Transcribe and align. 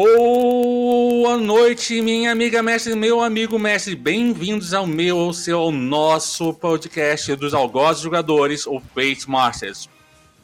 Boa 0.00 1.36
noite, 1.36 2.00
minha 2.00 2.30
amiga 2.30 2.62
mestre, 2.62 2.94
meu 2.94 3.20
amigo 3.20 3.58
mestre. 3.58 3.96
Bem-vindos 3.96 4.72
ao 4.72 4.86
meu, 4.86 5.18
ao 5.18 5.32
seu, 5.32 5.58
ao 5.58 5.72
nosso 5.72 6.54
podcast 6.54 7.34
dos 7.34 7.52
algozes 7.52 8.04
jogadores, 8.04 8.64
o 8.64 8.78
Fate 8.78 9.28
Masters. 9.28 9.88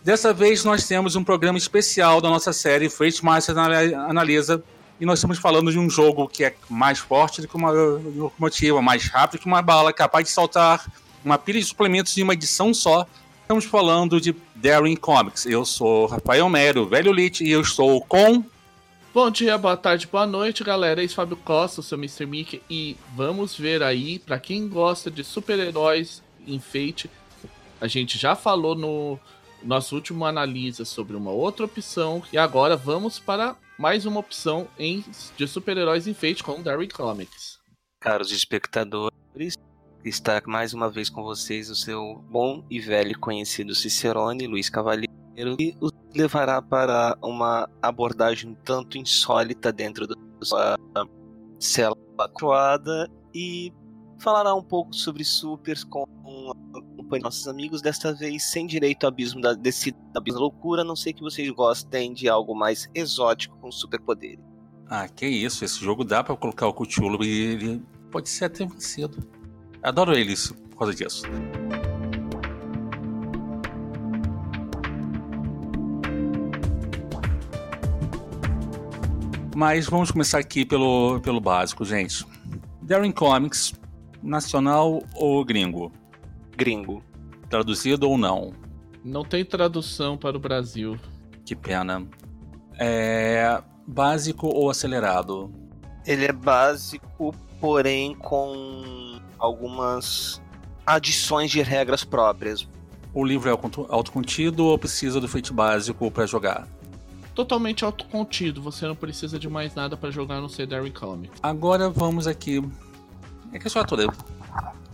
Dessa 0.03 0.33
vez 0.33 0.65
nós 0.65 0.89
temos 0.89 1.15
um 1.15 1.23
programa 1.23 1.57
especial 1.57 2.21
da 2.21 2.29
nossa 2.29 2.53
série 2.53 2.91
Fate 2.91 3.25
Masters 3.25 3.57
Analisa 3.57 4.61
e 5.01 5.07
nós 5.07 5.21
estamos 5.21 5.39
falando 5.39 5.71
de 5.71 5.79
um 5.79 5.89
jogo 5.89 6.27
que 6.27 6.43
é 6.43 6.57
mais 6.69 6.99
forte 6.99 7.41
do 7.41 7.47
que 7.47 7.55
uma 7.55 7.71
locomotiva, 7.71 8.83
mais 8.83 9.07
rápido 9.07 9.43
que 9.43 9.47
uma 9.47 9.63
bala, 9.63 9.93
capaz 9.93 10.25
de 10.25 10.33
saltar 10.33 10.85
uma 11.25 11.39
pilha 11.39 11.61
de 11.61 11.67
suplementos 11.67 12.19
em 12.19 12.25
uma 12.25 12.33
edição 12.33 12.75
só. 12.75 13.07
Estamos 13.43 13.67
falando 13.67 14.21
de 14.21 14.35
Daring 14.57 14.97
Comics. 14.97 15.47
Eu 15.47 15.65
sou 15.65 16.07
Rafael 16.07 16.49
Mero, 16.49 16.89
velho 16.89 17.13
Lit, 17.13 17.45
e 17.45 17.53
eu 17.53 17.61
estou 17.61 18.01
com 18.01 18.43
Bom 19.15 19.31
dia, 19.31 19.57
boa 19.57 19.77
tarde, 19.77 20.09
boa 20.09 20.27
noite, 20.27 20.65
galera. 20.65 21.01
Esse 21.01 21.15
é 21.15 21.17
Fábio 21.17 21.37
Costa, 21.37 21.81
o 21.81 21.85
seu 21.85 21.97
Mr. 21.97 22.27
Mickey, 22.27 22.61
e 22.69 22.97
vamos 23.15 23.57
ver 23.57 23.81
aí, 23.81 24.19
para 24.19 24.41
quem 24.41 24.69
gosta 24.69 25.09
de 25.09 25.23
super-heróis 25.23 26.21
enfeite, 26.45 27.09
a 27.81 27.87
gente 27.87 28.19
já 28.19 28.35
falou 28.35 28.75
no 28.75 29.17
nosso 29.63 29.95
último 29.95 30.25
analisa 30.25 30.85
sobre 30.85 31.15
uma 31.15 31.31
outra 31.31 31.65
opção, 31.65 32.25
e 32.33 32.37
agora 32.37 32.77
vamos 32.77 33.21
para 33.21 33.55
mais 33.79 34.05
uma 34.05 34.19
opção 34.19 34.67
em, 34.77 35.05
de 35.37 35.47
super-heróis 35.47 36.09
enfeite 36.09 36.43
com 36.43 36.61
Darry 36.61 36.89
Comics. 36.89 37.61
Caros 38.01 38.33
espectadores, 38.33 39.55
está 40.05 40.43
mais 40.45 40.75
uma 40.75 40.91
vez 40.91 41.09
com 41.09 41.23
vocês 41.23 41.71
o 41.71 41.77
seu 41.77 42.17
bom 42.29 42.65
e 42.69 42.81
velho 42.81 43.17
conhecido 43.21 43.77
Cicerone, 43.77 44.49
Luiz 44.49 44.69
E 45.37 45.77
os 45.81 45.93
levará 46.15 46.63
para 46.63 47.19
uma 47.23 47.69
abordagem 47.83 48.57
tanto 48.65 48.97
insólita 48.97 49.73
dentro 49.73 50.07
da 50.07 50.15
sua 50.41 50.77
cela 51.59 51.97
croada 52.35 53.11
e 53.35 53.73
falará 54.19 54.55
um 54.55 54.63
pouco 54.63 54.95
sobre 54.95 55.25
supers 55.25 55.83
com 55.83 56.05
nossos 57.23 57.47
amigos, 57.47 57.81
desta 57.81 58.13
vez 58.13 58.43
sem 58.43 58.67
direito 58.67 59.05
ao 59.05 59.09
abismo 59.09 59.41
da 59.41 59.53
descida 59.53 59.97
da 60.13 60.21
loucura, 60.27 60.83
a 60.83 60.85
não 60.85 60.97
sei 60.97 61.13
que 61.13 61.23
vocês 61.23 61.49
gostem 61.51 62.13
de 62.13 62.29
algo 62.29 62.55
mais 62.55 62.89
exótico 62.95 63.57
com 63.59 63.71
superpoderes. 63.71 64.45
Ah, 64.89 65.09
que 65.09 65.27
isso, 65.27 65.65
esse 65.65 65.81
jogo 65.81 66.05
dá 66.05 66.23
para 66.23 66.37
colocar 66.37 66.67
o 66.67 66.75
Cthulhu 66.75 67.25
e 67.25 67.53
ele 67.53 67.83
pode 68.11 68.29
ser 68.29 68.47
até 68.47 68.67
vencido. 68.67 69.27
Adoro 69.83 70.17
eles 70.17 70.53
por 70.71 70.79
causa 70.79 70.95
disso. 70.95 71.23
Mas 79.55 79.87
vamos 79.87 80.11
começar 80.11 80.39
aqui 80.39 80.65
pelo, 80.65 81.21
pelo 81.21 81.41
básico, 81.41 81.85
gente. 81.85 82.27
Darren 82.83 83.13
Comics, 83.13 83.73
nacional 84.21 85.01
ou 85.15 85.45
gringo? 85.45 85.93
Gringo. 86.57 87.05
Traduzido 87.49 88.11
ou 88.11 88.19
não? 88.19 88.53
Não 89.05 89.25
tem 89.25 89.45
tradução 89.45 90.17
para 90.17 90.37
o 90.37 90.41
Brasil. 90.41 90.99
Que 91.45 91.55
pena. 91.55 92.05
É 92.81 93.63
básico 93.87 94.49
ou 94.49 94.71
acelerado? 94.71 95.53
Ele 96.05 96.25
é 96.25 96.33
básico, 96.33 97.33
porém 97.61 98.17
com 98.17 99.21
algumas 99.39 100.43
adições 100.85 101.53
de 101.53 101.63
regras 101.63 102.03
próprias. 102.03 102.69
O 103.13 103.25
livro 103.25 103.49
é 103.49 103.53
autocontido 103.89 104.65
ou 104.65 104.77
precisa 104.77 105.21
do 105.21 105.29
feito 105.29 105.55
básico 105.55 106.11
para 106.11 106.27
jogar? 106.27 106.67
Totalmente 107.35 107.85
autocontido, 107.85 108.63
você 108.63 108.87
não 108.87 108.95
precisa 108.95 109.39
de 109.39 109.49
mais 109.49 109.75
nada 109.75 109.97
para 109.97 110.11
jogar 110.11 110.41
no 110.41 110.49
Cedary 110.49 110.91
Comics. 110.91 111.39
Agora 111.43 111.91
vamos 111.91 112.27
aqui. 112.27 112.63
É 113.53 113.59
que 113.59 113.69
só 113.69 113.85
toda. 113.85 114.07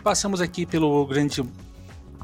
Passamos 0.02 0.40
aqui 0.40 0.66
pelo 0.66 1.06
grande. 1.06 1.42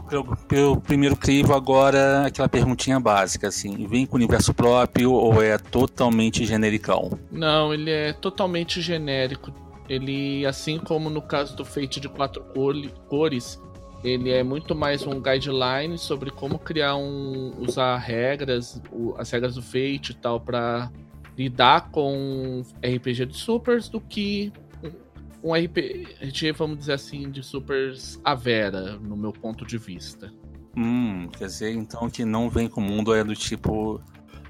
Pelo, 0.08 0.36
pelo, 0.48 0.80
primeiro 0.80 1.16
crivo, 1.16 1.52
agora 1.52 2.26
aquela 2.26 2.48
perguntinha 2.48 3.00
básica, 3.00 3.48
assim, 3.48 3.88
vem 3.88 4.06
com 4.06 4.14
universo 4.14 4.54
próprio 4.54 5.10
ou 5.10 5.42
é 5.42 5.58
totalmente 5.58 6.46
genericão? 6.46 7.18
Não, 7.28 7.74
ele 7.74 7.90
é 7.90 8.12
totalmente 8.12 8.80
genérico. 8.80 9.52
Ele, 9.88 10.46
assim 10.46 10.78
como 10.78 11.10
no 11.10 11.20
caso 11.20 11.56
do 11.56 11.64
Fate 11.64 11.98
de 11.98 12.08
quatro 12.08 12.44
cores, 13.08 13.60
ele 14.06 14.30
é 14.30 14.44
muito 14.44 14.72
mais 14.72 15.04
um 15.04 15.20
guideline 15.20 15.98
sobre 15.98 16.30
como 16.30 16.60
criar 16.60 16.94
um. 16.96 17.52
usar 17.58 17.96
regras, 17.98 18.80
as 19.18 19.30
regras 19.30 19.56
do 19.56 19.62
Fate 19.62 20.10
e 20.10 20.14
tal, 20.14 20.40
para 20.40 20.92
lidar 21.36 21.90
com 21.90 22.62
RPG 22.78 23.26
de 23.26 23.36
supers 23.36 23.88
do 23.88 24.00
que 24.00 24.52
um 25.42 25.52
RPG, 25.54 26.52
vamos 26.52 26.78
dizer 26.78 26.92
assim, 26.92 27.30
de 27.30 27.42
supers 27.42 28.20
a 28.24 28.34
vera, 28.34 28.96
no 28.98 29.16
meu 29.16 29.32
ponto 29.32 29.66
de 29.66 29.76
vista. 29.76 30.32
Hum, 30.76 31.28
quer 31.36 31.46
dizer 31.46 31.72
então 31.72 32.08
que 32.08 32.24
não 32.24 32.48
vem 32.48 32.68
com 32.68 32.80
o 32.80 32.84
mundo 32.84 33.12
é 33.12 33.24
do 33.24 33.34
tipo. 33.34 34.00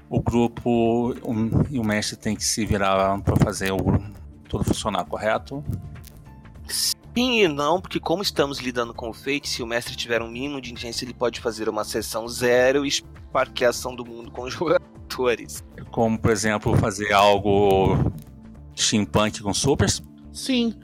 O 0.09 0.21
grupo 0.21 1.13
um, 1.27 1.49
e 1.69 1.77
o 1.77 1.83
mestre 1.83 2.15
tem 2.15 2.33
que 2.33 2.43
se 2.43 2.65
virar 2.65 3.19
para 3.23 3.35
fazer 3.35 3.73
o, 3.73 3.77
tudo 4.47 4.63
funcionar, 4.63 5.03
correto? 5.03 5.61
Sim 7.17 7.41
e 7.41 7.47
não, 7.47 7.81
porque 7.81 7.99
como 7.99 8.21
estamos 8.21 8.59
lidando 8.59 8.93
com 8.93 9.09
o 9.09 9.13
Fate, 9.13 9.49
se 9.49 9.63
o 9.63 9.65
mestre 9.65 9.95
tiver 9.95 10.21
um 10.21 10.27
mínimo 10.27 10.61
de 10.61 10.71
inteligência, 10.71 11.03
ele 11.03 11.15
pode 11.15 11.39
fazer 11.39 11.67
uma 11.67 11.83
sessão 11.83 12.27
zero 12.27 12.85
e 12.85 12.89
esparqueação 12.89 13.95
do 13.95 14.05
mundo 14.05 14.29
com 14.29 14.43
os 14.43 14.53
jogadores. 14.53 15.63
Como, 15.89 16.19
por 16.19 16.29
exemplo, 16.29 16.77
fazer 16.77 17.11
algo 17.11 18.11
steampunk 18.77 19.41
com 19.41 19.51
supers? 19.51 20.03
Sim, 20.31 20.75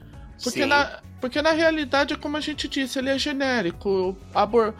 porque, 0.42 0.62
Sim. 0.62 0.66
Na, 0.66 1.00
porque 1.20 1.40
na 1.40 1.52
realidade, 1.52 2.16
como 2.18 2.36
a 2.36 2.40
gente 2.40 2.66
disse, 2.66 2.98
ele 2.98 3.10
é 3.10 3.16
genérico. 3.16 4.16
Abor 4.34 4.74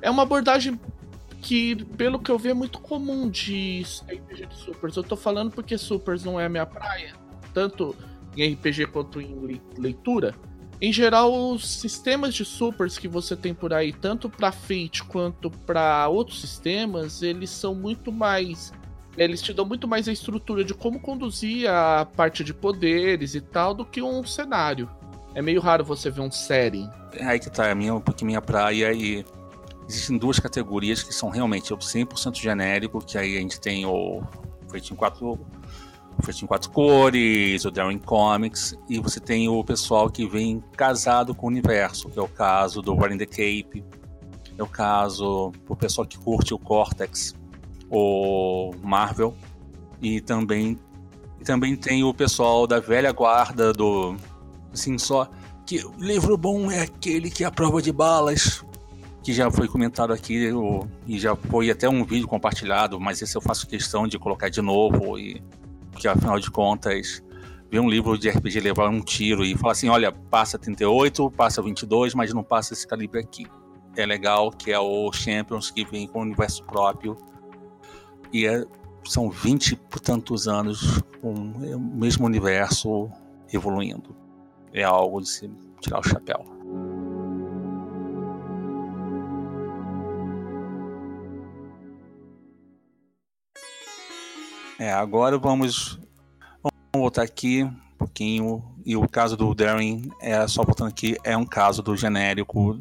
é 0.00 0.08
uma 0.08 0.22
abordagem 0.22 0.80
que, 1.42 1.84
pelo 1.84 2.18
que 2.18 2.30
eu 2.30 2.38
vi, 2.38 2.48
é 2.48 2.54
muito 2.54 2.80
comum 2.80 3.28
de 3.28 3.84
RPG 4.08 4.46
de 4.46 4.56
supers. 4.56 4.96
Eu 4.96 5.04
tô 5.04 5.16
falando 5.16 5.50
porque 5.50 5.76
supers 5.76 6.24
não 6.24 6.40
é 6.40 6.46
a 6.46 6.48
minha 6.48 6.64
praia, 6.64 7.12
tanto 7.52 7.94
em 8.34 8.54
RPG 8.54 8.86
quanto 8.86 9.20
em 9.20 9.60
leitura. 9.76 10.34
Em 10.80 10.92
geral, 10.92 11.52
os 11.52 11.66
sistemas 11.66 12.34
de 12.34 12.44
supers 12.44 12.98
que 12.98 13.08
você 13.08 13.36
tem 13.36 13.54
por 13.54 13.72
aí, 13.72 13.92
tanto 13.92 14.28
para 14.28 14.52
Fate 14.52 15.04
quanto 15.04 15.50
para 15.50 16.08
outros 16.08 16.40
sistemas, 16.40 17.22
eles 17.22 17.50
são 17.50 17.74
muito 17.74 18.10
mais. 18.10 18.72
Eles 19.16 19.40
te 19.40 19.52
dão 19.52 19.64
muito 19.64 19.86
mais 19.86 20.08
a 20.08 20.12
estrutura 20.12 20.64
de 20.64 20.74
como 20.74 21.00
conduzir 21.00 21.70
a 21.70 22.04
parte 22.04 22.42
de 22.42 22.52
poderes 22.52 23.34
e 23.34 23.40
tal 23.40 23.72
do 23.72 23.84
que 23.84 24.02
um 24.02 24.24
cenário. 24.24 24.90
É 25.34 25.40
meio 25.40 25.60
raro 25.60 25.84
você 25.84 26.10
ver 26.10 26.20
um 26.20 26.30
setting. 26.30 26.90
É 27.12 27.24
aí 27.24 27.38
que 27.38 27.50
tá, 27.50 27.70
a 27.70 27.74
minha, 27.74 27.98
pouquinho 28.00 28.26
minha 28.26 28.42
praia 28.42 28.92
e 28.92 29.24
existem 29.88 30.18
duas 30.18 30.40
categorias 30.40 31.02
que 31.02 31.12
são 31.12 31.28
realmente 31.28 31.72
100% 31.72 32.36
genérico, 32.40 33.04
que 33.04 33.16
aí 33.16 33.36
a 33.36 33.40
gente 33.40 33.60
tem 33.60 33.86
o 33.86 34.22
Fate 34.68 34.92
em 34.92 34.96
4 34.96 35.38
Feito 36.22 36.44
em 36.44 36.46
quatro 36.46 36.70
cores, 36.70 37.64
o 37.64 37.70
Darren 37.70 37.98
Comics, 37.98 38.76
e 38.88 38.98
você 38.98 39.20
tem 39.20 39.48
o 39.48 39.62
pessoal 39.64 40.08
que 40.08 40.26
vem 40.26 40.62
casado 40.76 41.34
com 41.34 41.46
o 41.46 41.50
universo, 41.50 42.08
que 42.08 42.18
é 42.18 42.22
o 42.22 42.28
caso 42.28 42.80
do 42.80 42.94
Running 42.94 43.18
the 43.18 43.26
Cape, 43.26 43.84
é 44.56 44.62
o 44.62 44.66
caso 44.66 45.52
do 45.66 45.76
pessoal 45.76 46.06
que 46.06 46.16
curte 46.18 46.54
o 46.54 46.58
Cortex, 46.58 47.34
o 47.90 48.72
Marvel, 48.82 49.34
e 50.00 50.20
também, 50.20 50.78
também 51.44 51.76
tem 51.76 52.04
o 52.04 52.14
pessoal 52.14 52.66
da 52.66 52.80
velha 52.80 53.12
guarda 53.12 53.72
do. 53.72 54.16
Assim, 54.72 54.98
só. 54.98 55.28
Que 55.66 55.82
livro 55.98 56.36
bom 56.36 56.70
é 56.70 56.82
aquele 56.82 57.30
que 57.30 57.42
é 57.42 57.46
a 57.46 57.50
prova 57.50 57.80
de 57.80 57.90
balas, 57.90 58.62
que 59.22 59.32
já 59.32 59.50
foi 59.50 59.66
comentado 59.66 60.12
aqui 60.12 60.52
o, 60.52 60.86
e 61.06 61.18
já 61.18 61.34
foi 61.34 61.70
até 61.70 61.88
um 61.88 62.04
vídeo 62.04 62.28
compartilhado, 62.28 63.00
mas 63.00 63.22
esse 63.22 63.34
eu 63.34 63.40
faço 63.40 63.66
questão 63.66 64.06
de 64.06 64.18
colocar 64.18 64.50
de 64.50 64.60
novo 64.60 65.18
e 65.18 65.42
porque 65.94 66.08
afinal 66.08 66.38
de 66.38 66.50
contas, 66.50 67.22
ver 67.70 67.80
um 67.80 67.88
livro 67.88 68.18
de 68.18 68.28
RPG 68.28 68.60
levar 68.60 68.88
um 68.88 69.00
tiro 69.00 69.44
e 69.44 69.56
falar 69.56 69.72
assim: 69.72 69.88
olha, 69.88 70.12
passa 70.12 70.58
38, 70.58 71.30
passa 71.30 71.62
22, 71.62 72.14
mas 72.14 72.34
não 72.34 72.42
passa 72.42 72.74
esse 72.74 72.86
calibre 72.86 73.20
aqui. 73.20 73.46
É 73.96 74.04
legal 74.04 74.50
que 74.50 74.72
é 74.72 74.78
o 74.78 75.10
Champions 75.12 75.70
que 75.70 75.84
vem 75.84 76.06
com 76.06 76.18
o 76.18 76.22
universo 76.22 76.64
próprio 76.64 77.16
e 78.32 78.44
é, 78.44 78.64
são 79.04 79.30
20 79.30 79.76
por 79.76 80.00
tantos 80.00 80.48
anos 80.48 81.00
com 81.20 81.32
o 81.32 81.78
mesmo 81.78 82.26
universo 82.26 83.08
evoluindo. 83.52 84.16
É 84.72 84.82
algo 84.82 85.20
de 85.20 85.28
se 85.28 85.48
tirar 85.80 86.00
o 86.00 86.02
chapéu. 86.02 86.53
É, 94.78 94.92
agora 94.92 95.38
vamos, 95.38 95.98
vamos 96.62 96.78
voltar 96.94 97.22
aqui 97.22 97.62
um 97.62 97.96
pouquinho. 97.98 98.62
E 98.84 98.96
o 98.96 99.08
caso 99.08 99.36
do 99.36 99.54
Darren, 99.54 100.10
é, 100.20 100.46
só 100.46 100.62
voltando 100.62 100.88
aqui, 100.88 101.16
é 101.24 101.36
um 101.36 101.46
caso 101.46 101.82
do 101.82 101.96
genérico. 101.96 102.78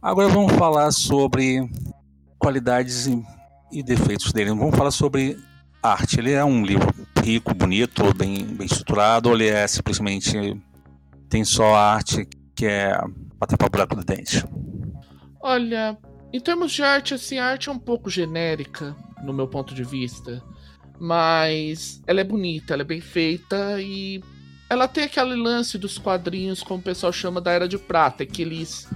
Agora 0.00 0.28
vamos 0.28 0.52
falar 0.54 0.90
sobre 0.90 1.68
qualidades 2.38 3.06
e, 3.06 3.24
e 3.70 3.82
defeitos 3.82 4.32
dele. 4.32 4.50
Vamos 4.50 4.76
falar 4.76 4.90
sobre 4.90 5.38
arte. 5.82 6.18
Ele 6.18 6.32
é 6.32 6.44
um 6.44 6.64
livro 6.64 6.92
rico, 7.22 7.54
bonito, 7.54 8.12
bem, 8.14 8.44
bem 8.44 8.66
estruturado, 8.66 9.28
ou 9.28 9.34
ele 9.34 9.48
é 9.48 9.66
simplesmente 9.66 10.60
tem 11.28 11.44
só 11.44 11.74
a 11.74 11.94
arte 11.94 12.28
que 12.54 12.66
é 12.66 12.96
pra 13.38 13.48
tapar 13.48 13.68
o 13.68 13.70
buraco 13.70 13.96
do 13.96 14.04
dente? 14.04 14.44
Olha, 15.40 15.98
em 16.32 16.40
termos 16.40 16.72
de 16.72 16.82
arte, 16.82 17.14
assim, 17.14 17.38
a 17.38 17.46
arte 17.46 17.68
é 17.68 17.72
um 17.72 17.78
pouco 17.78 18.08
genérica, 18.08 18.96
no 19.22 19.32
meu 19.32 19.48
ponto 19.48 19.74
de 19.74 19.84
vista. 19.84 20.42
Mas 20.98 22.00
ela 22.06 22.20
é 22.20 22.24
bonita, 22.24 22.72
ela 22.72 22.82
é 22.82 22.84
bem 22.84 23.00
feita 23.00 23.80
e 23.80 24.22
ela 24.68 24.88
tem 24.88 25.04
aquele 25.04 25.34
lance 25.34 25.76
dos 25.76 25.98
quadrinhos, 25.98 26.62
como 26.62 26.80
o 26.80 26.82
pessoal 26.82 27.12
chama 27.12 27.40
da 27.40 27.52
Era 27.52 27.68
de 27.68 27.78
Prata, 27.78 28.22
aqueles 28.22 28.88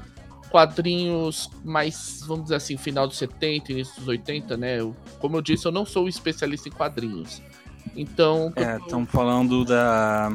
quadrinhos 0.51 1.51
mais, 1.65 2.23
vamos 2.27 2.45
dizer 2.45 2.57
assim, 2.57 2.77
final 2.77 3.07
dos 3.07 3.19
70, 3.19 3.73
início 3.73 3.95
dos 3.97 4.09
80, 4.09 4.57
né? 4.57 4.81
Eu, 4.81 4.97
como 5.19 5.37
eu 5.37 5.43
disse, 5.43 5.67
eu 5.67 5.73
não 5.73 5.85
sou 5.85 6.09
especialista 6.09 6.69
em 6.69 6.73
quadrinhos. 6.73 7.43
Então. 7.95 8.53
É, 8.57 8.77
estamos 8.79 9.11
falando 9.11 9.65
da 9.65 10.31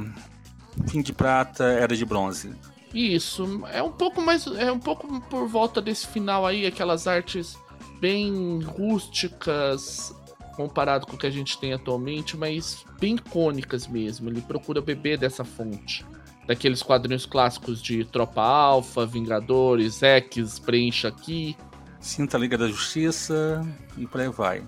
fim 0.87 1.01
de 1.01 1.13
prata, 1.13 1.63
era 1.63 1.95
de 1.95 2.05
bronze. 2.05 2.51
Isso, 2.93 3.63
é 3.71 3.81
um 3.81 3.91
pouco 3.91 4.21
mais. 4.21 4.45
É 4.45 4.71
um 4.71 4.79
pouco 4.79 5.19
por 5.21 5.47
volta 5.47 5.81
desse 5.81 6.05
final 6.07 6.45
aí, 6.45 6.65
aquelas 6.65 7.07
artes 7.07 7.57
bem 7.99 8.61
rústicas 8.61 10.13
comparado 10.55 11.05
com 11.05 11.15
o 11.15 11.17
que 11.17 11.27
a 11.27 11.31
gente 11.31 11.57
tem 11.57 11.73
atualmente, 11.73 12.37
mas 12.37 12.85
bem 12.99 13.15
icônicas 13.15 13.87
mesmo. 13.87 14.29
Ele 14.29 14.41
procura 14.41 14.81
beber 14.81 15.17
dessa 15.17 15.43
fonte. 15.43 16.05
Daqueles 16.45 16.83
quadrinhos 16.83 17.25
clássicos 17.25 17.81
de 17.81 18.03
Tropa 18.05 18.41
Alpha, 18.41 19.05
Vingadores, 19.05 20.03
X, 20.03 20.59
Preencha 20.59 21.07
Aqui. 21.07 21.55
Sinta 21.99 22.37
a 22.37 22.39
Liga 22.39 22.57
da 22.57 22.67
Justiça 22.67 23.65
e 23.97 24.05
por 24.05 24.19
aí 24.19 24.29
vai. 24.29 24.63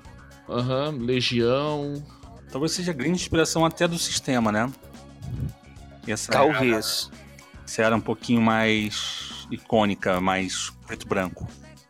Aham, 0.47 0.89
uhum, 0.89 1.05
Legião. 1.05 2.03
Talvez 2.51 2.71
seja 2.71 2.93
grande 2.93 3.15
inspiração 3.15 3.65
até 3.65 3.87
do 3.87 3.97
sistema, 3.97 4.51
né? 4.51 4.71
Essa 6.07 6.31
Talvez. 6.31 7.11
Essa 7.65 7.81
era 7.81 7.95
um 7.95 8.01
pouquinho 8.01 8.41
mais 8.41 9.47
icônica, 9.51 10.21
mais 10.21 10.69
preto 10.85 11.07
branco. 11.07 11.47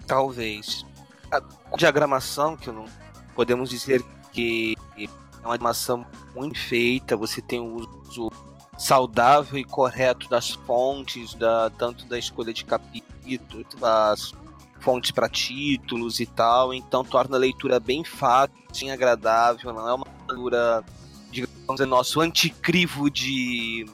Talvez. 0.08 0.86
A 1.32 1.42
diagramação, 1.76 2.56
que 2.56 2.70
eu 2.70 2.74
não. 2.74 3.05
Podemos 3.36 3.70
dizer 3.70 4.04
que 4.32 4.76
é 4.98 5.08
uma 5.46 5.54
animação 5.54 6.06
muito 6.34 6.58
feita, 6.58 7.16
você 7.16 7.42
tem 7.42 7.60
o 7.60 7.88
uso 8.10 8.32
saudável 8.78 9.58
e 9.58 9.64
correto 9.64 10.28
das 10.30 10.52
fontes, 10.52 11.34
da, 11.36 11.70
tanto 11.70 12.06
da 12.06 12.18
escolha 12.18 12.54
de 12.54 12.66
capítulos, 12.66 13.66
das 13.80 14.34
fontes 14.80 15.12
para 15.12 15.30
títulos 15.30 16.20
e 16.20 16.26
tal, 16.26 16.74
então 16.74 17.04
torna 17.04 17.38
a 17.38 17.40
leitura 17.40 17.80
bem 17.80 18.04
fácil, 18.04 18.56
bem 18.80 18.92
agradável, 18.92 19.74
não 19.74 19.88
é 19.88 19.94
uma 19.94 20.08
leitura, 20.28 20.84
digamos, 21.32 21.82
é 21.82 21.86
nosso 21.86 22.22
anticrivo 22.22 23.10
de, 23.10 23.86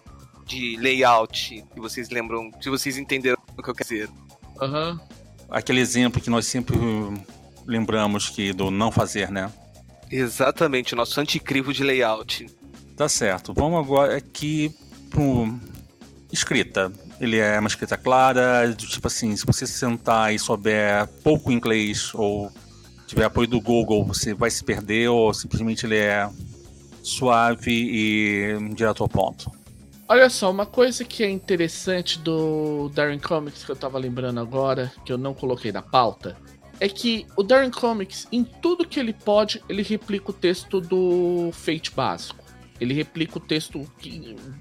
de 0.45 0.75
layout, 0.77 1.63
que 1.73 1.79
vocês 1.79 2.09
lembram, 2.09 2.51
se 2.59 2.69
vocês 2.69 2.97
entenderam 2.97 3.37
o 3.57 3.63
que 3.63 3.69
eu 3.69 3.75
quero 3.75 3.89
dizer. 3.89 4.09
Uhum. 4.61 4.99
Aquele 5.49 5.79
exemplo 5.79 6.21
que 6.21 6.29
nós 6.29 6.45
sempre 6.45 6.77
lembramos 7.71 8.29
que 8.29 8.53
do 8.53 8.69
não 8.69 8.91
fazer, 8.91 9.31
né? 9.31 9.51
Exatamente, 10.11 10.93
nosso 10.93 11.19
anticrivo 11.19 11.73
de 11.73 11.83
layout. 11.83 12.45
Tá 12.97 13.07
certo. 13.07 13.53
Vamos 13.53 13.79
agora 13.79 14.17
aqui 14.17 14.75
pro 15.09 15.57
escrita. 16.31 16.91
Ele 17.19 17.37
é 17.37 17.59
uma 17.59 17.67
escrita 17.67 17.97
clara, 17.97 18.73
tipo 18.75 19.07
assim, 19.07 19.35
se 19.35 19.45
você 19.45 19.65
sentar 19.65 20.33
e 20.33 20.39
souber 20.39 21.07
pouco 21.23 21.51
inglês 21.51 22.11
ou 22.13 22.51
tiver 23.07 23.25
apoio 23.25 23.47
do 23.47 23.61
Google, 23.61 24.03
você 24.05 24.33
vai 24.33 24.49
se 24.49 24.63
perder 24.63 25.09
ou 25.09 25.33
simplesmente 25.33 25.85
ele 25.85 25.97
é 25.97 26.29
suave 27.03 27.71
e 27.71 28.73
direto 28.73 29.03
ao 29.03 29.09
ponto. 29.09 29.51
Olha 30.07 30.29
só, 30.29 30.51
uma 30.51 30.65
coisa 30.65 31.05
que 31.05 31.23
é 31.23 31.29
interessante 31.29 32.19
do 32.19 32.89
Darren 32.89 33.19
Comics 33.19 33.63
que 33.63 33.71
eu 33.71 33.75
tava 33.77 33.97
lembrando 33.97 34.41
agora, 34.41 34.91
que 35.05 35.13
eu 35.13 35.17
não 35.17 35.33
coloquei 35.33 35.71
na 35.71 35.81
pauta, 35.81 36.35
é 36.81 36.89
que 36.89 37.25
o 37.37 37.43
Darren 37.43 37.71
Comics, 37.71 38.27
em 38.29 38.43
tudo 38.43 38.85
que 38.85 38.99
ele 38.99 39.13
pode, 39.13 39.63
ele 39.69 39.81
replica 39.81 40.31
o 40.31 40.33
texto 40.33 40.81
do 40.81 41.51
Fate 41.53 41.91
básico 41.91 42.41
ele 42.81 42.95
replica 42.95 43.37
o 43.37 43.39
texto 43.39 43.87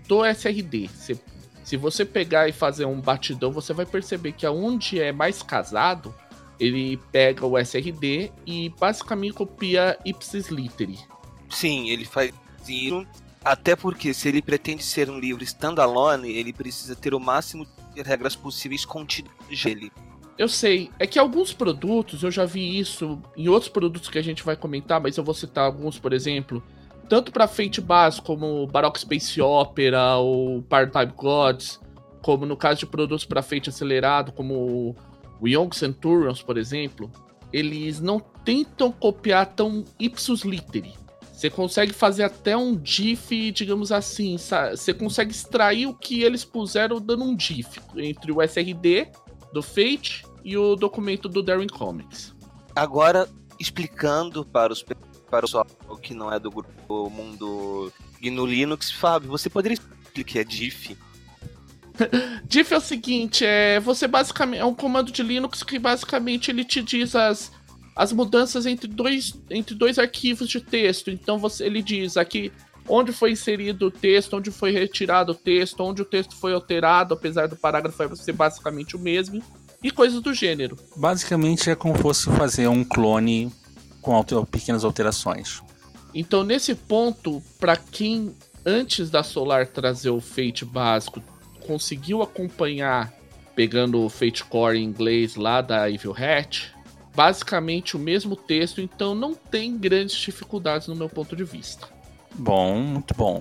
do 0.06 0.26
SRD. 0.26 0.88
Se, 0.88 1.18
se 1.64 1.76
você 1.78 2.04
pegar 2.04 2.46
e 2.46 2.52
fazer 2.52 2.84
um 2.84 3.00
batidão, 3.00 3.50
você 3.50 3.72
vai 3.72 3.86
perceber 3.86 4.32
que 4.32 4.44
aonde 4.44 5.00
é 5.00 5.10
mais 5.10 5.42
casado, 5.42 6.14
ele 6.60 6.98
pega 7.10 7.46
o 7.46 7.58
SRD 7.58 8.30
e 8.46 8.68
basicamente 8.78 9.32
copia 9.32 9.98
ipsis 10.04 10.48
literi. 10.48 10.98
Sim, 11.48 11.88
ele 11.88 12.04
faz 12.04 12.30
isso. 12.68 13.06
Até 13.42 13.74
porque 13.74 14.12
se 14.12 14.28
ele 14.28 14.42
pretende 14.42 14.84
ser 14.84 15.08
um 15.08 15.18
livro 15.18 15.42
standalone, 15.42 16.30
ele 16.30 16.52
precisa 16.52 16.94
ter 16.94 17.14
o 17.14 17.18
máximo 17.18 17.66
de 17.94 18.02
regras 18.02 18.36
possíveis 18.36 18.84
contidas 18.84 19.32
nele. 19.64 19.90
Eu 20.40 20.48
sei, 20.48 20.90
é 20.98 21.06
que 21.06 21.18
alguns 21.18 21.52
produtos, 21.52 22.22
eu 22.22 22.30
já 22.30 22.46
vi 22.46 22.78
isso 22.78 23.20
em 23.36 23.46
outros 23.46 23.70
produtos 23.70 24.08
que 24.08 24.18
a 24.18 24.22
gente 24.22 24.42
vai 24.42 24.56
comentar, 24.56 24.98
mas 24.98 25.18
eu 25.18 25.22
vou 25.22 25.34
citar 25.34 25.66
alguns, 25.66 25.98
por 25.98 26.14
exemplo, 26.14 26.62
tanto 27.10 27.30
para 27.30 27.46
Fate 27.46 27.78
básico 27.78 28.28
como 28.28 28.66
Baroque 28.66 29.00
Space 29.00 29.38
Opera 29.38 30.16
ou 30.16 30.62
Part-Time 30.62 31.12
Gods, 31.14 31.78
como 32.22 32.46
no 32.46 32.56
caso 32.56 32.80
de 32.80 32.86
produtos 32.86 33.26
para 33.26 33.42
Fate 33.42 33.68
acelerado, 33.68 34.32
como 34.32 34.96
o 35.38 35.46
Young 35.46 35.74
Centurions, 35.74 36.40
por 36.40 36.56
exemplo, 36.56 37.12
eles 37.52 38.00
não 38.00 38.18
tentam 38.18 38.90
copiar 38.90 39.44
tão 39.44 39.84
ipsus 39.98 40.40
literi. 40.40 40.94
Você 41.34 41.50
consegue 41.50 41.92
fazer 41.92 42.22
até 42.22 42.56
um 42.56 42.74
diff, 42.74 43.50
digamos 43.50 43.92
assim, 43.92 44.38
você 44.38 44.94
consegue 44.94 45.32
extrair 45.32 45.84
o 45.84 45.92
que 45.92 46.22
eles 46.22 46.46
puseram 46.46 46.98
dando 46.98 47.24
um 47.24 47.36
diff 47.36 47.78
entre 47.94 48.32
o 48.32 48.40
SRD 48.40 49.08
do 49.52 49.62
Fate 49.62 50.29
e 50.44 50.56
o 50.56 50.76
documento 50.76 51.28
do 51.28 51.42
Darren 51.42 51.66
Comics. 51.66 52.34
Agora, 52.74 53.28
explicando 53.58 54.44
para 54.44 54.72
os 54.72 54.82
para 55.30 55.44
o 55.44 55.48
pessoal 55.48 55.66
que 56.02 56.12
não 56.12 56.32
é 56.32 56.40
do 56.40 56.50
grupo 56.50 57.08
Mundo 57.08 57.92
GNU 58.20 58.46
Linux, 58.46 58.90
Fábio, 58.90 59.30
você 59.30 59.48
poderia 59.48 59.74
explicar 59.74 60.00
o 60.20 60.24
que 60.24 60.38
é 60.38 60.44
diff? 60.44 60.96
diff 62.44 62.74
é 62.74 62.76
o 62.76 62.80
seguinte, 62.80 63.44
é 63.44 63.78
você 63.78 64.08
basicamente 64.08 64.60
é 64.60 64.64
um 64.64 64.74
comando 64.74 65.12
de 65.12 65.22
Linux 65.22 65.62
que 65.62 65.78
basicamente 65.78 66.50
ele 66.50 66.64
te 66.64 66.82
diz 66.82 67.14
as, 67.14 67.52
as 67.94 68.12
mudanças 68.12 68.66
entre 68.66 68.88
dois, 68.88 69.40
entre 69.48 69.74
dois 69.74 69.98
arquivos 69.98 70.48
de 70.48 70.60
texto. 70.60 71.10
Então 71.10 71.38
você, 71.38 71.64
ele 71.64 71.80
diz 71.80 72.16
aqui 72.16 72.52
onde 72.88 73.12
foi 73.12 73.32
inserido 73.32 73.86
o 73.86 73.90
texto, 73.90 74.36
onde 74.36 74.50
foi 74.50 74.72
retirado 74.72 75.32
o 75.32 75.34
texto, 75.34 75.80
onde 75.80 76.02
o 76.02 76.04
texto 76.04 76.34
foi 76.34 76.52
alterado, 76.52 77.14
apesar 77.14 77.46
do 77.46 77.56
parágrafo 77.56 78.16
ser 78.16 78.32
basicamente 78.32 78.96
o 78.96 78.98
mesmo, 78.98 79.42
e 79.82 79.90
coisas 79.90 80.20
do 80.20 80.34
gênero. 80.34 80.76
Basicamente 80.96 81.70
é 81.70 81.74
como 81.74 81.94
fosse 81.96 82.30
fazer 82.30 82.68
um 82.68 82.84
clone 82.84 83.52
com 84.00 84.14
alter, 84.14 84.44
pequenas 84.46 84.84
alterações. 84.84 85.62
Então, 86.14 86.42
nesse 86.42 86.74
ponto, 86.74 87.42
para 87.58 87.76
quem 87.76 88.34
antes 88.64 89.10
da 89.10 89.22
Solar 89.22 89.66
trazer 89.66 90.10
o 90.10 90.20
Fate 90.20 90.64
básico 90.64 91.22
conseguiu 91.66 92.22
acompanhar 92.22 93.12
pegando 93.54 94.02
o 94.04 94.08
Fate 94.08 94.44
Core 94.44 94.78
em 94.78 94.84
inglês 94.84 95.36
lá 95.36 95.60
da 95.60 95.90
Evil 95.90 96.14
Hat, 96.16 96.74
basicamente 97.14 97.96
o 97.96 97.98
mesmo 97.98 98.34
texto, 98.34 98.80
então 98.80 99.14
não 99.14 99.34
tem 99.34 99.76
grandes 99.76 100.16
dificuldades 100.16 100.88
no 100.88 100.96
meu 100.96 101.08
ponto 101.08 101.36
de 101.36 101.44
vista. 101.44 101.86
Bom, 102.34 102.80
muito 102.80 103.14
bom. 103.14 103.40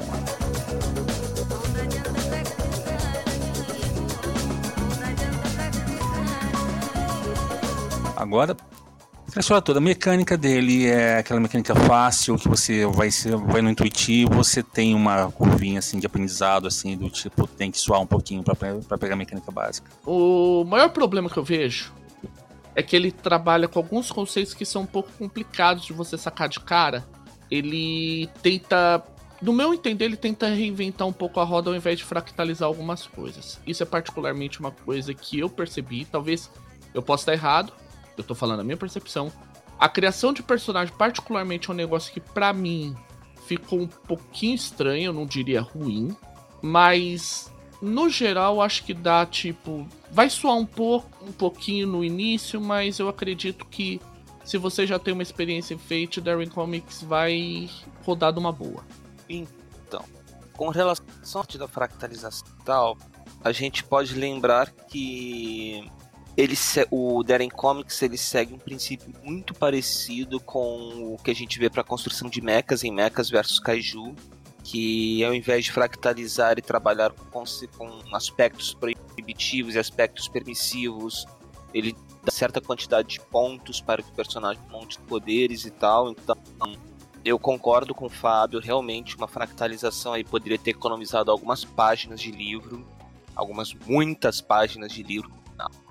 Agora, 8.30 8.56
a 9.36 9.40
história 9.40 9.60
toda, 9.60 9.80
a 9.80 9.82
mecânica 9.82 10.38
dele 10.38 10.86
é 10.86 11.18
aquela 11.18 11.40
mecânica 11.40 11.74
fácil 11.74 12.38
que 12.38 12.48
você 12.48 12.86
vai, 12.86 13.10
vai 13.48 13.60
no 13.60 13.72
intuitivo, 13.72 14.36
você 14.36 14.62
tem 14.62 14.94
uma 14.94 15.32
curvinha 15.32 15.80
assim 15.80 15.98
de 15.98 16.06
aprendizado 16.06 16.68
assim 16.68 16.96
do 16.96 17.10
tipo 17.10 17.48
tem 17.48 17.72
que 17.72 17.80
suar 17.80 18.00
um 18.00 18.06
pouquinho 18.06 18.44
para 18.44 18.54
pegar 19.00 19.16
a 19.16 19.18
mecânica 19.18 19.52
básica. 19.52 19.90
O 20.06 20.64
maior 20.64 20.90
problema 20.90 21.28
que 21.28 21.38
eu 21.38 21.44
vejo 21.44 21.92
é 22.76 22.84
que 22.84 22.96
ele 22.96 23.12
trabalha 23.12 23.68
com 23.68 23.80
alguns 23.80 24.12
conceitos 24.12 24.54
que 24.54 24.64
são 24.64 24.84
um 24.84 24.86
pouco 24.86 25.10
complicados 25.18 25.84
de 25.84 25.92
você 25.92 26.16
sacar 26.16 26.48
de 26.48 26.60
cara. 26.60 27.08
Ele 27.50 28.30
tenta, 28.44 29.04
no 29.42 29.52
meu 29.52 29.74
entender, 29.74 30.06
ele 30.06 30.18
tenta 30.18 30.48
reinventar 30.50 31.08
um 31.08 31.14
pouco 31.14 31.40
a 31.40 31.44
roda 31.44 31.72
ao 31.72 31.76
invés 31.76 31.98
de 31.98 32.06
fractalizar 32.06 32.68
algumas 32.68 33.08
coisas. 33.08 33.60
Isso 33.66 33.82
é 33.82 33.88
particularmente 33.88 34.60
uma 34.60 34.70
coisa 34.70 35.16
que 35.16 35.40
eu 35.40 35.50
percebi, 35.50 36.06
talvez 36.06 36.48
eu 36.94 37.02
possa 37.02 37.24
estar 37.24 37.34
errado, 37.34 37.74
eu 38.20 38.24
tô 38.24 38.36
falando 38.36 38.60
a 38.60 38.64
minha 38.64 38.78
percepção. 38.78 39.32
A 39.80 39.88
criação 39.88 40.34
de 40.34 40.44
personagem, 40.44 40.94
particularmente, 40.96 41.70
é 41.70 41.74
um 41.74 41.76
negócio 41.76 42.12
que, 42.12 42.20
para 42.20 42.52
mim, 42.52 42.94
ficou 43.48 43.80
um 43.80 43.88
pouquinho 43.88 44.56
estranho, 44.56 45.06
eu 45.06 45.14
não 45.14 45.26
diria 45.26 45.62
ruim. 45.62 46.16
Mas, 46.62 47.52
no 47.82 48.10
geral, 48.10 48.62
acho 48.62 48.84
que 48.84 48.94
dá, 48.94 49.26
tipo. 49.26 49.88
Vai 50.12 50.30
soar 50.30 50.58
um 50.58 50.66
pouco, 50.66 51.08
um 51.26 51.32
pouquinho 51.32 51.88
no 51.88 52.04
início, 52.04 52.60
mas 52.60 53.00
eu 53.00 53.08
acredito 53.08 53.66
que 53.66 54.02
se 54.44 54.58
você 54.58 54.86
já 54.86 55.00
tem 55.00 55.14
uma 55.14 55.24
experiência 55.24 55.74
em 55.74 55.78
Fate, 55.78 56.20
Darren 56.20 56.50
Comics 56.50 57.02
vai 57.02 57.70
rodar 58.04 58.34
de 58.34 58.40
uma 58.40 58.52
boa. 58.52 58.84
Então, 59.30 60.04
com 60.58 60.70
relação 60.70 61.06
à 61.42 61.58
da 61.58 61.68
fractalização 61.68 62.48
tal, 62.66 62.98
a 63.42 63.52
gente 63.52 63.84
pode 63.84 64.16
lembrar 64.16 64.72
que 64.72 65.90
ele 66.40 66.56
o 66.90 67.22
Darren 67.22 67.50
Comics 67.50 68.02
ele 68.02 68.18
segue 68.18 68.54
um 68.54 68.58
princípio 68.58 69.14
muito 69.22 69.54
parecido 69.54 70.40
com 70.40 71.14
o 71.14 71.18
que 71.22 71.32
a 71.32 71.36
gente 71.36 71.60
vê 71.60 71.70
para 71.70 71.82
a 71.82 71.84
construção 71.84 72.30
de 72.30 72.40
mechas 72.40 72.82
em 72.82 72.94
Mechas 72.94 73.30
versus 73.30 73.60
Kaiju, 73.60 74.16
que 74.64 75.22
ao 75.26 75.34
invés 75.34 75.66
de 75.66 75.74
fractalizar 75.74 76.58
e 76.58 76.62
trabalhar 76.62 77.12
com, 77.12 77.44
com 77.78 78.16
aspectos 78.16 78.74
proibitivos 78.74 79.76
e 79.76 79.80
aspectos 79.80 80.30
permissivos, 80.30 81.26
ele 81.74 81.94
dá 82.24 82.32
certa 82.32 82.62
quantidade 82.62 83.10
de 83.10 83.20
pontos 83.20 83.82
para 83.82 84.02
que 84.02 84.10
o 84.10 84.14
personagem 84.14 84.64
monte 84.72 84.98
poderes 85.00 85.66
e 85.66 85.72
tal. 85.72 86.10
Então, 86.10 86.38
eu 87.26 87.38
concordo 87.38 87.94
com 87.94 88.06
o 88.06 88.10
Fábio, 88.10 88.62
realmente 88.62 89.18
uma 89.18 89.28
fractalização 89.28 90.14
aí 90.14 90.24
poderia 90.24 90.58
ter 90.58 90.72
economizado 90.72 91.32
algumas 91.32 91.66
páginas 91.66 92.22
de 92.22 92.32
livro, 92.32 92.88
algumas 93.36 93.74
muitas 93.74 94.40
páginas 94.40 94.94
de 94.94 95.04
livro, 95.04 95.30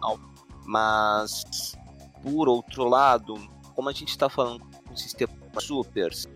não, 0.00 0.18
mas 0.68 1.74
por 2.22 2.46
outro 2.46 2.84
lado, 2.84 3.34
como 3.74 3.88
a 3.88 3.92
gente 3.92 4.10
está 4.10 4.28
falando 4.28 4.62
com 4.86 4.94
sistema 4.94 5.32
supers, 5.58 6.28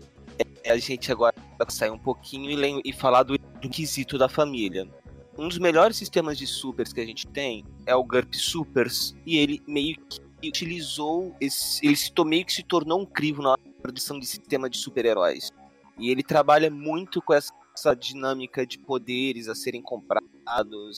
é, 0.63 0.71
a 0.71 0.77
gente 0.77 1.11
agora 1.11 1.35
sair 1.69 1.91
um 1.91 1.99
pouquinho 1.99 2.49
e, 2.49 2.81
e 2.83 2.91
falar 2.91 3.21
do, 3.21 3.37
do 3.37 3.69
quesito 3.69 4.17
da 4.17 4.27
família. 4.27 4.89
Um 5.37 5.47
dos 5.47 5.59
melhores 5.59 5.97
sistemas 5.97 6.37
de 6.37 6.47
supers 6.47 6.91
que 6.91 6.99
a 6.99 7.05
gente 7.05 7.27
tem 7.27 7.63
é 7.85 7.95
o 7.95 8.03
GURP 8.03 8.35
Supers, 8.35 9.15
e 9.23 9.37
ele 9.37 9.61
meio 9.67 9.97
que 9.97 10.19
utilizou, 10.47 11.35
esse, 11.39 11.85
ele 11.85 11.95
se, 11.95 12.11
meio 12.25 12.43
que 12.43 12.53
se 12.53 12.63
tornou 12.63 13.01
um 13.01 13.05
crivo 13.05 13.41
na 13.41 13.55
produção 13.81 14.19
de 14.19 14.25
sistema 14.25 14.67
de 14.67 14.77
super-heróis. 14.77 15.51
E 15.97 16.09
ele 16.09 16.23
trabalha 16.23 16.71
muito 16.71 17.21
com 17.21 17.33
essa, 17.33 17.53
essa 17.75 17.95
dinâmica 17.95 18.65
de 18.65 18.79
poderes 18.79 19.47
a 19.47 19.53
serem 19.53 19.81
comprados. 19.81 20.97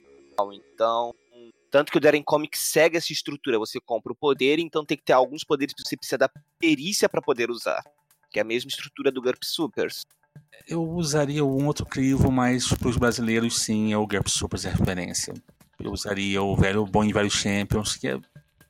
Então, 0.73 1.13
tanto 1.75 1.91
que 1.91 1.97
o 1.97 1.99
Darren 1.99 2.23
Comics 2.23 2.61
segue 2.61 2.95
essa 2.95 3.11
estrutura. 3.11 3.59
Você 3.59 3.81
compra 3.81 4.13
o 4.13 4.15
poder, 4.15 4.59
então 4.59 4.85
tem 4.85 4.95
que 4.95 5.03
ter 5.03 5.11
alguns 5.11 5.43
poderes 5.43 5.73
que 5.73 5.83
você 5.85 5.97
precisa 5.97 6.17
da 6.17 6.29
perícia 6.57 7.09
para 7.09 7.21
poder 7.21 7.51
usar. 7.51 7.83
Que 8.31 8.39
é 8.39 8.41
a 8.41 8.45
mesma 8.45 8.69
estrutura 8.69 9.11
do 9.11 9.21
GURP 9.21 9.43
Supers. 9.43 10.05
Eu 10.69 10.81
usaria 10.89 11.43
um 11.43 11.67
outro 11.67 11.85
crivo, 11.85 12.31
mas 12.31 12.65
para 12.69 12.87
os 12.87 12.95
brasileiros 12.95 13.59
sim, 13.59 13.91
é 13.91 13.97
o 13.97 14.07
GURP 14.07 14.29
Supers 14.29 14.65
a 14.65 14.69
referência. 14.69 15.33
Eu 15.77 15.91
usaria 15.91 16.41
o 16.41 16.55
velho 16.55 16.85
Bom 16.85 17.03
e 17.03 17.11
Velho 17.11 17.29
Champions, 17.29 17.97
que 17.97 18.07
é 18.07 18.17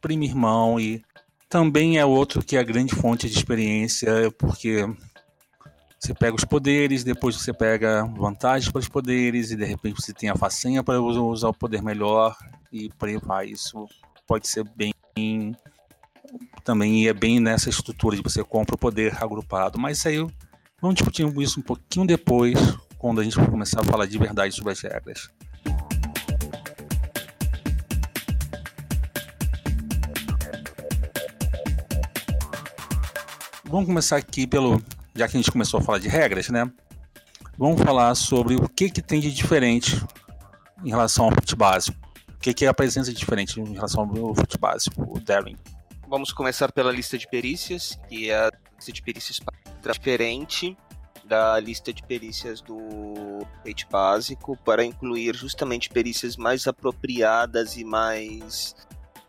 primo 0.01 0.24
irmão 0.24 0.79
e 0.79 1.03
também 1.47 2.00
é 2.00 2.05
outro 2.05 2.43
que 2.43 2.57
é 2.57 2.59
a 2.59 2.63
grande 2.63 2.95
fonte 2.95 3.29
de 3.29 3.38
experiência, 3.38 4.31
porque 4.31 4.83
você 6.00 6.12
pega 6.12 6.35
os 6.35 6.43
poderes, 6.43 7.03
depois 7.03 7.35
você 7.35 7.53
pega 7.53 8.03
vantagens 8.17 8.71
para 8.71 8.79
os 8.79 8.89
poderes 8.89 9.51
e 9.51 9.55
de 9.55 9.63
repente 9.63 10.01
você 10.01 10.12
tem 10.12 10.27
a 10.27 10.35
façanha 10.35 10.83
para 10.83 11.00
usar 11.00 11.50
o 11.50 11.53
poder 11.53 11.83
melhor 11.83 12.35
e 12.75 12.89
por 12.89 13.08
aí 13.08 13.17
vai. 13.17 13.48
Isso 13.48 13.88
pode 14.27 14.48
ser 14.48 14.65
bem 14.75 14.94
também 16.63 17.08
é 17.08 17.13
bem 17.13 17.39
nessa 17.39 17.70
estrutura 17.70 18.17
de 18.17 18.22
você 18.22 18.44
compra 18.44 18.75
o 18.75 18.77
poder 18.77 19.15
agrupado, 19.24 19.79
mas 19.79 20.00
isso 20.00 20.08
aí 20.10 20.17
vamos 20.82 20.96
discutir 20.96 21.25
isso 21.39 21.60
um 21.60 21.63
pouquinho 21.63 22.05
depois, 22.05 22.58
quando 22.98 23.22
a 23.22 23.24
gente 23.24 23.38
começar 23.38 23.79
a 23.79 23.84
falar 23.84 24.05
de 24.08 24.17
verdade 24.17 24.53
sobre 24.53 24.74
as 24.74 24.82
regras. 24.82 25.29
Vamos 33.63 33.86
começar 33.86 34.17
aqui 34.17 34.46
pelo, 34.46 34.82
já 35.15 35.27
que 35.27 35.38
a 35.38 35.39
gente 35.39 35.51
começou 35.51 35.79
a 35.79 35.84
falar 35.84 36.00
de 36.00 36.08
regras, 36.08 36.50
né? 36.50 36.70
Vamos 37.58 37.82
falar 37.82 38.13
sobre 38.15 38.55
o 38.55 38.67
que, 38.67 38.89
que 38.89 39.01
tem 39.01 39.22
de 39.22 39.32
diferente 39.32 40.03
em 40.84 40.89
relação 40.89 41.25
ao 41.25 41.32
fute 41.32 41.55
básico. 41.55 42.04
O 42.46 42.48
que, 42.48 42.54
que 42.54 42.66
é 42.66 42.68
a 42.68 42.75
presença 42.75 43.12
diferente 43.12 43.60
em 43.60 43.74
relação 43.74 44.04
ao 44.04 44.36
fute 44.36 44.56
básico, 44.60 45.02
o 45.02 45.20
Darwin. 45.20 45.58
Vamos 46.08 46.32
começar 46.32 46.72
pela 46.72 46.92
lista 46.92 47.18
de 47.18 47.28
perícias, 47.28 47.98
que 48.08 48.30
é 48.30 48.36
a 48.36 48.52
lista 48.75 48.92
de 48.92 49.02
perícias 49.02 49.40
diferente 49.82 50.78
da 51.24 51.60
lista 51.60 51.92
de 51.92 52.04
perícias 52.04 52.62
do 52.62 53.40
Fate 53.64 53.88
básico 53.90 54.56
para 54.64 54.86
incluir 54.86 55.36
justamente 55.36 55.90
perícias 55.90 56.38
mais 56.38 56.68
apropriadas 56.68 57.78
e 57.78 57.84
mais 57.84 58.75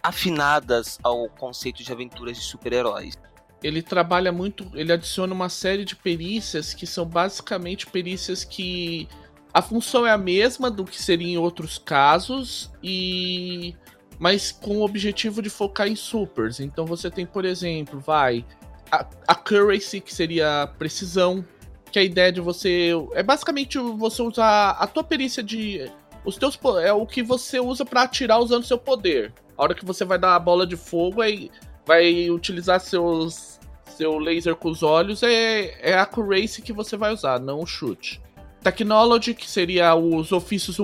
afinadas 0.02 0.98
ao 1.02 1.26
conceito 1.30 1.82
de 1.82 1.90
aventuras 1.90 2.36
de 2.36 2.42
super-heróis 2.42 3.14
ele 3.62 3.82
trabalha 3.82 4.30
muito, 4.30 4.70
ele 4.74 4.92
adiciona 4.92 5.32
uma 5.32 5.48
série 5.48 5.84
de 5.84 5.96
perícias 5.96 6.74
que 6.74 6.86
são 6.86 7.06
basicamente 7.06 7.86
perícias 7.86 8.44
que 8.44 9.08
a 9.56 9.62
função 9.62 10.06
é 10.06 10.10
a 10.10 10.18
mesma 10.18 10.70
do 10.70 10.84
que 10.84 11.02
seria 11.02 11.28
em 11.28 11.38
outros 11.38 11.78
casos 11.78 12.70
e 12.82 13.74
mas 14.18 14.52
com 14.52 14.76
o 14.76 14.84
objetivo 14.84 15.40
de 15.40 15.48
focar 15.48 15.88
em 15.88 15.96
supers. 15.96 16.60
Então 16.60 16.84
você 16.84 17.10
tem, 17.10 17.24
por 17.24 17.42
exemplo, 17.46 17.98
vai 17.98 18.44
a 18.92 19.06
accuracy 19.26 20.02
que 20.02 20.14
seria 20.14 20.70
precisão, 20.78 21.42
que 21.90 21.98
é 21.98 22.02
a 22.02 22.04
ideia 22.04 22.30
de 22.30 22.38
você 22.38 22.90
é 23.14 23.22
basicamente 23.22 23.78
você 23.78 24.20
usar 24.20 24.72
a 24.72 24.86
tua 24.86 25.02
perícia 25.02 25.42
de 25.42 25.90
os 26.22 26.36
teus 26.36 26.60
é 26.82 26.92
o 26.92 27.06
que 27.06 27.22
você 27.22 27.58
usa 27.58 27.82
para 27.82 28.02
atirar 28.02 28.38
usando 28.38 28.66
seu 28.66 28.76
poder. 28.76 29.32
A 29.56 29.62
hora 29.62 29.74
que 29.74 29.86
você 29.86 30.04
vai 30.04 30.18
dar 30.18 30.34
a 30.34 30.38
bola 30.38 30.66
de 30.66 30.76
fogo 30.76 31.22
é 31.22 31.48
vai 31.86 32.28
utilizar 32.28 32.78
seus 32.78 33.58
seu 33.86 34.18
laser 34.18 34.54
com 34.54 34.68
os 34.68 34.82
olhos 34.82 35.22
é, 35.22 35.78
é 35.80 35.94
a 35.94 36.02
accuracy 36.02 36.60
que 36.60 36.74
você 36.74 36.94
vai 36.94 37.14
usar, 37.14 37.40
não 37.40 37.60
o 37.60 37.66
chute. 37.66 38.20
Technology, 38.62 39.34
que 39.34 39.48
seria 39.48 39.94
os 39.94 40.32
ofícios 40.32 40.78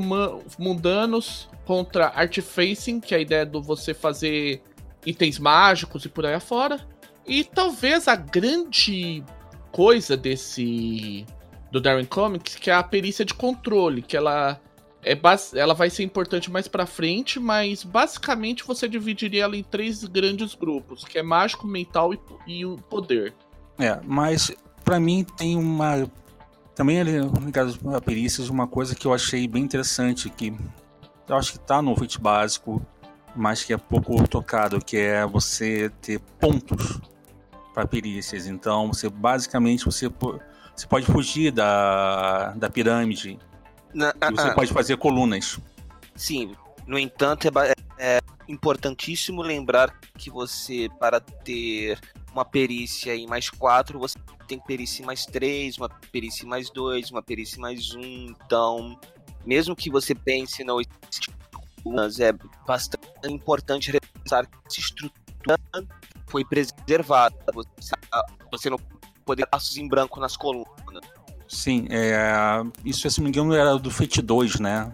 mundanos 0.59 1.49
contra 1.65 2.09
Artifacing, 2.09 3.01
que 3.01 3.15
é 3.15 3.19
a 3.19 3.21
ideia 3.21 3.47
do 3.47 3.63
você 3.63 3.93
fazer 3.93 4.63
itens 5.05 5.39
mágicos 5.39 6.05
e 6.05 6.09
por 6.09 6.25
aí 6.25 6.35
afora. 6.35 6.81
E 7.27 7.45
talvez 7.45 8.09
a 8.09 8.17
grande 8.17 9.23
coisa 9.71 10.17
desse 10.17 11.27
do 11.71 11.81
Darren 11.81 12.05
Comics, 12.05 12.55
que 12.55 12.71
é 12.71 12.75
a 12.75 12.83
perícia 12.83 13.25
de 13.25 13.33
controle, 13.33 14.03
que 14.03 14.17
ela 14.17 14.61
é 15.05 15.19
ela 15.55 15.75
vai 15.75 15.91
ser 15.91 16.05
importante 16.05 16.51
mais 16.51 16.69
para 16.69 16.87
frente, 16.87 17.41
mas 17.41 17.83
basicamente 17.83 18.65
você 18.65 18.87
dividiria 18.87 19.45
ela 19.45 19.57
em 19.57 19.63
três 19.63 20.05
grandes 20.05 20.55
grupos, 20.55 21.05
que 21.05 21.19
é 21.19 21.23
mágico, 21.23 21.67
mental 21.67 22.15
e, 22.15 22.21
e 22.47 22.65
o 22.65 22.77
poder. 22.77 23.35
É, 23.79 23.99
mas 24.05 24.53
para 24.85 25.01
mim 25.01 25.25
tem 25.37 25.57
uma 25.57 26.09
também 26.75 27.01
ali 27.01 27.13
ligado 27.45 27.79
a 27.95 28.01
perícias 28.01 28.49
uma 28.49 28.67
coisa 28.67 28.95
que 28.95 29.07
eu 29.07 29.13
achei 29.13 29.47
bem 29.47 29.63
interessante 29.63 30.31
que 30.31 30.53
eu 31.29 31.37
acho 31.37 31.53
que 31.53 31.59
tá 31.59 31.81
no 31.81 31.97
fit 31.97 32.21
básico, 32.21 32.85
mas 33.35 33.63
que 33.65 33.73
é 33.73 33.77
pouco 33.77 34.27
tocado, 34.29 34.85
que 34.85 34.97
é 34.97 35.27
você 35.27 35.91
ter 36.01 36.21
pontos 36.41 37.01
para 37.73 37.87
perícias. 37.87 38.47
Então, 38.47 38.89
você 38.89 39.09
basicamente 39.09 39.85
você 39.85 40.11
você 40.75 40.87
pode 40.87 41.07
fugir 41.07 41.53
da, 41.53 42.51
da 42.53 42.71
pirâmide 42.71 43.39
na, 43.95 44.09
e 44.11 44.35
você 44.35 44.49
ah, 44.49 44.55
pode 44.55 44.73
fazer 44.73 44.97
colunas. 44.97 45.59
Sim, 46.15 46.55
no 46.87 46.99
entanto, 46.99 47.47
é, 47.47 47.75
é, 47.99 48.21
importantíssimo 48.49 49.43
lembrar 49.43 49.95
que 50.17 50.31
você, 50.31 50.89
para 50.99 51.21
ter 51.21 51.99
uma 52.33 52.45
perícia 52.45 53.15
em 53.15 53.27
mais 53.27 53.51
quatro, 53.51 53.99
você 53.99 54.19
tem 54.49 54.59
perícia 54.59 55.03
em 55.03 55.07
mais 55.07 55.27
três, 55.27 55.77
uma 55.77 55.89
perícia 55.89 56.45
em 56.45 56.49
mais 56.49 56.71
dois, 56.71 57.11
uma 57.11 57.23
perícia 57.23 57.59
em 57.59 57.61
mais 57.61 57.95
um. 57.95 58.03
Então, 58.03 58.99
mesmo 59.45 59.77
que 59.77 59.91
você 59.91 60.15
pense 60.15 60.65
não 60.65 60.81
colunas, 61.83 62.21
é 62.21 62.33
bastante 62.67 63.07
importante 63.27 63.91
ressaltar 63.91 64.49
que 64.49 64.57
essa 64.67 64.81
estrutura 64.81 65.59
foi 66.27 66.45
preservada. 66.45 67.37
Você, 67.53 67.93
você 68.51 68.71
não 68.71 68.79
poder 69.25 69.47
passos 69.47 69.77
em 69.77 69.87
branco 69.87 70.21
nas 70.21 70.37
colunas. 70.37 70.67
Sim, 71.49 71.87
é, 71.91 72.17
isso, 72.85 73.09
se 73.09 73.19
não 73.19 73.25
me 73.25 73.31
engano, 73.31 73.55
era 73.55 73.77
do 73.77 73.91
Fate 73.91 74.23
2, 74.23 74.59
né? 74.59 74.91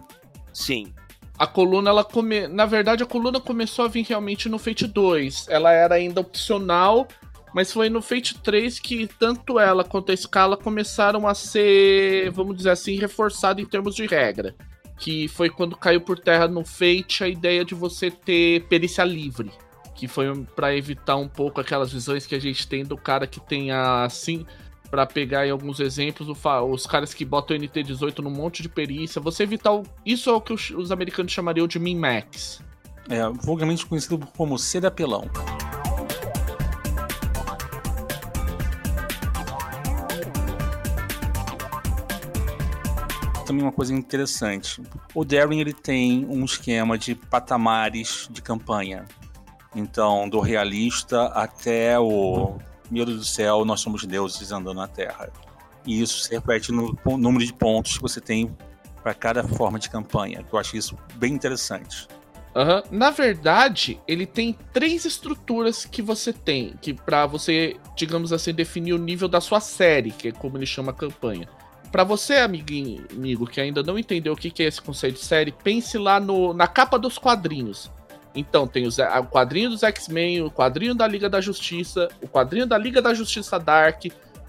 Sim. 0.53 0.93
A 1.37 1.47
coluna, 1.47 1.89
ela 1.89 2.03
come... 2.03 2.47
na 2.47 2.65
verdade, 2.65 3.01
a 3.01 3.05
coluna 3.05 3.39
começou 3.39 3.85
a 3.85 3.87
vir 3.87 4.05
realmente 4.05 4.49
no 4.49 4.59
Fate 4.59 4.85
2. 4.85 5.47
Ela 5.47 5.71
era 5.71 5.95
ainda 5.95 6.19
opcional, 6.19 7.07
mas 7.53 7.71
foi 7.71 7.89
no 7.89 8.01
Fate 8.01 8.37
3 8.39 8.79
que 8.79 9.07
tanto 9.07 9.59
ela 9.59 9.83
quanto 9.83 10.11
a 10.11 10.13
escala 10.13 10.55
começaram 10.55 11.27
a 11.27 11.33
ser, 11.33 12.31
vamos 12.31 12.57
dizer 12.57 12.71
assim, 12.71 12.95
reforçado 12.95 13.61
em 13.61 13.65
termos 13.65 13.95
de 13.95 14.05
regra. 14.05 14.55
Que 14.97 15.27
foi 15.27 15.49
quando 15.49 15.77
caiu 15.77 16.01
por 16.01 16.19
terra 16.19 16.47
no 16.47 16.63
Fate 16.63 17.23
a 17.23 17.27
ideia 17.27 17.63
de 17.63 17.73
você 17.73 18.11
ter 18.11 18.65
perícia 18.67 19.03
livre. 19.03 19.51
Que 19.95 20.07
foi 20.07 20.27
para 20.55 20.75
evitar 20.75 21.15
um 21.15 21.27
pouco 21.27 21.59
aquelas 21.59 21.91
visões 21.91 22.25
que 22.25 22.35
a 22.35 22.39
gente 22.39 22.67
tem 22.67 22.83
do 22.83 22.97
cara 22.97 23.25
que 23.25 23.39
tem 23.39 23.71
a. 23.71 24.03
Assim, 24.03 24.45
para 24.89 25.05
pegar 25.05 25.41
aí 25.41 25.49
alguns 25.49 25.79
exemplos, 25.79 26.27
os 26.27 26.87
caras 26.87 27.13
que 27.13 27.23
botam 27.23 27.55
o 27.55 27.59
NT18 27.59 28.19
num 28.19 28.29
monte 28.29 28.61
de 28.61 28.69
perícia, 28.69 29.21
você 29.21 29.43
evitar 29.43 29.71
o, 29.71 29.83
isso 30.05 30.29
é 30.29 30.33
o 30.33 30.41
que 30.41 30.51
os, 30.51 30.69
os 30.71 30.91
americanos 30.91 31.31
chamariam 31.31 31.67
de 31.67 31.79
min-max. 31.79 32.61
É, 33.09 33.27
vulgarmente 33.43 33.85
conhecido 33.85 34.19
como 34.35 34.57
ser 34.57 34.85
apelão. 34.85 35.29
Também 43.49 43.63
uma 43.63 43.71
coisa 43.71 43.91
interessante. 43.93 44.79
O 45.13 45.25
Darren 45.25 45.59
ele 45.59 45.73
tem 45.73 46.23
um 46.29 46.45
esquema 46.45 46.99
de 46.99 47.15
patamares 47.15 48.27
de 48.29 48.43
campanha. 48.43 49.05
Então, 49.75 50.29
do 50.29 50.39
realista 50.39 51.25
até 51.27 51.99
o 51.99 52.57
meu 52.91 53.05
Deus 53.05 53.17
do 53.17 53.25
céu, 53.25 53.65
nós 53.65 53.79
somos 53.81 54.05
deuses 54.05 54.51
andando 54.51 54.77
na 54.77 54.87
Terra. 54.87 55.31
E 55.85 55.99
isso 55.99 56.19
se 56.19 56.31
repete 56.31 56.71
no 56.71 56.95
número 57.17 57.43
de 57.43 57.51
pontos 57.51 57.97
que 57.97 58.01
você 58.01 58.21
tem 58.21 58.55
para 59.01 59.15
cada 59.15 59.43
forma 59.43 59.79
de 59.79 59.89
campanha. 59.89 60.45
Eu 60.51 60.59
acho 60.59 60.77
isso 60.77 60.95
bem 61.15 61.33
interessante. 61.33 62.07
Uhum. 62.55 62.83
Na 62.91 63.09
verdade, 63.09 63.99
ele 64.07 64.27
tem 64.27 64.55
três 64.73 65.05
estruturas 65.05 65.85
que 65.85 66.01
você 66.01 66.33
tem, 66.33 66.75
que 66.81 66.93
para 66.93 67.25
você, 67.25 67.77
digamos 67.95 68.31
assim, 68.31 68.53
definir 68.53 68.93
o 68.93 68.97
nível 68.99 69.27
da 69.27 69.41
sua 69.41 69.59
série, 69.59 70.11
que 70.11 70.27
é 70.27 70.31
como 70.31 70.57
ele 70.57 70.65
chama 70.65 70.91
a 70.91 70.95
campanha. 70.95 71.47
Para 71.91 72.03
você, 72.03 72.35
amiguinho, 72.35 73.05
amigo, 73.11 73.47
que 73.47 73.59
ainda 73.59 73.81
não 73.81 73.97
entendeu 73.97 74.33
o 74.33 74.35
que 74.35 74.61
é 74.61 74.67
esse 74.67 74.81
conceito 74.81 75.15
de 75.15 75.25
série, 75.25 75.51
pense 75.51 75.97
lá 75.97 76.19
no, 76.19 76.53
na 76.53 76.67
capa 76.67 76.99
dos 76.99 77.17
quadrinhos. 77.17 77.91
Então, 78.35 78.67
tem 78.67 78.85
o, 78.85 78.89
o 78.89 79.25
quadrinho 79.25 79.71
dos 79.71 79.81
X-Men, 79.81 80.43
o 80.43 80.51
quadrinho 80.51 80.93
da 80.93 81.07
Liga 81.07 81.29
da 81.29 81.41
Justiça, 81.41 82.07
o 82.21 82.27
quadrinho 82.27 82.67
da 82.67 82.77
Liga 82.77 83.01
da 83.01 83.13
Justiça 83.13 83.59
Dark, 83.59 84.05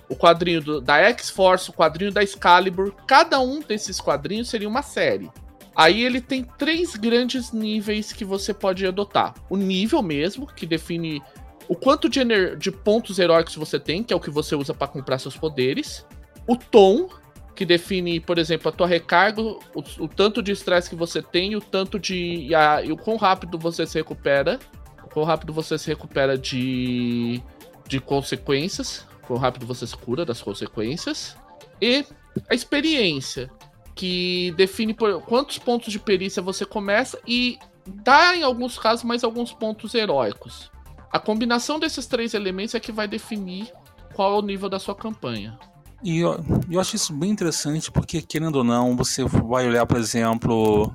o 0.09 0.17
quadrinho 0.17 0.61
do, 0.61 0.81
da 0.81 0.99
X-Force, 0.99 1.71
o 1.71 1.73
quadrinho 1.73 2.13
da 2.13 2.23
Excalibur. 2.23 2.93
Cada 3.07 3.41
um 3.41 3.61
desses 3.61 4.01
quadrinhos 4.01 4.51
seria 4.51 4.69
uma 4.69 4.83
série. 4.83 5.31
Aí 5.75 6.05
ele 6.05 6.21
tem 6.21 6.45
três 6.59 6.95
grandes 6.95 7.53
níveis 7.53 8.13
que 8.13 8.25
você 8.25 8.53
pode 8.53 8.85
adotar. 8.87 9.35
O 9.49 9.57
nível 9.57 10.03
mesmo, 10.03 10.47
que 10.47 10.67
define 10.67 11.23
o 11.69 11.77
quanto 11.77 12.09
de, 12.09 12.21
de 12.57 12.71
pontos 12.71 13.19
heróicos 13.19 13.55
você 13.55 13.79
tem, 13.79 14.03
que 14.03 14.13
é 14.13 14.17
o 14.17 14.21
que 14.21 14.31
você 14.31 14.55
usa 14.57 14.75
para 14.75 14.89
comprar 14.89 15.19
seus 15.19 15.37
poderes. 15.37 16.05
O 16.47 16.57
tom, 16.57 17.09
que 17.55 17.65
define, 17.65 18.21
por 18.21 18.39
exemplo, 18.39 18.69
a 18.69 18.73
tua 18.73 18.87
recarga, 18.87 19.43
o, 19.43 19.59
o 19.99 20.09
tanto 20.09 20.43
de 20.43 20.53
estresse 20.53 20.89
que 20.89 20.97
você 20.97 21.23
tem, 21.23 21.57
o 21.57 21.61
tanto 21.61 21.99
de. 21.99 22.47
E, 22.47 22.55
a, 22.55 22.83
e 22.83 22.93
o 22.93 22.97
quão 22.97 23.17
rápido 23.17 23.59
você 23.59 23.87
se 23.87 23.99
recupera. 23.99 24.59
O 25.05 25.09
quão 25.09 25.25
rápido 25.25 25.53
você 25.53 25.79
se 25.79 25.89
recupera 25.89 26.39
de. 26.39 27.43
de 27.87 28.01
consequências. 28.01 29.07
Quão 29.27 29.39
rápido 29.39 29.67
você 29.67 29.87
se 29.87 29.97
cura 29.97 30.25
das 30.25 30.41
consequências. 30.41 31.37
E 31.81 32.05
a 32.49 32.55
experiência, 32.55 33.51
que 33.95 34.53
define 34.57 34.95
por 34.95 35.21
quantos 35.23 35.59
pontos 35.59 35.93
de 35.93 35.99
perícia 35.99 36.43
você 36.43 36.65
começa 36.65 37.21
e 37.27 37.59
dá, 37.87 38.37
em 38.37 38.43
alguns 38.43 38.79
casos, 38.79 39.05
mais 39.05 39.25
alguns 39.25 39.53
pontos 39.53 39.95
heróicos. 39.95 40.71
A 41.13 41.19
combinação 41.19 41.79
desses 41.79 42.07
três 42.07 42.35
elementos 42.35 42.75
é 42.75 42.81
que 42.81 42.93
vai 42.93 43.09
definir 43.09 43.73
qual 44.15 44.37
é 44.37 44.39
o 44.39 44.43
nível 44.43 44.69
da 44.69 44.79
sua 44.79 44.95
campanha. 44.95 45.59
E 46.03 46.21
eu, 46.21 46.43
eu 46.71 46.81
acho 46.81 46.97
isso 46.97 47.13
bem 47.13 47.31
interessante 47.31 47.91
porque, 47.93 48.23
querendo 48.23 48.57
ou 48.57 48.65
não, 48.65 48.97
você 48.97 49.23
vai 49.25 49.67
olhar, 49.67 49.85
por 49.85 49.99
exemplo, 49.99 50.95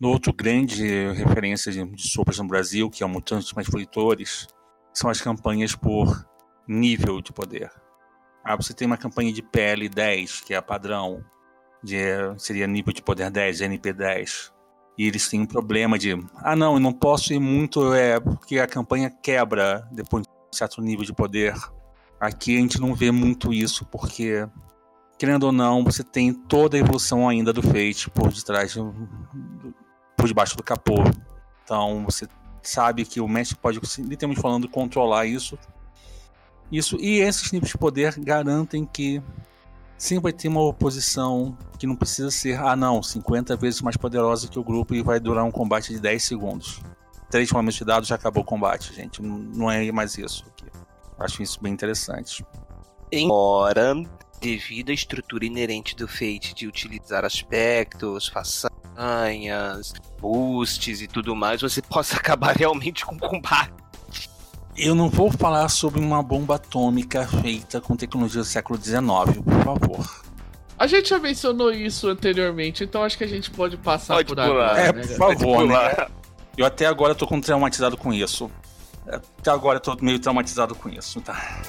no 0.00 0.08
outro 0.08 0.32
grande 0.32 0.84
referência 1.12 1.72
de, 1.72 1.84
de 1.84 2.08
sopas 2.08 2.38
no 2.38 2.46
Brasil, 2.46 2.88
que 2.88 3.02
é 3.02 3.06
o 3.06 3.08
Mutantes 3.08 3.52
Mais 3.52 3.66
Fleitores, 3.66 4.46
são 4.94 5.10
as 5.10 5.20
campanhas 5.20 5.74
por 5.74 6.26
nível 6.68 7.20
de 7.20 7.32
poder. 7.32 7.70
Ah, 8.44 8.56
você 8.56 8.72
tem 8.72 8.86
uma 8.86 8.96
campanha 8.96 9.32
de 9.32 9.42
PL 9.42 9.88
10, 9.88 10.42
que 10.42 10.54
é 10.54 10.56
a 10.56 10.62
padrão, 10.62 11.24
de, 11.82 11.96
seria 12.38 12.66
nível 12.66 12.92
de 12.92 13.02
poder 13.02 13.30
10, 13.30 13.62
NP 13.62 13.92
10. 13.92 14.52
E 14.96 15.06
eles 15.06 15.28
têm 15.28 15.40
um 15.40 15.46
problema 15.46 15.98
de, 15.98 16.12
ah 16.36 16.54
não, 16.54 16.74
eu 16.74 16.80
não 16.80 16.92
posso 16.92 17.32
ir 17.32 17.40
muito, 17.40 17.92
é 17.92 18.20
porque 18.20 18.58
a 18.58 18.66
campanha 18.66 19.10
quebra 19.10 19.86
depois 19.92 20.22
de 20.22 20.28
um 20.30 20.52
certo 20.52 20.80
nível 20.80 21.04
de 21.04 21.12
poder. 21.12 21.54
Aqui 22.18 22.56
a 22.56 22.60
gente 22.60 22.80
não 22.80 22.94
vê 22.94 23.10
muito 23.10 23.52
isso, 23.52 23.84
porque, 23.84 24.48
querendo 25.18 25.44
ou 25.44 25.52
não, 25.52 25.84
você 25.84 26.02
tem 26.02 26.32
toda 26.32 26.76
a 26.76 26.80
evolução 26.80 27.28
ainda 27.28 27.52
do 27.52 27.62
Fate 27.62 28.10
por 28.10 28.32
detrás, 28.32 28.74
por 30.16 30.26
debaixo 30.26 30.56
do 30.56 30.62
capô. 30.62 30.96
Então 31.62 32.04
você 32.04 32.26
sabe 32.62 33.04
que 33.04 33.20
o 33.20 33.28
mestre 33.28 33.56
pode, 33.56 33.80
literalmente 33.98 34.40
falando, 34.40 34.68
controlar 34.68 35.26
isso. 35.26 35.58
Isso 36.70 36.96
e 36.96 37.20
esses 37.20 37.52
níveis 37.52 37.70
de 37.70 37.78
poder 37.78 38.18
garantem 38.18 38.84
que 38.84 39.22
sempre 39.96 40.24
vai 40.24 40.32
ter 40.32 40.48
uma 40.48 40.62
oposição 40.62 41.56
que 41.78 41.86
não 41.86 41.94
precisa 41.94 42.30
ser, 42.30 42.58
ah 42.58 42.74
não, 42.74 43.02
50 43.02 43.56
vezes 43.56 43.80
mais 43.80 43.96
poderosa 43.96 44.48
que 44.48 44.58
o 44.58 44.64
grupo 44.64 44.94
e 44.94 45.02
vai 45.02 45.20
durar 45.20 45.44
um 45.44 45.50
combate 45.50 45.92
de 45.92 46.00
10 46.00 46.22
segundos. 46.22 46.80
Três 47.30 47.50
momentos 47.52 47.76
de 47.76 47.84
dados 47.84 48.08
já 48.08 48.14
acabou 48.14 48.42
o 48.42 48.46
combate, 48.46 48.94
gente. 48.94 49.22
Não 49.22 49.70
é 49.70 49.90
mais 49.92 50.16
isso. 50.16 50.44
Acho 51.18 51.42
isso 51.42 51.58
bem 51.62 51.72
interessante. 51.72 52.44
Embora, 53.10 53.94
devido 54.40 54.90
à 54.90 54.92
estrutura 54.92 55.44
inerente 55.44 55.96
do 55.96 56.06
Fate 56.06 56.54
de 56.54 56.66
utilizar 56.66 57.24
aspectos, 57.24 58.28
façanhas, 58.28 59.94
boosts 60.20 61.00
e 61.00 61.06
tudo 61.06 61.34
mais, 61.34 61.60
você 61.62 61.80
possa 61.82 62.16
acabar 62.16 62.54
realmente 62.56 63.04
com 63.04 63.18
combate. 63.18 63.72
Eu 64.76 64.94
não 64.94 65.08
vou 65.08 65.32
falar 65.32 65.68
sobre 65.70 66.00
uma 66.00 66.22
bomba 66.22 66.56
atômica 66.56 67.26
feita 67.26 67.80
com 67.80 67.96
tecnologia 67.96 68.42
do 68.42 68.46
século 68.46 68.78
XIX, 68.78 69.00
por 69.42 69.64
favor. 69.64 70.26
A 70.78 70.86
gente 70.86 71.08
já 71.08 71.18
mencionou 71.18 71.72
isso 71.72 72.06
anteriormente, 72.08 72.84
então 72.84 73.02
acho 73.02 73.16
que 73.16 73.24
a 73.24 73.26
gente 73.26 73.50
pode 73.50 73.78
passar 73.78 74.16
pode 74.16 74.28
por 74.28 74.36
pular. 74.36 74.48
agora. 74.48 74.80
É, 74.80 74.92
né, 74.92 75.06
por 75.06 75.16
favor, 75.16 75.66
né? 75.66 76.06
Eu 76.58 76.66
até 76.66 76.84
agora 76.84 77.14
tô 77.14 77.26
traumatizado 77.40 77.96
com 77.96 78.12
isso. 78.12 78.50
Até 79.08 79.50
agora 79.50 79.76
eu 79.76 79.80
tô 79.80 79.96
meio 80.02 80.18
traumatizado 80.18 80.74
com 80.74 80.88
isso, 80.88 81.20
tá? 81.20 81.62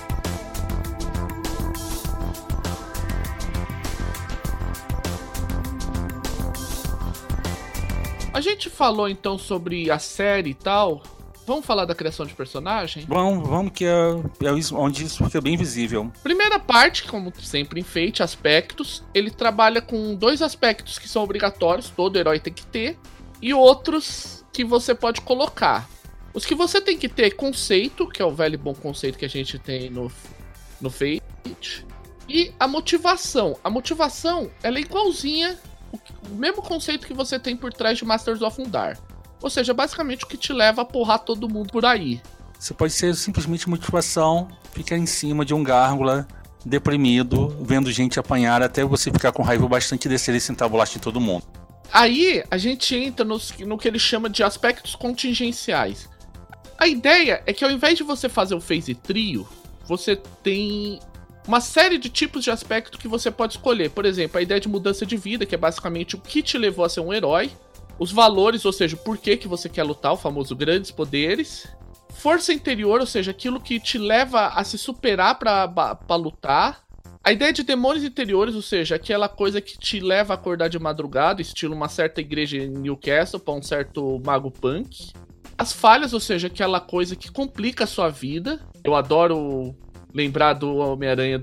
A 8.33 8.41
gente 8.41 8.69
falou 8.69 9.09
então 9.09 9.37
sobre 9.37 9.89
a 9.89 9.97
série 9.97 10.51
e 10.51 10.53
tal. 10.53 11.01
Vamos 11.47 11.65
falar 11.65 11.85
da 11.85 11.95
criação 11.95 12.25
de 12.25 12.33
personagem? 12.33 13.05
Vamos, 13.07 13.47
vamos 13.47 13.71
que 13.71 13.85
é, 13.85 13.89
é 13.89 14.75
onde 14.75 15.05
isso 15.05 15.23
fica 15.23 15.39
bem 15.39 15.55
visível. 15.55 16.11
Primeira 16.21 16.59
parte, 16.59 17.03
como 17.05 17.33
sempre 17.39 17.79
em 17.79 17.83
Fate, 17.83 18.21
aspectos. 18.21 19.03
Ele 19.13 19.31
trabalha 19.31 19.81
com 19.81 20.13
dois 20.13 20.41
aspectos 20.41 20.99
que 20.99 21.07
são 21.07 21.23
obrigatórios, 21.23 21.89
todo 21.89 22.17
herói 22.17 22.39
tem 22.39 22.53
que 22.53 22.65
ter, 22.65 22.99
e 23.41 23.53
outros 23.53 24.45
que 24.51 24.63
você 24.63 24.93
pode 24.93 25.21
colocar. 25.21 25.89
Os 26.37 26.45
que 26.45 26.53
você 26.53 26.79
tem 26.79 26.95
que 26.95 27.09
ter 27.09 27.31
conceito, 27.31 28.07
que 28.07 28.21
é 28.21 28.25
o 28.25 28.29
velho 28.29 28.53
e 28.53 28.57
bom 28.57 28.71
conceito 28.71 29.17
que 29.17 29.25
a 29.25 29.27
gente 29.27 29.57
tem 29.57 29.89
no, 29.89 30.11
no 30.79 30.87
Fate, 30.87 31.83
e 32.29 32.53
a 32.59 32.67
motivação. 32.67 33.57
A 33.63 33.71
motivação 33.71 34.51
ela 34.61 34.77
é 34.77 34.81
igualzinha, 34.81 35.57
o 36.29 36.35
mesmo 36.35 36.61
conceito 36.61 37.07
que 37.07 37.13
você 37.15 37.39
tem 37.39 37.57
por 37.57 37.73
trás 37.73 37.97
de 37.97 38.05
Masters 38.05 38.43
of 38.43 38.61
Undar. 38.61 38.99
Ou 39.41 39.49
seja, 39.49 39.73
basicamente 39.73 40.25
o 40.25 40.27
que 40.27 40.37
te 40.37 40.53
leva 40.53 40.83
a 40.83 40.85
porrar 40.85 41.17
todo 41.17 41.49
mundo 41.49 41.71
por 41.71 41.83
aí. 41.83 42.21
Você 42.59 42.71
pode 42.71 42.93
ser 42.93 43.15
simplesmente 43.15 43.67
motivação, 43.67 44.47
ficar 44.73 44.95
em 44.95 45.07
cima 45.07 45.43
de 45.43 45.55
um 45.55 45.63
gárgula, 45.63 46.27
deprimido, 46.63 47.47
vendo 47.61 47.91
gente 47.91 48.19
apanhar 48.19 48.61
até 48.61 48.85
você 48.85 49.09
ficar 49.09 49.31
com 49.31 49.41
raiva 49.41 49.67
bastante 49.67 50.05
e 50.05 50.09
descer 50.09 50.35
e 50.35 50.39
sentar 50.39 50.69
bolacha 50.69 50.99
em 50.99 51.01
todo 51.01 51.19
mundo. 51.19 51.47
Aí 51.91 52.43
a 52.51 52.59
gente 52.59 52.95
entra 52.95 53.25
no 53.25 53.39
que 53.79 53.87
ele 53.87 53.97
chama 53.97 54.29
de 54.29 54.43
aspectos 54.43 54.93
contingenciais. 54.93 56.07
A 56.77 56.87
ideia 56.87 57.41
é 57.45 57.53
que 57.53 57.65
ao 57.65 57.71
invés 57.71 57.97
de 57.97 58.03
você 58.03 58.29
fazer 58.29 58.53
o 58.53 58.61
phase 58.61 58.93
trio, 58.93 59.47
você 59.85 60.15
tem 60.15 60.99
uma 61.47 61.59
série 61.59 61.97
de 61.97 62.09
tipos 62.09 62.43
de 62.43 62.51
aspecto 62.51 62.99
que 62.99 63.07
você 63.07 63.31
pode 63.31 63.53
escolher. 63.53 63.89
Por 63.89 64.05
exemplo, 64.05 64.37
a 64.37 64.41
ideia 64.41 64.59
de 64.59 64.67
mudança 64.67 65.05
de 65.05 65.17
vida, 65.17 65.45
que 65.45 65.55
é 65.55 65.57
basicamente 65.57 66.15
o 66.15 66.19
que 66.19 66.43
te 66.43 66.57
levou 66.57 66.85
a 66.85 66.89
ser 66.89 66.99
um 66.99 67.13
herói. 67.13 67.49
Os 67.97 68.11
valores, 68.11 68.63
ou 68.63 68.71
seja, 68.71 68.95
por 68.95 69.17
que, 69.17 69.37
que 69.37 69.47
você 69.47 69.67
quer 69.67 69.83
lutar, 69.83 70.13
o 70.13 70.17
famoso 70.17 70.55
grandes 70.55 70.91
poderes. 70.91 71.67
Força 72.13 72.53
interior, 72.53 72.99
ou 72.99 73.07
seja, 73.07 73.31
aquilo 73.31 73.59
que 73.59 73.79
te 73.79 73.97
leva 73.97 74.47
a 74.49 74.63
se 74.63 74.77
superar 74.77 75.39
para 75.39 76.15
lutar. 76.15 76.85
A 77.23 77.31
ideia 77.31 77.51
de 77.51 77.63
demônios 77.63 78.05
interiores, 78.05 78.55
ou 78.55 78.61
seja, 78.61 78.95
aquela 78.95 79.27
coisa 79.27 79.59
que 79.59 79.77
te 79.77 79.99
leva 79.99 80.33
a 80.33 80.35
acordar 80.35 80.67
de 80.67 80.77
madrugada, 80.77 81.41
estilo 81.41 81.75
uma 81.75 81.89
certa 81.89 82.21
igreja 82.21 82.57
em 82.57 82.69
Newcastle 82.69 83.39
para 83.39 83.53
um 83.53 83.61
certo 83.61 84.21
mago 84.23 84.51
punk. 84.51 85.11
As 85.57 85.73
falhas, 85.73 86.13
ou 86.13 86.19
seja, 86.19 86.47
aquela 86.47 86.79
coisa 86.79 87.15
que 87.15 87.31
complica 87.31 87.85
a 87.85 87.87
sua 87.87 88.09
vida. 88.09 88.59
Eu 88.83 88.95
adoro 88.95 89.75
lembrar 90.13 90.53
do 90.53 90.77
Homem-Aranha 90.77 91.41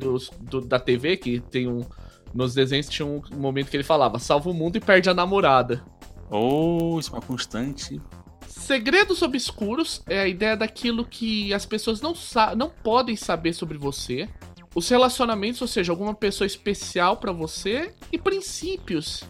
da 0.66 0.78
TV, 0.78 1.16
que 1.16 1.40
tem 1.40 1.66
um. 1.66 1.84
Nos 2.32 2.54
desenhos 2.54 2.88
tinha 2.88 3.06
um 3.06 3.22
momento 3.32 3.70
que 3.70 3.76
ele 3.76 3.84
falava: 3.84 4.18
salva 4.18 4.50
o 4.50 4.54
mundo 4.54 4.76
e 4.76 4.80
perde 4.80 5.10
a 5.10 5.14
namorada. 5.14 5.84
Oh, 6.30 6.96
isso 6.98 7.10
é 7.10 7.14
uma 7.14 7.22
constante. 7.22 8.00
Segredos 8.46 9.20
obscuros 9.20 10.02
é 10.06 10.20
a 10.20 10.28
ideia 10.28 10.56
daquilo 10.56 11.04
que 11.04 11.52
as 11.52 11.66
pessoas 11.66 12.00
não, 12.00 12.14
não 12.56 12.70
podem 12.70 13.16
saber 13.16 13.52
sobre 13.52 13.76
você. 13.76 14.28
Os 14.74 14.88
relacionamentos, 14.88 15.60
ou 15.60 15.68
seja, 15.68 15.92
alguma 15.92 16.14
pessoa 16.14 16.46
especial 16.46 17.16
para 17.16 17.32
você. 17.32 17.94
E 18.12 18.18
princípios, 18.18 19.24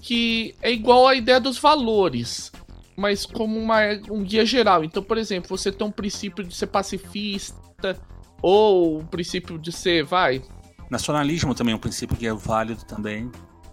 que 0.00 0.54
é 0.60 0.70
igual 0.70 1.06
à 1.06 1.14
ideia 1.14 1.40
dos 1.40 1.58
valores 1.58 2.52
mas 2.96 3.26
como 3.26 3.58
uma, 3.58 3.80
um 4.10 4.22
guia 4.22 4.44
geral. 4.44 4.82
Então, 4.82 5.02
por 5.02 5.18
exemplo, 5.18 5.48
você 5.56 5.70
tem 5.70 5.86
um 5.86 5.90
princípio 5.90 6.42
de 6.42 6.54
ser 6.54 6.68
pacifista, 6.68 8.00
ou 8.40 8.96
o 8.96 8.98
um 9.00 9.06
princípio 9.06 9.58
de 9.58 9.70
ser, 9.70 10.04
vai. 10.04 10.42
Nacionalismo 10.90 11.54
também 11.54 11.72
é 11.72 11.76
um 11.76 11.80
princípio 11.80 12.16
que 12.16 12.26
é 12.26 12.32
válido 12.32 12.84
também. 12.84 13.30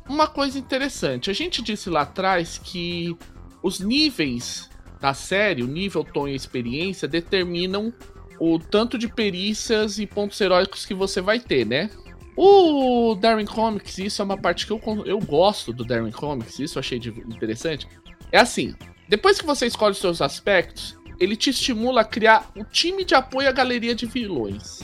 uma 0.07 0.27
coisa 0.27 0.59
interessante. 0.59 1.29
A 1.29 1.33
gente 1.33 1.61
disse 1.61 1.89
lá 1.89 2.01
atrás 2.01 2.57
que 2.57 3.15
os 3.61 3.79
níveis 3.79 4.69
da 4.99 5.13
série, 5.13 5.63
o 5.63 5.67
nível, 5.67 6.03
tom 6.03 6.27
e 6.27 6.35
experiência, 6.35 7.07
determinam 7.07 7.93
o 8.39 8.57
tanto 8.57 8.97
de 8.97 9.07
perícias 9.07 9.99
e 9.99 10.07
pontos 10.07 10.39
heróicos 10.41 10.85
que 10.85 10.93
você 10.93 11.21
vai 11.21 11.39
ter, 11.39 11.65
né? 11.65 11.89
O 12.35 13.15
Darwin 13.15 13.45
Comics, 13.45 13.99
isso 13.99 14.21
é 14.21 14.25
uma 14.25 14.37
parte 14.37 14.65
que 14.65 14.71
eu, 14.71 14.81
eu 15.05 15.19
gosto 15.19 15.71
do 15.71 15.85
Darwin 15.85 16.11
Comics, 16.11 16.57
isso 16.57 16.77
eu 16.77 16.79
achei 16.79 16.97
interessante. 16.97 17.87
É 18.31 18.39
assim, 18.39 18.73
depois 19.07 19.39
que 19.39 19.45
você 19.45 19.65
escolhe 19.65 19.91
os 19.91 19.99
seus 19.99 20.21
aspectos, 20.21 20.97
ele 21.19 21.35
te 21.35 21.49
estimula 21.49 22.01
a 22.01 22.05
criar 22.05 22.49
o 22.55 22.63
time 22.63 23.05
de 23.05 23.15
apoio 23.15 23.47
à 23.47 23.51
galeria 23.51 23.93
de 23.93 24.05
vilões. 24.05 24.81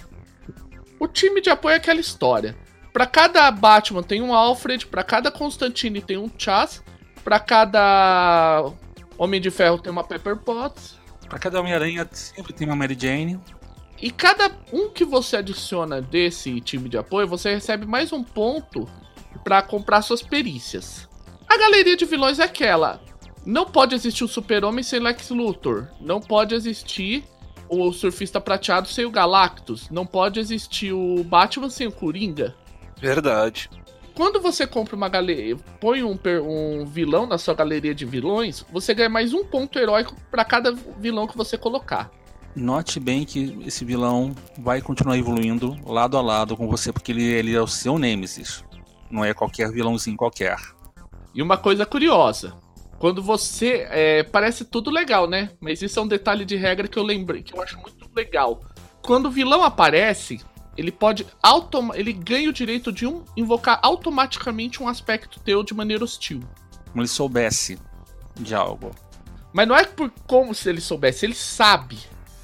O 0.99 1.07
time 1.07 1.41
de 1.41 1.49
apoio 1.49 1.73
é 1.73 1.77
aquela 1.77 1.99
história. 1.99 2.55
Para 2.91 3.05
cada 3.05 3.49
Batman 3.51 4.03
tem 4.03 4.21
um 4.21 4.33
Alfred, 4.33 4.85
para 4.87 5.03
cada 5.03 5.31
Constantine 5.31 6.01
tem 6.01 6.17
um 6.17 6.29
Chas, 6.37 6.83
para 7.23 7.39
cada 7.39 8.71
Homem 9.17 9.39
de 9.39 9.51
Ferro 9.51 9.77
tem 9.77 9.91
uma 9.91 10.03
Pepper 10.03 10.37
Potts. 10.37 10.97
Para 11.27 11.39
cada 11.39 11.59
Homem-Aranha 11.59 12.07
sempre 12.11 12.53
tem 12.53 12.67
uma 12.67 12.75
Mary 12.75 12.97
Jane. 12.99 13.39
E 14.01 14.09
cada 14.09 14.51
um 14.71 14.89
que 14.89 15.03
você 15.03 15.37
adiciona 15.37 16.01
desse 16.01 16.59
time 16.61 16.87
de 16.87 16.97
apoio, 16.97 17.27
você 17.27 17.53
recebe 17.53 17.85
mais 17.85 18.13
um 18.13 18.23
ponto 18.23 18.89
para 19.43 19.61
comprar 19.61 20.01
suas 20.01 20.21
perícias. 20.21 21.07
A 21.47 21.57
galeria 21.57 21.97
de 21.97 22.05
vilões 22.05 22.39
é 22.39 22.43
aquela. 22.43 23.01
Não 23.49 23.65
pode 23.65 23.95
existir 23.95 24.23
o 24.23 24.27
Super-Homem 24.27 24.83
sem 24.83 24.99
Lex 24.99 25.31
Luthor. 25.31 25.87
Não 25.99 26.21
pode 26.21 26.53
existir 26.53 27.23
o 27.67 27.91
Surfista 27.91 28.39
Prateado 28.39 28.87
sem 28.87 29.05
o 29.05 29.09
Galactus. 29.09 29.89
Não 29.89 30.05
pode 30.05 30.39
existir 30.39 30.93
o 30.93 31.23
Batman 31.23 31.67
sem 31.67 31.87
o 31.87 31.91
Coringa. 31.91 32.55
Verdade. 33.01 33.67
Quando 34.13 34.39
você 34.39 34.67
compra 34.67 34.95
uma 34.95 35.09
galeria, 35.09 35.57
põe 35.81 36.03
um, 36.03 36.15
um 36.43 36.85
vilão 36.85 37.25
na 37.25 37.39
sua 37.39 37.55
galeria 37.55 37.95
de 37.95 38.05
vilões, 38.05 38.63
você 38.71 38.93
ganha 38.93 39.09
mais 39.09 39.33
um 39.33 39.43
ponto 39.43 39.79
heróico 39.79 40.15
para 40.29 40.45
cada 40.45 40.71
vilão 40.71 41.25
que 41.25 41.35
você 41.35 41.57
colocar. 41.57 42.11
Note 42.55 42.99
bem 42.99 43.25
que 43.25 43.57
esse 43.65 43.83
vilão 43.83 44.35
vai 44.59 44.79
continuar 44.79 45.17
evoluindo 45.17 45.75
lado 45.87 46.17
a 46.17 46.21
lado 46.21 46.55
com 46.55 46.67
você, 46.67 46.93
porque 46.93 47.11
ele, 47.11 47.23
ele 47.23 47.55
é 47.55 47.61
o 47.61 47.65
seu 47.65 47.97
Nemesis. 47.97 48.63
Não 49.09 49.25
é 49.25 49.33
qualquer 49.33 49.71
vilãozinho 49.71 50.15
qualquer. 50.15 50.55
E 51.33 51.41
uma 51.41 51.57
coisa 51.57 51.83
curiosa: 51.85 52.53
quando 52.99 53.23
você. 53.23 53.87
É, 53.89 54.23
parece 54.23 54.65
tudo 54.65 54.91
legal, 54.91 55.27
né? 55.27 55.51
Mas 55.59 55.81
isso 55.81 55.97
é 55.97 56.01
um 56.01 56.07
detalhe 56.07 56.45
de 56.45 56.55
regra 56.57 56.87
que 56.87 56.99
eu 56.99 57.03
lembrei, 57.03 57.41
que 57.41 57.55
eu 57.55 57.61
acho 57.61 57.79
muito 57.79 58.07
legal. 58.15 58.61
Quando 59.01 59.27
o 59.27 59.31
vilão 59.31 59.63
aparece, 59.63 60.41
ele 60.77 60.91
pode. 60.91 61.25
Ele 61.95 62.13
ganha 62.13 62.49
o 62.49 62.53
direito 62.53 62.91
de 62.91 63.07
um 63.07 63.23
invocar 63.35 63.79
automaticamente 63.81 64.83
um 64.83 64.87
aspecto 64.87 65.39
teu 65.39 65.63
de 65.63 65.73
maneira 65.73 66.03
hostil. 66.03 66.41
Como 66.91 67.01
ele 67.01 67.07
soubesse 67.07 67.79
de 68.37 68.53
algo. 68.53 68.91
Mas 69.53 69.67
não 69.67 69.75
é 69.75 69.85
por 69.85 70.11
como 70.27 70.53
se 70.53 70.69
ele 70.69 70.81
soubesse, 70.81 71.25
ele 71.25 71.33
sabe. 71.33 71.97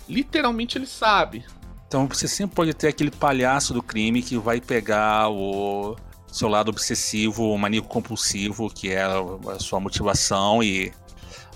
Literalmente 0.07 0.77
ele 0.77 0.87
sabe. 0.87 1.45
Então 1.87 2.07
você 2.07 2.27
sempre 2.27 2.55
pode 2.55 2.73
ter 2.73 2.87
aquele 2.87 3.11
palhaço 3.11 3.73
do 3.73 3.83
crime 3.83 4.21
que 4.21 4.37
vai 4.37 4.59
pegar 4.59 5.29
o 5.29 5.95
seu 6.35 6.47
lado 6.47 6.69
obsessivo, 6.69 7.57
maníaco 7.57 7.87
compulsivo, 7.87 8.69
que 8.69 8.91
é 8.91 9.03
a 9.03 9.59
sua 9.59 9.79
motivação 9.79 10.61
e. 10.61 10.91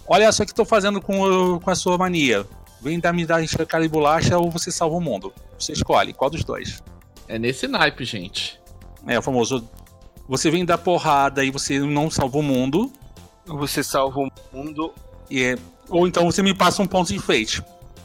Olha 0.07 0.31
só 0.31 0.41
o 0.41 0.45
que 0.45 0.51
estou 0.51 0.65
fazendo 0.65 0.99
com, 0.99 1.59
com 1.59 1.69
a 1.69 1.75
sua 1.75 1.97
mania. 1.97 2.45
Vem 2.81 2.99
dar 2.99 3.13
me 3.13 3.25
dar 3.25 3.45
cara 3.67 3.83
de 3.83 3.89
bolacha 3.89 4.37
ou 4.37 4.49
você 4.49 4.71
salva 4.71 4.95
o 4.95 5.01
mundo. 5.01 5.33
Você 5.57 5.73
escolhe, 5.73 6.13
qual 6.13 6.29
dos 6.29 6.43
dois? 6.43 6.81
É 7.27 7.37
nesse 7.37 7.67
naipe, 7.67 8.05
gente. 8.05 8.59
É 9.05 9.19
o 9.19 9.21
famoso. 9.21 9.69
Você 10.27 10.49
vem 10.49 10.65
dar 10.65 10.77
porrada 10.77 11.43
e 11.43 11.51
você 11.51 11.79
não 11.79 12.09
salva 12.09 12.37
o 12.39 12.43
mundo. 12.43 12.91
Você 13.45 13.83
salva 13.83 14.19
o 14.19 14.31
mundo. 14.51 14.93
E 15.29 15.43
é... 15.43 15.57
Ou 15.89 16.07
então 16.07 16.25
você 16.25 16.41
me 16.41 16.53
passa 16.53 16.81
um 16.81 16.87
ponto 16.87 17.09
de 17.09 17.15
enfeite. 17.15 17.61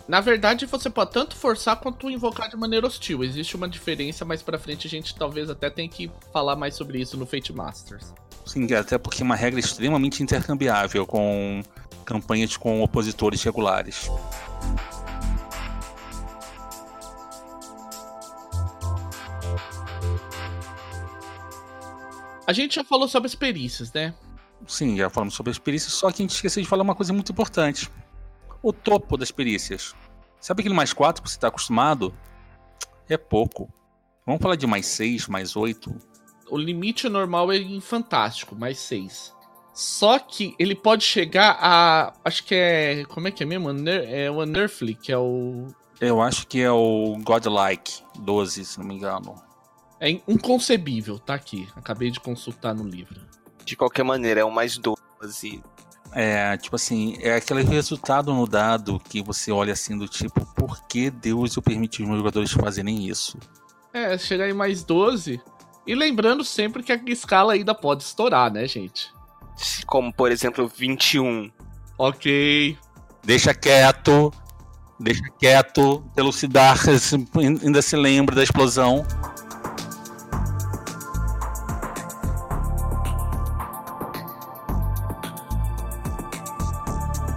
Na 0.07 0.21
verdade, 0.21 0.67
você 0.67 0.90
pode 0.90 1.12
tanto 1.12 1.35
forçar 1.35 1.77
quanto 1.77 2.11
invocar 2.11 2.51
de 2.51 2.57
maneira 2.57 2.87
hostil. 2.87 3.25
Existe 3.25 3.57
uma 3.57 3.67
diferença, 3.67 4.25
mas 4.25 4.43
pra 4.43 4.59
frente 4.59 4.87
a 4.87 4.90
gente 4.90 5.14
talvez 5.14 5.49
até 5.49 5.71
tenha 5.71 5.88
que 5.88 6.11
falar 6.31 6.57
mais 6.57 6.75
sobre 6.75 7.01
isso 7.01 7.17
no 7.17 7.25
Fate 7.25 7.53
Masters. 7.53 8.12
Sim, 8.45 8.71
até 8.75 8.99
porque 8.99 9.23
é 9.23 9.25
uma 9.25 9.35
regra 9.35 9.59
extremamente 9.59 10.23
intercambiável 10.23 11.07
com 11.07 11.62
campanhas 12.05 12.55
com 12.59 12.83
opositores 12.83 13.43
regulares. 13.43 14.11
A 22.47 22.53
gente 22.53 22.75
já 22.75 22.85
falou 22.85 23.09
sobre 23.09 23.27
as 23.27 23.35
perícias, 23.35 23.90
né? 23.90 24.12
Sim, 24.67 24.99
já 24.99 25.09
falamos 25.09 25.33
sobre 25.33 25.51
as 25.51 25.59
perícias, 25.59 25.95
só 25.95 26.11
que 26.11 26.23
a 26.23 26.25
gente 26.25 26.35
esqueceu 26.35 26.62
de 26.62 26.69
falar 26.69 26.83
uma 26.83 26.95
coisa 26.95 27.11
muito 27.11 27.33
importante 27.33 27.90
o 28.64 28.72
topo 28.72 29.18
das 29.18 29.31
perícias. 29.31 29.94
Sabe 30.40 30.62
aquele 30.62 30.74
mais 30.74 30.92
4 30.92 31.22
que 31.22 31.29
você 31.29 31.37
está 31.37 31.48
acostumado? 31.48 32.14
É 33.09 33.18
pouco. 33.18 33.68
Vamos 34.24 34.40
falar 34.40 34.57
de 34.57 34.66
mais 34.66 34.87
6, 34.87 35.29
mais 35.29 35.55
8? 35.55 35.94
O 36.50 36.57
limite 36.57 37.09
normal 37.09 37.53
é 37.53 37.59
em 37.59 37.81
fantástico, 37.81 38.57
mais 38.57 38.79
6. 38.79 39.35
Só 39.74 40.18
que 40.18 40.55
ele 40.59 40.74
pode 40.74 41.05
chegar 41.05 41.59
a. 41.61 42.14
Acho 42.24 42.44
que 42.44 42.55
é. 42.55 43.05
Como 43.07 43.29
é 43.29 43.31
que 43.31 43.42
é 43.42 43.46
mesmo? 43.46 43.68
É 43.88 44.31
o 44.31 44.40
Unearthly, 44.40 44.94
que 44.94 45.12
é 45.12 45.18
o. 45.18 45.66
Eu 46.00 46.22
acho 46.22 46.46
que 46.46 46.61
é 46.61 46.70
o 46.70 47.18
Godlike 47.22 48.03
12, 48.20 48.64
se 48.64 48.79
não 48.79 48.87
me 48.87 48.94
engano. 48.94 49.35
É 50.00 50.09
inconcebível, 50.11 51.18
tá 51.18 51.35
aqui. 51.35 51.68
Acabei 51.77 52.11
de 52.11 52.20
consultar 52.20 52.74
no 52.74 52.85
livro. 52.85 53.20
De 53.64 53.77
qualquer 53.77 54.05
maneira, 54.05 54.40
é 54.40 54.44
o 54.44 54.50
mais 54.50 54.79
12. 54.79 55.62
É, 56.14 56.57
tipo 56.57 56.77
assim, 56.77 57.16
é 57.20 57.35
aquele 57.35 57.64
resultado 57.64 58.33
no 58.33 58.46
dado 58.46 59.00
que 59.00 59.20
você 59.20 59.50
olha 59.50 59.72
assim 59.72 59.98
do 59.98 60.07
tipo, 60.07 60.46
por 60.55 60.87
que 60.87 61.11
Deus 61.11 61.57
permitiu 61.57 62.05
os 62.05 62.09
meus 62.09 62.20
jogadores 62.20 62.53
fazerem 62.53 63.09
isso? 63.09 63.37
É, 63.92 64.16
chegar 64.16 64.48
em 64.48 64.53
mais 64.53 64.85
12. 64.85 65.40
E 65.87 65.94
lembrando 65.94 66.44
sempre 66.44 66.83
que 66.83 66.92
a 66.92 67.00
escala 67.07 67.55
ainda 67.55 67.74
pode 67.74 68.05
estourar, 68.05 68.50
né, 68.50 68.66
gente? 68.66 69.12
Como, 69.87 70.12
por 70.12 70.31
exemplo, 70.31 70.68
21. 70.68 71.50
Ok. 71.98 72.79
Deixa 73.24 73.53
quieto. 73.53 74.33
Deixa 74.98 75.24
quieto. 75.38 76.05
Elucidar 76.16 76.79
ainda 77.62 77.83
se 77.83 77.96
lembra 77.96 78.37
da 78.37 78.42
explosão. 78.42 79.05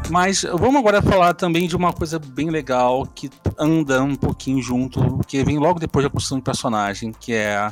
Mas 0.10 0.44
vamos 0.44 0.78
agora 0.78 1.02
falar 1.02 1.34
também 1.34 1.68
de 1.68 1.76
uma 1.76 1.92
coisa 1.92 2.18
bem 2.18 2.50
legal 2.50 3.06
que 3.06 3.30
anda 3.58 4.02
um 4.02 4.16
pouquinho 4.16 4.62
junto, 4.62 5.20
que 5.28 5.44
vem 5.44 5.58
logo 5.58 5.80
depois 5.80 6.04
da 6.04 6.10
construção 6.10 6.40
do 6.40 6.44
personagem, 6.44 7.12
que 7.12 7.34
é, 7.34 7.70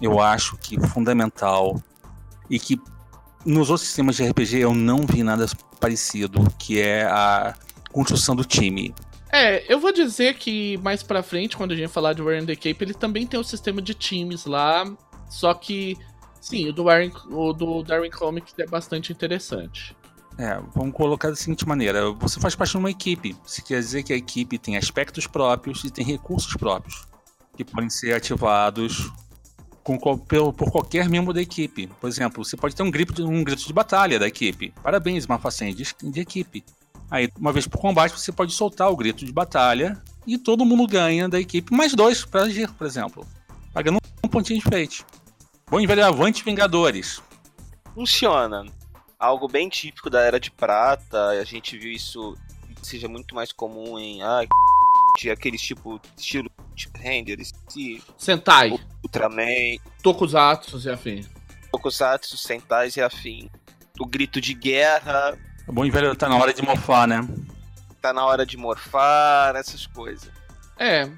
eu 0.00 0.20
acho 0.20 0.56
que 0.56 0.80
fundamental 0.88 1.80
e 2.48 2.58
que 2.58 2.80
nos 3.46 3.70
outros 3.70 3.86
sistemas 3.86 4.16
de 4.16 4.28
RPG 4.28 4.58
eu 4.58 4.74
não 4.74 5.06
vi 5.06 5.22
nada 5.22 5.46
parecido, 5.78 6.40
que 6.58 6.80
é 6.80 7.04
a 7.04 7.54
construção 7.92 8.34
do 8.34 8.44
time. 8.44 8.94
É, 9.32 9.72
eu 9.72 9.78
vou 9.78 9.92
dizer 9.92 10.34
que 10.34 10.76
mais 10.78 11.04
pra 11.04 11.22
frente, 11.22 11.56
quando 11.56 11.70
a 11.70 11.76
gente 11.76 11.88
falar 11.88 12.14
de 12.14 12.22
Warren 12.22 12.46
the 12.46 12.56
Cape, 12.56 12.78
ele 12.80 12.94
também 12.94 13.26
tem 13.26 13.38
um 13.38 13.44
sistema 13.44 13.80
de 13.80 13.94
times 13.94 14.44
lá, 14.44 14.84
só 15.28 15.54
que, 15.54 15.96
sim, 16.40 16.68
o 16.68 16.72
do, 16.72 16.84
Warren, 16.84 17.12
o 17.30 17.52
do 17.52 17.84
Darwin 17.84 18.10
Comics 18.10 18.54
é 18.58 18.66
bastante 18.66 19.12
interessante. 19.12 19.96
É, 20.38 20.58
vamos 20.74 20.94
colocar 20.94 21.28
da 21.28 21.36
seguinte 21.36 21.66
maneira: 21.66 22.10
você 22.12 22.40
faz 22.40 22.54
parte 22.54 22.70
de 22.70 22.78
uma 22.78 22.90
equipe. 22.90 23.36
Isso 23.44 23.62
quer 23.64 23.80
dizer 23.80 24.02
que 24.02 24.12
a 24.12 24.16
equipe 24.16 24.58
tem 24.58 24.76
aspectos 24.76 25.26
próprios 25.26 25.84
e 25.84 25.90
tem 25.90 26.04
recursos 26.04 26.54
próprios 26.54 27.08
que 27.56 27.64
podem 27.64 27.90
ser 27.90 28.14
ativados 28.14 29.12
com, 29.82 29.98
por, 29.98 30.52
por 30.52 30.70
qualquer 30.70 31.08
membro 31.08 31.32
da 31.32 31.42
equipe. 31.42 31.88
Por 32.00 32.08
exemplo, 32.08 32.44
você 32.44 32.56
pode 32.56 32.74
ter 32.74 32.82
um 32.82 32.90
grito, 32.90 33.26
um 33.26 33.44
grito 33.44 33.66
de 33.66 33.72
batalha 33.72 34.18
da 34.18 34.26
equipe. 34.26 34.72
Parabéns, 34.82 35.26
uma 35.26 35.38
façanha 35.38 35.74
de, 35.74 35.86
de 36.02 36.20
equipe. 36.20 36.64
Aí, 37.10 37.28
uma 37.38 37.52
vez 37.52 37.66
por 37.66 37.78
combate, 37.78 38.18
você 38.18 38.32
pode 38.32 38.52
soltar 38.52 38.90
o 38.90 38.96
grito 38.96 39.24
de 39.24 39.32
batalha 39.32 40.00
e 40.26 40.38
todo 40.38 40.64
mundo 40.64 40.86
ganha 40.86 41.28
da 41.28 41.40
equipe 41.40 41.74
mais 41.74 41.94
dois 41.94 42.24
para 42.24 42.42
agir, 42.42 42.70
por 42.72 42.86
exemplo. 42.86 43.26
Pagando 43.74 43.98
um 44.24 44.28
pontinho 44.28 44.60
de 44.60 44.68
feito. 44.68 45.04
Bom 45.68 45.80
e 45.80 45.86
velho 45.86 46.06
Avante 46.06 46.44
Vingadores. 46.44 47.20
Funciona 47.94 48.64
algo 49.20 49.46
bem 49.46 49.68
típico 49.68 50.08
da 50.08 50.22
Era 50.22 50.40
de 50.40 50.50
Prata. 50.50 51.28
A 51.28 51.44
gente 51.44 51.76
viu 51.76 51.92
isso 51.92 52.34
seja 52.82 53.06
muito 53.08 53.34
mais 53.34 53.52
comum 53.52 53.98
em 53.98 54.22
ah, 54.22 54.40
aqueles 55.30 55.60
tipo 55.60 56.00
estilo 56.16 56.50
tipo, 56.74 56.98
renders, 56.98 57.52
Sentai, 58.16 58.70
Ultraman, 59.02 59.76
Tokusatsu 60.02 60.80
e 60.80 60.90
afim. 60.90 61.26
Tokusatsu, 61.70 62.38
Sentais 62.38 62.96
e 62.96 63.02
afim. 63.02 63.50
O 63.98 64.06
grito 64.06 64.40
de 64.40 64.54
guerra. 64.54 65.38
É 65.68 65.72
bom 65.72 65.84
e 65.84 65.90
velho, 65.90 66.16
tá 66.16 66.26
na 66.26 66.36
hora 66.36 66.54
de 66.54 66.62
morfar, 66.62 67.06
né? 67.06 67.28
Tá 68.00 68.14
na 68.14 68.24
hora 68.24 68.46
de 68.46 68.56
morfar, 68.56 69.54
essas 69.56 69.86
coisas. 69.86 70.30
É. 70.78 71.08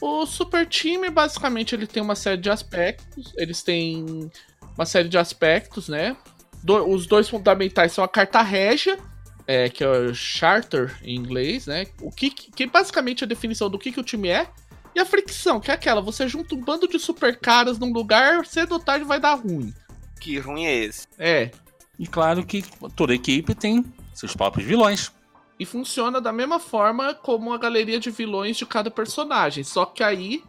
O 0.00 0.24
Super 0.24 0.66
Time, 0.66 1.10
basicamente, 1.10 1.74
ele 1.74 1.86
tem 1.86 2.02
uma 2.02 2.14
série 2.14 2.40
de 2.40 2.48
aspectos. 2.48 3.34
Eles 3.36 3.62
têm 3.62 4.30
uma 4.74 4.86
série 4.86 5.10
de 5.10 5.18
aspectos, 5.18 5.86
né? 5.88 6.16
Do, 6.62 6.88
os 6.88 7.06
dois 7.06 7.28
fundamentais 7.28 7.92
são 7.92 8.04
a 8.04 8.08
carta 8.08 8.42
régia, 8.42 8.98
é, 9.46 9.68
que 9.68 9.82
é 9.82 9.88
o 9.88 10.14
charter 10.14 10.96
em 11.02 11.16
inglês, 11.16 11.66
né? 11.66 11.86
O 12.00 12.10
que, 12.10 12.30
que 12.30 12.66
basicamente 12.66 13.22
é 13.22 13.24
a 13.24 13.28
definição 13.28 13.68
do 13.68 13.78
que, 13.78 13.90
que 13.90 14.00
o 14.00 14.04
time 14.04 14.28
é. 14.28 14.48
E 14.94 15.00
a 15.00 15.06
fricção, 15.06 15.60
que 15.60 15.70
é 15.70 15.74
aquela, 15.74 16.00
você 16.00 16.28
junta 16.28 16.54
um 16.54 16.60
bando 16.60 16.88
de 16.88 16.98
super 16.98 17.38
caras 17.38 17.78
num 17.78 17.92
lugar, 17.92 18.44
cedo 18.44 18.72
ou 18.72 18.80
tarde 18.80 19.04
vai 19.04 19.20
dar 19.20 19.34
ruim. 19.34 19.72
Que 20.20 20.38
ruim 20.38 20.66
é 20.66 20.74
esse? 20.84 21.06
É. 21.18 21.50
E 21.98 22.06
claro 22.06 22.44
que 22.44 22.64
toda 22.94 23.14
equipe 23.14 23.54
tem 23.54 23.84
seus 24.14 24.34
próprios 24.34 24.66
vilões. 24.66 25.12
E 25.58 25.64
funciona 25.64 26.20
da 26.20 26.32
mesma 26.32 26.58
forma 26.58 27.14
como 27.14 27.52
a 27.52 27.58
galeria 27.58 28.00
de 28.00 28.10
vilões 28.10 28.56
de 28.56 28.66
cada 28.66 28.90
personagem. 28.90 29.62
Só 29.62 29.84
que 29.84 30.02
aí 30.02 30.42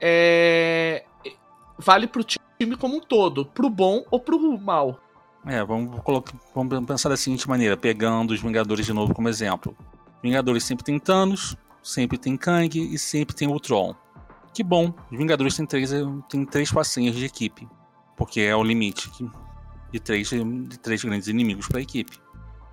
é... 0.00 1.04
vale 1.78 2.06
pro 2.06 2.24
time 2.24 2.76
como 2.78 2.96
um 2.96 3.00
todo, 3.00 3.46
pro 3.46 3.70
bom 3.70 4.04
ou 4.10 4.18
pro 4.18 4.58
mal. 4.58 5.00
É, 5.46 5.64
vamos, 5.64 6.00
colocar, 6.02 6.34
vamos 6.54 6.84
pensar 6.86 7.08
da 7.08 7.16
seguinte 7.16 7.48
maneira, 7.48 7.76
pegando 7.76 8.32
os 8.32 8.40
Vingadores 8.40 8.84
de 8.84 8.92
novo 8.92 9.14
como 9.14 9.28
exemplo. 9.28 9.76
Vingadores 10.22 10.64
sempre 10.64 10.84
tem 10.84 10.98
Thanos, 10.98 11.56
sempre 11.82 12.18
tem 12.18 12.36
Kang 12.36 12.78
e 12.78 12.98
sempre 12.98 13.34
tem 13.34 13.48
Ultron. 13.48 13.94
Que 14.52 14.62
bom, 14.62 14.92
os 15.10 15.16
Vingadores 15.16 15.56
tem 15.56 15.64
três, 15.64 15.90
tem 16.28 16.44
três 16.44 16.68
facinhas 16.68 17.14
de 17.14 17.24
equipe, 17.24 17.66
porque 18.16 18.40
é 18.40 18.54
o 18.54 18.62
limite 18.62 19.10
de 19.90 19.98
três, 19.98 20.28
de 20.28 20.78
três 20.78 21.02
grandes 21.02 21.28
inimigos 21.28 21.66
para 21.66 21.78
a 21.78 21.82
equipe. 21.82 22.18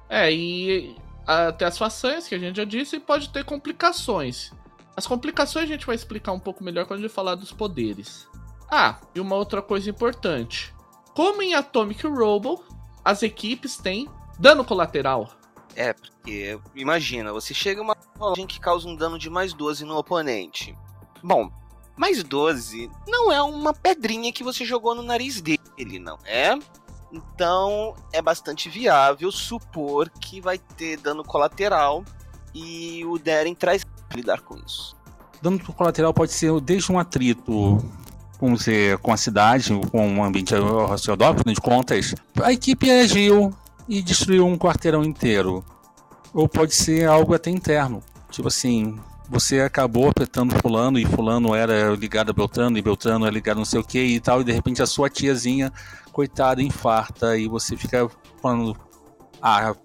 É, 0.09 0.31
e 0.31 0.95
até 1.25 1.65
as 1.65 1.77
façanhas, 1.77 2.27
que 2.27 2.35
a 2.35 2.39
gente 2.39 2.57
já 2.57 2.65
disse, 2.65 2.99
pode 2.99 3.29
ter 3.29 3.43
complicações. 3.45 4.51
As 4.95 5.05
complicações 5.05 5.65
a 5.65 5.67
gente 5.67 5.85
vai 5.85 5.95
explicar 5.95 6.31
um 6.31 6.39
pouco 6.39 6.63
melhor 6.63 6.85
quando 6.85 6.99
a 6.99 7.01
gente 7.03 7.13
falar 7.13 7.35
dos 7.35 7.51
poderes. 7.51 8.27
Ah, 8.69 8.99
e 9.13 9.19
uma 9.19 9.35
outra 9.35 9.61
coisa 9.61 9.89
importante. 9.89 10.73
Como 11.17 11.41
em 11.41 11.55
Atomic 11.55 12.05
Robo, 12.05 12.63
as 13.03 13.23
equipes 13.23 13.75
têm 13.75 14.07
dano 14.37 14.63
colateral. 14.63 15.27
É, 15.75 15.91
porque 15.91 16.59
imagina, 16.75 17.33
você 17.33 17.55
chega 17.55 17.81
uma 17.81 17.97
rolagem 18.19 18.45
que 18.45 18.59
causa 18.59 18.87
um 18.87 18.95
dano 18.95 19.17
de 19.17 19.27
mais 19.27 19.51
12 19.51 19.83
no 19.83 19.97
oponente. 19.97 20.77
Bom, 21.23 21.51
mais 21.95 22.23
12 22.23 22.91
não 23.07 23.31
é 23.31 23.41
uma 23.41 23.73
pedrinha 23.73 24.31
que 24.31 24.43
você 24.43 24.63
jogou 24.63 24.93
no 24.93 25.01
nariz 25.01 25.41
dele, 25.41 25.97
não 25.99 26.19
é? 26.23 26.55
Então 27.11 27.95
é 28.13 28.21
bastante 28.21 28.69
viável 28.69 29.31
supor 29.31 30.11
que 30.11 30.39
vai 30.39 30.59
ter 30.59 30.97
dano 30.97 31.23
colateral 31.23 32.05
e 32.53 33.03
o 33.05 33.17
Deren 33.17 33.55
traz 33.55 33.83
lidar 34.13 34.41
com 34.41 34.55
isso. 34.57 34.95
Dano 35.41 35.57
colateral 35.73 36.13
pode 36.13 36.31
ser 36.31 36.61
desde 36.61 36.91
um 36.91 36.99
atrito 36.99 37.83
com, 38.37 38.55
com 39.01 39.13
a 39.13 39.17
cidade, 39.17 39.73
com 39.91 40.19
o 40.19 40.23
ambiente 40.23 40.55
ao 40.55 40.87
redor, 40.87 41.35
de 41.45 41.61
contas. 41.61 42.15
A 42.41 42.51
equipe 42.51 42.89
agiu 42.91 43.53
e 43.87 44.01
destruiu 44.01 44.45
um 44.45 44.57
quarteirão 44.57 45.03
inteiro. 45.03 45.63
Ou 46.33 46.47
pode 46.47 46.75
ser 46.75 47.07
algo 47.07 47.33
até 47.33 47.49
interno. 47.49 48.03
Tipo 48.29 48.49
assim, 48.49 48.99
você 49.29 49.61
acabou 49.61 50.09
apertando 50.09 50.57
fulano 50.61 50.99
e 50.99 51.05
fulano 51.05 51.55
era 51.55 51.95
ligado 51.95 52.29
a 52.29 52.33
Beltrano 52.33 52.77
e 52.77 52.81
Beltrano 52.81 53.25
era 53.25 53.33
ligado 53.33 53.57
a 53.57 53.59
não 53.59 53.65
sei 53.65 53.79
o 53.79 53.83
que 53.83 53.99
e 53.99 54.19
tal, 54.19 54.41
e 54.41 54.43
de 54.43 54.51
repente 54.51 54.81
a 54.81 54.85
sua 54.85 55.09
tiazinha 55.09 55.71
coitada, 56.11 56.61
infarta, 56.61 57.37
e 57.37 57.47
você 57.47 57.75
fica 57.75 58.09
falando, 58.41 58.75
ah, 59.41 59.75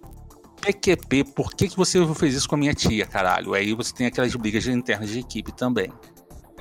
PQP, 0.63 1.25
por 1.25 1.55
que, 1.55 1.69
que 1.69 1.77
você 1.77 2.07
fez 2.15 2.35
isso 2.35 2.49
com 2.49 2.55
a 2.55 2.59
minha 2.59 2.73
tia, 2.73 3.05
caralho? 3.05 3.53
Aí 3.53 3.75
você 3.75 3.93
tem 3.93 4.07
aquelas 4.07 4.35
brigas 4.37 4.67
internas 4.67 5.11
de 5.11 5.19
equipe 5.19 5.53
também. 5.53 5.93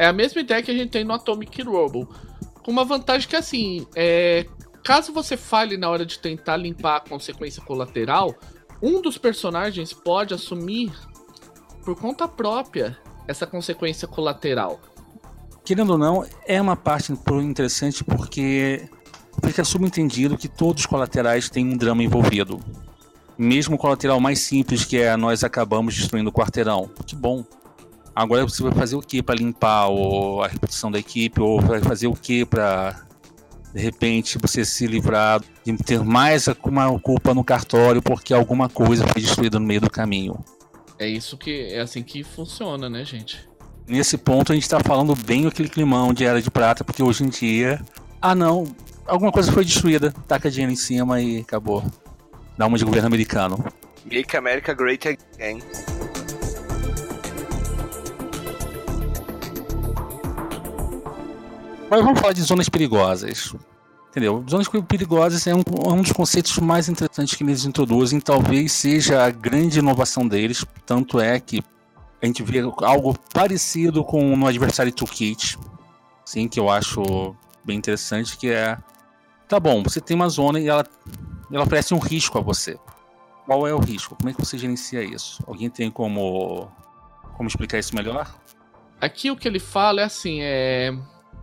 É 0.02 0.08
a 0.08 0.14
mesma 0.14 0.42
ideia 0.42 0.64
que 0.64 0.72
a 0.72 0.74
gente 0.74 0.90
tem 0.90 1.04
no 1.04 1.14
Atomic 1.14 1.62
Robo. 1.62 2.10
Com 2.64 2.72
uma 2.72 2.84
vantagem 2.84 3.30
que, 3.30 3.36
assim, 3.36 3.86
é, 3.96 4.48
caso 4.84 5.14
você 5.14 5.38
falhe 5.38 5.78
na 5.78 5.92
hora 5.92 6.04
de 6.04 6.18
tentar 6.18 6.58
limpar 6.58 6.96
a 6.96 7.00
consequência 7.02 7.62
colateral, 7.62 8.34
um 8.82 9.00
dos 9.00 9.20
personagens 9.20 9.94
pode 9.94 10.34
assumir 10.34 10.92
por 11.86 11.96
conta 11.96 12.28
própria 12.28 12.98
essa 13.28 13.46
consequência 13.46 14.08
colateral. 14.08 14.82
Querendo 15.64 15.92
ou 15.92 16.00
não, 16.00 16.26
é 16.48 16.60
uma 16.60 16.76
parte 16.76 17.14
interessante 17.44 18.04
porque 18.04 18.90
fica 19.46 19.64
subentendido 19.64 20.36
que 20.36 20.48
todos 20.48 20.82
os 20.82 20.88
colaterais 20.88 21.48
têm 21.48 21.64
um 21.64 21.78
drama 21.78 22.02
envolvido. 22.02 22.60
Mesmo 23.38 23.76
o 23.76 23.78
colateral 23.78 24.20
mais 24.20 24.40
simples, 24.40 24.84
que 24.84 24.98
é 24.98 25.16
nós 25.16 25.44
acabamos 25.44 25.94
destruindo 25.94 26.32
o 26.32 26.34
quarteirão. 26.34 26.90
Que 27.06 27.16
bom. 27.16 27.46
Agora 28.16 28.44
você 28.44 28.62
vai 28.62 28.74
fazer 28.74 28.96
o 28.96 29.02
que 29.02 29.24
para 29.24 29.36
limpar 29.36 29.88
a 30.44 30.48
reputação 30.48 30.92
da 30.92 31.00
equipe? 31.00 31.40
Ou 31.42 31.62
vai 31.62 31.82
fazer 31.82 32.08
o 32.08 32.14
que 32.14 32.46
para, 32.46 33.06
de 33.74 33.82
repente, 33.82 34.38
você 34.38 34.66
se 34.66 34.86
livrar 34.86 35.42
de 35.64 35.78
ter 35.78 36.04
mais 36.04 36.48
uma 36.64 37.00
culpa 37.00 37.34
no 37.34 37.44
cartório 37.44 38.02
porque 38.02 38.34
alguma 38.34 38.68
coisa 38.68 39.08
foi 39.08 39.22
destruída 39.22 39.60
no 39.60 39.66
meio 39.66 39.82
do 39.82 39.90
caminho? 39.90 40.44
É 41.00 41.08
isso 41.08 41.38
que 41.38 41.70
é 41.72 41.80
assim 41.80 42.04
que 42.04 42.24
funciona, 42.24 42.90
né, 42.90 43.04
gente? 43.06 43.50
Nesse 43.88 44.18
ponto 44.18 44.52
a 44.52 44.56
gente 44.56 44.64
está 44.64 44.80
falando 44.80 45.16
bem 45.16 45.48
aquele 45.48 45.70
climão 45.70 46.14
de 46.14 46.24
Era 46.24 46.42
de 46.42 46.52
Prata, 46.52 46.84
porque 46.84 47.02
hoje 47.02 47.24
em 47.24 47.30
dia. 47.30 47.82
Ah, 48.22 48.36
não, 48.36 48.66
alguma 49.08 49.32
coisa 49.32 49.52
foi 49.52 49.66
destruída, 49.66 50.14
taca 50.28 50.52
dinheiro 50.52 50.72
em 50.72 50.76
cima 50.76 51.20
e 51.20 51.40
acabou. 51.40 51.84
Dá 52.58 52.68
uma 52.68 52.78
de 52.78 52.86
governo 52.86 53.08
americano. 53.08 53.64
Make 54.06 54.38
America 54.38 54.74
Great 54.74 55.08
Again. 55.08 55.62
Mas 61.92 62.02
vamos 62.02 62.22
falar 62.22 62.32
de 62.32 62.42
zonas 62.42 62.70
perigosas. 62.70 63.54
Entendeu? 64.10 64.44
Zonas 64.50 64.68
perigosas 64.88 65.46
é 65.46 65.54
um, 65.54 65.60
é 65.60 65.92
um 65.92 66.02
dos 66.02 66.14
conceitos 66.14 66.58
mais 66.58 66.88
interessantes 66.88 67.36
que 67.36 67.44
eles 67.44 67.66
introduzem. 67.66 68.22
Talvez 68.22 68.72
seja 68.72 69.26
a 69.26 69.30
grande 69.30 69.80
inovação 69.80 70.26
deles. 70.26 70.66
Tanto 70.86 71.20
é 71.20 71.38
que 71.40 71.62
a 72.22 72.26
gente 72.26 72.42
vê 72.44 72.60
algo 72.60 73.18
parecido 73.34 74.06
com 74.06 74.38
no 74.38 74.48
Adversary 74.48 74.94
Toolkit. 74.94 75.60
Sim, 76.24 76.48
que 76.48 76.60
eu 76.60 76.70
acho 76.70 77.36
bem 77.66 77.78
interessante, 77.78 78.38
que 78.38 78.50
é 78.50 78.78
Tá 79.52 79.60
bom, 79.60 79.84
você 79.84 80.00
tem 80.00 80.16
uma 80.16 80.30
zona 80.30 80.62
e 80.62 80.70
ela, 80.70 80.86
ela 81.52 81.66
oferece 81.66 81.94
um 81.94 82.00
risco 82.00 82.38
a 82.38 82.42
você. 82.42 82.80
Qual 83.46 83.68
é 83.68 83.74
o 83.74 83.80
risco? 83.80 84.16
Como 84.16 84.30
é 84.30 84.34
que 84.34 84.40
você 84.40 84.58
gerencia 84.58 85.04
isso? 85.04 85.44
Alguém 85.46 85.70
tem 85.70 85.92
como, 85.92 86.72
como 87.36 87.50
explicar 87.50 87.78
isso 87.78 87.94
melhor? 87.94 88.34
Aqui 89.02 89.30
o 89.30 89.36
que 89.36 89.50
ele 89.50 89.60
fala 89.60 90.00
é 90.00 90.04
assim, 90.06 90.40
é... 90.42 90.98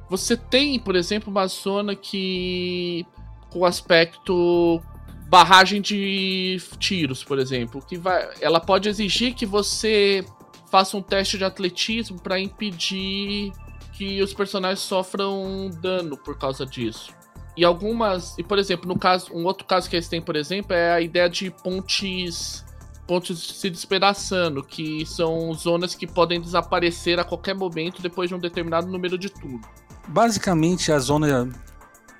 Você 0.09 0.37
tem, 0.37 0.79
por 0.79 0.97
exemplo, 0.97 1.31
uma 1.31 1.47
zona 1.47 1.95
que... 1.95 3.07
Com 3.51 3.65
aspecto 3.65 4.83
barragem 5.29 5.81
de 5.81 6.61
tiros, 6.79 7.23
por 7.23 7.39
exemplo, 7.39 7.83
que 7.87 7.97
vai, 7.97 8.29
ela 8.41 8.61
pode 8.61 8.89
exigir 8.89 9.35
que 9.35 9.47
você 9.47 10.25
faça 10.71 10.97
um 10.97 11.03
teste 11.03 11.39
de 11.39 11.45
atletismo 11.45 12.21
para 12.21 12.41
impedir 12.41 13.53
que 13.93 14.23
os 14.23 14.33
personagens 14.33 14.81
sofram 14.81 15.71
dano 15.81 16.17
por 16.17 16.39
causa 16.39 16.65
disso. 16.65 17.13
E 17.57 17.65
algumas. 17.65 18.39
E, 18.39 18.45
por 18.45 18.59
exemplo, 18.59 18.87
no 18.87 18.99
caso. 18.99 19.33
Um 19.35 19.45
outro 19.45 19.67
caso 19.67 19.91
que 19.91 19.97
eles 19.97 20.09
têm, 20.09 20.23
por 20.23 20.37
exemplo, 20.37 20.73
é 20.73 20.93
a 20.93 21.01
ideia 21.01 21.29
de 21.29 21.51
pontes. 21.51 22.65
Pontes 23.07 23.39
se 23.39 23.71
despedaçando, 23.71 24.63
que 24.63 25.05
são 25.07 25.53
zonas 25.55 25.95
que 25.95 26.07
podem 26.07 26.41
desaparecer 26.41 27.19
a 27.19 27.25
qualquer 27.25 27.55
momento 27.55 28.03
depois 28.03 28.29
de 28.29 28.35
um 28.35 28.39
determinado 28.39 28.87
número 28.87 29.19
de 29.19 29.31
turno. 29.31 29.63
Basicamente, 30.09 30.91
a 30.91 30.99
zona. 30.99 31.49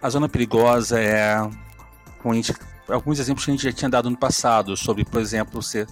A 0.01 0.11
zona 0.11 0.29
perigosa 0.29 1.01
é. 1.01 1.37
Gente, 2.33 2.55
alguns 2.89 3.19
exemplos 3.19 3.45
que 3.45 3.51
a 3.51 3.55
gente 3.55 3.65
já 3.65 3.73
tinha 3.73 3.89
dado 3.89 4.11
no 4.11 4.17
passado, 4.17 4.77
sobre, 4.77 5.05
por 5.05 5.21
exemplo, 5.21 5.63
você 5.63 5.87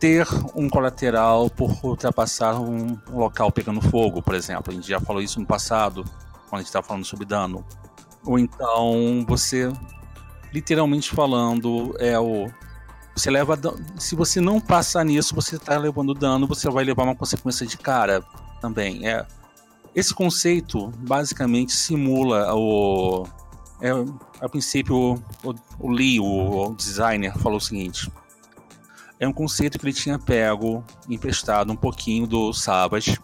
ter 0.00 0.26
um 0.54 0.68
colateral 0.68 1.48
por 1.48 1.78
ultrapassar 1.84 2.58
um 2.58 2.98
local 3.08 3.52
pegando 3.52 3.80
fogo, 3.80 4.20
por 4.20 4.34
exemplo. 4.34 4.72
A 4.72 4.74
gente 4.74 4.88
já 4.88 4.98
falou 4.98 5.22
isso 5.22 5.38
no 5.38 5.46
passado, 5.46 6.02
quando 6.48 6.54
a 6.54 6.58
gente 6.58 6.66
estava 6.66 6.86
falando 6.86 7.04
sobre 7.04 7.24
dano. 7.24 7.64
Ou 8.24 8.38
então 8.38 9.24
você, 9.28 9.70
literalmente 10.52 11.10
falando, 11.10 11.94
é 11.98 12.18
o. 12.18 12.50
Você 13.14 13.30
leva. 13.30 13.58
Se 13.96 14.16
você 14.16 14.40
não 14.40 14.60
passar 14.60 15.04
nisso, 15.04 15.34
você 15.34 15.56
está 15.56 15.76
levando 15.76 16.14
dano, 16.14 16.46
você 16.46 16.68
vai 16.70 16.82
levar 16.82 17.04
uma 17.04 17.14
consequência 17.14 17.66
de 17.66 17.76
cara 17.76 18.24
também. 18.60 19.06
É, 19.06 19.26
esse 19.94 20.14
conceito 20.14 20.92
basicamente 20.98 21.72
simula 21.72 22.54
o. 22.54 23.26
É, 23.80 23.90
a 24.40 24.48
princípio, 24.48 24.96
o, 25.42 25.54
o 25.78 25.90
Lee, 25.90 26.20
o, 26.20 26.24
o 26.24 26.74
designer, 26.74 27.36
falou 27.38 27.58
o 27.58 27.60
seguinte: 27.60 28.10
é 29.18 29.26
um 29.26 29.32
conceito 29.32 29.78
que 29.78 29.84
ele 29.84 29.92
tinha 29.92 30.18
pego, 30.18 30.84
emprestado 31.08 31.72
um 31.72 31.76
pouquinho 31.76 32.26
do 32.26 32.52
Savage, 32.52 33.18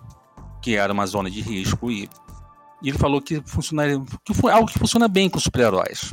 que 0.60 0.76
era 0.76 0.92
uma 0.92 1.06
zona 1.06 1.30
de 1.30 1.40
risco, 1.40 1.90
e 1.90 2.08
e 2.82 2.88
ele 2.88 2.98
falou 2.98 3.20
que 3.20 3.42
funcionaria, 3.44 4.00
que 4.24 4.32
foi 4.32 4.52
algo 4.52 4.68
que 4.68 4.78
funciona 4.78 5.08
bem 5.08 5.28
com 5.28 5.38
super-heróis. 5.38 6.12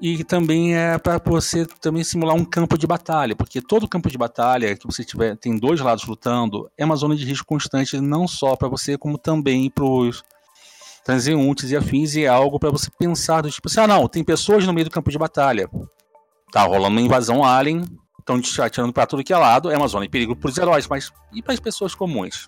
E 0.00 0.22
também 0.22 0.76
é 0.76 0.96
para 0.96 1.18
você 1.18 1.66
também 1.80 2.04
simular 2.04 2.36
um 2.36 2.44
campo 2.44 2.78
de 2.78 2.86
batalha, 2.86 3.34
porque 3.34 3.60
todo 3.60 3.88
campo 3.88 4.08
de 4.08 4.16
batalha 4.16 4.76
que 4.76 4.86
você 4.86 5.04
tiver 5.04 5.36
tem 5.36 5.58
dois 5.58 5.80
lados 5.80 6.04
lutando 6.04 6.70
é 6.78 6.84
uma 6.84 6.94
zona 6.94 7.16
de 7.16 7.24
risco 7.24 7.46
constante 7.46 8.00
não 8.00 8.28
só 8.28 8.54
para 8.54 8.68
você 8.68 8.96
como 8.96 9.18
também 9.18 9.68
para 9.68 9.84
os 9.84 10.22
transeuntes 11.04 11.70
e 11.70 11.76
afins, 11.76 12.14
e 12.14 12.24
é 12.24 12.28
algo 12.28 12.60
para 12.60 12.70
você 12.70 12.90
pensar 12.96 13.40
do 13.40 13.50
tipo 13.50 13.66
assim, 13.66 13.80
ah 13.80 13.86
não, 13.86 14.06
tem 14.06 14.22
pessoas 14.22 14.66
no 14.66 14.72
meio 14.72 14.84
do 14.84 14.90
campo 14.90 15.10
de 15.10 15.18
batalha. 15.18 15.68
Tá 16.52 16.62
rolando 16.62 16.90
uma 16.90 17.00
invasão 17.00 17.44
alien, 17.44 17.82
estão 18.20 18.40
atirando 18.62 18.92
para 18.92 19.06
tudo 19.06 19.24
que 19.24 19.32
é 19.32 19.36
lado, 19.36 19.70
é 19.70 19.76
uma 19.76 19.88
zona 19.88 20.04
de 20.04 20.10
perigo 20.10 20.36
para 20.36 20.50
os 20.50 20.58
heróis, 20.58 20.86
mas 20.86 21.10
e 21.32 21.42
para 21.42 21.54
as 21.54 21.60
pessoas 21.60 21.94
comuns? 21.94 22.46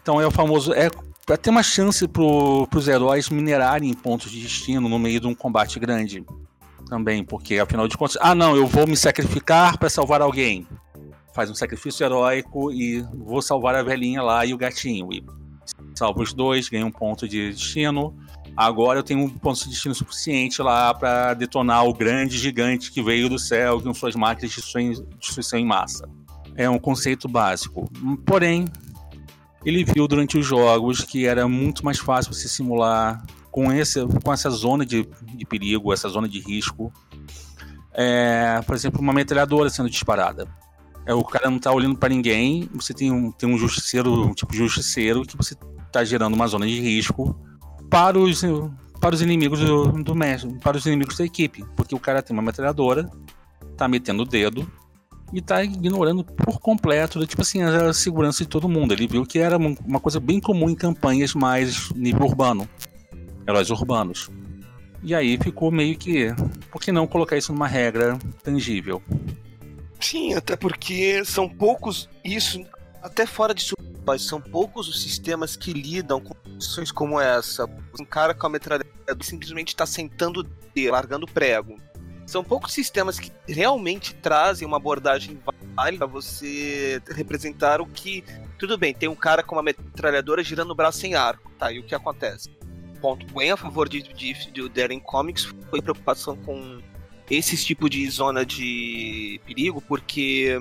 Então 0.00 0.20
é 0.20 0.26
o 0.26 0.30
famoso. 0.30 0.72
É 0.74 0.90
para 1.26 1.36
ter 1.36 1.50
uma 1.50 1.62
chance 1.62 2.06
para 2.08 2.22
os 2.22 2.88
heróis 2.88 3.28
minerarem 3.28 3.92
pontos 3.92 4.30
de 4.30 4.40
destino 4.40 4.88
no 4.88 4.98
meio 4.98 5.20
de 5.20 5.26
um 5.26 5.34
combate 5.34 5.78
grande. 5.78 6.24
Também, 6.88 7.22
porque 7.22 7.58
afinal 7.58 7.86
de 7.86 7.96
contas, 7.96 8.16
ah 8.20 8.34
não, 8.34 8.56
eu 8.56 8.66
vou 8.66 8.86
me 8.86 8.96
sacrificar 8.96 9.76
para 9.78 9.90
salvar 9.90 10.22
alguém. 10.22 10.66
Faz 11.34 11.50
um 11.50 11.54
sacrifício 11.54 12.04
heróico 12.04 12.72
e 12.72 13.02
vou 13.14 13.42
salvar 13.42 13.74
a 13.74 13.82
velhinha 13.82 14.22
lá 14.22 14.44
e 14.46 14.54
o 14.54 14.58
gatinho. 14.58 15.12
E 15.12 15.22
salvo 15.94 16.22
os 16.22 16.32
dois, 16.32 16.68
ganho 16.68 16.86
um 16.86 16.90
ponto 16.90 17.28
de 17.28 17.50
destino. 17.52 18.16
Agora 18.56 18.98
eu 18.98 19.02
tenho 19.02 19.20
um 19.20 19.28
ponto 19.28 19.62
de 19.62 19.68
destino 19.68 19.94
suficiente 19.94 20.60
lá 20.62 20.92
para 20.92 21.34
detonar 21.34 21.86
o 21.86 21.94
grande 21.94 22.38
gigante 22.38 22.90
que 22.90 23.02
veio 23.02 23.28
do 23.28 23.38
céu 23.38 23.80
com 23.80 23.94
suas 23.94 24.16
máquinas 24.16 24.50
de 24.50 24.56
destruição 25.18 25.58
em 25.58 25.66
massa. 25.66 26.08
É 26.56 26.68
um 26.68 26.78
conceito 26.78 27.28
básico. 27.28 27.88
Porém, 28.26 28.64
ele 29.64 29.84
viu 29.84 30.08
durante 30.08 30.38
os 30.38 30.46
jogos 30.46 31.04
que 31.04 31.26
era 31.26 31.46
muito 31.46 31.84
mais 31.84 31.98
fácil 31.98 32.32
se 32.32 32.48
simular 32.48 33.24
com, 33.50 33.72
esse, 33.72 34.04
com 34.22 34.32
essa 34.32 34.50
zona 34.50 34.84
de, 34.84 35.08
de 35.22 35.44
perigo, 35.44 35.92
essa 35.92 36.08
zona 36.08 36.28
de 36.28 36.40
risco. 36.40 36.92
É, 37.92 38.60
por 38.66 38.74
exemplo, 38.74 39.00
uma 39.00 39.12
metralhadora 39.12 39.70
sendo 39.70 39.90
disparada. 39.90 40.46
É, 41.06 41.14
o 41.14 41.24
cara 41.24 41.48
não 41.48 41.56
está 41.56 41.72
olhando 41.72 41.96
para 41.96 42.10
ninguém, 42.10 42.68
você 42.74 42.92
tem 42.92 43.10
um, 43.10 43.32
tem 43.32 43.48
um 43.48 43.56
justiceiro, 43.56 44.26
um 44.26 44.34
tipo 44.34 44.52
de 44.52 44.58
justiceiro 44.58 45.22
que 45.22 45.36
você 45.36 45.56
está 45.86 46.04
gerando 46.04 46.34
uma 46.34 46.46
zona 46.46 46.66
de 46.66 46.80
risco 46.80 47.34
para 47.88 48.18
os, 48.18 48.42
para 49.00 49.14
os 49.14 49.22
inimigos 49.22 49.60
do 49.60 50.14
mestre, 50.14 50.52
para 50.60 50.76
os 50.76 50.84
inimigos 50.84 51.16
da 51.16 51.24
equipe. 51.24 51.64
Porque 51.74 51.94
o 51.94 51.98
cara 51.98 52.22
tem 52.22 52.36
uma 52.36 52.42
metralhadora, 52.42 53.10
tá 53.76 53.88
metendo 53.88 54.22
o 54.22 54.26
dedo 54.26 54.70
e 55.32 55.40
tá 55.40 55.62
ignorando 55.62 56.24
por 56.24 56.58
completo, 56.58 57.24
tipo 57.26 57.42
assim, 57.42 57.62
a 57.62 57.92
segurança 57.92 58.44
de 58.44 58.48
todo 58.48 58.68
mundo. 58.68 58.92
Ele 58.92 59.06
viu 59.06 59.24
que 59.24 59.38
era 59.38 59.56
uma 59.56 60.00
coisa 60.00 60.18
bem 60.18 60.40
comum 60.40 60.68
em 60.70 60.74
campanhas 60.74 61.34
mais 61.34 61.90
nível 61.92 62.26
urbano, 62.26 62.68
heróis 63.48 63.70
urbanos. 63.70 64.30
E 65.02 65.14
aí 65.14 65.38
ficou 65.42 65.70
meio 65.70 65.96
que, 65.96 66.28
por 66.70 66.82
que 66.82 66.92
não 66.92 67.06
colocar 67.06 67.36
isso 67.36 67.52
numa 67.52 67.66
regra 67.66 68.18
tangível? 68.42 69.02
Sim, 70.00 70.34
até 70.34 70.56
porque 70.56 71.24
são 71.24 71.48
poucos 71.48 72.08
isso, 72.24 72.64
até 73.02 73.24
fora 73.26 73.54
de 73.54 73.64
mas 74.06 74.22
são 74.22 74.40
poucos 74.40 74.88
os 74.88 75.02
sistemas 75.02 75.54
que 75.54 75.70
lidam 75.70 76.18
com 76.18 76.34
situações 76.58 76.90
como 76.90 77.20
essa. 77.20 77.68
Um 78.00 78.06
cara 78.06 78.32
com 78.32 78.46
a 78.46 78.50
metralhadora 78.50 78.88
simplesmente 79.20 79.68
está 79.68 79.84
sentando 79.84 80.48
e 80.74 80.90
largando 80.90 81.26
prego. 81.26 81.76
São 82.24 82.42
poucos 82.42 82.72
sistemas 82.72 83.20
que 83.20 83.30
realmente 83.46 84.14
trazem 84.14 84.66
uma 84.66 84.78
abordagem 84.78 85.38
válida 85.74 86.06
para 86.06 86.06
você 86.06 87.02
representar 87.10 87.82
o 87.82 87.86
que. 87.86 88.24
Tudo 88.58 88.78
bem, 88.78 88.94
tem 88.94 89.10
um 89.10 89.14
cara 89.14 89.42
com 89.42 89.56
uma 89.56 89.62
metralhadora 89.62 90.42
girando 90.42 90.70
o 90.70 90.74
braço 90.74 91.06
em 91.06 91.14
arco, 91.14 91.52
tá? 91.58 91.70
E 91.70 91.78
o 91.78 91.84
que 91.84 91.94
acontece? 91.94 92.48
Ponto 93.00 93.26
bem 93.32 93.50
a 93.50 93.56
favor 93.56 93.88
de, 93.88 94.02
de, 94.02 94.50
de 94.50 94.68
Darren 94.68 95.00
Comics 95.00 95.44
foi 95.70 95.80
preocupação 95.80 96.36
com 96.36 96.80
esse 97.30 97.56
tipo 97.64 97.88
de 97.88 98.08
zona 98.10 98.44
de 98.44 99.40
perigo, 99.46 99.80
porque, 99.80 100.58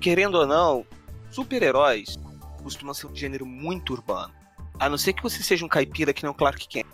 querendo 0.00 0.36
ou 0.36 0.46
não, 0.46 0.84
super-heróis 1.30 2.18
costuma 2.62 2.94
ser 2.94 3.06
um 3.06 3.14
gênero 3.14 3.46
muito 3.46 3.92
urbano. 3.92 4.32
A 4.78 4.88
não 4.88 4.98
ser 4.98 5.12
que 5.12 5.22
você 5.22 5.42
seja 5.42 5.64
um 5.64 5.68
caipira 5.68 6.12
que 6.12 6.24
não 6.24 6.32
Clark 6.32 6.66
Kent, 6.68 6.86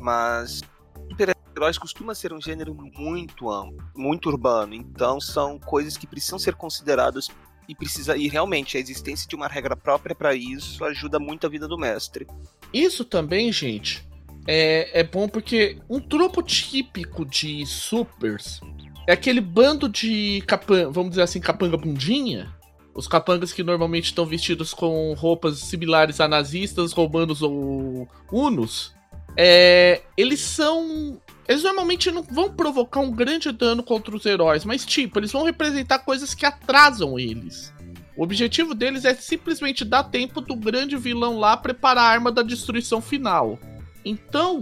mas 0.00 0.62
super-heróis 1.10 1.78
costuma 1.78 2.14
ser 2.14 2.32
um 2.32 2.40
gênero 2.40 2.74
muito 2.74 3.50
amplo, 3.50 3.76
muito 3.94 4.28
urbano. 4.28 4.74
Então 4.74 5.20
são 5.20 5.58
coisas 5.58 5.96
que 5.96 6.06
precisam 6.06 6.38
ser 6.38 6.54
consideradas 6.54 7.28
e 7.68 7.74
precisa 7.74 8.16
e 8.16 8.28
realmente 8.28 8.76
a 8.76 8.80
existência 8.80 9.28
de 9.28 9.34
uma 9.34 9.46
regra 9.46 9.76
própria 9.76 10.14
para 10.14 10.34
isso 10.34 10.84
ajuda 10.84 11.18
muito 11.18 11.46
a 11.46 11.50
vida 11.50 11.66
do 11.66 11.78
mestre. 11.78 12.26
Isso 12.72 13.04
também, 13.04 13.52
gente, 13.52 14.06
é, 14.46 15.00
é 15.00 15.02
bom 15.02 15.28
porque 15.28 15.78
um 15.88 16.00
tropo 16.00 16.42
típico 16.42 17.24
de 17.24 17.64
supers 17.66 18.60
é 19.06 19.12
aquele 19.12 19.40
bando 19.40 19.88
de 19.88 20.42
capanga, 20.46 20.90
vamos 20.90 21.10
dizer 21.10 21.22
assim, 21.22 21.40
capanga 21.40 21.76
bundinha, 21.76 22.54
os 22.94 23.08
capangas 23.08 23.52
que 23.52 23.62
normalmente 23.62 24.06
estão 24.06 24.26
vestidos 24.26 24.72
com 24.74 25.12
roupas 25.14 25.58
similares 25.58 26.20
a 26.20 26.28
nazistas, 26.28 26.92
romanos 26.92 27.42
ou 27.42 28.08
unos, 28.30 28.94
é, 29.36 30.02
eles 30.16 30.40
são. 30.40 31.20
Eles 31.48 31.62
normalmente 31.62 32.10
não 32.10 32.22
vão 32.22 32.52
provocar 32.52 33.00
um 33.00 33.10
grande 33.10 33.50
dano 33.50 33.82
contra 33.82 34.14
os 34.14 34.24
heróis, 34.24 34.64
mas 34.64 34.86
tipo, 34.86 35.18
eles 35.18 35.32
vão 35.32 35.42
representar 35.42 35.98
coisas 36.00 36.34
que 36.34 36.46
atrasam 36.46 37.18
eles. 37.18 37.72
O 38.16 38.22
objetivo 38.22 38.74
deles 38.74 39.04
é 39.04 39.14
simplesmente 39.14 39.84
dar 39.84 40.04
tempo 40.04 40.40
do 40.40 40.54
grande 40.54 40.96
vilão 40.96 41.38
lá 41.38 41.56
preparar 41.56 42.04
a 42.04 42.08
arma 42.08 42.30
da 42.30 42.42
destruição 42.42 43.00
final. 43.00 43.58
Então, 44.04 44.60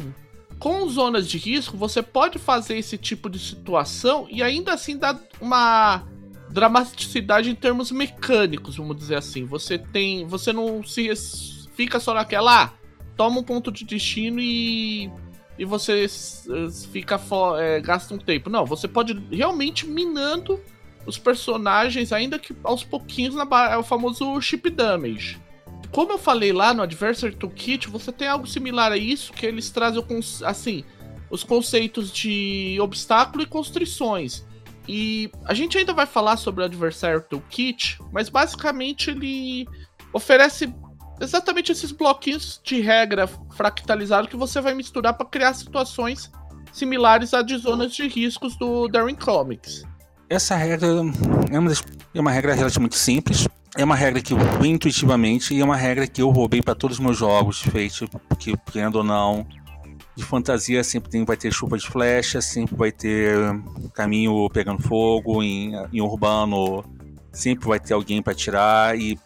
com 0.59 0.89
zonas 0.89 1.27
de 1.27 1.39
risco, 1.39 1.77
você 1.77 2.03
pode 2.03 2.39
fazer 2.39 2.77
esse 2.77 2.99
tipo 2.99 3.31
de 3.31 3.39
situação 3.39 4.27
e 4.31 4.43
ainda 4.43 4.75
assim 4.75 4.97
dar 4.97 5.19
uma 5.41 6.07
dramaticidade 6.51 7.49
em 7.49 7.55
termos 7.55 7.91
mecânicos, 7.91 8.77
vamos 8.77 8.97
dizer 8.97 9.17
assim. 9.17 9.45
Você 9.45 9.79
tem. 9.79 10.27
Você 10.27 10.53
não 10.53 10.85
se 10.85 11.09
fica 11.75 11.99
só 11.99 12.13
naquela. 12.13 12.65
Ah, 12.65 12.73
toma 13.17 13.41
um 13.41 13.43
ponto 13.43 13.71
de 13.73 13.85
destino 13.85 14.41
e. 14.41 15.11
E 15.59 15.65
você 15.65 16.07
fica 16.91 17.21
é, 17.59 17.81
gasta 17.81 18.15
um 18.15 18.19
tempo. 18.19 18.49
Não, 18.49 18.65
você 18.65 18.89
pode 18.89 19.13
realmente 19.31 19.87
minando 19.87 20.59
os 21.05 21.19
personagens, 21.19 22.13
ainda 22.13 22.39
que 22.39 22.55
aos 22.65 22.83
pouquinhos, 22.83 23.35
na, 23.35 23.47
é 23.71 23.77
o 23.77 23.83
famoso 23.83 24.41
chip 24.41 24.71
damage. 24.71 25.39
Como 25.93 26.13
eu 26.13 26.19
falei 26.19 26.53
lá 26.53 26.73
no 26.73 26.83
Adversary 26.83 27.35
Toolkit, 27.35 27.89
você 27.89 28.13
tem 28.13 28.29
algo 28.29 28.47
similar 28.47 28.93
a 28.93 28.97
isso, 28.97 29.33
que 29.33 29.45
eles 29.45 29.71
trazem 29.71 30.03
assim, 30.45 30.85
os 31.31 31.43
conceitos 31.43 32.13
de 32.13 32.79
obstáculo 32.81 33.43
e 33.43 33.47
constrições. 33.47 34.45
E 34.89 35.31
a 35.45 35.55
gente 35.55 35.77
ainda 35.77 35.93
vai 35.93 36.07
falar 36.07 36.37
sobre 36.37 36.63
o 36.63 36.65
Adversary 36.65 37.23
Toolkit, 37.29 37.99
mas 38.13 38.29
basicamente 38.29 39.11
ele 39.11 39.67
oferece 40.13 40.73
exatamente 41.21 41.71
esses 41.71 41.93
bloquinhos 41.93 42.61
de 42.65 42.81
regra 42.81 43.29
fractalizado 43.57 44.29
que 44.29 44.37
você 44.37 44.61
vai 44.61 44.75
misturar 44.75 45.15
para 45.15 45.27
criar 45.27 45.55
situações 45.55 46.31
similares 46.73 47.35
a 47.35 47.43
de 47.43 47.57
zonas 47.57 47.93
de 47.93 48.07
riscos 48.07 48.57
do 48.57 48.89
Darwin 48.89 49.17
Comics. 49.17 49.85
Essa 50.29 50.55
regra 50.55 50.87
é 50.87 51.59
uma, 51.59 51.73
é 52.15 52.21
uma 52.21 52.31
regra 52.31 52.55
relativamente 52.55 52.97
simples. 52.97 53.49
É 53.77 53.85
uma 53.85 53.95
regra 53.95 54.21
que 54.21 54.33
eu 54.33 54.39
intuitivamente 54.65 55.55
e 55.55 55.61
é 55.61 55.65
uma 55.65 55.77
regra 55.77 56.07
que 56.07 56.21
eu 56.21 56.31
roubei 56.31 56.61
para 56.61 56.75
todos 56.75 56.99
os 56.99 57.05
meus 57.05 57.17
jogos 57.17 57.61
feitos, 57.61 58.09
porque, 58.29 58.55
querendo 58.73 58.97
ou 58.97 59.05
não, 59.05 59.47
de 60.17 60.25
fantasia 60.25 60.83
sempre 60.83 61.11
tem, 61.11 61.25
vai 61.25 61.37
ter 61.37 61.53
chuva 61.53 61.79
de 61.79 61.87
flecha, 61.87 62.41
sempre 62.41 62.75
vai 62.75 62.91
ter 62.91 63.37
caminho 63.95 64.49
pegando 64.51 64.83
fogo, 64.83 65.43
em, 65.43 65.73
em 65.93 66.01
urbano 66.01 66.85
sempre 67.33 67.69
vai 67.69 67.79
ter 67.79 67.95
alguém 67.95 68.23
para 68.23 68.35
tirar 68.35 68.99
e 68.99 69.19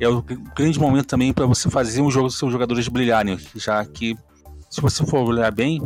é 0.00 0.08
o 0.08 0.22
grande 0.22 0.80
momento 0.80 1.06
também 1.06 1.32
para 1.32 1.46
você 1.46 1.68
fazer 1.70 2.00
um 2.00 2.10
jogo 2.10 2.30
seus 2.30 2.50
jogadores 2.50 2.88
brilharem, 2.88 3.38
já 3.54 3.84
que 3.84 4.16
se 4.70 4.80
você 4.80 5.04
for 5.04 5.28
olhar 5.28 5.50
bem, 5.52 5.80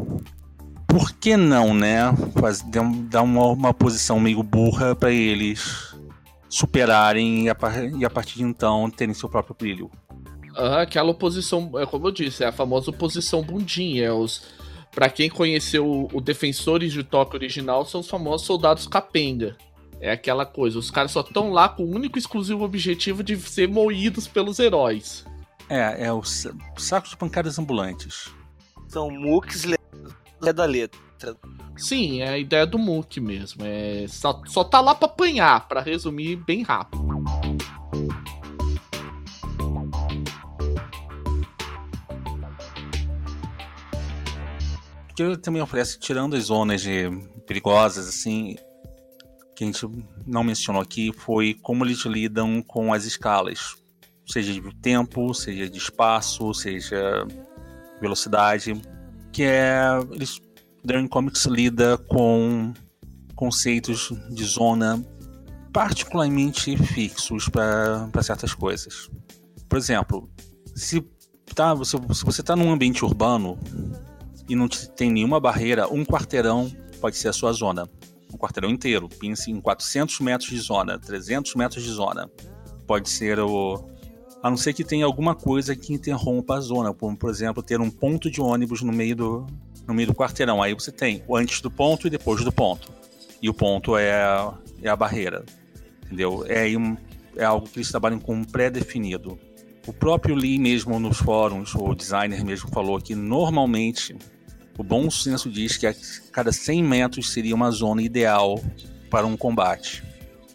por 0.86 1.12
que 1.12 1.36
não, 1.36 1.74
né? 1.74 2.14
Fazer, 2.40 2.64
dar 3.08 3.22
uma, 3.22 3.46
uma 3.48 3.74
posição 3.74 4.20
meio 4.20 4.42
burra 4.42 4.94
para 4.94 5.10
eles 5.10 5.95
superarem 6.48 7.44
e 7.44 7.50
a, 7.50 7.56
e 7.98 8.04
a 8.04 8.10
partir 8.10 8.38
de 8.38 8.44
então 8.44 8.90
terem 8.90 9.14
seu 9.14 9.28
próprio 9.28 9.56
brilho. 9.58 9.90
Uhum, 10.56 10.78
aquela 10.78 11.10
oposição, 11.10 11.70
é 11.76 11.84
como 11.84 12.08
eu 12.08 12.12
disse, 12.12 12.42
é 12.42 12.46
a 12.46 12.52
famosa 12.52 12.90
oposição 12.90 13.42
bundinha. 13.42 14.06
É 14.06 14.12
os, 14.12 14.42
pra 14.90 15.10
quem 15.10 15.28
conheceu 15.28 16.08
o 16.12 16.20
Defensores 16.20 16.92
de 16.92 17.02
Tóquio 17.02 17.36
original, 17.36 17.84
são 17.84 18.00
os 18.00 18.08
famosos 18.08 18.46
soldados 18.46 18.86
capenga. 18.86 19.56
É 20.00 20.10
aquela 20.10 20.44
coisa, 20.44 20.78
os 20.78 20.90
caras 20.90 21.10
só 21.10 21.20
estão 21.20 21.50
lá 21.50 21.68
com 21.68 21.82
o 21.82 21.90
único 21.94 22.18
e 22.18 22.20
exclusivo 22.20 22.64
objetivo 22.64 23.22
de 23.22 23.36
ser 23.36 23.68
moídos 23.68 24.28
pelos 24.28 24.58
heróis. 24.58 25.24
É, 25.68 26.06
é 26.06 26.12
o 26.12 26.22
saco 26.22 27.08
de 27.08 27.16
pancadas 27.16 27.58
ambulantes. 27.58 28.30
São 28.88 29.10
mooks 29.10 29.64
le 29.64 29.76
da 30.52 30.64
letra. 30.64 31.05
Sim, 31.76 32.20
é 32.20 32.30
a 32.30 32.38
ideia 32.38 32.66
do 32.66 32.78
Mook 32.78 33.20
mesmo. 33.20 33.62
É, 33.64 34.06
só, 34.08 34.42
só 34.46 34.64
tá 34.64 34.80
lá 34.80 34.94
pra 34.94 35.06
apanhar, 35.06 35.68
para 35.68 35.80
resumir 35.80 36.36
bem 36.36 36.62
rápido. 36.62 37.06
que 45.16 45.22
ele 45.22 45.38
também 45.38 45.62
oferece, 45.62 45.98
tirando 45.98 46.36
as 46.36 46.44
zonas 46.44 46.82
de, 46.82 47.08
perigosas, 47.46 48.06
assim, 48.06 48.54
que 49.56 49.64
a 49.64 49.66
gente 49.66 49.88
não 50.26 50.44
mencionou 50.44 50.82
aqui, 50.82 51.10
foi 51.10 51.54
como 51.54 51.84
eles 51.84 52.04
lidam 52.04 52.62
com 52.62 52.92
as 52.92 53.06
escalas. 53.06 53.76
Seja 54.26 54.52
de 54.52 54.76
tempo, 54.76 55.32
seja 55.32 55.70
de 55.70 55.78
espaço, 55.78 56.52
seja 56.52 57.26
velocidade, 57.98 58.78
que 59.32 59.44
é 59.44 59.78
eles 60.10 60.38
Darren 60.86 61.08
Comics 61.08 61.46
lida 61.46 61.98
com 61.98 62.72
conceitos 63.34 64.12
de 64.30 64.44
zona 64.44 65.04
particularmente 65.72 66.76
fixos 66.76 67.48
para 67.48 68.22
certas 68.22 68.54
coisas. 68.54 69.10
Por 69.68 69.76
exemplo, 69.76 70.30
se, 70.76 71.04
tá, 71.56 71.74
você, 71.74 71.98
se 72.14 72.24
você 72.24 72.40
está 72.40 72.54
num 72.54 72.72
ambiente 72.72 73.04
urbano 73.04 73.58
e 74.48 74.54
não 74.54 74.68
tem 74.68 75.10
nenhuma 75.10 75.40
barreira, 75.40 75.92
um 75.92 76.04
quarteirão 76.04 76.70
pode 77.00 77.16
ser 77.16 77.28
a 77.28 77.32
sua 77.32 77.52
zona. 77.52 77.90
Um 78.32 78.38
quarteirão 78.38 78.70
inteiro. 78.70 79.08
Pense 79.08 79.50
em 79.50 79.60
400 79.60 80.20
metros 80.20 80.48
de 80.48 80.60
zona, 80.60 81.00
300 81.00 81.56
metros 81.56 81.82
de 81.82 81.90
zona. 81.90 82.30
Pode 82.86 83.10
ser 83.10 83.40
o. 83.40 83.84
A 84.40 84.48
não 84.48 84.56
ser 84.56 84.72
que 84.72 84.84
tenha 84.84 85.04
alguma 85.04 85.34
coisa 85.34 85.74
que 85.74 85.92
interrompa 85.92 86.56
a 86.56 86.60
zona, 86.60 86.94
como 86.94 87.16
por 87.16 87.28
exemplo 87.28 87.60
ter 87.60 87.80
um 87.80 87.90
ponto 87.90 88.30
de 88.30 88.40
ônibus 88.40 88.82
no 88.82 88.92
meio 88.92 89.16
do, 89.16 89.46
no 89.86 89.94
meio 89.94 90.08
do 90.08 90.14
quarteirão. 90.14 90.62
Aí 90.62 90.74
você 90.74 90.90
tem 90.90 91.22
o 91.26 91.36
antes 91.36 91.60
do 91.60 91.70
ponto 91.70 92.06
e 92.06 92.10
depois 92.10 92.44
do 92.44 92.52
ponto. 92.52 92.92
E 93.40 93.48
o 93.48 93.54
ponto 93.54 93.96
é, 93.96 94.10
é 94.82 94.88
a 94.88 94.96
barreira. 94.96 95.44
Entendeu? 96.04 96.44
É, 96.48 96.66
é 97.36 97.44
algo 97.44 97.68
que 97.68 97.78
eles 97.78 97.90
trabalham 97.90 98.18
com 98.18 98.42
pré-definido. 98.44 99.38
O 99.86 99.92
próprio 99.92 100.34
Lee 100.34 100.58
mesmo 100.58 100.98
nos 100.98 101.18
fóruns, 101.18 101.74
o 101.74 101.94
designer 101.94 102.44
mesmo 102.44 102.68
falou 102.70 103.00
que 103.00 103.14
normalmente 103.14 104.16
o 104.76 104.82
bom 104.82 105.08
senso 105.10 105.48
diz 105.48 105.76
que 105.76 105.86
a 105.86 105.94
cada 106.32 106.52
100 106.52 106.82
metros 106.82 107.32
seria 107.32 107.54
uma 107.54 107.70
zona 107.70 108.02
ideal 108.02 108.60
para 109.10 109.26
um 109.26 109.36
combate. 109.36 110.02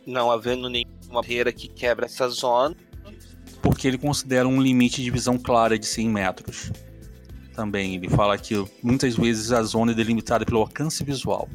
Não 0.05 0.29
havendo 0.29 0.69
nenhuma 0.69 0.91
barreira 1.21 1.51
que 1.51 1.67
quebra 1.67 2.05
essa 2.05 2.27
zona. 2.27 2.75
Porque 3.61 3.87
ele 3.87 3.97
considera 3.97 4.47
um 4.47 4.61
limite 4.61 5.03
de 5.03 5.09
visão 5.11 5.37
clara 5.37 5.77
de 5.77 5.85
100 5.85 6.09
metros. 6.09 6.71
Também 7.53 7.95
ele 7.95 8.09
fala 8.09 8.37
que 8.37 8.55
muitas 8.81 9.15
vezes 9.15 9.51
a 9.51 9.61
zona 9.63 9.91
é 9.91 9.95
delimitada 9.95 10.45
pelo 10.45 10.59
alcance 10.59 11.03
visual. 11.03 11.49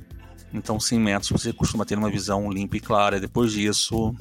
Então 0.53 0.79
100 0.79 1.01
metros 1.01 1.31
você 1.31 1.53
costuma 1.53 1.85
ter 1.85 1.99
uma 1.99 2.11
visão 2.11 2.51
limpa 2.51 2.77
e 2.77 2.81
clara. 2.81 3.21
Depois 3.21 3.53
disso 3.53 4.15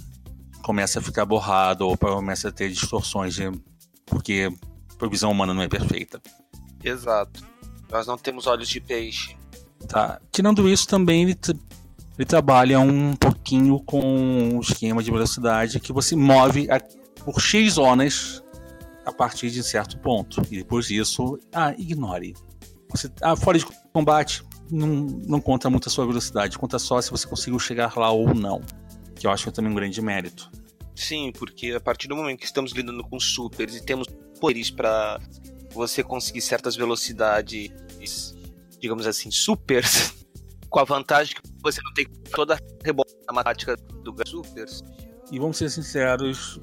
começa 0.61 0.99
a 0.99 1.01
ficar 1.01 1.25
borrado 1.25 1.87
ou 1.87 1.97
começa 1.97 2.49
a 2.49 2.51
ter 2.51 2.69
distorções, 2.69 3.35
de... 3.35 3.51
porque 4.05 4.49
a 4.99 5.07
visão 5.07 5.31
humana 5.31 5.53
não 5.53 5.61
é 5.61 5.67
perfeita. 5.67 6.21
Exato. 6.83 7.43
Nós 7.91 8.07
não 8.07 8.17
temos 8.17 8.47
olhos 8.47 8.67
de 8.67 8.81
peixe. 8.81 9.37
Tá. 9.87 10.19
Tirando 10.31 10.67
isso, 10.67 10.87
também 10.87 11.23
ele, 11.23 11.37
ele 12.17 12.25
trabalha 12.25 12.79
um 12.79 13.15
pouquinho 13.15 13.79
com 13.81 14.57
o 14.57 14.61
esquema 14.61 15.03
de 15.03 15.11
velocidade 15.11 15.79
que 15.79 15.93
você 15.93 16.15
move 16.15 16.69
a, 16.71 16.79
por 17.23 17.39
X 17.39 17.73
zonas 17.73 18.43
a 19.05 19.11
partir 19.11 19.49
de 19.51 19.63
certo 19.63 19.97
ponto. 19.99 20.41
E 20.51 20.57
depois 20.57 20.87
disso, 20.87 21.39
ah, 21.53 21.73
ignore. 21.77 22.33
Você, 22.89 23.11
ah, 23.21 23.35
fora 23.35 23.57
de 23.57 23.65
combate, 23.93 24.43
não, 24.71 24.87
não 24.87 25.39
conta 25.39 25.69
muito 25.69 25.87
a 25.87 25.91
sua 25.91 26.05
velocidade, 26.05 26.57
conta 26.57 26.79
só 26.79 26.99
se 27.01 27.11
você 27.11 27.27
conseguiu 27.27 27.59
chegar 27.59 27.95
lá 27.97 28.11
ou 28.11 28.33
não. 28.33 28.61
Que 29.15 29.27
eu 29.27 29.31
acho 29.31 29.43
que 29.43 29.49
é 29.49 29.51
também 29.51 29.71
um 29.71 29.75
grande 29.75 30.01
mérito. 30.01 30.49
Sim, 30.95 31.31
porque 31.37 31.71
a 31.71 31.79
partir 31.79 32.07
do 32.07 32.15
momento 32.15 32.39
que 32.39 32.45
estamos 32.45 32.71
lidando 32.71 33.03
com 33.03 33.19
supers 33.19 33.75
e 33.75 33.83
temos 33.83 34.07
poderes 34.39 34.71
para 34.71 35.19
você 35.71 36.01
conseguir 36.01 36.41
certas 36.41 36.75
velocidades, 36.75 37.69
digamos 38.79 39.05
assim, 39.05 39.29
supers, 39.29 40.25
com 40.69 40.79
a 40.79 40.83
vantagem 40.85 41.35
que 41.35 41.41
você 41.61 41.81
não 41.83 41.93
tem 41.93 42.05
toda 42.33 42.55
a 42.55 42.59
rebote 42.83 43.13
matemática 43.27 43.75
do 43.75 44.15
supers. 44.27 44.83
E 45.31 45.39
vamos 45.39 45.57
ser 45.57 45.69
sinceros, 45.69 46.59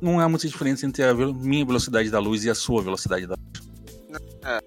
não 0.00 0.20
há 0.20 0.28
muita 0.28 0.48
diferença 0.48 0.86
entre 0.86 1.02
a 1.02 1.14
minha 1.14 1.64
velocidade 1.64 2.10
da 2.10 2.18
luz 2.18 2.44
e 2.44 2.50
a 2.50 2.54
sua 2.54 2.82
velocidade 2.82 3.26
da 3.26 3.34
luz. 3.34 4.20
É. 4.44 4.60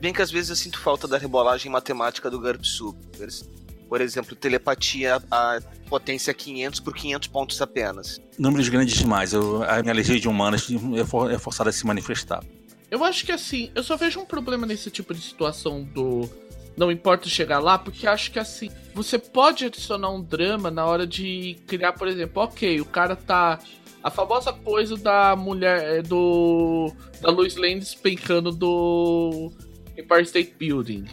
Bem 0.00 0.12
que 0.12 0.22
às 0.22 0.30
vezes 0.30 0.50
eu 0.50 0.56
sinto 0.56 0.78
falta 0.78 1.08
da 1.08 1.16
rebolagem 1.16 1.70
matemática 1.70 2.30
do 2.30 2.38
GURP 2.38 2.64
Supers. 2.66 3.48
Por 3.88 4.00
exemplo, 4.00 4.34
telepatia 4.34 5.22
a 5.30 5.60
potência 5.88 6.32
500 6.34 6.80
por 6.80 6.94
500 6.94 7.28
pontos 7.28 7.60
apenas. 7.60 8.20
Números 8.38 8.68
grandes 8.68 8.96
demais. 8.96 9.32
Eu, 9.32 9.62
a 9.62 9.80
minha 9.80 9.92
alergia 9.92 10.18
de 10.18 10.28
humanas 10.28 10.66
é, 10.96 11.04
for, 11.04 11.30
é 11.30 11.38
forçada 11.38 11.70
a 11.70 11.72
se 11.72 11.86
manifestar. 11.86 12.42
Eu 12.90 13.02
acho 13.04 13.24
que 13.24 13.32
assim, 13.32 13.70
eu 13.74 13.82
só 13.82 13.96
vejo 13.96 14.20
um 14.20 14.24
problema 14.24 14.66
nesse 14.66 14.90
tipo 14.90 15.14
de 15.14 15.20
situação 15.20 15.82
do 15.82 16.28
não 16.76 16.90
importa 16.90 17.28
chegar 17.28 17.60
lá, 17.60 17.78
porque 17.78 18.06
acho 18.06 18.30
que 18.32 18.38
assim, 18.38 18.70
você 18.94 19.18
pode 19.18 19.64
adicionar 19.64 20.10
um 20.10 20.22
drama 20.22 20.70
na 20.70 20.84
hora 20.84 21.06
de 21.06 21.56
criar, 21.66 21.92
por 21.92 22.08
exemplo, 22.08 22.42
ok, 22.42 22.80
o 22.80 22.84
cara 22.84 23.14
tá. 23.14 23.58
A 24.04 24.10
famosa 24.10 24.52
coisa 24.52 24.98
da 24.98 25.34
mulher. 25.34 25.82
É, 25.82 26.02
do. 26.02 26.92
Da 27.22 27.30
Lois 27.30 27.56
Lane 27.56 27.80
despencando 27.80 28.52
do. 28.52 29.50
Empire 29.96 30.24
State 30.24 30.54
Building. 30.58 31.06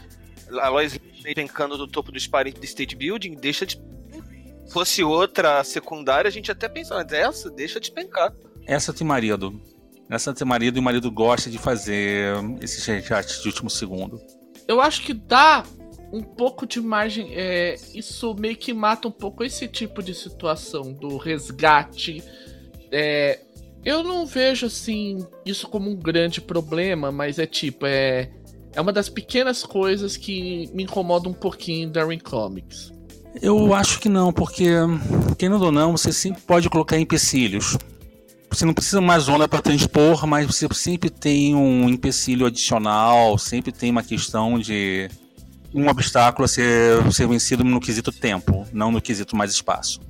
A 0.59 0.67
Lois 0.67 0.99
Lane 0.99 1.11
despencando 1.13 1.77
do 1.77 1.87
topo 1.87 2.11
do 2.11 2.17
Empire 2.17 2.53
State 2.63 2.97
Building, 2.97 3.35
deixa 3.35 3.65
de. 3.65 3.81
Fosse 4.73 5.03
outra 5.03 5.63
secundária, 5.63 6.27
a 6.27 6.31
gente 6.31 6.51
até 6.51 6.67
pensava, 6.67 7.01
mas 7.01 7.13
essa, 7.13 7.49
deixa 7.49 7.79
de 7.79 7.87
despencar. 7.87 8.33
Essa 8.65 8.93
tem 8.93 9.07
marido. 9.07 9.61
Essa 10.09 10.33
tem 10.33 10.45
marido 10.45 10.77
e 10.77 10.79
o 10.79 10.83
marido 10.83 11.09
gosta 11.09 11.49
de 11.49 11.57
fazer 11.57 12.33
esses 12.61 12.85
resgates 12.85 13.41
de 13.41 13.47
último 13.47 13.69
segundo. 13.69 14.21
Eu 14.67 14.81
acho 14.81 15.01
que 15.03 15.13
dá 15.13 15.63
um 16.11 16.21
pouco 16.21 16.65
de 16.65 16.81
margem. 16.81 17.33
É, 17.33 17.75
isso 17.93 18.33
meio 18.33 18.57
que 18.57 18.73
mata 18.73 19.07
um 19.07 19.11
pouco 19.11 19.45
esse 19.45 19.67
tipo 19.67 20.03
de 20.03 20.13
situação 20.13 20.91
do 20.91 21.15
resgate. 21.15 22.21
É, 22.91 23.39
eu 23.83 24.03
não 24.03 24.25
vejo 24.25 24.65
assim 24.65 25.25
isso 25.45 25.67
como 25.67 25.89
um 25.89 25.95
grande 25.95 26.41
problema, 26.41 27.11
mas 27.11 27.39
é 27.39 27.45
tipo, 27.45 27.85
é, 27.85 28.29
é 28.73 28.81
uma 28.81 28.91
das 28.91 29.09
pequenas 29.09 29.63
coisas 29.63 30.17
que 30.17 30.69
me 30.73 30.83
incomoda 30.83 31.29
um 31.29 31.33
pouquinho 31.33 31.87
em 31.87 31.91
Darwin 31.91 32.19
Comics. 32.19 32.91
Eu 33.41 33.73
acho 33.73 33.99
que 33.99 34.09
não, 34.09 34.33
porque, 34.33 34.67
querendo 35.37 35.63
ou 35.63 35.71
não, 35.71 35.93
você 35.93 36.11
sempre 36.11 36.41
pode 36.41 36.69
colocar 36.69 36.97
empecilhos 36.97 37.77
você 38.51 38.65
não 38.65 38.73
precisa 38.73 38.99
mais 38.99 39.23
zona 39.23 39.47
para 39.47 39.61
transpor, 39.61 40.27
mas 40.27 40.45
você 40.45 40.67
sempre 40.73 41.09
tem 41.09 41.55
um 41.55 41.87
empecilho 41.87 42.45
adicional, 42.45 43.37
sempre 43.37 43.71
tem 43.71 43.89
uma 43.89 44.03
questão 44.03 44.59
de 44.59 45.09
um 45.73 45.87
obstáculo 45.87 46.43
a 46.43 46.47
ser, 46.49 47.13
ser 47.13 47.27
vencido 47.27 47.63
no 47.63 47.79
quesito 47.79 48.11
tempo, 48.11 48.67
não 48.73 48.91
no 48.91 49.01
quesito 49.01 49.37
mais 49.37 49.51
espaço. 49.51 50.01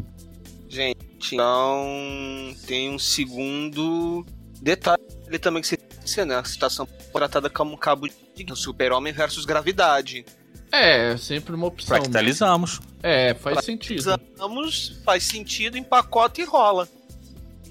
Gente, 0.67 0.97
então 1.33 2.55
tem 2.65 2.89
um 2.89 2.99
segundo 2.99 4.25
detalhe 4.61 5.01
também 5.39 5.61
que 5.61 5.67
você 5.67 6.25
né? 6.25 6.35
A 6.35 6.43
situação 6.43 6.87
tratada 7.13 7.49
como 7.49 7.73
um 7.73 7.77
cabo 7.77 8.07
de 8.07 8.55
super-homem 8.55 9.13
versus 9.13 9.45
gravidade. 9.45 10.25
É, 10.71 11.15
sempre 11.17 11.53
uma 11.53 11.67
opção. 11.67 11.97
Fractalizamos. 11.97 12.79
É, 13.03 13.33
faz 13.33 13.63
sentido. 13.63 14.03
Fractalizamos, 14.03 15.01
faz 15.05 15.23
sentido, 15.23 15.77
empacota 15.77 16.41
e 16.41 16.43
rola 16.43 16.87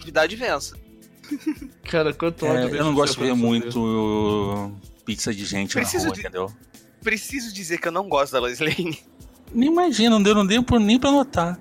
atividade 0.01 0.35
vença. 0.35 0.77
Cara, 1.85 2.13
quanto 2.13 2.47
é, 2.47 2.65
ódio. 2.65 2.77
Eu 2.77 2.85
não 2.85 2.95
gosto 2.95 3.19
de 3.19 3.25
ver 3.25 3.35
muito 3.35 4.73
pizza 5.05 5.33
de 5.33 5.45
gente 5.45 5.75
Preciso 5.75 6.05
na 6.05 6.09
rua, 6.09 6.15
de... 6.15 6.21
entendeu? 6.21 6.53
Preciso 7.03 7.53
dizer 7.53 7.79
que 7.79 7.89
eu 7.89 7.93
não 7.93 8.09
gosto 8.09 8.33
da 8.33 8.41
Lois 8.41 8.59
Lane. 8.59 8.99
Nem 9.53 9.69
imagino, 9.69 10.11
não 10.11 10.23
deu, 10.23 10.35
não 10.35 10.47
deu 10.47 10.65
nem 10.81 10.99
pra 10.99 11.11
notar. 11.11 11.59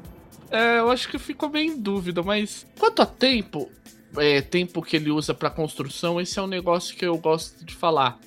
É, 0.51 0.79
eu 0.79 0.89
acho 0.89 1.07
que 1.07 1.19
ficou 1.19 1.47
bem 1.47 1.69
em 1.69 1.81
dúvida, 1.81 2.23
mas 2.23 2.65
quanto 2.77 3.01
a 3.01 3.05
tempo, 3.05 3.69
é, 4.17 4.41
tempo 4.41 4.81
que 4.81 4.95
ele 4.95 5.11
usa 5.11 5.33
para 5.33 5.49
construção, 5.49 6.19
esse 6.19 6.39
é 6.39 6.41
um 6.41 6.47
negócio 6.47 6.95
que 6.95 7.05
eu 7.05 7.17
gosto 7.17 7.63
de 7.63 7.75
falar. 7.75 8.19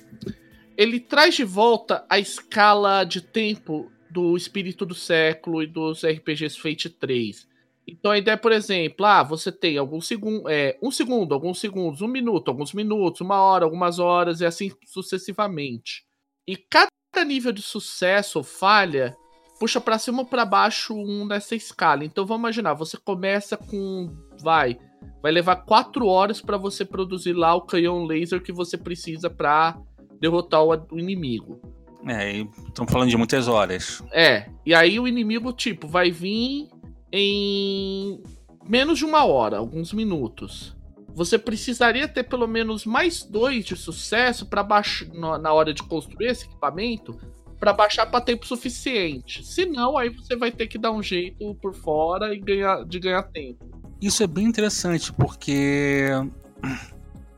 Ele 0.77 0.99
traz 0.99 1.35
de 1.35 1.43
volta 1.43 2.05
a 2.09 2.17
escala 2.17 3.03
de 3.03 3.21
tempo 3.21 3.91
do 4.09 4.37
Espírito 4.37 4.85
do 4.85 4.95
Século 4.95 5.61
e 5.61 5.67
dos 5.67 6.05
RPGs 6.05 6.57
Fate 6.57 6.89
3. 6.89 7.47
Então 7.85 8.11
a 8.11 8.17
ideia, 8.17 8.37
por 8.37 8.51
exemplo, 8.51 9.05
ah, 9.05 9.23
você 9.23 9.51
tem 9.51 9.77
alguns 9.77 10.07
segundos, 10.07 10.49
é, 10.49 10.77
um 10.81 10.89
segundo, 10.89 11.33
alguns 11.33 11.59
segundos, 11.59 12.01
um 12.01 12.07
minuto, 12.07 12.47
alguns 12.47 12.73
minutos, 12.73 13.19
uma 13.19 13.41
hora, 13.41 13.65
algumas 13.65 13.99
horas, 13.99 14.39
e 14.39 14.45
assim 14.45 14.71
sucessivamente. 14.85 16.05
E 16.47 16.55
cada 16.55 16.89
nível 17.25 17.51
de 17.51 17.61
sucesso 17.61 18.39
ou 18.39 18.43
falha 18.43 19.15
puxa 19.63 19.79
para 19.79 19.97
cima 19.97 20.19
ou 20.19 20.25
para 20.25 20.43
baixo 20.43 20.93
um 20.93 21.25
nessa 21.25 21.55
escala. 21.55 22.03
Então 22.03 22.25
vamos 22.25 22.41
imaginar, 22.41 22.73
você 22.73 22.97
começa 22.97 23.55
com, 23.55 24.13
vai, 24.41 24.77
vai 25.21 25.31
levar 25.31 25.55
quatro 25.55 26.05
horas 26.05 26.41
para 26.41 26.57
você 26.57 26.83
produzir 26.83 27.31
lá 27.31 27.55
o 27.55 27.61
canhão 27.61 28.03
laser 28.03 28.43
que 28.43 28.51
você 28.51 28.77
precisa 28.77 29.29
para 29.29 29.79
derrotar 30.19 30.61
o 30.61 30.99
inimigo. 30.99 31.61
É, 32.05 32.45
estamos 32.67 32.91
falando 32.91 33.09
de 33.09 33.15
muitas 33.15 33.47
horas. 33.47 34.03
É, 34.11 34.49
e 34.65 34.75
aí 34.75 34.99
o 34.99 35.07
inimigo, 35.07 35.53
tipo, 35.53 35.87
vai 35.87 36.11
vir 36.11 36.67
em 37.09 38.21
menos 38.67 38.99
de 38.99 39.05
uma 39.05 39.23
hora, 39.23 39.59
alguns 39.59 39.93
minutos. 39.93 40.75
Você 41.15 41.39
precisaria 41.39 42.05
ter 42.05 42.23
pelo 42.23 42.49
menos 42.49 42.85
mais 42.85 43.23
dois 43.23 43.63
de 43.63 43.77
sucesso 43.77 44.45
para 44.45 44.61
baixar 44.61 45.07
na 45.13 45.53
hora 45.53 45.73
de 45.73 45.83
construir 45.83 46.27
esse 46.27 46.47
equipamento 46.47 47.17
para 47.63 47.71
baixar 47.71 48.05
para 48.05 48.19
tempo 48.19 48.45
suficiente. 48.45 49.41
Se 49.45 49.65
não, 49.65 49.97
aí 49.97 50.09
você 50.09 50.35
vai 50.35 50.51
ter 50.51 50.67
que 50.67 50.77
dar 50.77 50.91
um 50.91 51.01
jeito 51.01 51.55
por 51.61 51.73
fora 51.73 52.35
e 52.35 52.37
ganhar 52.37 52.83
de 52.83 52.99
ganhar 52.99 53.23
tempo. 53.23 53.63
Isso 54.01 54.21
é 54.21 54.27
bem 54.27 54.43
interessante 54.43 55.13
porque 55.13 56.09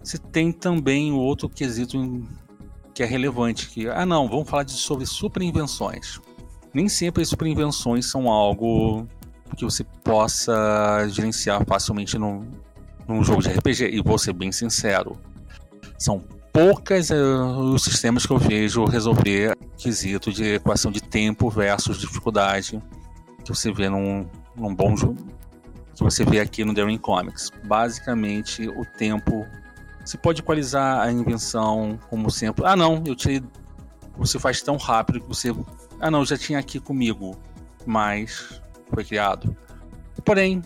você 0.01 0.17
tem 0.17 0.51
também 0.51 1.11
o 1.11 1.17
outro 1.17 1.47
quesito 1.47 2.27
que 2.91 3.03
é 3.03 3.05
relevante. 3.05 3.69
Que, 3.69 3.87
ah, 3.87 4.03
não, 4.03 4.27
vamos 4.27 4.49
falar 4.49 4.63
de, 4.63 4.73
sobre 4.73 5.45
invenções. 5.45 6.19
Nem 6.73 6.89
sempre 6.89 7.21
as 7.21 7.31
invenções 7.31 8.09
são 8.09 8.27
algo 8.27 9.07
que 9.55 9.63
você 9.63 9.83
possa 10.03 11.07
gerenciar 11.07 11.63
facilmente 11.67 12.17
num, 12.17 12.51
num 13.07 13.23
jogo 13.23 13.43
de 13.43 13.49
RPG. 13.49 13.91
E 13.91 14.01
vou 14.01 14.17
ser 14.17 14.33
bem 14.33 14.51
sincero, 14.51 15.19
são 15.99 16.23
poucas 16.55 17.09
uh, 17.09 17.73
os 17.73 17.83
sistemas 17.83 18.25
que 18.25 18.31
eu 18.31 18.37
vejo 18.37 18.85
resolver 18.85 19.57
quesito 19.75 20.31
de 20.31 20.53
equação 20.53 20.89
de 20.89 21.03
tempo 21.03 21.49
versus 21.49 21.97
dificuldade 21.97 22.81
que 23.43 23.49
você 23.49 23.73
vê 23.73 23.89
num, 23.89 24.25
num 24.55 24.73
bom 24.73 24.95
jogo 24.95 25.17
que 25.93 26.01
você 26.01 26.23
vê 26.23 26.39
aqui 26.39 26.63
no 26.63 26.73
Daring 26.73 26.97
Comics. 26.97 27.51
Basicamente, 27.65 28.69
o 28.69 28.85
tempo 28.85 29.45
se 30.05 30.17
pode 30.17 30.41
equalizar 30.41 31.01
a 31.01 31.11
invenção 31.11 31.99
como 32.09 32.31
sempre. 32.31 32.65
Ah, 32.65 32.75
não, 32.75 33.03
eu 33.05 33.15
tirei. 33.15 33.43
Você 34.17 34.39
faz 34.39 34.61
tão 34.61 34.77
rápido 34.77 35.19
que 35.19 35.27
você. 35.27 35.53
Ah, 35.99 36.09
não, 36.09 36.25
já 36.25 36.37
tinha 36.37 36.59
aqui 36.59 36.79
comigo, 36.79 37.37
mas 37.85 38.61
foi 38.93 39.03
criado. 39.03 39.55
Porém, 40.23 40.61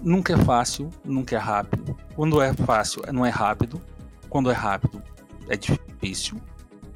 nunca 0.00 0.34
é 0.34 0.36
fácil, 0.36 0.88
nunca 1.04 1.34
é 1.34 1.38
rápido. 1.38 1.96
Quando 2.14 2.40
é 2.40 2.52
fácil, 2.52 3.02
não 3.12 3.26
é 3.26 3.30
rápido. 3.30 3.82
Quando 4.28 4.50
é 4.50 4.54
rápido, 4.54 5.02
é 5.48 5.56
difícil. 5.56 6.40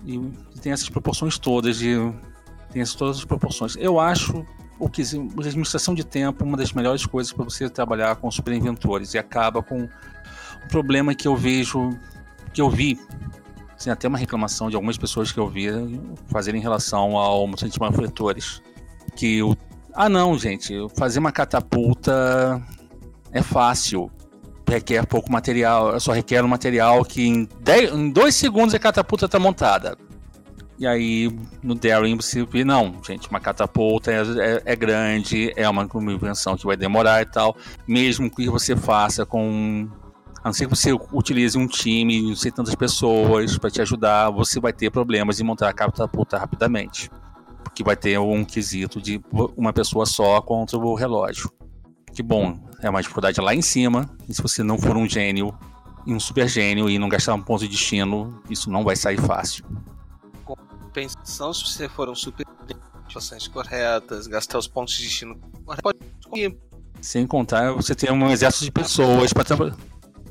E 0.04 0.18
tem 0.60 0.72
essas 0.72 0.88
proporções 0.88 1.38
todas 1.38 1.78
de. 1.78 1.96
Tem 2.70 2.82
essas, 2.82 2.94
todas 2.94 3.18
as 3.18 3.24
proporções. 3.24 3.76
Eu 3.76 3.98
acho 3.98 4.44
o 4.78 4.88
que 4.88 5.02
administração 5.02 5.94
de 5.94 6.04
tempo 6.04 6.44
é 6.44 6.46
uma 6.46 6.56
das 6.56 6.72
melhores 6.72 7.06
coisas 7.06 7.32
para 7.32 7.44
você 7.44 7.68
trabalhar 7.68 8.16
com 8.16 8.30
super 8.30 8.52
inventores 8.52 9.14
e 9.14 9.18
acaba 9.18 9.62
com 9.62 9.82
um 9.82 10.68
problema 10.68 11.14
que 11.14 11.26
eu 11.26 11.36
vejo 11.36 11.90
que 12.52 12.60
eu 12.60 12.70
vi 12.70 13.00
tem 13.82 13.92
até 13.92 14.08
uma 14.08 14.18
reclamação 14.18 14.68
de 14.68 14.76
algumas 14.76 14.96
pessoas 14.96 15.30
que 15.30 15.38
eu 15.38 15.48
vi 15.48 15.68
fazerem 16.26 16.60
em 16.60 16.62
relação 16.62 17.16
ao 17.16 17.46
de 17.46 17.80
manufletores 17.80 18.62
que 19.14 19.42
o 19.42 19.56
ah 19.94 20.08
não 20.08 20.38
gente 20.38 20.74
fazer 20.96 21.18
uma 21.18 21.32
catapulta 21.32 22.62
é 23.32 23.42
fácil 23.42 24.10
requer 24.68 25.06
pouco 25.06 25.30
material 25.30 25.98
só 26.00 26.12
requer 26.12 26.44
um 26.44 26.48
material 26.48 27.04
que 27.04 27.26
em, 27.26 27.48
em 27.92 28.10
dois 28.10 28.34
segundos 28.34 28.74
a 28.74 28.78
catapulta 28.78 29.26
está 29.26 29.38
montada 29.38 29.96
e 30.78 30.86
aí, 30.86 31.34
no 31.62 31.74
você 32.16 32.44
vê, 32.44 32.62
não, 32.62 32.94
gente, 33.02 33.30
uma 33.30 33.40
catapulta 33.40 34.12
é, 34.12 34.16
é, 34.16 34.62
é, 34.66 34.76
grande, 34.76 35.50
é 35.56 35.66
uma 35.68 35.88
invenção 36.12 36.54
que 36.54 36.66
vai 36.66 36.76
demorar 36.76 37.22
e 37.22 37.26
tal. 37.26 37.56
Mesmo 37.88 38.30
que 38.30 38.48
você 38.48 38.76
faça 38.76 39.24
com. 39.24 39.88
A 40.42 40.48
não 40.48 40.52
ser 40.52 40.68
que 40.68 40.76
você 40.76 40.92
utilize 41.12 41.58
um 41.58 41.66
time, 41.66 42.22
não 42.22 42.36
sei 42.36 42.52
tantas 42.52 42.74
pessoas 42.74 43.56
para 43.58 43.70
te 43.70 43.80
ajudar, 43.80 44.30
você 44.30 44.60
vai 44.60 44.72
ter 44.72 44.90
problemas 44.90 45.40
em 45.40 45.44
montar 45.44 45.70
a 45.70 45.72
catapulta 45.72 46.38
rapidamente. 46.38 47.10
Porque 47.64 47.82
vai 47.82 47.96
ter 47.96 48.18
um 48.18 48.44
quesito 48.44 49.00
de 49.00 49.20
uma 49.56 49.72
pessoa 49.72 50.04
só 50.04 50.40
contra 50.42 50.78
o 50.78 50.94
relógio. 50.94 51.50
Que 52.14 52.22
bom, 52.22 52.60
é 52.80 52.90
uma 52.90 53.00
dificuldade 53.00 53.40
lá 53.40 53.54
em 53.54 53.62
cima. 53.62 54.08
E 54.28 54.34
se 54.34 54.42
você 54.42 54.62
não 54.62 54.78
for 54.78 54.96
um 54.96 55.08
gênio 55.08 55.56
e 56.06 56.14
um 56.14 56.20
super 56.20 56.48
gênio 56.48 56.88
e 56.88 56.98
não 56.98 57.08
gastar 57.08 57.34
um 57.34 57.42
ponto 57.42 57.60
de 57.60 57.68
destino, 57.68 58.42
isso 58.48 58.70
não 58.70 58.84
vai 58.84 58.96
sair 58.96 59.20
fácil 59.20 59.64
compensação, 60.96 61.52
se 61.52 61.64
você 61.64 61.88
for 61.88 62.08
um 62.08 62.14
super 62.14 62.46
ações 63.14 63.48
corretas, 63.48 64.26
gastar 64.26 64.58
os 64.58 64.66
pontos 64.66 64.94
de 64.94 65.04
destino 65.04 65.38
pode. 65.82 65.98
Sem 67.00 67.26
contar, 67.26 67.72
você 67.72 67.94
tem 67.94 68.10
um 68.10 68.30
exército 68.30 68.64
de 68.64 68.70
pessoas 68.70 69.32
para 69.32 69.44
trabalhar. 69.44 69.76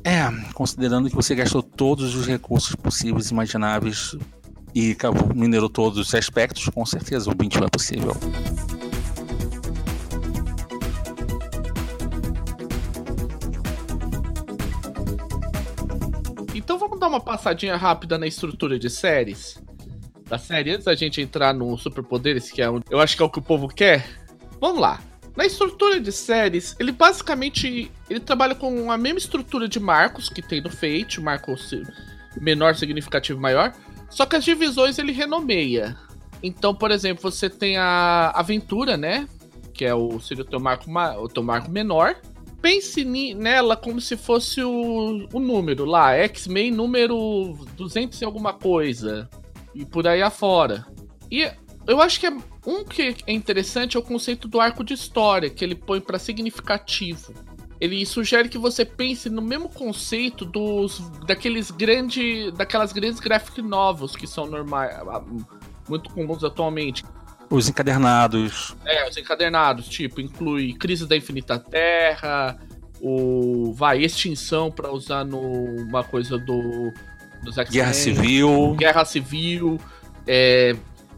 É, 0.03 0.29
considerando 0.53 1.09
que 1.09 1.15
você 1.15 1.33
gastou 1.33 1.63
todos 1.63 2.13
os 2.13 2.27
recursos 2.27 2.75
possíveis 2.75 3.29
e 3.29 3.33
imagináveis 3.33 4.15
e 4.73 4.95
minerou 5.33 5.69
todos 5.69 5.97
os 5.97 6.13
aspectos, 6.13 6.69
com 6.69 6.85
certeza 6.85 7.31
o 7.31 7.33
21 7.39 7.63
é 7.63 7.69
possível. 7.69 8.15
Dar 17.05 17.09
uma 17.09 17.19
passadinha 17.19 17.75
rápida 17.75 18.17
na 18.17 18.25
estrutura 18.25 18.79
de 18.79 18.89
séries 18.89 19.61
da 20.27 20.39
série, 20.39 20.71
antes 20.71 20.85
da 20.85 20.95
gente 20.95 21.21
entrar 21.21 21.53
no 21.53 21.77
superpoderes, 21.77 22.51
que 22.51 22.61
é 22.61 22.69
um, 22.69 22.81
eu 22.89 22.99
acho 22.99 23.15
que 23.15 23.21
é 23.21 23.25
o 23.25 23.29
que 23.29 23.37
o 23.37 23.43
povo 23.43 23.67
quer. 23.67 24.03
Vamos 24.59 24.81
lá. 24.81 24.99
Na 25.35 25.45
estrutura 25.45 25.99
de 25.99 26.11
séries, 26.11 26.75
ele 26.79 26.91
basicamente 26.91 27.91
ele 28.09 28.19
trabalha 28.19 28.55
com 28.55 28.91
a 28.91 28.97
mesma 28.97 29.19
estrutura 29.19 29.67
de 29.67 29.79
marcos 29.79 30.29
que 30.29 30.41
tem 30.41 30.61
no 30.61 30.69
Fate, 30.71 31.21
marco 31.21 31.53
menor, 32.41 32.75
significativo, 32.75 33.39
maior, 33.39 33.71
só 34.09 34.25
que 34.25 34.35
as 34.35 34.43
divisões 34.43 34.97
ele 34.97 35.11
renomeia. 35.11 35.95
Então, 36.41 36.73
por 36.73 36.89
exemplo, 36.89 37.29
você 37.29 37.49
tem 37.49 37.77
a 37.77 38.31
aventura, 38.33 38.97
né? 38.97 39.27
Que 39.73 39.85
é 39.85 39.93
o 39.93 40.19
seria 40.19 40.43
o 40.43 40.47
teu 40.47 40.59
marco, 40.59 40.89
o 40.89 41.27
teu 41.27 41.43
marco 41.43 41.69
menor. 41.69 42.15
Pense 42.65 43.05
nela 43.05 43.77
como 43.77 44.01
se 44.01 44.17
fosse 44.17 44.59
o, 44.63 45.27
o 45.31 45.39
número 45.39 45.85
lá, 45.85 46.13
X-Men 46.13 46.71
número 46.71 47.55
200 47.77 48.19
e 48.19 48.25
alguma 48.25 48.53
coisa 48.53 49.29
e 49.75 49.85
por 49.85 50.07
aí 50.07 50.23
afora. 50.23 50.83
E 51.29 51.47
eu 51.85 52.01
acho 52.01 52.19
que 52.19 52.25
é, 52.25 52.35
um 52.65 52.83
que 52.83 53.17
é 53.27 53.31
interessante 53.31 53.95
é 53.95 53.99
o 53.99 54.01
conceito 54.01 54.47
do 54.47 54.59
arco 54.59 54.83
de 54.83 54.95
história, 54.95 55.47
que 55.47 55.63
ele 55.63 55.75
põe 55.75 56.01
para 56.01 56.17
significativo. 56.17 57.35
Ele 57.79 58.03
sugere 58.03 58.49
que 58.49 58.57
você 58.57 58.83
pense 58.83 59.29
no 59.29 59.43
mesmo 59.43 59.69
conceito 59.69 60.43
dos 60.43 61.07
daqueles 61.27 61.69
grandes, 61.69 62.51
daquelas 62.53 62.91
grandes 62.91 63.19
graphic 63.19 63.61
novels 63.61 64.15
que 64.15 64.25
são 64.25 64.47
normais, 64.47 64.91
muito 65.87 66.09
comuns 66.09 66.43
atualmente. 66.43 67.03
Os 67.49 67.69
encadernados. 67.69 68.75
É, 68.85 69.07
os 69.07 69.17
encadernados, 69.17 69.87
tipo, 69.87 70.19
inclui 70.19 70.73
Crise 70.73 71.07
da 71.07 71.15
Infinita 71.15 71.59
Terra, 71.59 72.57
o 73.01 73.73
vai 73.73 74.03
extinção 74.03 74.71
para 74.71 74.91
usar 74.91 75.23
numa 75.23 76.03
coisa 76.03 76.37
do 76.37 76.91
Guerra 77.69 77.93
Civil. 77.93 78.75
Guerra 78.75 79.05
Civil. 79.05 79.79
É, 80.27 80.75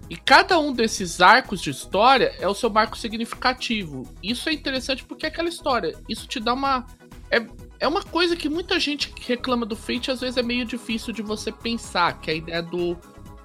e 0.10 0.16
cada 0.16 0.58
um 0.60 0.72
desses 0.72 1.20
arcos 1.20 1.62
de 1.62 1.70
história 1.70 2.34
é 2.40 2.48
o 2.48 2.54
seu 2.54 2.70
marco 2.70 2.98
significativo. 2.98 4.04
Isso 4.24 4.48
é 4.50 4.54
interessante 4.54 5.04
porque 5.04 5.26
é 5.26 5.30
aquela 5.30 5.50
história. 5.50 5.96
Isso 6.08 6.28
te 6.28 6.40
dá 6.40 6.54
uma. 6.54 6.86
É, 7.30 7.46
é 7.80 7.88
uma 7.88 8.02
coisa 8.02 8.36
que 8.36 8.48
muita 8.48 8.80
gente 8.80 9.10
que 9.10 9.28
reclama 9.28 9.66
do 9.66 9.76
Fate 9.76 10.10
às 10.10 10.22
vezes 10.22 10.38
é 10.38 10.44
meio 10.44 10.66
difícil 10.66 11.14
de 11.14 11.22
você 11.22 11.52
pensar, 11.52 12.20
que 12.20 12.32
é 12.32 12.34
a 12.34 12.38
ideia 12.38 12.62
do. 12.62 12.98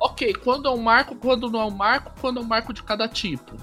Ok, 0.05 0.34
quando 0.34 0.66
é 0.66 0.70
um 0.72 0.82
marco, 0.82 1.14
quando 1.14 1.48
não 1.48 1.61
é 1.61 1.64
um 1.64 1.70
marco, 1.70 2.12
quando 2.20 2.40
é 2.40 2.42
um 2.42 2.46
marco 2.46 2.72
de 2.72 2.82
cada 2.82 3.07
tipo. 3.07 3.55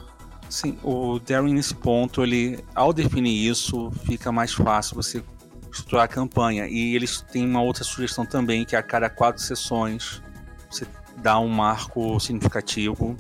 Sim, 0.50 0.80
o 0.82 1.20
Darren 1.20 1.54
nesse 1.54 1.76
ponto, 1.76 2.24
ele, 2.24 2.64
ao 2.74 2.94
definir 2.94 3.46
isso, 3.46 3.92
fica 4.06 4.32
mais 4.32 4.54
fácil 4.54 4.96
você 4.96 5.22
estruturar 5.70 6.06
a 6.06 6.08
campanha. 6.08 6.66
E 6.66 6.96
eles 6.96 7.20
têm 7.22 7.46
uma 7.46 7.62
outra 7.62 7.84
sugestão 7.84 8.26
também, 8.26 8.64
que 8.64 8.74
é 8.74 8.80
a 8.80 8.82
cada 8.82 9.10
quatro 9.10 9.44
sessões 9.44 10.24
você 10.70 10.88
dá 11.18 11.38
um 11.40 11.50
marco 11.50 12.18
significativo 12.22 13.18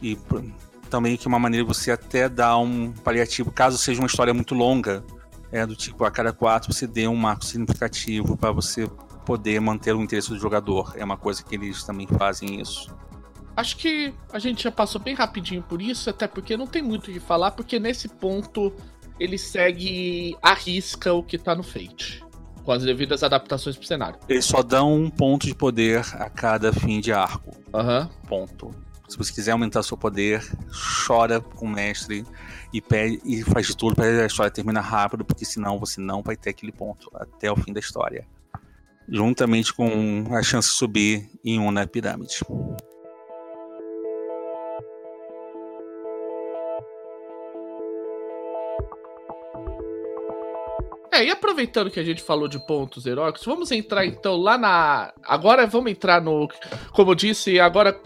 e 0.00 0.16
também 0.88 1.16
que 1.16 1.26
é 1.26 1.28
uma 1.28 1.40
maneira 1.40 1.66
você 1.66 1.90
até 1.90 2.28
dar 2.28 2.58
um 2.58 2.92
paliativo, 2.92 3.50
caso 3.50 3.76
seja 3.76 4.00
uma 4.00 4.06
história 4.06 4.32
muito 4.32 4.54
longa, 4.54 5.02
é 5.50 5.66
do 5.66 5.74
tipo 5.74 6.04
a 6.04 6.12
cada 6.12 6.32
quatro 6.32 6.72
você 6.72 6.86
dê 6.86 7.08
um 7.08 7.16
marco 7.16 7.44
significativo 7.44 8.36
para 8.36 8.52
você 8.52 8.88
poder 9.24 9.60
manter 9.60 9.94
o 9.94 10.02
interesse 10.02 10.30
do 10.30 10.38
jogador. 10.38 10.94
É 10.96 11.04
uma 11.04 11.16
coisa 11.16 11.42
que 11.42 11.54
eles 11.54 11.82
também 11.84 12.06
fazem 12.06 12.60
isso. 12.60 12.94
Acho 13.56 13.76
que 13.76 14.14
a 14.32 14.38
gente 14.38 14.64
já 14.64 14.72
passou 14.72 15.00
bem 15.00 15.14
rapidinho 15.14 15.62
por 15.62 15.82
isso, 15.82 16.08
até 16.08 16.26
porque 16.26 16.56
não 16.56 16.66
tem 16.66 16.82
muito 16.82 17.10
o 17.10 17.12
que 17.12 17.20
falar, 17.20 17.50
porque 17.50 17.78
nesse 17.78 18.08
ponto 18.08 18.72
ele 19.20 19.36
segue 19.36 20.36
a 20.42 20.54
risca 20.54 21.12
o 21.12 21.22
que 21.22 21.36
tá 21.38 21.54
no 21.54 21.62
Fate. 21.62 22.24
Com 22.64 22.72
as 22.72 22.82
devidas 22.82 23.22
adaptações 23.22 23.76
pro 23.76 23.86
cenário. 23.86 24.18
Eles 24.28 24.44
só 24.44 24.62
dão 24.62 24.94
um 24.94 25.10
ponto 25.10 25.46
de 25.46 25.54
poder 25.54 26.00
a 26.14 26.30
cada 26.30 26.72
fim 26.72 27.00
de 27.00 27.12
arco. 27.12 27.50
Aham. 27.74 28.02
Uhum. 28.02 28.28
Ponto. 28.28 28.70
Se 29.08 29.18
você 29.18 29.32
quiser 29.32 29.52
aumentar 29.52 29.82
seu 29.82 29.96
poder, 29.96 30.42
chora 31.06 31.40
com 31.40 31.66
o 31.66 31.68
mestre 31.68 32.24
e, 32.72 32.80
pede, 32.80 33.20
e 33.24 33.42
faz 33.42 33.74
tudo 33.74 33.94
para 33.94 34.06
a 34.06 34.26
história 34.26 34.50
terminar 34.50 34.80
rápido, 34.80 35.24
porque 35.24 35.44
senão 35.44 35.78
você 35.78 36.00
não 36.00 36.22
vai 36.22 36.34
ter 36.34 36.50
aquele 36.50 36.72
ponto 36.72 37.10
até 37.14 37.52
o 37.52 37.56
fim 37.56 37.72
da 37.74 37.80
história. 37.80 38.26
Juntamente 39.14 39.74
com 39.74 40.24
a 40.30 40.42
chance 40.42 40.70
de 40.70 40.74
subir 40.74 41.28
em 41.44 41.58
uma 41.58 41.86
pirâmide. 41.86 42.40
É, 51.12 51.24
e 51.24 51.30
aproveitando 51.30 51.90
que 51.90 52.00
a 52.00 52.02
gente 52.02 52.22
falou 52.22 52.48
de 52.48 52.58
pontos 52.66 53.04
heróicos, 53.04 53.44
vamos 53.44 53.70
entrar 53.70 54.06
então 54.06 54.34
lá 54.34 54.56
na. 54.56 55.12
Agora 55.22 55.66
vamos 55.66 55.92
entrar 55.92 56.22
no. 56.22 56.48
Como 56.94 57.10
eu 57.10 57.14
disse, 57.14 57.60
agora 57.60 58.00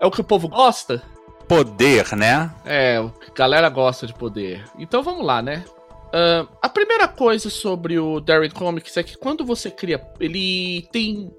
é 0.00 0.06
o 0.06 0.10
que 0.10 0.22
o 0.22 0.24
povo 0.24 0.48
gosta? 0.48 1.02
Poder, 1.46 2.16
né? 2.16 2.50
É, 2.64 2.96
a 2.96 3.34
galera 3.34 3.68
gosta 3.68 4.06
de 4.06 4.14
poder. 4.14 4.64
Então 4.78 5.02
vamos 5.02 5.26
lá, 5.26 5.42
né? 5.42 5.62
Uh, 6.08 6.48
a 6.62 6.68
primeira 6.68 7.06
coisa 7.06 7.50
sobre 7.50 7.98
o 7.98 8.18
Darren 8.18 8.50
Comics 8.50 8.96
é 8.96 9.02
que 9.02 9.16
quando 9.16 9.44
você 9.44 9.70
cria. 9.70 10.00
Ele 10.18 10.88
tem. 10.90 11.30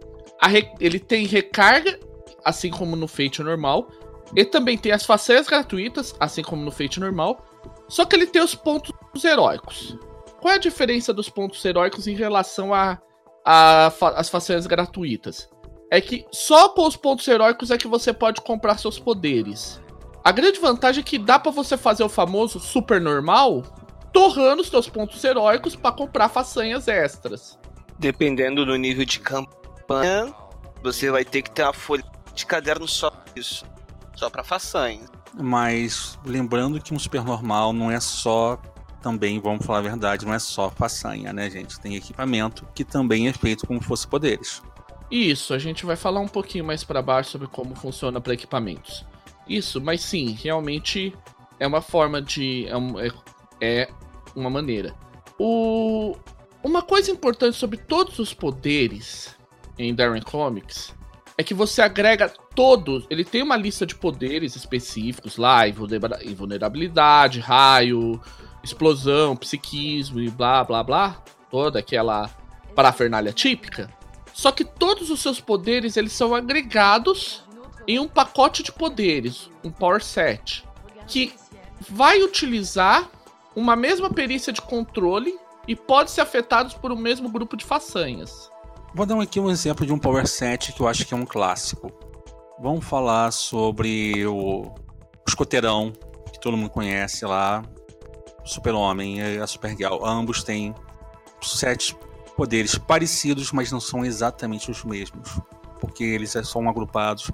Re, 0.42 0.72
ele 0.80 1.00
tem 1.00 1.26
recarga 1.26 2.00
assim 2.44 2.70
como 2.70 2.96
no 2.96 3.08
Fate 3.08 3.42
normal. 3.44 3.90
Ele 4.36 4.46
também 4.46 4.78
tem 4.78 4.92
as 4.92 5.06
façanhas 5.06 5.48
gratuitas, 5.48 6.16
assim 6.20 6.44
como 6.44 6.64
no 6.64 6.72
Fate 6.72 7.00
normal. 7.00 7.44
Só 7.88 8.06
que 8.06 8.16
ele 8.16 8.28
tem 8.28 8.42
os 8.42 8.54
pontos 8.54 8.94
heróicos. 9.24 9.98
Qual 10.40 10.54
é 10.54 10.56
a 10.58 10.60
diferença 10.60 11.14
dos 11.14 11.30
pontos 11.30 11.64
heróicos 11.66 12.08
em 12.08 12.16
relação 12.16 12.74
a, 12.74 13.00
a, 13.44 13.92
as 14.16 14.30
façanhas 14.30 14.68
gratuitas? 14.68 15.50
É 15.92 16.00
que 16.00 16.26
só 16.32 16.70
com 16.70 16.86
os 16.86 16.96
pontos 16.96 17.28
heróicos 17.28 17.72
é 17.72 17.78
que 17.78 17.88
você 17.88 18.14
pode 18.14 18.42
comprar 18.42 18.78
seus 18.78 19.00
poderes. 19.00 19.82
A 20.24 20.32
grande 20.32 20.60
vantagem 20.60 21.02
é 21.02 21.04
que 21.04 21.18
dá 21.18 21.40
para 21.40 21.52
você 21.52 21.76
fazer 21.76 22.04
o 22.04 22.10
famoso 22.10 22.60
super 22.60 23.02
normal, 23.02 23.64
torrando 24.12 24.62
os 24.62 24.70
seus 24.70 24.90
pontos 24.90 25.24
heróicos 25.24 25.76
para 25.76 25.92
comprar 25.92 26.30
façanhas 26.30 26.88
extras. 26.88 27.58
Dependendo 27.98 28.66
do 28.66 28.76
nível 28.76 29.06
de 29.06 29.20
campanha, 29.20 30.34
você 30.82 31.12
vai 31.12 31.26
ter 31.26 31.42
que 31.42 31.52
ter 31.52 31.64
uma 31.64 31.74
folha 31.74 32.04
de 32.34 32.46
caderno 32.46 32.88
só 32.88 33.12
isso, 33.36 33.66
só 34.16 34.30
para 34.30 34.44
façanhas. 34.44 35.10
Mas 35.34 36.18
lembrando 36.26 36.82
que 36.82 36.94
um 36.94 37.00
super 37.00 37.24
normal 37.24 37.74
não 37.74 37.92
é 37.92 38.00
só 38.00 38.60
também, 39.02 39.40
vamos 39.40 39.66
falar 39.66 39.80
a 39.80 39.84
verdade, 39.84 40.26
não 40.26 40.34
é 40.34 40.40
só 40.40 40.70
façanha, 40.70 41.32
né, 41.32 41.50
gente? 41.50 41.80
Tem 41.80 41.96
equipamento 41.96 42.68
que 42.74 42.84
também 42.84 43.28
é 43.28 43.34
feito 43.34 43.66
como 43.66 43.82
fosse 43.82 44.08
poderes. 44.08 44.62
Isso, 45.10 45.54
a 45.54 45.60
gente 45.60 45.86
vai 45.86 45.96
falar 45.96 46.20
um 46.20 46.28
pouquinho 46.28 46.64
mais 46.64 46.84
para 46.84 47.02
baixo 47.02 47.32
sobre 47.32 47.48
como 47.48 47.76
funciona 47.76 48.22
para 48.22 48.34
equipamentos. 48.34 49.06
Isso, 49.48 49.82
mas 49.82 50.02
sim, 50.02 50.38
realmente 50.40 51.16
é 51.60 51.66
uma 51.66 51.82
forma 51.82 52.22
de. 52.22 52.68
É, 52.68 53.08
é, 53.08 53.12
é 53.62 53.90
uma 54.36 54.50
maneira. 54.50 54.96
O, 55.38 56.16
uma 56.64 56.82
coisa 56.82 57.12
importante 57.12 57.56
sobre 57.56 57.78
todos 57.78 58.20
os 58.20 58.34
poderes 58.34 59.36
em 59.78 59.94
Darren 59.96 60.22
Comics 60.22 60.94
é 61.38 61.44
que 61.44 61.54
você 61.54 61.82
agrega 61.82 62.28
todos. 62.54 63.06
Ele 63.10 63.24
tem 63.24 63.42
uma 63.42 63.56
lista 63.56 63.86
de 63.86 63.96
poderes 63.96 64.56
específicos 64.56 65.38
lá: 65.38 65.66
invulnerabilidade, 65.68 67.40
raio, 67.40 68.22
explosão, 68.62 69.38
psiquismo 69.38 70.20
e 70.20 70.30
blá 70.30 70.64
blá 70.66 70.84
blá. 70.84 71.24
Toda 71.50 71.80
aquela 71.80 72.30
parafernália 72.76 73.32
típica. 73.32 73.90
Só 74.34 74.52
que 74.52 74.64
todos 74.64 75.10
os 75.10 75.22
seus 75.22 75.40
poderes 75.40 75.98
eles 75.98 76.14
são 76.14 76.36
agregados 76.36 77.44
em 77.88 78.00
um 78.00 78.08
pacote 78.08 78.62
de 78.62 78.72
poderes, 78.72 79.50
um 79.64 79.72
power 79.72 80.04
set, 80.04 80.64
que 81.08 81.34
vai 81.90 82.22
utilizar 82.22 83.10
uma 83.60 83.76
mesma 83.76 84.10
perícia 84.10 84.54
de 84.54 84.62
controle 84.62 85.38
e 85.68 85.76
pode 85.76 86.12
ser 86.12 86.22
afetados 86.22 86.74
por 86.74 86.92
um 86.92 86.96
mesmo 86.96 87.30
grupo 87.30 87.58
de 87.58 87.66
façanhas. 87.66 88.50
Vou 88.96 89.06
dar 89.06 89.20
aqui 89.22 89.40
um 89.40 89.52
exemplo 89.52 89.86
de 89.86 89.94
um 89.94 90.00
power 90.00 90.26
set 90.26 90.74
que 90.74 90.82
eu 90.82 90.88
acho 90.88 91.06
que 91.06 91.14
é 91.14 91.18
um 91.18 91.26
clássico. 91.26 91.92
Vamos 92.60 92.86
falar 92.86 93.32
sobre 93.32 94.26
o 94.26 94.74
escoteirão, 95.28 95.94
que 96.32 96.40
todo 96.40 96.58
mundo 96.58 96.70
conhece 96.70 97.26
lá, 97.26 97.64
Super-Homem 98.44 99.20
e 99.20 99.38
a 99.38 99.46
Supergirl. 99.46 100.04
Ambos 100.04 100.44
têm 100.44 100.74
sete 101.42 101.96
poderes 102.36 102.78
parecidos, 102.78 103.52
mas 103.52 103.72
não 103.72 103.80
são 103.80 104.04
exatamente 104.04 104.72
os 104.72 104.84
mesmos. 104.84 105.40
Porque 105.80 106.04
eles 106.04 106.34
são 106.44 106.68
agrupados. 106.68 107.30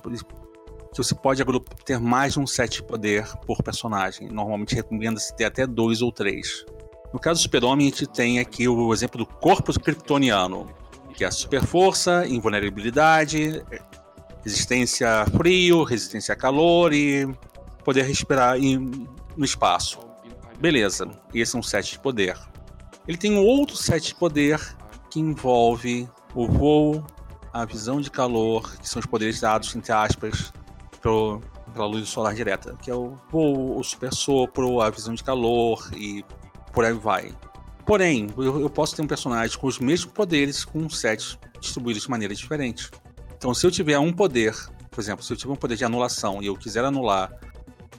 Você 0.96 1.14
pode 1.14 1.44
ter 1.84 2.00
mais 2.00 2.34
de 2.34 2.40
um 2.40 2.48
set 2.48 2.78
de 2.78 2.84
poder 2.84 3.28
por 3.46 3.62
personagem. 3.62 4.30
Normalmente 4.30 4.76
recomenda-se 4.76 5.36
ter 5.36 5.46
até 5.46 5.68
dois 5.68 6.02
ou 6.02 6.12
três. 6.12 6.66
No 7.12 7.20
caso 7.20 7.40
do 7.40 7.44
Super-Homem, 7.44 7.88
a 7.88 7.90
gente 7.90 8.08
tem 8.08 8.40
aqui 8.40 8.68
o 8.68 8.94
exemplo 8.94 9.18
do 9.18 9.26
corpo 9.26 9.78
kryptoniano, 9.80 10.70
que 11.14 11.24
é 11.24 11.32
super 11.32 11.66
força, 11.66 12.26
invulnerabilidade, 12.28 13.64
resistência 14.44 15.22
a 15.22 15.26
frio, 15.26 15.84
resistência 15.84 16.34
a 16.34 16.36
calor 16.36 16.94
e 16.94 17.28
poder 17.84 18.04
respirar 18.04 18.58
em, 18.58 19.08
no 19.36 19.46
espaço. 19.46 20.00
Beleza, 20.60 21.10
esse 21.34 21.56
é 21.56 21.60
um 21.60 21.64
set 21.64 21.92
de 21.92 22.00
poder. 22.00 22.38
Ele 23.08 23.18
tem 23.18 23.34
um 23.34 23.44
outro 23.44 23.76
set 23.76 24.08
de 24.08 24.16
poder 24.16 24.60
que 25.10 25.20
envolve 25.20 26.10
o 26.34 26.48
voo, 26.48 27.06
a 27.54 27.64
visão 27.66 28.02
de 28.02 28.10
calor, 28.12 28.76
que 28.78 28.90
são 28.90 29.00
os 29.00 29.06
poderes 29.06 29.40
dados, 29.40 29.74
entre 29.76 29.92
aspas, 29.94 30.52
pro, 31.06 31.40
pela 31.72 31.86
luz 31.86 32.10
solar 32.10 32.34
direta, 32.34 32.76
que 32.82 32.90
é 32.90 32.96
o 32.96 33.16
voo, 33.30 33.78
o 33.78 33.84
super 33.84 34.12
sopro, 34.12 34.82
a 34.82 34.90
visão 34.90 35.14
de 35.14 35.24
calor 35.24 35.88
e 35.96 36.26
por 36.74 36.84
aí 36.84 36.94
vai. 36.94 37.32
Porém, 37.86 38.28
eu, 38.36 38.62
eu 38.62 38.70
posso 38.72 38.96
ter 38.96 39.04
um 39.04 39.08
personagem 39.08 39.56
com 39.56 39.68
os 39.68 39.78
mesmos 39.78 40.12
poderes 40.12 40.66
com 40.66 40.90
sets 40.90 41.38
distribuídos 41.62 42.02
de 42.02 42.10
maneira 42.10 42.34
diferente. 42.34 42.90
Então, 43.38 43.54
se 43.54 43.68
eu 43.68 43.70
tiver 43.70 44.00
um 44.00 44.12
poder, 44.12 44.56
por 44.90 45.00
exemplo, 45.00 45.24
se 45.24 45.32
eu 45.32 45.38
tiver 45.38 45.54
um 45.54 45.56
poder 45.56 45.76
de 45.76 45.86
anulação 45.86 46.42
e 46.42 46.48
eu 46.48 46.56
quiser 46.56 46.84
anular 46.84 47.32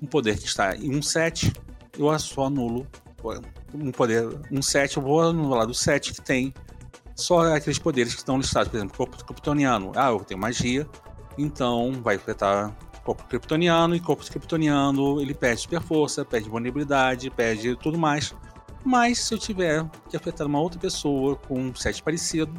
um 0.03 0.07
poder 0.07 0.37
que 0.37 0.47
está 0.47 0.75
em 0.75 0.93
um 0.93 1.01
set, 1.01 1.53
eu 1.97 2.19
só 2.19 2.47
anulo 2.47 2.89
um 3.73 3.93
poder, 3.93 4.27
um 4.51 4.61
set, 4.61 4.97
eu 4.97 5.03
vou 5.03 5.21
anular 5.21 5.65
do 5.65 5.75
set 5.75 6.13
que 6.13 6.21
tem 6.21 6.53
só 7.15 7.55
aqueles 7.55 7.79
poderes 7.79 8.15
que 8.15 8.19
estão 8.19 8.37
listados, 8.37 8.69
por 8.69 8.77
exemplo, 8.79 8.97
corpo 8.97 9.25
kryptoniano. 9.25 9.93
Ah, 9.95 10.11
eu 10.11 10.19
tenho 10.21 10.41
magia, 10.41 10.89
então 11.39 11.93
vai 12.03 12.17
afetar 12.17 12.77
corpo 13.07 13.23
kryptoniano 13.29 13.95
e 13.95 14.01
corpo 14.01 14.25
kryptoniano 14.27 15.21
ele 15.21 15.33
perde 15.33 15.61
super 15.61 15.81
força, 15.81 16.25
perde 16.25 16.49
vulnerabilidade, 16.49 17.31
perde 17.31 17.77
tudo 17.77 17.97
mais. 17.97 18.35
Mas 18.85 19.21
se 19.21 19.33
eu 19.33 19.39
tiver 19.39 19.89
que 20.11 20.17
afetar 20.17 20.45
uma 20.45 20.61
outra 20.61 20.81
pessoa 20.81 21.37
com 21.37 21.61
um 21.61 21.75
set 21.75 22.03
parecido, 22.03 22.53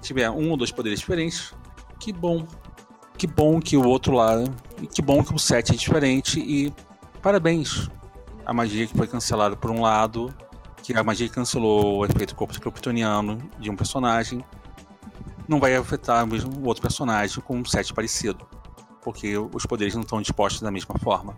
tiver 0.00 0.30
um 0.30 0.50
ou 0.50 0.56
dois 0.56 0.70
poderes 0.70 1.00
diferentes, 1.00 1.52
que 1.98 2.12
bom. 2.12 2.46
Que 3.18 3.26
bom 3.26 3.60
que 3.60 3.76
o 3.76 3.86
outro 3.86 4.14
lado. 4.14 4.54
Que 4.94 5.02
bom 5.02 5.24
que 5.24 5.34
o 5.34 5.38
set 5.38 5.72
é 5.72 5.74
diferente 5.74 6.38
e 6.38 6.72
parabéns. 7.20 7.90
A 8.46 8.52
magia 8.52 8.86
que 8.86 8.96
foi 8.96 9.08
cancelada 9.08 9.56
por 9.56 9.70
um 9.72 9.80
lado, 9.80 10.32
que 10.82 10.96
a 10.96 11.02
magia 11.02 11.28
cancelou 11.28 11.98
o 11.98 12.06
efeito 12.06 12.36
corpo 12.36 12.58
kryptoniano 12.58 13.38
de 13.58 13.70
um 13.70 13.76
personagem, 13.76 14.44
não 15.48 15.58
vai 15.58 15.74
afetar 15.74 16.24
o 16.26 16.66
outro 16.66 16.80
personagem 16.80 17.42
com 17.42 17.58
um 17.58 17.64
set 17.64 17.92
parecido, 17.92 18.46
porque 19.02 19.36
os 19.36 19.66
poderes 19.66 19.94
não 19.94 20.02
estão 20.02 20.20
dispostos 20.20 20.62
da 20.62 20.70
mesma 20.70 20.98
forma. 20.98 21.36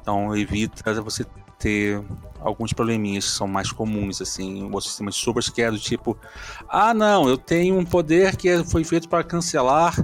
Então 0.00 0.36
evita 0.36 1.02
você 1.02 1.24
ter 1.58 2.02
alguns 2.40 2.72
probleminhas 2.72 3.24
que 3.24 3.30
são 3.32 3.48
mais 3.48 3.72
comuns, 3.72 4.22
assim, 4.22 4.70
o 4.72 4.80
sistema 4.80 5.10
de 5.10 5.16
subas 5.16 5.48
que 5.48 5.60
é 5.60 5.70
do 5.70 5.78
tipo, 5.78 6.16
ah 6.68 6.94
não, 6.94 7.28
eu 7.28 7.36
tenho 7.36 7.76
um 7.76 7.84
poder 7.84 8.36
que 8.36 8.64
foi 8.64 8.84
feito 8.84 9.08
para 9.08 9.24
cancelar 9.24 9.94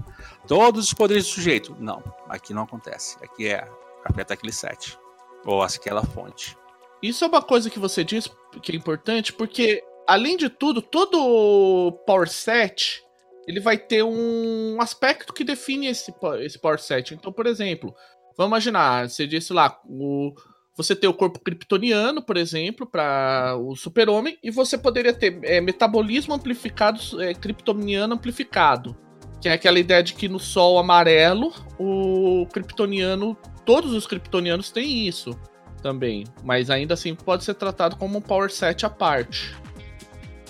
todos 0.46 0.88
os 0.88 0.94
poderes 0.94 1.24
do 1.24 1.30
sujeito. 1.30 1.76
Não, 1.78 2.02
aqui 2.28 2.52
não 2.52 2.64
acontece. 2.64 3.16
Aqui 3.22 3.48
é 3.48 3.68
aperta 4.04 4.34
aquele 4.34 4.52
set 4.52 4.98
ou 5.46 5.62
aquela 5.62 6.04
fonte. 6.04 6.56
Isso 7.02 7.24
é 7.24 7.28
uma 7.28 7.42
coisa 7.42 7.70
que 7.70 7.78
você 7.78 8.02
diz 8.02 8.28
que 8.62 8.72
é 8.72 8.74
importante, 8.74 9.32
porque 9.32 9.82
além 10.06 10.36
de 10.36 10.48
tudo, 10.48 10.82
todo 10.82 11.92
power 12.06 12.28
set 12.28 13.03
ele 13.46 13.60
vai 13.60 13.76
ter 13.76 14.02
um 14.02 14.76
aspecto 14.80 15.32
que 15.32 15.44
define 15.44 15.86
esse, 15.86 16.12
esse 16.40 16.58
power 16.58 16.78
set. 16.78 17.14
Então, 17.14 17.32
por 17.32 17.46
exemplo, 17.46 17.94
vamos 18.36 18.50
imaginar, 18.50 19.08
você 19.08 19.26
disse 19.26 19.52
lá, 19.52 19.80
o 19.86 20.34
você 20.76 20.96
tem 20.96 21.08
o 21.08 21.14
corpo 21.14 21.38
kryptoniano, 21.38 22.20
por 22.20 22.36
exemplo, 22.36 22.84
para 22.84 23.56
o 23.56 23.76
super-homem, 23.76 24.36
e 24.42 24.50
você 24.50 24.76
poderia 24.76 25.12
ter 25.12 25.38
é, 25.44 25.60
metabolismo 25.60 26.34
amplificado, 26.34 27.00
é, 27.22 27.32
kryptoniano 27.32 28.14
amplificado. 28.14 28.96
Que 29.40 29.48
é 29.48 29.52
aquela 29.52 29.78
ideia 29.78 30.02
de 30.02 30.14
que 30.14 30.28
no 30.28 30.40
sol 30.40 30.78
amarelo, 30.78 31.52
o 31.78 32.46
kryptoniano, 32.52 33.36
todos 33.64 33.92
os 33.92 34.06
kryptonianos 34.06 34.70
têm 34.70 35.06
isso 35.06 35.38
também. 35.80 36.24
Mas 36.42 36.70
ainda 36.70 36.94
assim 36.94 37.14
pode 37.14 37.44
ser 37.44 37.54
tratado 37.54 37.94
como 37.96 38.18
um 38.18 38.22
power 38.22 38.50
set 38.50 38.84
à 38.84 38.90
parte. 38.90 39.54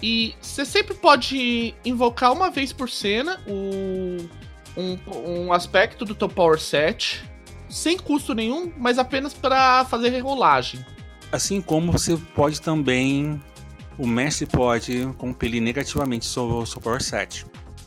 E 0.03 0.35
você 0.41 0.65
sempre 0.65 0.95
pode 0.95 1.75
invocar 1.85 2.33
uma 2.33 2.51
vez 2.51 2.73
por 2.73 2.91
cena 2.91 3.41
o, 3.47 4.29
um, 4.77 4.99
um 5.47 5.53
aspecto 5.53 6.05
do 6.05 6.15
teu 6.15 6.29
power 6.29 6.61
set 6.61 7.23
sem 7.75 7.99
custo 7.99 8.35
nenhum, 8.35 8.73
mas 8.79 8.99
apenas 9.01 9.35
para 9.35 9.85
fazer 9.87 10.11
rerolagem. 10.11 10.85
Assim 11.33 11.61
como 11.61 11.91
você 11.91 12.17
pode 12.35 12.61
também. 12.61 13.43
O 13.99 14.07
mestre 14.07 14.47
pode 14.47 15.07
compelir 15.19 15.61
negativamente 15.61 16.25
seu, 16.25 16.65
seu 16.67 16.81
Power 16.81 17.03
Set. 17.03 17.47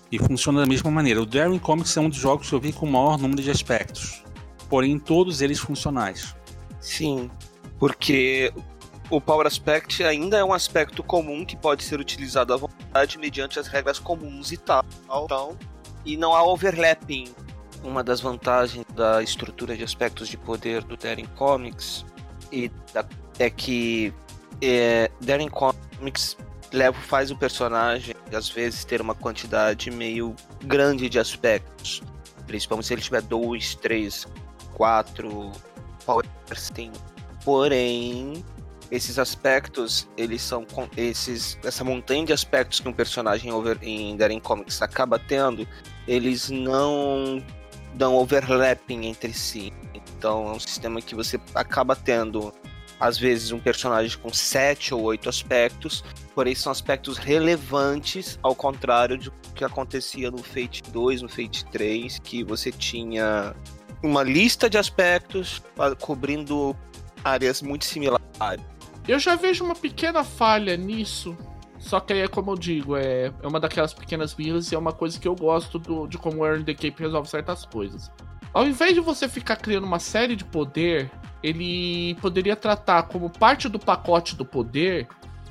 E 0.10 0.18
funciona 0.18 0.62
da 0.62 0.66
mesma 0.66 0.90
maneira. 0.90 1.22
O 1.22 1.26
Daring 1.26 1.60
Comics 1.60 1.96
é 1.98 2.02
um 2.02 2.10
dos 2.10 2.18
jogos 2.18 2.50
que 2.50 2.56
eu 2.56 2.60
vi 2.62 2.72
com 2.72 2.86
o 2.86 2.92
maior 2.92 3.18
número 3.18 3.42
de 3.42 3.52
aspectos. 3.52 4.24
Porém, 4.70 4.98
todos 4.98 5.42
eles 5.42 5.60
funcionais. 5.60 6.34
Sim, 6.80 7.30
porque 7.78 8.54
o 9.10 9.22
Power 9.22 9.48
Aspect 9.48 10.04
ainda 10.04 10.38
é 10.38 10.44
um 10.44 10.54
aspecto 10.54 11.02
comum 11.04 11.46
que 11.46 11.56
pode 11.56 11.84
ser 11.84 12.00
utilizado 12.00 12.54
à 12.54 12.58
vontade 12.58 13.18
mediante 13.18 13.60
as 13.60 13.68
regras 13.68 14.00
comuns 14.00 14.52
e 14.52 14.58
tal. 14.58 14.84
tal 15.28 15.58
e 16.06 16.16
não 16.16 16.34
há 16.34 16.44
overlapping 16.44 17.34
uma 17.84 18.04
das 18.04 18.22
vantagens 18.22 18.86
da 18.96 19.22
estrutura 19.22 19.76
de 19.76 19.84
aspectos 19.84 20.28
de 20.28 20.38
poder 20.38 20.84
do 20.84 20.98
Daring 20.98 21.28
Comics 21.36 22.06
e 22.52 22.70
da, 22.94 23.06
é 23.38 23.50
que 23.50 24.14
é, 24.62 25.12
Daring 25.22 25.50
Comics 25.50 26.38
leva, 26.74 26.98
faz 26.98 27.30
o 27.30 27.38
personagem 27.38 28.16
às 28.34 28.50
vezes 28.50 28.84
ter 28.84 29.00
uma 29.00 29.16
quantidade 29.16 29.92
meio 29.92 30.36
grande 30.64 31.08
de 31.10 31.20
aspectos. 31.20 32.02
Principalmente 32.46 32.88
se 32.88 32.94
ele 32.94 33.02
tiver 33.02 33.22
2, 33.22 33.76
3, 33.76 34.28
4 34.74 35.52
powers 36.06 36.70
tem. 36.74 36.92
Porém, 37.44 38.44
esses 38.92 39.20
aspectos, 39.20 40.08
eles 40.18 40.42
são 40.42 40.66
esses 40.96 41.58
essa 41.64 41.84
montanha 41.84 42.26
de 42.26 42.34
aspectos 42.34 42.80
que 42.80 42.88
um 42.88 42.94
personagem 42.94 43.52
over, 43.52 43.78
em 43.82 44.16
Darren 44.16 44.40
Comics 44.40 44.82
acaba 44.82 45.20
tendo, 45.20 45.68
eles 46.08 46.50
não 46.50 47.44
dão 47.94 48.16
overlapping 48.16 49.06
entre 49.06 49.34
si. 49.34 49.74
Então 49.94 50.50
é 50.50 50.52
um 50.54 50.60
sistema 50.60 51.02
que 51.02 51.16
você 51.16 51.40
acaba 51.54 51.96
tendo 51.96 52.54
às 53.00 53.18
vezes 53.18 53.52
um 53.52 53.60
personagem 53.60 54.18
com 54.18 54.34
sete 54.34 54.94
ou 54.94 55.02
oito 55.04 55.30
aspectos, 55.30 56.04
porém 56.34 56.56
são 56.56 56.72
aspectos 56.72 57.18
relevantes, 57.18 58.40
ao 58.42 58.56
contrário 58.56 59.18
do 59.18 59.32
que 59.54 59.64
acontecia 59.64 60.32
no 60.32 60.40
Fate 60.40 60.82
2, 60.90 61.22
no 61.22 61.30
Fate 61.30 61.66
3, 61.66 62.20
que 62.20 62.44
você 62.44 62.72
tinha 62.72 63.56
uma 64.02 64.24
lista 64.24 64.70
de 64.70 64.78
aspectos 64.78 65.62
cobrindo 66.00 66.76
áreas 67.24 67.62
muito 67.62 67.86
similares. 67.86 68.77
Eu 69.08 69.20
já 69.20 69.36
vejo 69.36 69.64
uma 69.64 69.76
pequena 69.76 70.24
falha 70.24 70.76
nisso. 70.76 71.38
Só 71.80 72.00
que 72.00 72.12
aí 72.12 72.22
é 72.22 72.28
como 72.28 72.52
eu 72.52 72.56
digo, 72.56 72.98
é, 72.98 73.32
é 73.42 73.48
uma 73.48 73.60
daquelas 73.60 73.94
pequenas 73.94 74.34
birras 74.34 74.72
e 74.72 74.76
é 74.76 74.78
uma 74.78 74.92
coisa 74.92 75.20
que 75.20 75.28
eu 75.28 75.36
gosto 75.36 75.78
do, 75.78 76.08
de 76.08 76.18
como 76.18 76.42
o 76.42 76.46
Earn 76.46 76.64
the 76.64 76.74
Cape 76.74 77.04
resolve 77.04 77.30
certas 77.30 77.66
coisas. 77.66 78.12
Ao 78.54 78.68
invés 78.68 78.94
de 78.94 79.00
você 79.00 79.30
ficar 79.30 79.58
criando 79.58 79.84
uma 79.84 80.00
série 80.00 80.36
de 80.36 80.44
poder, 80.44 81.12
ele 81.44 82.16
poderia 82.16 82.56
tratar 82.56 83.04
como 83.04 83.30
parte 83.30 83.70
do 83.70 83.78
pacote 83.78 84.36
do 84.36 84.44
poder, 84.44 85.08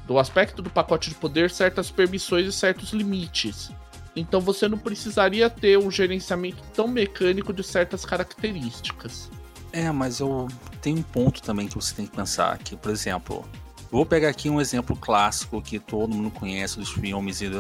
do 0.07 0.19
aspecto 0.19 0.61
do 0.61 0.69
pacote 0.69 1.11
de 1.11 1.15
poder, 1.15 1.51
certas 1.51 1.91
permissões 1.91 2.47
e 2.47 2.53
certos 2.53 2.91
limites. 2.91 3.71
Então 4.17 4.41
você 4.41 4.67
não 4.67 4.79
precisaria 4.79 5.49
ter 5.49 5.79
um 5.79 5.91
gerenciamento 5.91 6.63
tão 6.75 6.89
mecânico 6.89 7.53
de 7.53 7.63
certas 7.63 8.05
características. 8.05 9.31
É, 9.77 9.93
mas 9.93 10.20
eu 10.20 10.49
tenho 10.81 10.97
um 10.97 11.03
ponto 11.03 11.43
também 11.43 11.68
que 11.68 11.74
você 11.74 11.95
tem 11.95 12.07
que 12.07 12.16
pensar, 12.16 12.57
que, 12.57 12.74
por 12.74 12.91
exemplo, 12.91 13.45
vou 13.91 14.07
pegar 14.07 14.31
aqui 14.31 14.49
um 14.49 14.59
exemplo 14.59 14.97
clássico 14.97 15.61
que 15.61 15.79
todo 15.79 16.14
mundo 16.14 16.31
conhece 16.31 16.79
dos 16.79 16.91
filmes 16.91 17.43
e 17.43 17.51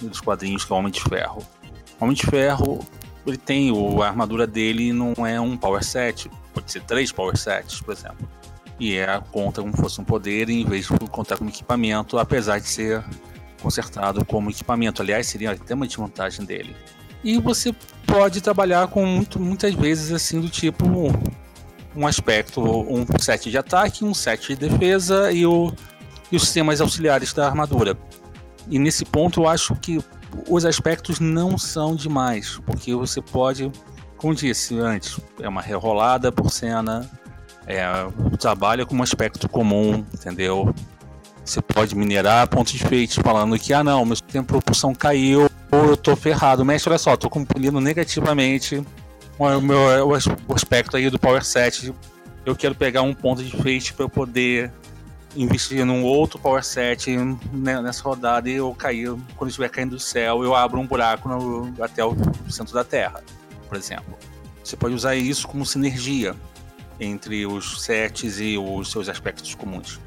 dos 0.00 0.18
quadrinhos, 0.18 0.64
que 0.64 0.72
é 0.72 0.74
o 0.74 0.78
Homem 0.78 0.90
de 0.90 1.02
Ferro. 1.02 1.46
O 2.00 2.04
Homem 2.04 2.16
de 2.16 2.24
Ferro, 2.24 2.80
ele 3.26 3.36
tem, 3.36 3.70
a 4.02 4.06
armadura 4.06 4.46
dele 4.46 4.90
não 4.90 5.26
é 5.26 5.38
um 5.38 5.54
Power 5.54 5.84
Set, 5.84 6.30
pode 6.54 6.72
ser 6.72 6.82
três 6.82 7.12
Power 7.12 7.36
Sets, 7.36 7.78
por 7.82 7.92
exemplo. 7.92 8.26
E 8.80 8.96
é 8.96 9.20
conta 9.30 9.60
como 9.60 9.76
se 9.76 9.82
fosse 9.82 10.00
um 10.00 10.04
poder 10.04 10.48
em 10.48 10.64
vez 10.64 10.86
de 10.86 10.96
contar 11.10 11.36
como 11.36 11.50
equipamento, 11.50 12.16
apesar 12.16 12.58
de 12.58 12.68
ser 12.68 13.04
consertado 13.60 14.24
como 14.24 14.48
equipamento. 14.48 15.02
Aliás, 15.02 15.26
seria 15.26 15.50
até 15.50 15.74
uma 15.74 15.86
desvantagem 15.86 16.46
dele. 16.46 16.74
E 17.22 17.38
você 17.38 17.74
pode 18.06 18.40
trabalhar 18.40 18.88
com 18.88 19.04
muito, 19.04 19.38
muitas 19.38 19.74
vezes 19.74 20.10
assim 20.10 20.40
do 20.40 20.48
tipo 20.48 20.86
um 21.96 22.06
aspecto, 22.06 22.60
um 22.62 23.04
set 23.18 23.50
de 23.50 23.56
ataque, 23.56 24.04
um 24.04 24.12
set 24.12 24.48
de 24.48 24.68
defesa 24.68 25.32
e, 25.32 25.46
o, 25.46 25.72
e 26.30 26.36
os 26.36 26.42
sistemas 26.42 26.80
auxiliares 26.80 27.32
da 27.32 27.46
armadura. 27.46 27.96
E 28.68 28.78
nesse 28.78 29.04
ponto 29.04 29.42
eu 29.42 29.48
acho 29.48 29.74
que 29.76 29.98
os 30.48 30.64
aspectos 30.64 31.18
não 31.18 31.56
são 31.56 31.96
demais, 31.96 32.60
porque 32.66 32.94
você 32.94 33.22
pode, 33.22 33.72
como 34.16 34.34
disse 34.34 34.78
antes, 34.78 35.18
é 35.40 35.48
uma 35.48 35.62
rerolada 35.62 36.30
por 36.30 36.50
cena, 36.50 37.08
é, 37.66 37.84
trabalha 38.38 38.84
com 38.84 38.94
um 38.94 39.02
aspecto 39.02 39.48
comum, 39.48 40.04
entendeu? 40.12 40.74
Você 41.44 41.62
pode 41.62 41.94
minerar 41.94 42.48
pontos 42.48 42.72
de 42.72 42.80
fate 42.80 43.20
falando 43.22 43.58
que, 43.58 43.72
ah 43.72 43.82
não, 43.82 44.04
meu 44.04 44.16
tempo 44.16 44.42
de 44.42 44.46
propulsão 44.46 44.92
caiu, 44.92 45.48
ou 45.70 45.84
eu 45.90 45.96
tô 45.96 46.16
ferrado. 46.16 46.64
Mestre, 46.64 46.90
olha 46.90 46.98
só, 46.98 47.16
tô 47.16 47.30
compilindo 47.30 47.80
negativamente 47.80 48.84
o 49.38 49.60
meu 49.60 49.78
o 50.08 50.54
aspecto 50.54 50.96
aí 50.96 51.10
do 51.10 51.18
Power 51.18 51.44
Set. 51.44 51.92
Eu 52.44 52.54
quero 52.54 52.74
pegar 52.74 53.02
um 53.02 53.12
ponto 53.12 53.42
de 53.42 53.56
fate 53.56 53.92
para 53.92 54.04
eu 54.04 54.08
poder 54.08 54.72
investir 55.34 55.84
num 55.84 56.04
outro 56.04 56.38
Power 56.38 56.64
Set 56.64 57.14
nessa 57.52 58.02
rodada 58.02 58.48
e 58.48 58.54
eu 58.54 58.74
cair, 58.74 59.14
quando 59.36 59.50
estiver 59.50 59.68
caindo 59.68 59.90
do 59.90 60.00
céu, 60.00 60.42
eu 60.42 60.54
abro 60.54 60.80
um 60.80 60.86
buraco 60.86 61.28
no, 61.28 61.74
até 61.82 62.04
o 62.04 62.16
centro 62.48 62.72
da 62.72 62.84
Terra, 62.84 63.22
por 63.68 63.76
exemplo. 63.76 64.16
Você 64.62 64.76
pode 64.76 64.94
usar 64.94 65.14
isso 65.14 65.46
como 65.46 65.66
sinergia 65.66 66.34
entre 66.98 67.44
os 67.44 67.82
sets 67.82 68.40
e 68.40 68.56
os 68.56 68.90
seus 68.90 69.08
aspectos 69.08 69.54
comuns 69.54 70.00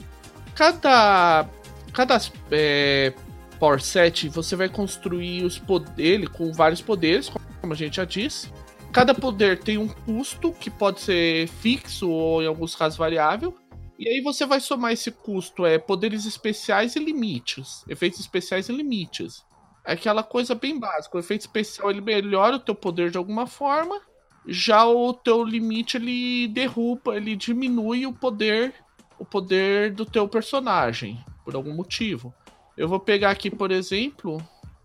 cada, 0.59 1.47
cada 1.93 2.19
é, 2.51 3.13
Power 3.57 3.81
Set 3.81 4.27
você 4.27 4.57
vai 4.57 4.67
construir 4.67 5.45
os 5.45 5.61
ele 5.97 6.27
com 6.27 6.51
vários 6.51 6.81
poderes, 6.81 7.31
como 7.61 7.71
a 7.71 7.75
gente 7.75 7.95
já 7.95 8.03
disse. 8.03 8.51
Cada 8.91 9.13
poder 9.13 9.59
tem 9.59 9.77
um 9.77 9.87
custo 9.87 10.51
que 10.51 10.69
pode 10.69 11.01
ser 11.01 11.47
fixo 11.47 12.09
ou 12.09 12.41
em 12.41 12.47
alguns 12.47 12.75
casos 12.75 12.97
variável. 12.97 13.55
E 13.97 14.07
aí 14.07 14.21
você 14.21 14.45
vai 14.45 14.59
somar 14.59 14.93
esse 14.93 15.11
custo, 15.11 15.65
é 15.65 15.77
poderes 15.77 16.25
especiais 16.25 16.95
e 16.95 16.99
limites. 16.99 17.83
Efeitos 17.87 18.19
especiais 18.19 18.69
e 18.69 18.71
limites. 18.71 19.45
É 19.85 19.93
aquela 19.93 20.23
coisa 20.23 20.55
bem 20.55 20.79
básica. 20.79 21.17
O 21.17 21.19
efeito 21.19 21.41
especial 21.41 21.91
ele 21.91 22.01
melhora 22.01 22.55
o 22.55 22.59
teu 22.59 22.73
poder 22.73 23.11
de 23.11 23.17
alguma 23.17 23.45
forma. 23.45 23.99
Já 24.47 24.85
o 24.85 25.13
teu 25.13 25.43
limite 25.43 25.97
ele 25.97 26.47
derruba, 26.47 27.15
ele 27.15 27.35
diminui 27.35 28.05
o 28.05 28.13
poder 28.13 28.73
o 29.19 29.25
poder 29.25 29.91
do 29.91 30.05
teu 30.05 30.27
personagem, 30.27 31.23
por 31.43 31.53
algum 31.53 31.75
motivo. 31.75 32.33
Eu 32.77 32.87
vou 32.87 32.99
pegar 32.99 33.31
aqui, 33.31 33.51
por 33.51 33.69
exemplo, 33.69 34.41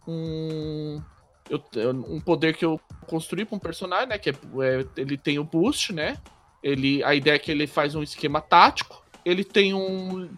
um, 0.06 1.00
eu, 1.48 1.62
um 1.90 2.20
poder 2.20 2.56
que 2.56 2.64
eu 2.64 2.80
construí 3.04 3.44
para 3.44 3.56
um 3.56 3.60
personagem, 3.60 4.08
né? 4.08 4.18
Que 4.18 4.30
é, 4.30 4.32
é, 4.32 4.86
ele 4.96 5.16
tem 5.16 5.38
o 5.38 5.44
boost, 5.44 5.92
né? 5.92 6.18
Ele, 6.62 7.02
a 7.04 7.14
ideia 7.14 7.34
é 7.34 7.38
que 7.38 7.50
ele 7.50 7.66
faz 7.66 7.94
um 7.94 8.02
esquema 8.02 8.40
tático. 8.40 9.04
Ele 9.24 9.44
tem 9.44 9.74
um, 9.74 10.28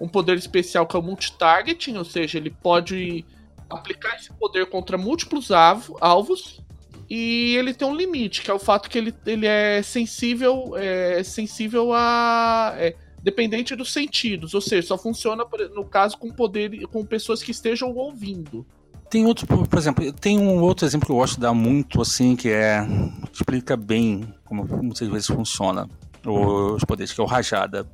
um 0.00 0.08
poder 0.08 0.36
especial 0.36 0.86
que 0.86 0.96
é 0.96 0.98
o 0.98 1.02
multitargeting, 1.02 1.96
ou 1.96 2.04
seja, 2.04 2.38
ele 2.38 2.50
pode 2.50 3.24
aplicar 3.68 4.16
esse 4.16 4.32
poder 4.34 4.66
contra 4.66 4.98
múltiplos 4.98 5.50
alvos. 5.50 6.60
E 7.08 7.56
ele 7.56 7.74
tem 7.74 7.88
um 7.88 7.94
limite, 7.94 8.42
que 8.42 8.50
é 8.50 8.54
o 8.54 8.58
fato 8.58 8.88
que 8.88 8.96
ele, 8.96 9.14
ele 9.26 9.46
é 9.46 9.82
sensível, 9.82 10.76
é, 10.76 11.22
sensível 11.22 11.92
a. 11.92 12.74
É, 12.76 12.94
dependente 13.22 13.76
dos 13.76 13.92
sentidos, 13.92 14.54
ou 14.54 14.60
seja, 14.60 14.88
só 14.88 14.98
funciona 14.98 15.44
no 15.74 15.84
caso 15.84 16.16
com 16.16 16.30
poder 16.30 16.86
com 16.86 17.04
pessoas 17.04 17.42
que 17.42 17.50
estejam 17.50 17.94
ouvindo. 17.94 18.66
Tem 19.10 19.26
outro, 19.26 19.44
por 19.44 19.76
exemplo, 19.76 20.12
tem 20.12 20.38
um 20.38 20.60
outro 20.60 20.86
exemplo 20.86 21.06
que 21.06 21.12
eu 21.12 21.16
gosto 21.16 21.34
de 21.34 21.40
dar 21.40 21.52
muito 21.52 22.00
assim, 22.00 22.36
que 22.36 22.48
é 22.48 22.86
explica 23.32 23.76
bem 23.76 24.32
como 24.44 24.64
muitas 24.64 25.08
vezes 25.08 25.26
funciona 25.26 25.88
os 26.24 26.84
poderes, 26.84 27.12
que 27.12 27.20
é 27.20 27.24
o 27.24 27.26
rajada. 27.26 27.84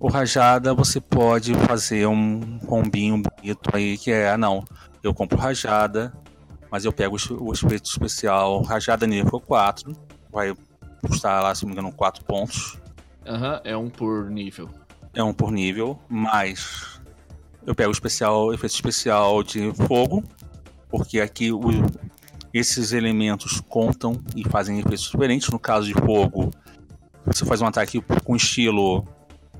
O 0.00 0.08
rajada 0.08 0.74
você 0.74 1.00
pode 1.00 1.54
fazer 1.54 2.08
um 2.08 2.58
combinho 2.66 3.22
bonito 3.22 3.70
aí 3.72 3.96
que 3.96 4.10
é, 4.10 4.30
ah, 4.30 4.38
não, 4.38 4.64
eu 5.00 5.14
compro 5.14 5.38
rajada, 5.38 6.12
mas 6.72 6.84
eu 6.84 6.92
pego 6.92 7.16
o 7.40 7.52
efeito 7.52 7.88
especial 7.88 8.60
rajada 8.62 9.06
nível 9.06 9.40
4, 9.40 9.92
vai 10.32 10.52
custar 11.06 11.40
lá, 11.40 11.54
se 11.54 11.62
não 11.62 11.68
me 11.68 11.74
engano, 11.74 11.92
4 11.92 12.24
pontos. 12.24 12.76
Aham, 13.24 13.54
uhum, 13.54 13.60
é 13.62 13.76
um 13.76 13.88
por 13.88 14.28
nível. 14.28 14.68
É 15.14 15.22
um 15.22 15.32
por 15.32 15.52
nível, 15.52 16.00
mas 16.08 17.00
eu 17.64 17.74
pego 17.74 17.90
o 17.90 17.92
especial, 17.92 18.52
efeito 18.52 18.74
especial 18.74 19.42
de 19.42 19.72
fogo, 19.86 20.24
porque 20.88 21.20
aqui 21.20 21.52
o, 21.52 21.60
esses 22.52 22.92
elementos 22.92 23.60
contam 23.68 24.20
e 24.34 24.48
fazem 24.48 24.78
efeitos 24.78 25.10
diferentes. 25.10 25.48
No 25.48 25.58
caso 25.58 25.86
de 25.86 25.94
fogo, 25.94 26.50
você 27.24 27.44
faz 27.44 27.60
um 27.60 27.66
ataque 27.66 28.00
com 28.24 28.36
estilo, 28.36 29.06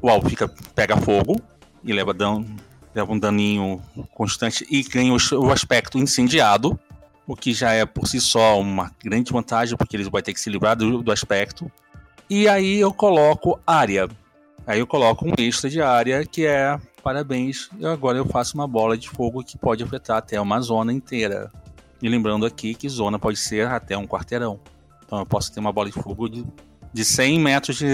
alvo 0.02 0.28
fica, 0.28 0.48
pega 0.74 0.96
fogo 0.96 1.40
e 1.84 1.92
leva, 1.92 2.14
dan, 2.14 2.44
leva 2.94 3.12
um 3.12 3.18
daninho 3.18 3.80
constante 4.14 4.66
e 4.70 4.82
ganha 4.82 5.12
o, 5.12 5.18
o 5.38 5.52
aspecto 5.52 5.98
incendiado, 5.98 6.78
o 7.26 7.36
que 7.36 7.52
já 7.52 7.72
é 7.72 7.84
por 7.84 8.06
si 8.06 8.20
só 8.20 8.58
uma 8.58 8.90
grande 9.02 9.32
vantagem, 9.32 9.76
porque 9.76 9.96
eles 9.96 10.08
vão 10.08 10.20
ter 10.22 10.32
que 10.32 10.40
se 10.40 10.50
livrar 10.50 10.76
do, 10.76 11.02
do 11.02 11.12
aspecto. 11.12 11.70
E 12.28 12.48
aí 12.48 12.78
eu 12.78 12.92
coloco 12.92 13.58
área. 13.66 14.08
Aí 14.68 14.80
eu 14.80 14.86
coloco 14.86 15.26
um 15.26 15.32
extra 15.38 15.70
de 15.70 15.80
área 15.80 16.26
que 16.26 16.44
é 16.44 16.78
parabéns, 17.02 17.70
e 17.78 17.86
agora 17.86 18.18
eu 18.18 18.26
faço 18.26 18.54
uma 18.54 18.68
bola 18.68 18.98
de 18.98 19.08
fogo 19.08 19.42
que 19.42 19.56
pode 19.56 19.82
afetar 19.82 20.18
até 20.18 20.38
uma 20.38 20.60
zona 20.60 20.92
inteira. 20.92 21.50
E 22.02 22.08
lembrando 22.08 22.44
aqui 22.44 22.74
que 22.74 22.86
zona 22.86 23.18
pode 23.18 23.38
ser 23.38 23.66
até 23.66 23.96
um 23.96 24.06
quarteirão. 24.06 24.60
Então 25.06 25.20
eu 25.20 25.24
posso 25.24 25.50
ter 25.50 25.58
uma 25.58 25.72
bola 25.72 25.88
de 25.88 25.94
fogo 25.94 26.28
de, 26.28 26.44
de 26.92 27.02
100 27.02 27.40
metros 27.40 27.78
de 27.78 27.86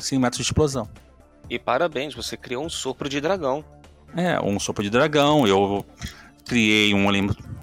100 0.00 0.18
metros 0.18 0.38
de 0.38 0.42
explosão. 0.42 0.88
E 1.48 1.56
parabéns, 1.56 2.16
você 2.16 2.36
criou 2.36 2.64
um 2.64 2.68
sopro 2.68 3.08
de 3.08 3.20
dragão. 3.20 3.64
É, 4.16 4.40
um 4.40 4.58
sopro 4.58 4.82
de 4.82 4.90
dragão. 4.90 5.46
Eu 5.46 5.86
criei 6.44 6.92
um, 6.94 7.06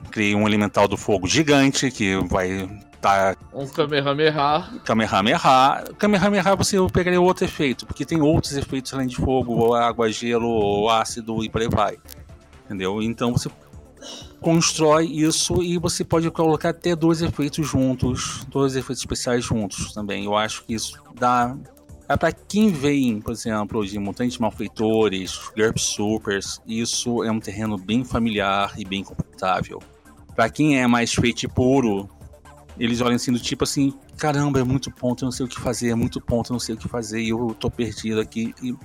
criei 0.10 0.34
um 0.34 0.48
elemental 0.48 0.88
do 0.88 0.96
fogo 0.96 1.28
gigante 1.28 1.92
que 1.92 2.16
vai 2.30 2.70
tá. 3.06 3.38
Um 3.54 3.68
Kamehameha. 3.68 4.70
Kamehameha. 4.84 5.84
Kamehameha 5.98 6.56
você 6.56 6.78
pegaria 6.92 7.22
outro 7.22 7.46
efeito, 7.46 7.86
porque 7.86 8.04
tem 8.04 8.20
outros 8.20 8.58
efeitos 8.58 8.94
além 8.94 9.08
de 9.08 9.16
fogo, 9.16 9.54
ou 9.54 9.76
água, 9.76 10.12
gelo, 10.12 10.50
ou 10.50 10.90
ácido 10.90 11.44
e 11.44 11.50
por 11.50 11.62
aí 11.62 11.70
vai. 11.70 11.98
Entendeu? 12.66 13.02
Então 13.02 13.32
você. 13.32 13.50
constrói 14.42 15.06
isso 15.06 15.62
e 15.62 15.78
você 15.78 16.04
pode 16.04 16.30
colocar 16.32 16.70
até 16.70 16.96
dois 16.96 17.22
efeitos 17.22 17.68
juntos, 17.68 18.46
dois 18.50 18.76
efeitos 18.76 19.02
especiais 19.02 19.44
juntos 19.44 19.94
também. 19.94 20.26
Eu 20.26 20.36
acho 20.36 20.64
que 20.66 20.74
isso 20.74 21.00
dá. 21.14 21.56
É 22.08 22.16
para 22.16 22.32
quem 22.32 22.72
vem, 22.72 23.20
por 23.20 23.32
exemplo, 23.32 23.86
de 23.86 23.98
Mutantes 23.98 24.38
Malfeitores, 24.38 25.40
GURP 25.58 25.80
Supers, 25.80 26.62
isso 26.68 27.24
é 27.24 27.32
um 27.32 27.40
terreno 27.40 27.78
bem 27.78 28.04
familiar 28.04 28.74
e 28.78 28.86
bem 28.86 29.04
confortável. 29.04 29.82
Para 30.36 30.50
quem 30.50 30.80
é 30.80 30.86
mais 30.86 31.14
feito 31.14 31.50
puro, 31.50 32.08
eles 32.80 33.02
olham 33.02 33.16
assim 33.16 33.32
do 33.32 33.40
tipo 33.40 33.64
assim, 33.64 33.94
caramba, 34.18 34.60
é 34.60 34.64
muito 34.64 34.92
ponto, 34.92 35.24
eu 35.24 35.28
não 35.28 35.32
sei 35.32 35.46
o 35.46 35.50
que 35.50 35.60
fazer, 35.60 35.90
é 35.90 35.96
muito 35.96 36.20
ponto, 36.20 36.52
eu 36.52 36.54
não 36.54 36.60
sei 36.60 36.76
o 36.76 36.78
que 36.78 36.88
fazer, 36.88 37.22
e 37.22 37.30
eu 37.30 37.56
tô 37.60 37.70
perdido 37.70 38.20
aqui, 38.20 38.54
e 38.62 38.76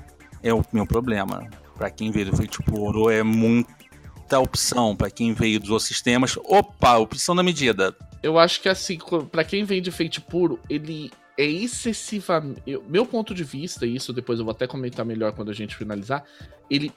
é 0.43 0.53
o 0.55 0.65
meu 0.73 0.87
problema. 0.87 1.49
Para 1.77 1.91
quem 1.91 2.11
veio 2.11 2.31
do 2.31 2.37
feito 2.37 2.63
puro, 2.63 3.09
é 3.09 3.23
muita 3.23 4.39
opção. 4.39 4.95
Para 4.95 5.11
quem 5.11 5.33
veio 5.33 5.59
dos 5.59 5.71
outros 5.71 5.89
sistemas, 5.89 6.37
opa, 6.45 6.99
opção 6.99 7.35
na 7.35 7.43
medida. 7.43 7.97
Eu 8.23 8.39
acho 8.39 8.61
que 8.61 8.69
assim, 8.69 8.99
para 9.31 9.45
quem 9.45 9.65
vem 9.65 9.81
de 9.81 9.91
feito 9.91 10.21
puro, 10.21 10.61
ele 10.69 11.11
é 11.39 11.45
excessivamente. 11.45 12.63
Meu 12.87 13.07
ponto 13.07 13.35
de 13.35 13.43
vista, 13.43 13.87
isso 13.87 14.13
depois 14.13 14.39
eu 14.39 14.45
vou 14.45 14.53
até 14.53 14.67
comentar 14.67 15.07
melhor 15.07 15.33
quando 15.33 15.51
a 15.51 15.55
gente 15.55 15.75
finalizar, 15.75 16.23
ele 16.69 16.93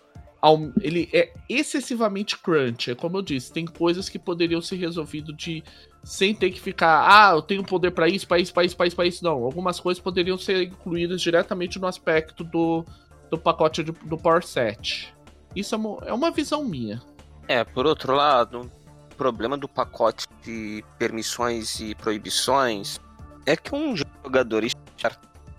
ele 0.81 1.09
é 1.13 1.33
excessivamente 1.47 2.37
crunch. 2.37 2.91
É 2.91 2.95
como 2.95 3.17
eu 3.17 3.21
disse, 3.21 3.53
tem 3.53 3.65
coisas 3.65 4.09
que 4.09 4.19
poderiam 4.19 4.61
ser 4.61 4.75
resolvidas 4.75 5.33
de 5.37 5.63
sem 6.03 6.35
ter 6.35 6.51
que 6.51 6.59
ficar, 6.59 7.05
ah, 7.07 7.33
eu 7.33 7.41
tenho 7.41 7.63
poder 7.63 7.91
para 7.91 8.07
isso, 8.09 8.27
para 8.27 8.39
isso, 8.39 8.53
para 8.53 8.65
isso, 8.65 8.75
para 8.75 8.87
isso, 8.87 8.95
para 8.95 9.05
isso. 9.05 9.23
Não, 9.23 9.43
algumas 9.43 9.79
coisas 9.79 10.03
poderiam 10.03 10.37
ser 10.37 10.63
incluídas 10.63 11.21
diretamente 11.21 11.79
no 11.79 11.87
aspecto 11.87 12.43
do, 12.43 12.85
do 13.31 13.37
pacote 13.37 13.83
de, 13.83 13.91
do 13.91 14.17
Power 14.17 14.45
Set. 14.45 15.13
Isso 15.55 15.75
é 15.75 15.77
uma, 15.77 15.97
é 16.05 16.13
uma 16.13 16.31
visão 16.31 16.63
minha. 16.63 17.01
É, 17.47 17.63
por 17.63 17.85
outro 17.85 18.13
lado, 18.13 18.69
o 19.11 19.15
problema 19.15 19.57
do 19.57 19.67
pacote 19.67 20.27
de 20.43 20.83
permissões 20.97 21.79
e 21.79 21.95
proibições 21.95 22.99
é 23.45 23.55
que 23.55 23.73
um 23.73 23.95
jogador 23.95 24.63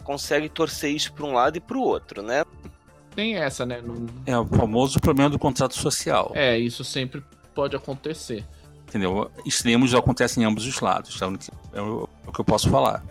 consegue 0.02 0.48
torcer 0.50 0.90
isso 0.90 1.12
para 1.12 1.24
um 1.24 1.32
lado 1.32 1.56
e 1.56 1.60
para 1.60 1.76
o 1.76 1.80
outro, 1.80 2.22
né? 2.22 2.44
Tem 3.14 3.36
essa, 3.36 3.64
né? 3.64 3.82
É 4.26 4.36
o 4.36 4.44
famoso 4.44 5.00
problema 5.00 5.30
do 5.30 5.38
contrato 5.38 5.74
social. 5.74 6.32
É, 6.34 6.58
isso 6.58 6.84
sempre 6.84 7.22
pode 7.54 7.76
acontecer. 7.76 8.44
Entendeu? 8.94 9.28
Extremos 9.44 9.92
acontecem 9.92 10.44
em 10.44 10.46
ambos 10.46 10.64
os 10.64 10.80
lados. 10.80 11.16
Então 11.16 11.36
é 11.72 11.82
o, 11.82 12.08
é 12.26 12.30
o 12.30 12.32
que 12.32 12.40
eu 12.40 12.44
posso 12.44 12.70
falar. 12.70 13.04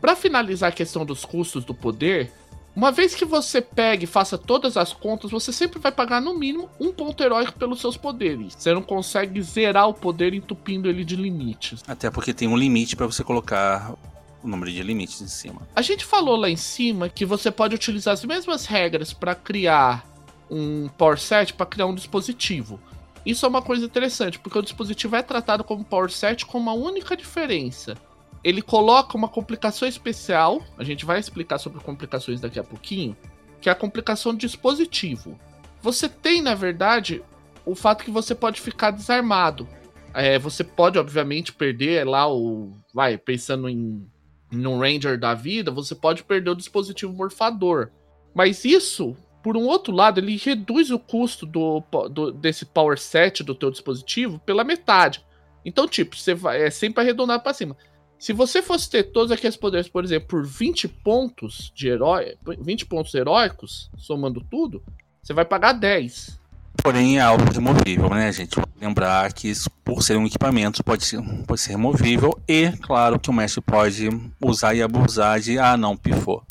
Para 0.00 0.16
finalizar 0.16 0.70
a 0.70 0.72
questão 0.72 1.06
dos 1.06 1.24
custos 1.24 1.64
do 1.64 1.72
poder, 1.72 2.32
uma 2.74 2.90
vez 2.90 3.14
que 3.14 3.24
você 3.24 3.62
pegue 3.62 4.02
e 4.02 4.06
faça 4.08 4.36
todas 4.36 4.76
as 4.76 4.92
contas, 4.92 5.30
você 5.30 5.52
sempre 5.52 5.78
vai 5.78 5.92
pagar 5.92 6.20
no 6.20 6.36
mínimo 6.36 6.68
um 6.80 6.92
ponto 6.92 7.22
heróico 7.22 7.52
pelos 7.52 7.80
seus 7.80 7.96
poderes. 7.96 8.56
Você 8.58 8.74
não 8.74 8.82
consegue 8.82 9.40
zerar 9.40 9.88
o 9.88 9.94
poder 9.94 10.34
entupindo 10.34 10.88
ele 10.88 11.04
de 11.04 11.14
limites. 11.14 11.84
Até 11.86 12.10
porque 12.10 12.34
tem 12.34 12.48
um 12.48 12.56
limite 12.56 12.96
para 12.96 13.06
você 13.06 13.22
colocar 13.22 13.94
o 14.42 14.48
número 14.48 14.72
de 14.72 14.82
limites 14.82 15.20
em 15.20 15.28
cima. 15.28 15.62
A 15.76 15.82
gente 15.82 16.04
falou 16.04 16.34
lá 16.34 16.50
em 16.50 16.56
cima 16.56 17.08
que 17.08 17.24
você 17.24 17.48
pode 17.52 17.76
utilizar 17.76 18.12
as 18.12 18.24
mesmas 18.24 18.66
regras 18.66 19.12
para 19.12 19.36
criar 19.36 20.04
um 20.50 20.88
power 20.98 21.16
set 21.16 21.54
para 21.54 21.66
criar 21.66 21.86
um 21.86 21.94
dispositivo. 21.94 22.80
Isso 23.24 23.44
é 23.44 23.48
uma 23.48 23.62
coisa 23.62 23.84
interessante, 23.84 24.38
porque 24.38 24.58
o 24.58 24.62
dispositivo 24.62 25.16
é 25.16 25.22
tratado 25.22 25.64
como 25.64 25.84
power 25.84 26.10
set 26.10 26.46
com 26.46 26.58
uma 26.58 26.72
única 26.72 27.16
diferença. 27.16 27.94
Ele 28.42 28.62
coloca 28.62 29.16
uma 29.16 29.28
complicação 29.28 29.86
especial, 29.88 30.62
a 30.78 30.84
gente 30.84 31.04
vai 31.04 31.18
explicar 31.18 31.58
sobre 31.58 31.80
complicações 31.80 32.40
daqui 32.40 32.58
a 32.58 32.64
pouquinho, 32.64 33.16
que 33.60 33.68
é 33.68 33.72
a 33.72 33.74
complicação 33.74 34.32
de 34.32 34.46
dispositivo. 34.46 35.38
Você 35.82 36.08
tem, 36.08 36.40
na 36.40 36.54
verdade, 36.54 37.22
o 37.64 37.74
fato 37.74 38.04
que 38.04 38.10
você 38.10 38.34
pode 38.34 38.60
ficar 38.60 38.90
desarmado. 38.90 39.68
É, 40.14 40.38
você 40.38 40.64
pode, 40.64 40.98
obviamente, 40.98 41.52
perder 41.52 42.06
lá 42.06 42.32
o. 42.32 42.72
Vai, 42.94 43.18
pensando 43.18 43.68
em 43.68 44.06
num 44.50 44.78
Ranger 44.78 45.18
da 45.18 45.34
vida, 45.34 45.70
você 45.70 45.94
pode 45.94 46.24
perder 46.24 46.50
o 46.50 46.56
dispositivo 46.56 47.12
morfador. 47.12 47.90
Mas 48.34 48.64
isso, 48.64 49.16
por 49.48 49.56
um 49.56 49.64
outro 49.64 49.94
lado, 49.94 50.20
ele 50.20 50.36
reduz 50.36 50.90
o 50.90 50.98
custo 50.98 51.46
do, 51.46 51.82
do 52.10 52.30
desse 52.30 52.66
power 52.66 52.98
set 52.98 53.42
do 53.42 53.54
teu 53.54 53.70
dispositivo 53.70 54.38
pela 54.40 54.62
metade. 54.62 55.24
Então, 55.64 55.88
tipo, 55.88 56.14
você 56.14 56.34
vai 56.34 56.64
é 56.64 56.70
sempre 56.70 57.02
arredondado 57.02 57.42
para 57.42 57.54
cima. 57.54 57.74
Se 58.18 58.34
você 58.34 58.60
fosse 58.60 58.90
ter 58.90 59.04
todos 59.04 59.32
aqueles 59.32 59.56
poderes, 59.56 59.88
por 59.88 60.04
exemplo, 60.04 60.28
por 60.28 60.44
20 60.44 60.86
pontos 60.86 61.72
de 61.74 61.88
herói, 61.88 62.36
20 62.60 62.84
pontos 62.84 63.14
heróicos, 63.14 63.90
somando 63.96 64.44
tudo, 64.50 64.82
você 65.22 65.32
vai 65.32 65.46
pagar 65.46 65.72
10. 65.72 66.38
Porém, 66.82 67.16
é 67.16 67.22
algo 67.22 67.50
removível, 67.50 68.10
né, 68.10 68.30
gente? 68.30 68.60
Lembrar 68.78 69.32
que 69.32 69.48
isso, 69.48 69.70
por 69.82 70.02
ser 70.02 70.18
um 70.18 70.26
equipamento, 70.26 70.84
pode 70.84 71.06
ser, 71.06 71.22
pode 71.46 71.62
ser 71.62 71.70
removível 71.70 72.38
e, 72.46 72.70
claro, 72.82 73.18
que 73.18 73.30
o 73.30 73.32
mestre 73.32 73.62
pode 73.62 74.10
usar 74.42 74.74
e 74.74 74.82
abusar 74.82 75.40
de, 75.40 75.58
ah, 75.58 75.74
não, 75.74 75.96
pifou. 75.96 76.42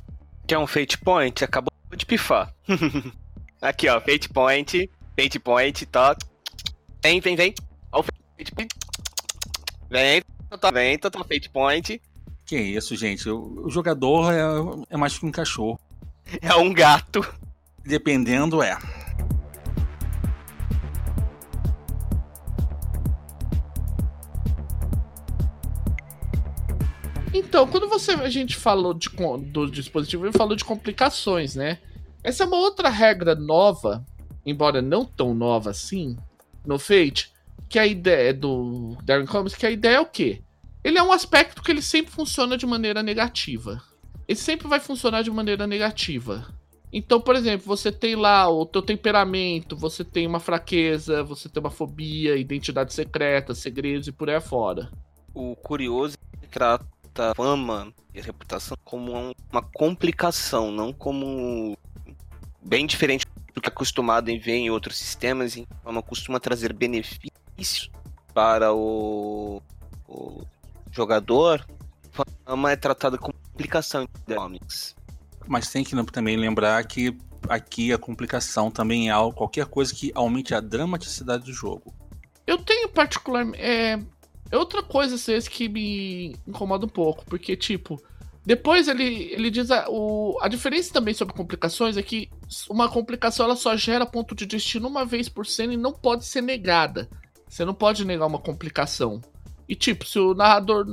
Que 0.47 0.55
é 0.55 0.57
um 0.57 0.65
Fate 0.65 0.97
Point, 0.97 1.43
acabou 1.43 1.76
de 1.95 2.05
pifar. 2.05 2.53
Aqui, 3.61 3.87
ó, 3.87 3.99
Fate 3.99 4.29
Point, 4.29 4.89
Fate 5.19 5.39
Point, 5.39 5.85
tá. 5.87 6.15
Vem, 7.03 7.19
vem, 7.19 7.35
vem. 7.35 7.53
Ó, 7.91 7.99
o 7.99 8.03
Fate 8.03 8.51
Point. 8.53 8.75
Vem, 9.89 10.21
tá, 10.59 10.71
vem, 10.71 10.97
tá, 10.97 11.09
tá, 11.09 11.19
Fate 11.23 11.49
Point. 11.49 12.01
Que 12.45 12.57
isso, 12.57 12.95
gente? 12.95 13.29
O, 13.29 13.65
o 13.65 13.69
jogador 13.69 14.31
é, 14.31 14.93
é 14.93 14.97
mais 14.97 15.17
que 15.17 15.25
um 15.25 15.31
cachorro. 15.31 15.79
É 16.41 16.53
um 16.55 16.73
gato. 16.73 17.25
Dependendo, 17.83 18.61
é. 18.61 18.77
Então, 27.37 27.67
quando 27.67 27.87
você 27.87 28.13
a 28.13 28.29
gente 28.29 28.55
falou 28.55 28.95
de, 28.95 29.09
do 29.51 29.69
dispositivo, 29.69 30.25
ele 30.25 30.35
falou 30.35 30.55
de 30.55 30.65
complicações, 30.65 31.55
né? 31.55 31.77
Essa 32.23 32.43
é 32.43 32.47
uma 32.47 32.57
outra 32.57 32.89
regra 32.89 33.35
nova, 33.35 34.03
embora 34.43 34.81
não 34.81 35.05
tão 35.05 35.35
nova 35.35 35.69
assim, 35.69 36.17
no 36.65 36.79
Fate, 36.79 37.31
que 37.69 37.77
a 37.77 37.85
ideia 37.85 38.29
é 38.29 38.33
do 38.33 38.97
Darren 39.03 39.27
Combs, 39.27 39.53
que 39.53 39.67
a 39.67 39.71
ideia 39.71 39.97
é 39.97 39.99
o 39.99 40.05
quê? 40.07 40.41
Ele 40.83 40.97
é 40.97 41.03
um 41.03 41.11
aspecto 41.11 41.61
que 41.61 41.69
ele 41.69 41.81
sempre 41.81 42.11
funciona 42.11 42.57
de 42.57 42.65
maneira 42.65 43.03
negativa. 43.03 43.83
Ele 44.27 44.39
sempre 44.39 44.67
vai 44.67 44.79
funcionar 44.79 45.21
de 45.21 45.29
maneira 45.29 45.67
negativa. 45.67 46.47
Então, 46.91 47.21
por 47.21 47.35
exemplo, 47.35 47.67
você 47.67 47.91
tem 47.91 48.15
lá 48.15 48.49
o 48.49 48.65
teu 48.65 48.81
temperamento, 48.81 49.77
você 49.77 50.03
tem 50.03 50.25
uma 50.25 50.39
fraqueza, 50.39 51.23
você 51.23 51.47
tem 51.47 51.61
uma 51.61 51.69
fobia, 51.69 52.35
identidade 52.35 52.93
secreta, 52.93 53.53
segredos 53.53 54.07
e 54.07 54.11
por 54.11 54.27
aí 54.27 54.35
afora. 54.35 54.89
O 55.35 55.55
curioso 55.55 56.17
é 56.33 56.37
que 56.37 56.47
trata 56.47 56.96
fama 57.35 57.93
e 58.13 58.21
reputação 58.21 58.77
como 58.83 59.33
uma 59.51 59.61
complicação, 59.61 60.71
não 60.71 60.91
como 60.91 61.77
bem 62.61 62.85
diferente 62.85 63.25
do 63.53 63.61
que 63.61 63.69
é 63.69 63.71
acostumado 63.71 64.29
em 64.29 64.39
ver 64.39 64.53
em 64.53 64.69
outros 64.69 64.97
sistemas, 64.97 65.57
em 65.57 65.65
fama 65.83 66.01
costuma 66.01 66.39
trazer 66.39 66.73
benefícios 66.73 67.89
para 68.33 68.73
o, 68.73 69.61
o 70.07 70.43
jogador. 70.91 71.65
Fama 72.45 72.71
é 72.71 72.75
tratada 72.75 73.17
como 73.17 73.33
complicação 73.51 74.03
em 74.03 74.35
comics. 74.35 74.95
Mas 75.47 75.69
tem 75.69 75.83
que 75.83 75.95
também 76.05 76.37
lembrar 76.37 76.83
que 76.85 77.17
aqui 77.49 77.91
a 77.93 77.97
complicação 77.97 78.69
também 78.69 79.09
é 79.09 79.11
algo, 79.11 79.35
qualquer 79.35 79.65
coisa 79.65 79.93
que 79.93 80.11
aumente 80.13 80.53
a 80.53 80.59
dramaticidade 80.59 81.45
do 81.45 81.53
jogo. 81.53 81.93
Eu 82.45 82.57
tenho 82.59 82.89
particularmente. 82.89 83.61
É 83.61 83.99
outra 84.55 84.81
coisa, 84.81 85.15
às 85.15 85.25
vezes, 85.25 85.49
que 85.49 85.67
me 85.67 86.35
incomoda 86.47 86.85
um 86.85 86.89
pouco, 86.89 87.25
porque, 87.25 87.55
tipo, 87.57 88.01
depois 88.45 88.87
ele, 88.87 89.29
ele 89.33 89.51
diz. 89.51 89.69
A, 89.69 89.89
o, 89.89 90.37
a 90.41 90.47
diferença 90.47 90.93
também 90.93 91.13
sobre 91.13 91.33
complicações 91.33 91.97
é 91.97 92.01
que 92.01 92.29
uma 92.69 92.87
complicação 92.87 93.45
ela 93.45 93.57
só 93.57 93.75
gera 93.75 94.05
ponto 94.05 94.33
de 94.33 94.45
destino 94.45 94.87
uma 94.87 95.03
vez 95.03 95.27
por 95.27 95.45
cena 95.45 95.73
e 95.73 95.77
não 95.77 95.91
pode 95.91 96.25
ser 96.25 96.41
negada. 96.41 97.09
Você 97.45 97.65
não 97.65 97.73
pode 97.73 98.05
negar 98.05 98.25
uma 98.25 98.39
complicação. 98.39 99.21
E, 99.67 99.75
tipo, 99.75 100.05
se 100.05 100.17
o 100.17 100.33
narrador 100.33 100.85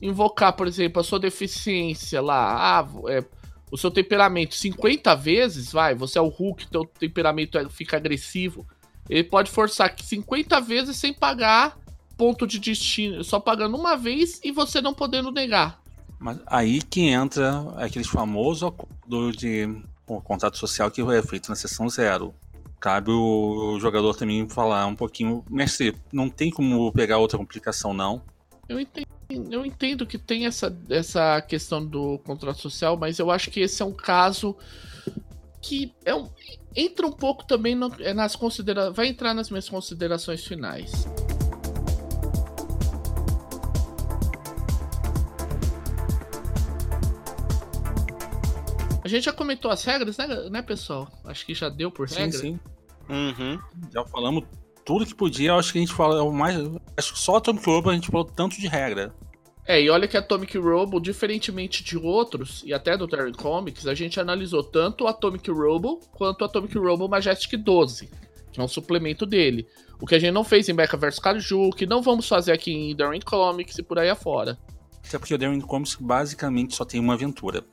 invocar, 0.00 0.54
por 0.54 0.66
exemplo, 0.66 1.00
a 1.00 1.04
sua 1.04 1.20
deficiência 1.20 2.20
lá, 2.20 2.80
ah, 2.80 2.88
é, 3.08 3.24
o 3.70 3.78
seu 3.78 3.90
temperamento 3.90 4.56
50 4.56 5.14
vezes, 5.14 5.70
vai, 5.70 5.94
você 5.94 6.18
é 6.18 6.20
o 6.20 6.26
Hulk, 6.26 6.66
teu 6.66 6.84
temperamento 6.84 7.58
é, 7.58 7.68
fica 7.68 7.96
agressivo. 7.96 8.66
Ele 9.08 9.22
pode 9.22 9.52
forçar 9.52 9.94
50 9.96 10.60
vezes 10.60 10.96
sem 10.96 11.12
pagar 11.12 11.78
ponto 12.22 12.46
de 12.46 12.60
destino, 12.60 13.24
só 13.24 13.40
pagando 13.40 13.76
uma 13.76 13.96
vez 13.96 14.40
e 14.44 14.52
você 14.52 14.80
não 14.80 14.94
podendo 14.94 15.32
negar. 15.32 15.82
Mas 16.20 16.38
aí 16.46 16.80
que 16.80 17.00
entra 17.00 17.64
aqueles 17.78 18.06
famosos 18.06 18.62
acordo 18.62 19.32
de 19.32 19.68
o 20.06 20.20
contrato 20.20 20.56
social 20.56 20.88
que 20.88 21.00
é 21.00 21.20
feito 21.20 21.48
na 21.48 21.56
sessão 21.56 21.88
zero. 21.88 22.32
Cabe 22.78 23.10
o 23.10 23.76
jogador 23.80 24.14
também 24.14 24.48
falar 24.48 24.86
um 24.86 24.94
pouquinho, 24.94 25.44
mestre, 25.50 25.96
não 26.12 26.30
tem 26.30 26.48
como 26.48 26.92
pegar 26.92 27.18
outra 27.18 27.36
complicação 27.36 27.92
não. 27.92 28.22
Eu 28.68 28.78
entendo, 28.78 29.08
eu 29.50 29.66
entendo 29.66 30.06
que 30.06 30.16
tem 30.16 30.46
essa, 30.46 30.72
essa 30.88 31.40
questão 31.40 31.84
do 31.84 32.20
contrato 32.20 32.60
social, 32.60 32.96
mas 32.96 33.18
eu 33.18 33.32
acho 33.32 33.50
que 33.50 33.58
esse 33.58 33.82
é 33.82 33.84
um 33.84 33.92
caso 33.92 34.56
que 35.60 35.92
é 36.04 36.14
um, 36.14 36.28
entra 36.76 37.04
um 37.04 37.12
pouco 37.12 37.44
também 37.44 37.74
no, 37.74 37.92
é 37.98 38.14
nas 38.14 38.36
considera 38.36 38.92
vai 38.92 39.08
entrar 39.08 39.34
nas 39.34 39.50
minhas 39.50 39.68
considerações 39.68 40.44
finais. 40.44 41.04
A 49.04 49.08
gente 49.08 49.24
já 49.24 49.32
comentou 49.32 49.70
as 49.70 49.84
regras, 49.84 50.16
né, 50.16 50.26
né 50.50 50.62
pessoal? 50.62 51.08
Acho 51.24 51.44
que 51.44 51.54
já 51.54 51.68
deu 51.68 51.90
por 51.90 52.08
regra. 52.08 52.30
Sim, 52.32 52.38
sim. 52.38 52.60
Uhum. 53.08 53.58
Já 53.92 54.04
falamos 54.04 54.44
tudo 54.84 55.06
que 55.06 55.14
podia. 55.14 55.54
Acho 55.54 55.72
que 55.72 55.78
a 55.78 55.80
gente 55.80 55.92
falou 55.92 56.32
mais. 56.32 56.56
Acho 56.96 57.12
que 57.12 57.18
só 57.18 57.36
Atomic 57.36 57.66
Robo 57.66 57.90
a 57.90 57.94
gente 57.94 58.08
falou 58.08 58.24
tanto 58.24 58.60
de 58.60 58.68
regra. 58.68 59.14
É, 59.66 59.80
e 59.80 59.88
olha 59.88 60.08
que 60.08 60.16
Atomic 60.16 60.58
Robo, 60.58 61.00
diferentemente 61.00 61.84
de 61.84 61.96
outros, 61.96 62.62
e 62.66 62.74
até 62.74 62.96
do 62.96 63.06
Terran 63.06 63.30
Comics, 63.32 63.86
a 63.86 63.94
gente 63.94 64.18
analisou 64.18 64.64
tanto 64.64 65.04
o 65.04 65.06
Atomic 65.06 65.48
Robo 65.50 66.00
quanto 66.12 66.42
o 66.42 66.44
Atomic 66.44 66.76
Robo 66.76 67.08
Majestic 67.08 67.56
12, 67.56 68.10
que 68.50 68.60
é 68.60 68.62
um 68.62 68.68
suplemento 68.68 69.24
dele. 69.24 69.68
O 70.00 70.06
que 70.06 70.16
a 70.16 70.18
gente 70.18 70.32
não 70.32 70.42
fez 70.42 70.68
em 70.68 70.72
Mecha 70.72 70.96
vs 70.96 71.20
Kaiju, 71.20 71.70
que 71.70 71.86
não 71.86 72.02
vamos 72.02 72.28
fazer 72.28 72.50
aqui 72.50 72.72
em 72.72 72.96
Darwin 72.96 73.20
Comics 73.20 73.78
e 73.78 73.84
por 73.84 74.00
aí 74.00 74.10
afora. 74.10 74.58
Até 75.06 75.16
porque 75.16 75.34
o 75.34 75.38
Darwin 75.38 75.60
Comics 75.60 75.94
basicamente 75.94 76.74
só 76.74 76.84
tem 76.84 77.00
uma 77.00 77.14
aventura. 77.14 77.64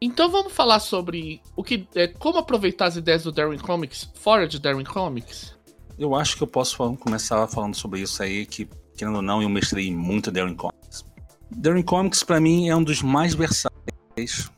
Então 0.00 0.30
vamos 0.30 0.52
falar 0.52 0.78
sobre 0.78 1.40
o 1.56 1.64
que 1.64 1.88
é, 1.94 2.06
como 2.06 2.38
aproveitar 2.38 2.86
as 2.86 2.96
ideias 2.96 3.22
do 3.22 3.32
Darwin 3.32 3.58
Comics 3.58 4.10
fora 4.14 4.46
de 4.46 4.58
Darwin 4.58 4.84
Comics? 4.84 5.56
Eu 5.98 6.14
acho 6.14 6.36
que 6.36 6.42
eu 6.42 6.46
posso 6.46 6.76
começar 6.96 7.46
falando 7.48 7.74
sobre 7.74 8.00
isso 8.00 8.22
aí, 8.22 8.44
que, 8.44 8.68
querendo 8.96 9.16
ou 9.16 9.22
não, 9.22 9.40
eu 9.40 9.48
mestrei 9.48 9.90
muito 9.94 10.30
Darwin 10.30 10.54
Comics. 10.54 11.04
Darwin 11.50 11.82
Comics, 11.82 12.22
para 12.22 12.38
mim, 12.38 12.68
é 12.68 12.76
um 12.76 12.84
dos 12.84 13.00
mais 13.00 13.34
versáteis 13.34 14.50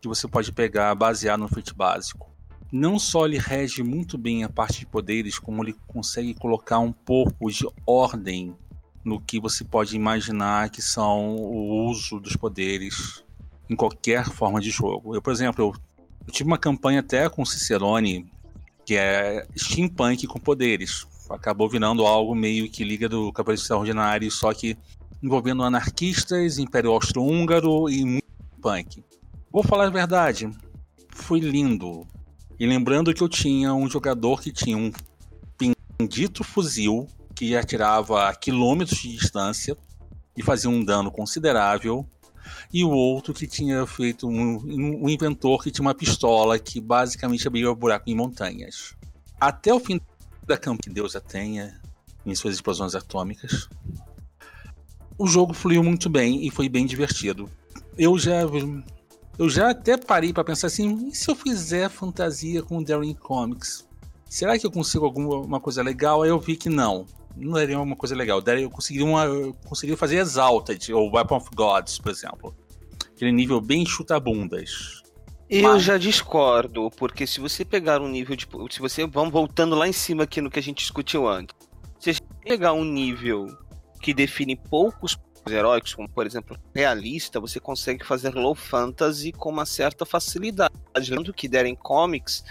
que 0.00 0.08
você 0.08 0.26
pode 0.26 0.50
pegar 0.52 0.94
baseado 0.94 1.40
no 1.40 1.48
fit 1.48 1.74
básico. 1.74 2.34
Não 2.72 2.98
só 2.98 3.26
ele 3.26 3.38
rege 3.38 3.82
muito 3.82 4.16
bem 4.16 4.44
a 4.44 4.48
parte 4.48 4.80
de 4.80 4.86
poderes, 4.86 5.38
como 5.38 5.62
ele 5.62 5.76
consegue 5.86 6.34
colocar 6.34 6.78
um 6.78 6.92
pouco 6.92 7.50
de 7.50 7.66
ordem 7.86 8.56
no 9.04 9.20
que 9.20 9.38
você 9.38 9.62
pode 9.62 9.94
imaginar 9.94 10.70
que 10.70 10.82
são 10.82 11.36
o 11.36 11.86
uso 11.88 12.18
dos 12.18 12.34
poderes 12.34 13.24
em 13.68 13.76
qualquer 13.76 14.24
forma 14.26 14.60
de 14.60 14.70
jogo. 14.70 15.14
Eu, 15.14 15.22
por 15.22 15.32
exemplo, 15.32 15.64
eu, 15.64 15.74
eu 16.26 16.32
tive 16.32 16.48
uma 16.48 16.58
campanha 16.58 17.00
até 17.00 17.28
com 17.28 17.44
Cicerone 17.44 18.30
que 18.84 18.96
é 18.96 19.44
steampunk 19.56 20.26
com 20.28 20.38
poderes. 20.38 21.06
Acabou 21.28 21.68
virando 21.68 22.06
algo 22.06 22.34
meio 22.36 22.70
que 22.70 22.84
liga 22.84 23.08
do 23.08 23.32
Cavaleiro 23.32 23.60
Extraordinário, 23.60 24.30
só 24.30 24.54
que 24.54 24.78
envolvendo 25.20 25.64
anarquistas, 25.64 26.58
Império 26.58 26.92
Austro-Húngaro 26.92 27.90
e 27.90 28.04
muito 28.04 28.24
punk. 28.62 29.02
Vou 29.50 29.64
falar 29.64 29.86
a 29.86 29.90
verdade, 29.90 30.48
foi 31.10 31.40
lindo. 31.40 32.06
E 32.60 32.66
lembrando 32.66 33.12
que 33.12 33.22
eu 33.22 33.28
tinha 33.28 33.74
um 33.74 33.90
jogador 33.90 34.40
que 34.40 34.52
tinha 34.52 34.76
um 34.76 34.92
bendito 35.98 36.44
fuzil 36.44 37.08
que 37.34 37.56
atirava 37.56 38.28
a 38.28 38.34
quilômetros 38.34 39.00
de 39.00 39.16
distância 39.16 39.76
e 40.36 40.42
fazia 40.42 40.70
um 40.70 40.84
dano 40.84 41.10
considerável 41.10 42.06
e 42.72 42.84
o 42.84 42.90
outro 42.90 43.34
que 43.34 43.46
tinha 43.46 43.86
feito 43.86 44.28
um, 44.28 45.04
um 45.04 45.08
inventor 45.08 45.62
que 45.62 45.70
tinha 45.70 45.86
uma 45.86 45.94
pistola 45.94 46.58
que 46.58 46.80
basicamente 46.80 47.46
abria 47.46 47.74
buraco 47.74 48.08
em 48.08 48.14
montanhas. 48.14 48.94
Até 49.40 49.72
o 49.72 49.80
fim 49.80 50.00
da 50.46 50.56
campanha 50.56 50.80
que 50.82 50.90
Deus 50.90 51.16
a 51.16 51.20
tenha 51.20 51.80
em 52.24 52.34
suas 52.34 52.54
explosões 52.54 52.94
atômicas, 52.94 53.68
o 55.18 55.26
jogo 55.26 55.52
fluiu 55.52 55.82
muito 55.82 56.08
bem 56.08 56.46
e 56.46 56.50
foi 56.50 56.68
bem 56.68 56.86
divertido. 56.86 57.48
Eu 57.96 58.18
já 58.18 58.42
eu 59.38 59.50
já 59.50 59.70
até 59.70 59.96
parei 59.96 60.32
para 60.32 60.44
pensar 60.44 60.68
assim, 60.68 61.08
e 61.08 61.14
se 61.14 61.30
eu 61.30 61.34
fizer 61.34 61.90
fantasia 61.90 62.62
com 62.62 62.78
o 62.78 62.84
Daring 62.84 63.14
Comics? 63.14 63.86
Será 64.28 64.58
que 64.58 64.66
eu 64.66 64.70
consigo 64.70 65.04
alguma 65.04 65.60
coisa 65.60 65.82
legal? 65.82 66.22
Aí 66.22 66.30
eu 66.30 66.40
vi 66.40 66.56
que 66.56 66.68
não 66.68 67.06
não 67.36 67.52
daria 67.52 67.78
uma 67.78 67.96
coisa 67.96 68.14
legal. 68.14 68.40
Daria, 68.40 68.64
eu 68.64 68.70
conseguiria, 68.70 69.06
uma, 69.06 69.52
conseguiria 69.66 69.96
fazer 69.96 70.16
Exalted, 70.16 70.92
ou 70.92 71.12
Weapon 71.12 71.36
of 71.36 71.50
Gods, 71.54 71.98
por 71.98 72.10
exemplo. 72.10 72.56
Aquele 73.14 73.32
nível 73.32 73.60
bem 73.60 73.84
chuta-bundas. 73.84 75.02
Eu 75.48 75.62
Mas... 75.62 75.84
já 75.84 75.96
discordo, 75.96 76.90
porque 76.90 77.26
se 77.26 77.40
você 77.40 77.64
pegar 77.64 78.00
um 78.00 78.08
nível 78.08 78.34
de. 78.34 78.46
Se 78.70 78.80
você. 78.80 79.06
Vamos 79.06 79.32
voltando 79.32 79.76
lá 79.76 79.86
em 79.86 79.92
cima 79.92 80.24
aqui 80.24 80.40
no 80.40 80.50
que 80.50 80.58
a 80.58 80.62
gente 80.62 80.78
discutiu 80.78 81.28
antes. 81.28 81.54
Se 82.00 82.14
você 82.14 82.20
pegar 82.44 82.72
um 82.72 82.84
nível 82.84 83.46
que 84.00 84.12
define 84.12 84.56
poucos 84.56 85.16
heróicos, 85.48 85.94
como 85.94 86.08
por 86.08 86.26
exemplo 86.26 86.58
realista, 86.74 87.38
você 87.38 87.60
consegue 87.60 88.04
fazer 88.04 88.34
low 88.34 88.54
fantasy 88.54 89.32
com 89.32 89.50
uma 89.50 89.64
certa 89.64 90.04
facilidade. 90.04 90.74
Lembrando 90.96 91.32
que 91.32 91.48
Darren 91.48 91.76
Comics 91.76 92.44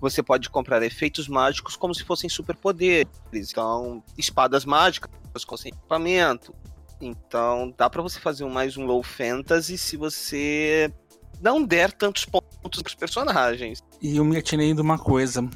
você 0.00 0.22
pode 0.22 0.50
comprar 0.50 0.82
efeitos 0.82 1.28
mágicos 1.28 1.76
como 1.76 1.94
se 1.94 2.04
fossem 2.04 2.28
superpoderes. 2.28 3.10
Então, 3.32 4.02
espadas 4.16 4.64
mágicas 4.64 5.10
com 5.44 5.54
equipamento. 5.54 6.54
Então, 7.00 7.74
dá 7.76 7.90
para 7.90 8.02
você 8.02 8.18
fazer 8.18 8.44
mais 8.46 8.76
um 8.76 8.86
low 8.86 9.02
fantasy 9.02 9.76
se 9.76 9.96
você 9.96 10.90
não 11.40 11.62
der 11.62 11.92
tantos 11.92 12.24
pontos 12.24 12.82
pros 12.82 12.94
personagens. 12.94 13.82
E 14.00 14.16
eu 14.16 14.24
me 14.24 14.36
atinei 14.36 14.72
de 14.72 14.80
uma 14.80 14.98
coisa. 14.98 15.48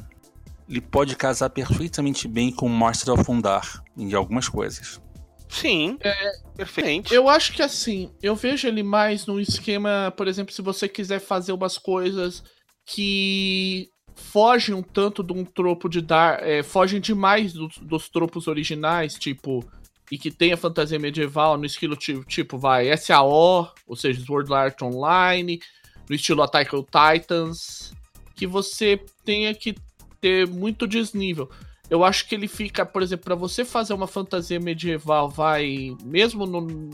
Ele 0.69 0.81
pode 0.81 1.17
casar 1.17 1.51
perfeitamente 1.51 2.29
bem 2.29 2.53
com 2.53 2.67
o 2.67 2.71
Master 2.71 3.15
of 3.15 3.31
Undar 3.31 3.83
em 3.97 4.13
algumas 4.15 4.49
coisas. 4.49 5.01
Sim, 5.49 5.99
é, 6.01 6.33
perfeito. 6.57 7.13
Eu 7.13 7.29
acho 7.29 7.53
que 7.53 7.63
assim, 7.63 8.13
eu 8.23 8.37
vejo 8.37 8.69
ele 8.69 8.85
mais 8.85 9.27
no 9.27 9.41
esquema, 9.41 10.13
por 10.17 10.29
exemplo, 10.29 10.55
se 10.55 10.63
você 10.63 10.89
quiser 10.89 11.19
fazer 11.19 11.53
umas 11.53 11.77
coisas 11.77 12.45
que 12.87 13.91
fogem 14.21 14.75
um 14.75 14.83
tanto 14.83 15.23
de 15.23 15.33
um 15.33 15.45
tropo 15.45 15.89
de 15.89 16.01
dar. 16.01 16.47
É, 16.47 16.63
fogem 16.63 17.01
demais 17.01 17.53
do, 17.53 17.69
dos 17.83 18.09
tropos 18.09 18.47
originais, 18.47 19.15
tipo. 19.15 19.65
E 20.11 20.19
que 20.19 20.31
tem 20.31 20.53
a 20.53 20.57
fantasia 20.57 20.99
medieval 20.99 21.57
no 21.57 21.65
estilo 21.65 21.95
tipo, 21.95 22.25
tipo 22.25 22.59
vai, 22.59 22.97
SAO, 22.97 23.73
ou 23.87 23.97
seja, 23.97 24.21
Sword 24.25 24.53
Art 24.53 24.83
Online, 24.83 25.61
no 26.09 26.17
estilo 26.17 26.43
Attack 26.43 26.75
on 26.75 26.83
Titans, 26.83 27.93
que 28.35 28.45
você 28.45 29.01
tenha 29.25 29.55
que 29.55 29.77
ter 30.21 30.49
muito 30.49 30.85
desnível. 30.85 31.49
Eu 31.89 32.03
acho 32.03 32.27
que 32.27 32.35
ele 32.35 32.49
fica, 32.49 32.85
por 32.85 33.03
exemplo, 33.03 33.25
para 33.25 33.37
você 33.37 33.65
fazer 33.65 33.95
uma 33.95 34.09
fantasia 34.09 34.59
medieval, 34.59 35.29
vai, 35.29 35.97
mesmo 36.03 36.45
no. 36.45 36.91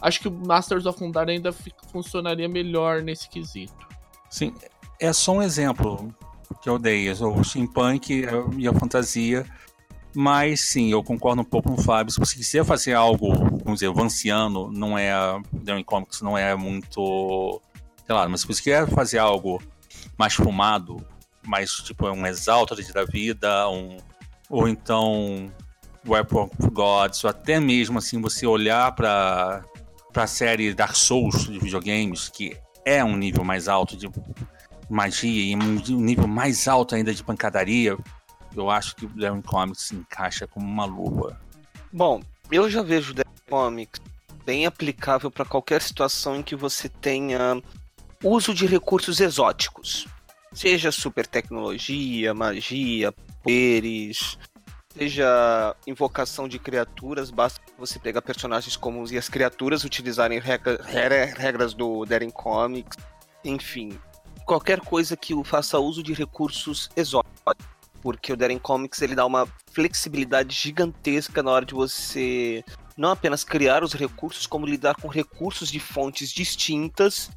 Acho 0.00 0.20
que 0.20 0.28
o 0.28 0.32
Masters 0.32 0.86
of 0.86 1.02
Undar 1.02 1.28
ainda 1.28 1.52
fica, 1.52 1.84
funcionaria 1.90 2.48
melhor 2.48 3.02
nesse 3.02 3.28
quesito. 3.28 3.88
Sim, 4.30 4.54
é 5.00 5.12
só 5.12 5.32
um 5.32 5.42
exemplo 5.42 6.14
que 6.60 6.68
eu 6.68 6.78
dei, 6.78 7.10
o 7.10 7.44
steampunk 7.44 8.24
e 8.56 8.68
a 8.68 8.72
fantasia. 8.72 9.46
Mas 10.14 10.62
sim, 10.62 10.90
eu 10.90 11.02
concordo 11.04 11.42
um 11.42 11.44
pouco 11.44 11.68
com 11.68 11.80
o 11.80 11.82
Fábio. 11.82 12.12
Se 12.12 12.18
você 12.18 12.36
quiser 12.36 12.64
fazer 12.64 12.94
algo, 12.94 13.32
vamos 13.32 13.74
dizer, 13.74 13.92
vanciano, 13.92 14.70
não 14.72 14.98
é. 14.98 15.12
Darwin 15.52 15.84
Comics 15.84 16.20
não 16.20 16.36
é 16.36 16.54
muito. 16.56 17.60
Sei 18.04 18.14
lá, 18.14 18.28
mas 18.28 18.40
se 18.40 18.46
você 18.46 18.62
quer 18.62 18.88
fazer 18.88 19.18
algo 19.18 19.62
mais 20.18 20.34
fumado, 20.34 20.96
mais 21.46 21.70
tipo 21.70 22.08
um 22.08 22.26
Exalted 22.26 22.92
da 22.92 23.04
vida, 23.04 23.68
um, 23.68 23.98
ou 24.48 24.68
então 24.68 25.50
Weapon 26.06 26.50
of 26.58 26.70
Gods, 26.70 27.22
ou 27.22 27.30
até 27.30 27.60
mesmo 27.60 27.98
assim 27.98 28.20
você 28.20 28.46
olhar 28.46 28.92
para 28.92 29.62
a 30.14 30.26
série 30.26 30.74
Dark 30.74 30.96
Souls 30.96 31.46
de 31.46 31.58
videogames, 31.60 32.28
que 32.28 32.56
é 32.84 33.04
um 33.04 33.16
nível 33.16 33.44
mais 33.44 33.68
alto 33.68 33.96
de 33.96 34.10
magia 34.90 35.52
e 35.52 35.56
um 35.56 36.00
nível 36.00 36.26
mais 36.26 36.66
alto 36.66 36.94
ainda 36.94 37.14
de 37.14 37.22
pancadaria, 37.22 37.96
eu 38.56 38.68
acho 38.68 38.96
que 38.96 39.06
o 39.06 39.08
Darwin 39.08 39.42
Comics 39.42 39.84
se 39.84 39.94
encaixa 39.94 40.46
como 40.46 40.66
uma 40.66 40.84
luva. 40.84 41.40
Bom, 41.92 42.20
eu 42.50 42.68
já 42.68 42.82
vejo 42.82 43.12
o 43.12 43.14
Darwin 43.14 43.40
Comics 43.48 44.00
bem 44.44 44.66
aplicável 44.66 45.30
para 45.30 45.44
qualquer 45.44 45.80
situação 45.80 46.36
em 46.36 46.42
que 46.42 46.56
você 46.56 46.88
tenha 46.88 47.62
uso 48.22 48.52
de 48.52 48.66
recursos 48.66 49.20
exóticos. 49.20 50.06
Seja 50.52 50.90
super 50.90 51.26
tecnologia, 51.26 52.34
magia, 52.34 53.12
poderes, 53.12 54.36
seja 54.92 55.76
invocação 55.86 56.48
de 56.48 56.58
criaturas, 56.58 57.30
basta 57.30 57.60
você 57.78 57.98
pegar 57.98 58.20
personagens 58.20 58.76
comuns 58.76 59.12
e 59.12 59.18
as 59.18 59.28
criaturas 59.28 59.84
utilizarem 59.84 60.40
regra, 60.40 60.82
regras 60.82 61.72
do 61.72 62.04
Darren 62.04 62.30
Comics. 62.30 62.98
Enfim, 63.44 63.96
qualquer 64.50 64.80
coisa 64.80 65.16
que 65.16 65.32
faça 65.44 65.78
uso 65.78 66.02
de 66.02 66.12
recursos 66.12 66.90
exóticos. 66.96 67.54
Porque 68.02 68.32
o 68.32 68.36
Darren 68.36 68.58
Comics 68.58 69.00
ele 69.00 69.14
dá 69.14 69.24
uma 69.24 69.46
flexibilidade 69.70 70.52
gigantesca 70.56 71.40
na 71.40 71.52
hora 71.52 71.64
de 71.64 71.72
você 71.72 72.64
não 72.96 73.10
apenas 73.10 73.44
criar 73.44 73.84
os 73.84 73.92
recursos, 73.92 74.48
como 74.48 74.66
lidar 74.66 74.96
com 74.96 75.06
recursos 75.06 75.70
de 75.70 75.78
fontes 75.78 76.32
distintas 76.32 77.30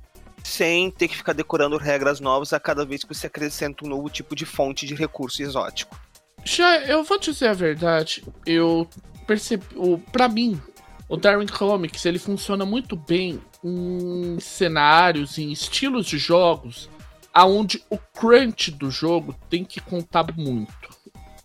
sem 0.43 0.89
ter 0.89 1.07
que 1.07 1.15
ficar 1.15 1.33
decorando 1.33 1.77
regras 1.77 2.19
novas 2.19 2.51
a 2.51 2.59
cada 2.59 2.83
vez 2.83 3.03
que 3.03 3.13
você 3.13 3.27
acrescenta 3.27 3.85
um 3.85 3.89
novo 3.89 4.09
tipo 4.09 4.35
de 4.35 4.45
fonte 4.45 4.87
de 4.87 4.95
recurso 4.95 5.43
exótico. 5.43 5.95
Já, 6.43 6.79
eu 6.79 7.03
vou 7.03 7.19
dizer 7.19 7.47
a 7.47 7.53
verdade, 7.53 8.25
eu 8.45 8.89
percebi, 9.27 9.63
para 10.11 10.27
mim, 10.27 10.59
o 11.07 11.15
Darwin 11.15 11.45
Comics 11.45 12.05
ele 12.05 12.19
funciona 12.19 12.65
muito 12.65 12.95
bem 12.95 13.39
em 13.63 14.37
cenários, 14.39 15.37
em 15.37 15.51
estilos 15.51 16.07
de 16.07 16.17
jogos 16.17 16.89
aonde 17.33 17.83
o 17.89 17.97
crunch 17.97 18.69
do 18.71 18.91
jogo 18.91 19.35
tem 19.49 19.63
que 19.65 19.81
contar 19.81 20.25
muito. 20.37 20.71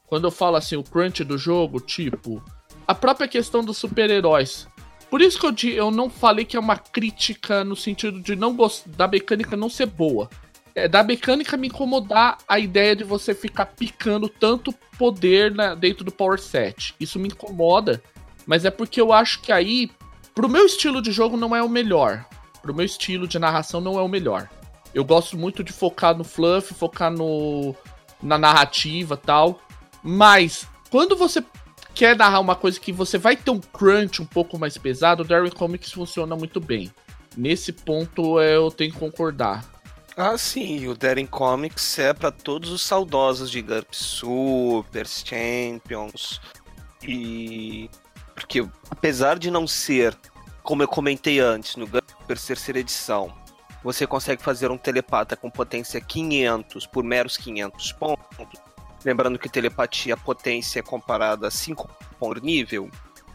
Quando 0.07 0.27
eu 0.27 0.31
falo 0.31 0.57
assim, 0.57 0.77
o 0.77 0.83
crunch 0.83 1.25
do 1.25 1.39
jogo, 1.39 1.81
tipo, 1.81 2.43
a 2.87 2.95
própria 2.95 3.27
questão 3.27 3.65
dos 3.65 3.79
super-heróis. 3.79 4.69
Por 5.11 5.23
isso 5.23 5.39
que 5.41 5.67
eu, 5.69 5.73
eu 5.73 5.91
não 5.91 6.11
falei 6.11 6.45
que 6.45 6.57
é 6.57 6.61
uma 6.61 6.77
crítica 6.77 7.65
no 7.65 7.75
sentido 7.75 8.21
de 8.21 8.37
não 8.37 8.57
da 8.87 9.09
mecânica 9.09 9.57
não 9.57 9.71
ser 9.71 9.87
boa. 9.87 10.29
É 10.75 10.87
da 10.87 11.03
mecânica 11.03 11.57
me 11.57 11.69
incomodar 11.69 12.39
a 12.47 12.59
ideia 12.59 12.95
de 12.95 13.05
você 13.05 13.35
ficar 13.35 13.67
picando 13.67 14.29
tanto 14.29 14.73
poder 14.99 15.55
na, 15.55 15.75
dentro 15.75 16.05
do 16.05 16.13
Power 16.13 16.39
Set. 16.39 16.95
Isso 17.01 17.19
me 17.19 17.29
incomoda, 17.29 18.03
mas 18.47 18.65
é 18.65 18.71
porque 18.71 19.01
eu 19.01 19.13
acho 19.13 19.41
que 19.41 19.51
aí, 19.51 19.91
pro 20.35 20.49
meu 20.49 20.67
estilo 20.67 21.03
de 21.03 21.11
jogo, 21.11 21.37
não 21.37 21.57
é 21.57 21.63
o 21.63 21.69
melhor. 21.69 22.25
Pro 22.63 22.75
meu 22.75 22.85
estilo 22.85 23.27
de 23.27 23.39
narração, 23.39 23.81
não 23.81 23.99
é 23.99 24.03
o 24.03 24.09
melhor. 24.09 24.49
Eu 24.95 25.05
gosto 25.05 25.37
muito 25.37 25.63
de 25.63 25.73
focar 25.73 26.17
no 26.17 26.25
fluff, 26.25 26.75
focar 26.75 27.11
no 27.11 27.75
na 28.23 28.37
narrativa 28.37 29.17
tal. 29.17 29.61
Mas 30.03 30.67
quando 30.91 31.17
você 31.17 31.43
quer 31.95 32.17
narrar 32.17 32.41
uma 32.41 32.57
coisa 32.57 32.79
que 32.79 32.93
você 32.93 33.19
vai 33.19 33.37
ter 33.37 33.51
um 33.51 33.61
crunch 33.61 34.23
um 34.23 34.27
pouco 34.27 34.59
mais 34.59 34.79
pesado, 34.79 35.23
o 35.23 35.27
Darwin 35.27 35.51
Comics 35.51 35.93
funciona 35.93 36.37
muito 36.37 36.61
bem. 36.61 36.93
Nesse 37.37 37.73
ponto 37.73 38.41
eu 38.41 38.71
tenho 38.71 38.93
que 38.93 38.99
concordar. 38.99 39.65
Ah, 40.21 40.37
sim, 40.37 40.89
o 40.89 40.97
Darren 40.97 41.27
Comics 41.27 41.97
é 42.01 42.13
para 42.13 42.33
todos 42.33 42.73
os 42.73 42.83
saudosos 42.83 43.53
de 43.53 43.63
GURP 43.63 43.95
Super, 43.95 45.07
Champions. 45.07 46.41
E. 47.07 47.89
Porque, 48.35 48.67
apesar 48.91 49.39
de 49.39 49.49
não 49.49 49.65
ser, 49.65 50.17
como 50.65 50.83
eu 50.83 50.89
comentei 50.89 51.39
antes, 51.39 51.77
no 51.77 51.87
GURP 51.87 52.05
terceira 52.27 52.81
edição, 52.81 53.33
você 53.83 54.07
consegue 54.07 54.43
fazer 54.43 54.71
um 54.71 54.79
telepata 54.79 55.37
com 55.37 55.51
potência 55.51 56.01
500 56.01 56.87
por 56.87 57.05
meros 57.05 57.37
500 57.37 57.93
pontos. 57.93 58.61
Lembrando 59.05 59.39
que 59.39 59.49
telepatia, 59.49 60.17
potência 60.17 60.81
é 60.81 60.83
comparada 60.83 61.47
a 61.47 61.51
5 61.51 61.89
por 62.19 62.41
nível. 62.43 62.91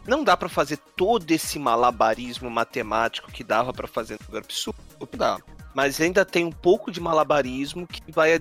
Não 0.06 0.22
dá 0.22 0.36
para 0.36 0.48
fazer 0.48 0.76
todo 0.76 1.30
esse 1.30 1.58
malabarismo 1.58 2.50
matemático 2.50 3.32
que 3.32 3.42
dava 3.42 3.72
para 3.72 3.88
fazer 3.88 4.18
no 4.20 4.32
GURP 4.32 4.52
Super, 4.52 5.16
dá. 5.16 5.38
Mas 5.74 5.98
ainda 6.00 6.24
tem 6.24 6.44
um 6.44 6.52
pouco 6.52 6.92
de 6.92 7.00
malabarismo 7.00 7.86
que 7.86 8.12
vai 8.12 8.40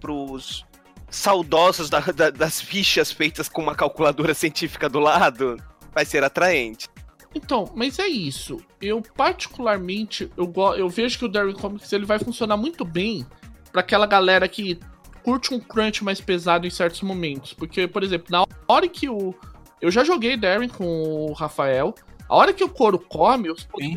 pros 0.00 0.64
saudosos 1.10 1.90
da, 1.90 2.00
da, 2.00 2.30
das 2.30 2.60
fichas 2.60 3.12
feitas 3.12 3.48
com 3.48 3.60
uma 3.60 3.74
calculadora 3.74 4.32
científica 4.32 4.88
do 4.88 5.00
lado, 5.00 5.56
vai 5.92 6.06
ser 6.06 6.24
atraente. 6.24 6.88
Então, 7.34 7.70
mas 7.74 7.98
é 7.98 8.08
isso. 8.08 8.58
Eu 8.80 9.02
particularmente 9.16 10.30
eu, 10.36 10.52
eu 10.76 10.88
vejo 10.88 11.18
que 11.18 11.24
o 11.24 11.28
Darwin 11.28 11.54
Comics 11.54 11.92
ele 11.92 12.04
vai 12.04 12.18
funcionar 12.18 12.56
muito 12.56 12.84
bem 12.84 13.26
para 13.70 13.80
aquela 13.80 14.06
galera 14.06 14.48
que 14.48 14.78
curte 15.22 15.54
um 15.54 15.60
crunch 15.60 16.02
mais 16.02 16.20
pesado 16.20 16.66
em 16.66 16.70
certos 16.70 17.02
momentos, 17.02 17.52
porque 17.52 17.86
por 17.86 18.02
exemplo, 18.02 18.26
na 18.30 18.44
hora 18.66 18.88
que 18.88 19.08
o 19.08 19.34
eu 19.80 19.90
já 19.90 20.04
joguei 20.04 20.36
Darwin 20.36 20.68
com 20.68 20.84
o 20.84 21.32
Rafael, 21.32 21.94
a 22.28 22.36
hora 22.36 22.52
que 22.52 22.62
o 22.62 22.68
couro 22.68 22.98
come, 22.98 23.50
os 23.50 23.64
poderes, 23.64 23.94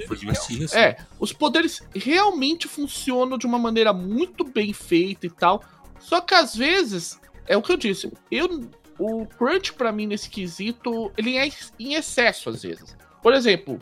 Sim, 0.70 0.78
é, 0.78 0.98
os 1.20 1.34
poderes 1.34 1.84
realmente 1.94 2.68
funcionam 2.68 3.38
de 3.38 3.46
uma 3.46 3.60
maneira 3.60 3.92
muito 3.94 4.44
bem 4.44 4.74
feita 4.74 5.28
e 5.28 5.30
tal. 5.30 5.64
Só 6.00 6.20
que 6.20 6.34
às 6.34 6.56
vezes, 6.56 7.20
é 7.46 7.56
o 7.56 7.62
que 7.62 7.72
eu 7.72 7.78
disse, 7.78 8.12
eu 8.32 8.70
o 8.98 9.26
crunch 9.26 9.74
para 9.74 9.92
mim 9.92 10.08
nesse 10.08 10.30
quesito, 10.30 11.12
ele 11.18 11.38
é 11.38 11.50
em 11.80 11.94
excesso 11.94 12.50
às 12.50 12.64
vezes. 12.64 12.96
Por 13.24 13.34
exemplo, 13.34 13.82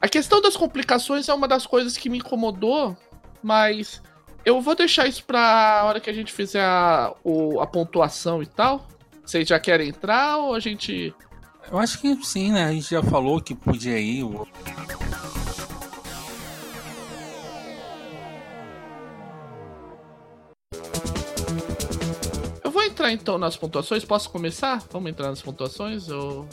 a 0.00 0.08
questão 0.08 0.42
das 0.42 0.56
complicações 0.56 1.28
é 1.28 1.32
uma 1.32 1.48
das 1.48 1.64
coisas 1.64 1.96
que 1.96 2.10
me 2.10 2.18
incomodou, 2.18 2.94
mas 3.42 4.02
eu 4.44 4.60
vou 4.60 4.74
deixar 4.74 5.06
isso 5.06 5.24
pra 5.24 5.82
hora 5.84 6.00
que 6.00 6.10
a 6.10 6.12
gente 6.12 6.32
fizer 6.32 6.62
a, 6.62 7.14
o, 7.24 7.60
a 7.60 7.66
pontuação 7.66 8.42
e 8.42 8.46
tal. 8.46 8.86
Vocês 9.24 9.48
já 9.48 9.58
querem 9.58 9.88
entrar 9.88 10.36
ou 10.38 10.54
a 10.54 10.60
gente. 10.60 11.14
Eu 11.70 11.78
acho 11.78 11.98
que 11.98 12.14
sim, 12.24 12.52
né? 12.52 12.64
A 12.64 12.72
gente 12.72 12.90
já 12.90 13.02
falou 13.02 13.40
que 13.40 13.54
podia 13.54 13.98
ir. 13.98 14.24
Entrar 23.04 23.12
então 23.12 23.38
nas 23.38 23.56
pontuações. 23.56 24.04
Posso 24.04 24.30
começar? 24.30 24.82
Vamos 24.90 25.10
entrar 25.10 25.28
nas 25.28 25.42
pontuações? 25.42 26.08
Ou... 26.08 26.46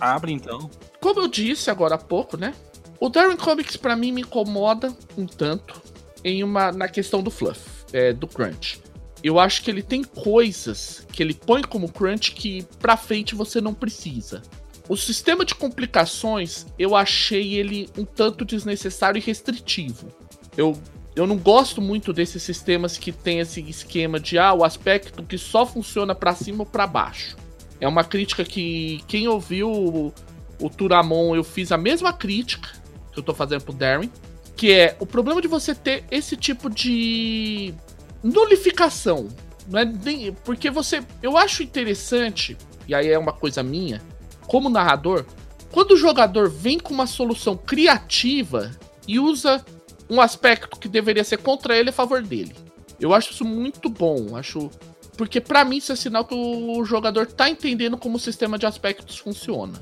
Abre 0.00 0.32
então. 0.32 0.70
Como 1.00 1.20
eu 1.20 1.28
disse 1.28 1.70
agora 1.70 1.96
há 1.96 1.98
pouco, 1.98 2.36
né? 2.36 2.54
O 3.00 3.08
Darwin 3.08 3.36
Comics 3.36 3.76
para 3.76 3.96
mim 3.96 4.12
me 4.12 4.22
incomoda 4.22 4.94
um 5.16 5.26
tanto 5.26 5.82
em 6.22 6.42
uma 6.42 6.72
na 6.72 6.88
questão 6.88 7.22
do 7.22 7.30
fluff, 7.30 7.60
é, 7.92 8.12
do 8.12 8.26
crunch. 8.26 8.80
Eu 9.22 9.38
acho 9.38 9.62
que 9.62 9.70
ele 9.70 9.82
tem 9.82 10.02
coisas 10.04 11.06
que 11.12 11.22
ele 11.22 11.34
põe 11.34 11.62
como 11.62 11.90
crunch 11.90 12.32
que 12.32 12.62
pra 12.78 12.96
frente 12.96 13.34
você 13.34 13.60
não 13.60 13.74
precisa. 13.74 14.42
O 14.88 14.96
sistema 14.96 15.44
de 15.46 15.54
complicações, 15.54 16.66
eu 16.78 16.94
achei 16.94 17.54
ele 17.54 17.88
um 17.96 18.04
tanto 18.04 18.44
desnecessário 18.44 19.18
e 19.18 19.22
restritivo. 19.22 20.08
Eu, 20.56 20.78
eu 21.16 21.26
não 21.26 21.36
gosto 21.36 21.80
muito 21.80 22.12
desses 22.12 22.42
sistemas 22.42 22.98
que 22.98 23.12
tem 23.12 23.38
esse 23.38 23.60
esquema 23.60 24.18
de 24.18 24.38
ah, 24.38 24.52
o 24.52 24.64
aspecto 24.64 25.22
que 25.22 25.38
só 25.38 25.64
funciona 25.64 26.14
para 26.14 26.34
cima 26.34 26.60
ou 26.60 26.66
para 26.66 26.86
baixo. 26.86 27.36
É 27.80 27.86
uma 27.86 28.02
crítica 28.02 28.44
que 28.44 29.02
quem 29.06 29.28
ouviu 29.28 30.12
o 30.60 30.70
Turamon, 30.70 31.36
eu 31.36 31.44
fiz 31.44 31.70
a 31.70 31.76
mesma 31.76 32.12
crítica 32.12 32.68
que 33.12 33.18
eu 33.18 33.22
tô 33.22 33.32
fazendo 33.32 33.62
pro 33.62 33.72
Darren, 33.72 34.10
que 34.56 34.72
é 34.72 34.96
o 34.98 35.06
problema 35.06 35.40
de 35.40 35.48
você 35.48 35.74
ter 35.74 36.04
esse 36.10 36.36
tipo 36.36 36.68
de 36.68 37.74
nulificação. 38.22 39.28
Não 39.68 39.80
é 39.80 39.84
nem, 39.84 40.32
porque 40.44 40.70
você, 40.70 41.02
eu 41.22 41.36
acho 41.36 41.62
interessante, 41.62 42.56
e 42.88 42.94
aí 42.94 43.08
é 43.08 43.18
uma 43.18 43.32
coisa 43.32 43.62
minha, 43.62 44.02
como 44.46 44.68
narrador, 44.68 45.24
quando 45.70 45.92
o 45.92 45.96
jogador 45.96 46.48
vem 46.48 46.78
com 46.78 46.92
uma 46.92 47.06
solução 47.06 47.56
criativa 47.56 48.70
e 49.06 49.18
usa 49.18 49.64
um 50.08 50.20
aspecto 50.20 50.78
que 50.78 50.88
deveria 50.88 51.24
ser 51.24 51.38
contra 51.38 51.76
ele 51.76 51.90
a 51.90 51.92
favor 51.92 52.22
dele. 52.22 52.54
Eu 53.00 53.12
acho 53.12 53.32
isso 53.32 53.44
muito 53.44 53.88
bom, 53.88 54.36
acho 54.36 54.70
porque 55.16 55.40
para 55.40 55.64
mim 55.64 55.76
isso 55.76 55.92
é 55.92 55.96
sinal 55.96 56.24
que 56.24 56.34
o 56.34 56.84
jogador 56.84 57.26
tá 57.26 57.48
entendendo 57.48 57.96
como 57.96 58.16
o 58.16 58.20
sistema 58.20 58.58
de 58.58 58.66
aspectos 58.66 59.18
funciona. 59.18 59.74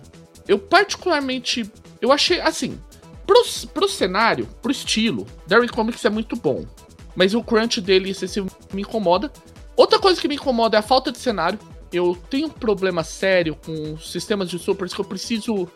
Eu 0.46 0.58
particularmente. 0.58 1.70
Eu 2.00 2.12
achei. 2.12 2.40
Assim. 2.40 2.78
Pro, 3.26 3.42
pro 3.72 3.88
cenário, 3.88 4.48
pro 4.60 4.72
estilo, 4.72 5.26
Darwin 5.46 5.68
Comics 5.68 6.04
é 6.04 6.10
muito 6.10 6.34
bom. 6.36 6.66
Mas 7.14 7.34
o 7.34 7.42
crunch 7.42 7.80
dele 7.80 8.10
excessivo 8.10 8.50
me 8.72 8.82
incomoda. 8.82 9.32
Outra 9.76 9.98
coisa 9.98 10.20
que 10.20 10.28
me 10.28 10.34
incomoda 10.34 10.76
é 10.76 10.80
a 10.80 10.82
falta 10.82 11.12
de 11.12 11.18
cenário. 11.18 11.58
Eu 11.92 12.18
tenho 12.28 12.48
um 12.48 12.50
problema 12.50 13.04
sério 13.04 13.56
com 13.64 13.96
sistemas 13.98 14.50
de 14.50 14.58
supers 14.58 14.92
que 14.92 15.00
eu 15.00 15.04
preciso. 15.04 15.68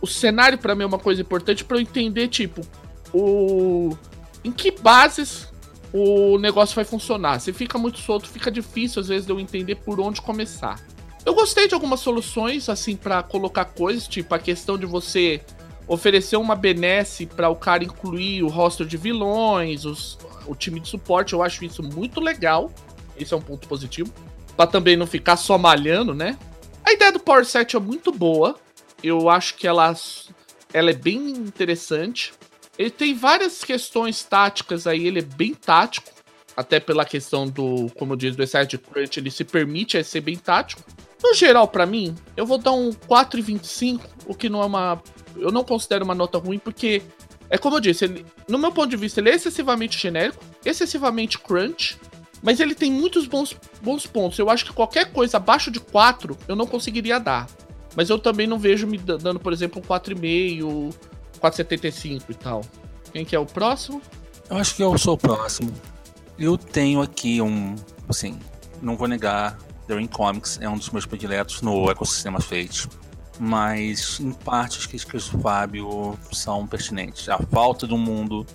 O 0.00 0.06
cenário 0.06 0.58
para 0.58 0.74
mim 0.74 0.84
é 0.84 0.86
uma 0.86 0.98
coisa 0.98 1.20
importante 1.20 1.64
para 1.64 1.76
eu 1.76 1.82
entender, 1.82 2.28
tipo, 2.28 2.62
o. 3.14 3.96
Em 4.44 4.52
que 4.52 4.70
bases 4.70 5.48
o 5.92 6.38
negócio 6.38 6.74
vai 6.74 6.84
funcionar. 6.84 7.38
Se 7.38 7.52
fica 7.52 7.78
muito 7.78 7.98
solto, 7.98 8.28
fica 8.28 8.50
difícil 8.50 9.00
às 9.00 9.08
vezes 9.08 9.24
de 9.24 9.32
eu 9.32 9.38
entender 9.38 9.76
por 9.76 10.00
onde 10.00 10.20
começar. 10.20 10.84
Eu 11.24 11.34
gostei 11.34 11.68
de 11.68 11.74
algumas 11.74 12.00
soluções, 12.00 12.68
assim, 12.68 12.96
para 12.96 13.22
colocar 13.22 13.64
coisas, 13.64 14.06
tipo 14.06 14.34
a 14.34 14.38
questão 14.38 14.76
de 14.76 14.84
você 14.84 15.40
oferecer 15.86 16.36
uma 16.36 16.56
benesse 16.56 17.26
para 17.26 17.48
o 17.48 17.56
cara 17.56 17.84
incluir 17.84 18.42
o 18.42 18.48
roster 18.48 18.86
de 18.86 18.96
vilões, 18.96 19.84
os, 19.84 20.18
o 20.46 20.54
time 20.54 20.80
de 20.80 20.88
suporte. 20.88 21.32
Eu 21.32 21.42
acho 21.42 21.64
isso 21.64 21.82
muito 21.82 22.20
legal. 22.20 22.70
Esse 23.16 23.32
é 23.32 23.36
um 23.36 23.40
ponto 23.40 23.68
positivo. 23.68 24.12
Pra 24.56 24.66
também 24.66 24.96
não 24.96 25.06
ficar 25.06 25.36
só 25.36 25.56
malhando, 25.56 26.12
né? 26.12 26.36
A 26.84 26.92
ideia 26.92 27.12
do 27.12 27.20
Power 27.20 27.44
Set 27.44 27.76
é 27.76 27.80
muito 27.80 28.12
boa. 28.12 28.56
Eu 29.02 29.28
acho 29.30 29.54
que 29.54 29.66
ela, 29.66 29.94
ela 30.72 30.90
é 30.90 30.94
bem 30.94 31.30
interessante. 31.30 32.32
Ele 32.78 32.90
tem 32.90 33.14
várias 33.14 33.62
questões 33.62 34.22
táticas 34.22 34.86
aí, 34.86 35.06
ele 35.06 35.20
é 35.20 35.22
bem 35.22 35.54
tático. 35.54 36.10
Até 36.56 36.78
pela 36.78 37.04
questão 37.04 37.48
do, 37.48 37.90
como 37.98 38.16
diz, 38.16 38.36
do 38.36 38.42
excesso 38.42 38.68
de 38.68 38.78
crunch, 38.78 39.18
ele 39.18 39.30
se 39.30 39.42
permite 39.42 40.02
ser 40.04 40.20
bem 40.20 40.36
tático. 40.36 40.82
No 41.22 41.34
geral, 41.34 41.66
para 41.66 41.84
mim, 41.84 42.14
eu 42.36 42.46
vou 42.46 42.58
dar 42.58 42.72
um 42.72 42.90
4,25, 42.90 44.00
o 44.26 44.34
que 44.34 44.48
não 44.48 44.62
é 44.62 44.66
uma. 44.66 45.02
Eu 45.36 45.50
não 45.50 45.64
considero 45.64 46.04
uma 46.04 46.14
nota 46.14 46.38
ruim, 46.38 46.58
porque 46.58 47.02
é 47.50 47.58
como 47.58 47.76
eu 47.76 47.80
disse, 47.80 48.04
ele, 48.04 48.26
no 48.48 48.58
meu 48.58 48.70
ponto 48.72 48.88
de 48.88 48.96
vista, 48.96 49.20
ele 49.20 49.30
é 49.30 49.34
excessivamente 49.34 49.98
genérico, 49.98 50.44
excessivamente 50.64 51.38
crunch, 51.38 51.98
mas 52.42 52.60
ele 52.60 52.74
tem 52.74 52.90
muitos 52.90 53.26
bons, 53.26 53.56
bons 53.80 54.06
pontos. 54.06 54.38
Eu 54.38 54.50
acho 54.50 54.64
que 54.64 54.72
qualquer 54.72 55.12
coisa 55.12 55.38
abaixo 55.38 55.70
de 55.70 55.80
4 55.80 56.36
eu 56.46 56.54
não 56.54 56.66
conseguiria 56.66 57.18
dar. 57.18 57.48
Mas 57.96 58.10
eu 58.10 58.18
também 58.18 58.46
não 58.46 58.58
vejo 58.58 58.86
me 58.86 58.98
dando, 58.98 59.38
por 59.38 59.52
exemplo, 59.52 59.80
um 59.80 59.86
4,5, 59.86 60.94
4,75 61.50 62.22
e 62.28 62.34
tal. 62.34 62.62
Quem 63.12 63.24
que 63.24 63.36
é 63.36 63.38
o 63.38 63.44
próximo? 63.44 64.00
Eu 64.48 64.56
acho 64.56 64.74
que 64.74 64.82
eu 64.82 64.96
sou 64.96 65.14
o 65.14 65.18
próximo. 65.18 65.72
Eu 66.38 66.56
tenho 66.56 67.02
aqui 67.02 67.40
um. 67.40 67.76
Assim, 68.08 68.38
não 68.80 68.96
vou 68.96 69.06
negar, 69.06 69.58
The 69.86 69.96
Ring 69.96 70.08
Comics 70.08 70.58
é 70.60 70.68
um 70.68 70.76
dos 70.76 70.90
meus 70.90 71.06
prediletos 71.06 71.62
no 71.62 71.90
ecossistema 71.90 72.40
Fate, 72.40 72.88
mas 73.38 74.18
em 74.20 74.32
parte 74.32 74.78
as 74.78 74.86
críticas 74.86 75.28
do 75.28 75.38
Fábio 75.40 76.18
são 76.32 76.66
pertinentes. 76.66 77.28
A 77.28 77.38
falta 77.38 77.86
do 77.86 77.96
mundo 77.96 78.46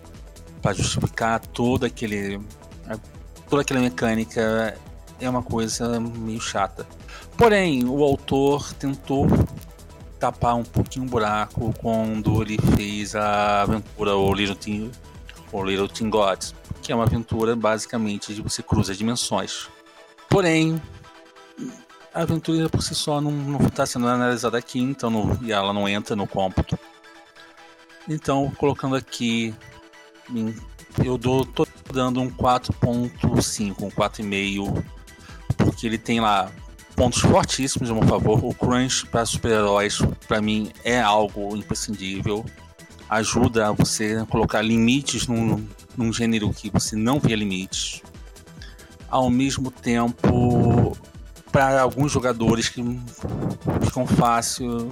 para 0.61 0.73
justificar 0.73 1.39
todo 1.39 1.85
aquele 1.85 2.39
toda 3.49 3.61
aquela 3.63 3.79
mecânica 3.79 4.77
é 5.19 5.29
uma 5.29 5.41
coisa 5.41 5.99
meio 5.99 6.39
chata. 6.39 6.85
Porém, 7.37 7.85
o 7.85 8.03
autor 8.03 8.73
tentou 8.73 9.27
tapar 10.19 10.55
um 10.55 10.63
pouquinho 10.63 11.05
o 11.05 11.09
buraco 11.09 11.73
quando 11.79 12.41
ele 12.41 12.57
fez 12.75 13.15
a 13.15 13.61
aventura 13.61 14.15
O 14.15 14.33
Little 14.33 14.55
Team, 14.55 14.91
o 15.51 16.09
Gods, 16.09 16.53
que 16.81 16.91
é 16.91 16.95
uma 16.95 17.05
aventura 17.05 17.55
basicamente 17.55 18.33
de 18.33 18.41
você 18.41 18.61
cruza 18.61 18.93
dimensões. 18.93 19.69
Porém, 20.29 20.79
a 22.13 22.21
aventura 22.21 22.69
por 22.69 22.83
si 22.83 22.93
só 22.93 23.21
não 23.21 23.57
está 23.65 23.85
sendo 23.85 24.07
analisada 24.07 24.57
aqui, 24.57 24.79
então 24.79 25.09
não, 25.09 25.39
e 25.41 25.51
ela 25.51 25.71
não 25.71 25.87
entra 25.87 26.15
no 26.15 26.27
cômputo. 26.27 26.77
Então, 28.07 28.51
colocando 28.57 28.95
aqui, 28.95 29.55
eu 31.03 31.17
dou, 31.17 31.45
tô 31.45 31.65
dando 31.93 32.19
um 32.19 32.29
4.5, 32.29 33.83
um 33.83 33.89
4,5, 33.89 34.83
porque 35.57 35.87
ele 35.87 35.97
tem 35.97 36.19
lá 36.19 36.51
pontos 36.99 37.21
fortíssimos 37.21 37.89
a 37.89 37.93
meu 37.93 38.03
favor. 38.03 38.43
O 38.43 38.53
crunch 38.53 39.05
para 39.05 39.25
super-heróis, 39.25 39.99
para 40.27 40.41
mim, 40.41 40.69
é 40.83 40.99
algo 40.99 41.55
imprescindível. 41.55 42.45
Ajuda 43.09 43.69
a 43.69 43.71
você 43.71 44.25
colocar 44.29 44.61
limites 44.61 45.25
num, 45.25 45.65
num 45.95 46.11
gênero 46.11 46.49
que 46.51 46.69
você 46.69 46.97
não 46.97 47.17
vê 47.17 47.37
limites. 47.37 48.01
Ao 49.09 49.29
mesmo 49.29 49.71
tempo, 49.71 50.97
para 51.53 51.81
alguns 51.81 52.11
jogadores 52.11 52.67
que 52.67 52.83
ficam 53.85 54.05
fácil, 54.05 54.89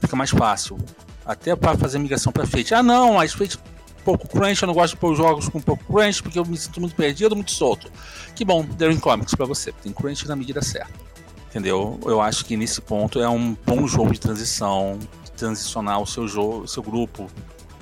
fica 0.00 0.16
mais 0.16 0.30
fácil. 0.30 0.78
Até 1.22 1.54
para 1.54 1.76
fazer 1.76 1.98
migração 1.98 2.32
para 2.32 2.46
Fate. 2.46 2.74
Ah, 2.74 2.82
não, 2.82 3.14
mas 3.14 3.34
Fate 3.34 3.58
pouco 4.02 4.26
crunch, 4.26 4.62
eu 4.62 4.68
não 4.68 4.74
gosto 4.74 4.94
de 4.94 5.00
pôr 5.00 5.14
jogos 5.14 5.50
com 5.50 5.60
pouco 5.60 5.84
crunch 5.84 6.22
porque 6.22 6.38
eu 6.38 6.46
me 6.46 6.56
sinto 6.56 6.80
muito 6.80 6.96
perdido, 6.96 7.36
muito 7.36 7.50
solto. 7.50 7.92
Que 8.34 8.42
bom, 8.42 8.64
Daring 8.64 9.00
Comics 9.00 9.34
para 9.34 9.44
você, 9.44 9.70
tem 9.70 9.92
crunch 9.92 10.26
na 10.26 10.34
medida 10.34 10.62
certa. 10.62 11.15
Entendeu? 11.56 11.98
Eu 12.04 12.20
acho 12.20 12.44
que 12.44 12.54
nesse 12.54 12.82
ponto 12.82 13.18
é 13.18 13.26
um 13.26 13.56
bom 13.64 13.86
jogo 13.86 14.12
de 14.12 14.20
transição, 14.20 14.98
de 15.24 15.32
transicionar 15.32 16.02
o 16.02 16.06
seu 16.06 16.28
jogo, 16.28 16.64
o 16.64 16.68
seu 16.68 16.82
grupo 16.82 17.30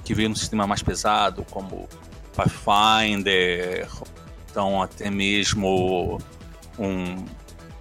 que 0.04 0.14
veio 0.14 0.28
no 0.28 0.36
sistema 0.36 0.64
mais 0.64 0.80
pesado, 0.80 1.44
como 1.50 1.88
Pathfinder, 2.36 3.88
então 4.48 4.80
até 4.80 5.10
mesmo 5.10 6.20
um 6.78 7.24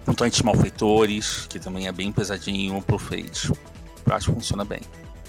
Mutantes 0.04 0.42
Malfeitores, 0.42 1.46
que 1.48 1.60
também 1.60 1.86
é 1.86 1.92
bem 1.92 2.10
pesadinho 2.10 2.82
pro 2.82 2.98
Fate. 2.98 3.52
Eu 4.04 4.16
acho 4.16 4.30
que 4.30 4.34
funciona 4.34 4.64
bem. 4.64 4.80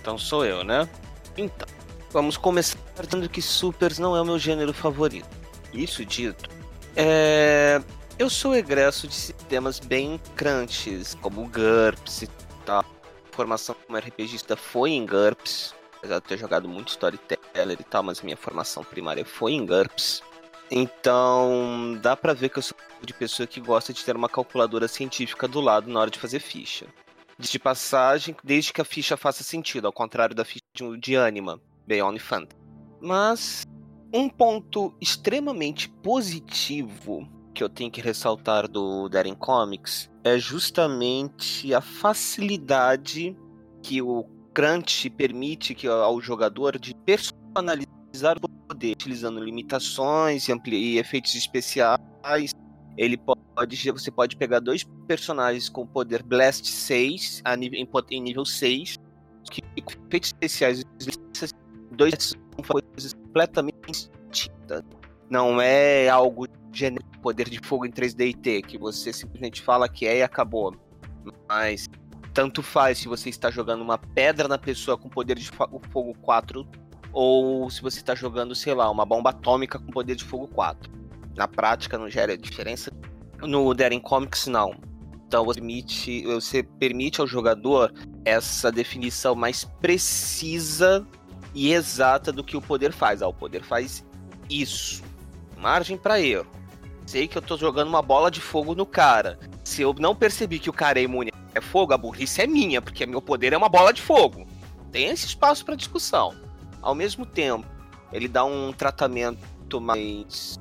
Então 0.02 0.18
sou 0.18 0.44
eu, 0.44 0.64
né? 0.64 0.90
Então, 1.38 1.68
vamos 2.12 2.38
começar 2.38 2.80
dizendo 3.04 3.30
que 3.30 3.40
Supers 3.40 4.00
não 4.00 4.16
é 4.18 4.22
o 4.22 4.26
meu 4.26 4.40
gênero 4.40 4.74
favorito. 4.74 5.30
Isso 5.72 6.04
dito, 6.04 6.50
é... 6.96 7.80
eu 8.18 8.30
sou 8.30 8.56
egresso 8.56 9.08
de 9.08 9.14
sistemas 9.14 9.80
bem 9.80 10.20
crunches, 10.36 11.16
como 11.16 11.50
GURPS 11.50 12.24
e 12.24 12.28
tal. 12.66 12.80
A 12.80 13.36
formação 13.36 13.76
como 13.86 13.98
RPGista 13.98 14.56
foi 14.56 14.92
em 14.92 15.06
GURPS, 15.06 15.76
apesar 15.98 16.20
de 16.20 16.26
ter 16.26 16.38
jogado 16.38 16.68
muito 16.68 16.90
Storyteller 16.90 17.78
e 17.80 17.84
tal, 17.84 18.04
mas 18.04 18.22
minha 18.22 18.38
formação 18.38 18.84
primária 18.84 19.26
foi 19.26 19.54
em 19.54 19.66
GURPS. 19.66 20.24
Então, 20.72 22.00
dá 22.02 22.16
pra 22.16 22.34
ver 22.34 22.50
que 22.50 22.60
eu 22.60 22.64
sou 22.64 22.78
de 23.06 23.14
pessoa 23.14 23.46
que 23.46 23.60
gosta 23.60 23.94
de 23.94 24.04
ter 24.04 24.16
uma 24.16 24.30
calculadora 24.30 24.88
científica 24.88 25.48
do 25.48 25.60
lado 25.60 25.92
na 25.92 26.00
hora 26.00 26.10
de 26.10 26.18
fazer 26.18 26.40
ficha. 26.40 26.88
De 27.38 27.60
passagem, 27.60 28.36
desde 28.44 28.72
que 28.72 28.82
a 28.82 28.86
ficha 28.86 29.18
faça 29.18 29.44
sentido, 29.44 29.86
ao 29.86 29.94
contrário 29.94 30.34
da 30.34 30.46
ficha 30.46 30.64
de 30.98 31.18
Anima, 31.18 31.62
Beyond 31.86 32.20
Fantasy. 32.20 32.56
Mas 33.02 33.64
um 34.14 34.30
ponto 34.30 34.96
extremamente 35.02 35.90
positivo 35.90 37.30
que 37.56 37.64
eu 37.64 37.70
tenho 37.70 37.90
que 37.90 38.02
ressaltar 38.02 38.68
do 38.68 39.08
Darren 39.08 39.34
Comics 39.34 40.12
é 40.24 40.38
justamente 40.38 41.74
a 41.74 41.80
facilidade 41.80 43.36
que 43.82 44.02
o 44.02 44.26
Crunch 44.54 45.10
permite 45.12 45.74
que 45.74 45.88
ao 45.88 46.22
jogador 46.22 46.78
de 46.78 46.94
personalizar 47.06 48.38
o 48.42 48.50
poder, 48.50 48.92
utilizando 48.92 49.40
limitações 49.40 50.48
e, 50.50 50.98
efeitos 50.98 51.34
especiais. 51.34 52.54
Ele 52.98 53.18
pode, 53.18 53.92
você 53.92 54.12
pode 54.12 54.36
pegar 54.36 54.60
dois 54.60 54.84
personagens 55.08 55.70
com 55.70 55.86
poder 55.86 56.24
Blast 56.24 56.66
6 56.66 57.42
a 57.44 57.56
nível, 57.56 57.80
em, 58.10 58.22
nível 58.22 58.46
6, 58.46 58.98
que 59.52 59.62
efeitos 59.78 60.30
especiais, 60.30 60.84
dois 61.92 62.14
são 62.20 62.40
coisas 62.68 63.14
completamente 63.14 64.10
distintas. 64.30 64.84
Não 65.30 65.60
é 65.60 66.08
algo 66.10 66.48
genérico, 66.72 67.20
poder 67.20 67.50
de 67.50 67.60
fogo 67.60 67.86
em 67.86 67.92
3D 67.92 68.30
e 68.30 68.34
T, 68.34 68.62
que 68.62 68.78
você 68.78 69.12
simplesmente 69.12 69.62
fala 69.62 69.90
que 69.90 70.06
é 70.06 70.20
e 70.20 70.24
acabou. 70.24 70.76
Mas 71.48 71.90
tanto 72.34 72.62
faz 72.62 73.00
se 73.00 73.08
você 73.08 73.30
está 73.30 73.50
jogando 73.50 73.82
uma 73.82 73.98
pedra 73.98 74.48
na 74.48 74.58
pessoa 74.58 74.98
com 74.98 75.10
poder 75.10 75.38
de 75.40 75.50
fogo 75.50 76.14
4 76.22 76.68
ou 77.12 77.70
se 77.70 77.82
você 77.82 78.00
está 78.00 78.14
jogando, 78.14 78.54
sei 78.54 78.74
lá, 78.74 78.92
uma 78.92 79.06
bomba 79.06 79.30
atômica 79.30 79.80
com 79.80 79.88
poder 79.88 80.16
de 80.16 80.24
fogo 80.26 80.48
4. 80.50 80.92
Na 81.36 81.48
prática 81.48 81.98
não 81.98 82.10
gera 82.10 82.38
diferença. 82.38 82.92
No 83.42 83.74
Daring 83.74 84.02
Comics 84.02 84.48
não. 84.48 84.76
Então 85.26 85.46
você 85.46 85.60
permite, 85.60 86.26
você 86.26 86.62
permite 86.62 87.22
ao 87.22 87.28
jogador 87.28 87.94
essa 88.26 88.72
definição 88.72 89.34
mais 89.34 89.64
precisa 89.64 91.08
e 91.54 91.72
exata 91.72 92.34
do 92.34 92.44
que 92.44 92.58
o 92.58 92.62
poder 92.62 92.92
faz. 92.92 93.22
Ah, 93.22 93.28
o 93.30 93.34
poder 93.34 93.64
faz 93.64 94.06
isso. 94.50 95.02
Margem 95.58 95.98
para 95.98 96.20
erro. 96.20 96.48
Sei 97.06 97.28
que 97.28 97.38
eu 97.38 97.42
tô 97.42 97.58
jogando 97.58 97.88
uma 97.88 98.02
bola 98.02 98.32
de 98.32 98.42
fogo 98.42 98.74
no 98.74 98.86
cara. 98.86 99.40
Se 99.64 99.82
eu 99.82 99.94
não 100.00 100.16
percebi 100.16 100.60
que 100.60 100.70
o 100.70 100.74
cara 100.74 101.00
é 101.00 101.04
imune 101.04 101.32
a 101.56 101.62
fogo, 101.62 101.94
a 101.94 101.98
burrice 101.98 102.42
é 102.42 102.48
minha, 102.48 102.82
porque 102.82 103.06
meu 103.06 103.22
poder 103.22 103.54
é 103.54 103.58
uma 103.58 103.70
bola 103.70 103.94
de 103.94 104.02
fogo. 104.02 104.46
Tem 104.92 105.06
esse 105.06 105.26
espaço 105.26 105.64
para 105.64 105.76
discussão 105.76 106.36
ao 106.86 106.94
mesmo 106.94 107.26
tempo, 107.26 107.66
ele 108.14 108.28
dá 108.28 108.46
um 108.46 108.72
tratamento 108.72 109.82
mais 109.82 110.60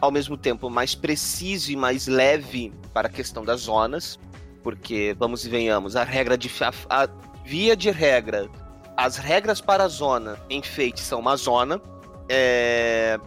ao 0.00 0.10
mesmo 0.10 0.36
tempo 0.36 0.68
mais 0.68 0.94
preciso 0.94 1.70
e 1.70 1.76
mais 1.76 2.06
leve 2.06 2.72
para 2.92 3.08
a 3.08 3.10
questão 3.10 3.44
das 3.44 3.62
zonas, 3.62 4.18
porque 4.62 5.14
vamos 5.18 5.44
e 5.44 5.50
venhamos, 5.50 5.94
a 5.94 6.02
regra 6.02 6.36
de 6.36 6.50
a, 6.88 7.02
a 7.04 7.08
via 7.44 7.76
de 7.76 7.90
regra, 7.90 8.48
as 8.96 9.18
regras 9.18 9.60
para 9.60 9.84
a 9.84 9.88
zona 9.88 10.38
em 10.48 10.62
Fate 10.62 11.00
são 11.00 11.20
uma 11.20 11.36
zona, 11.36 11.80
é, 12.28 13.20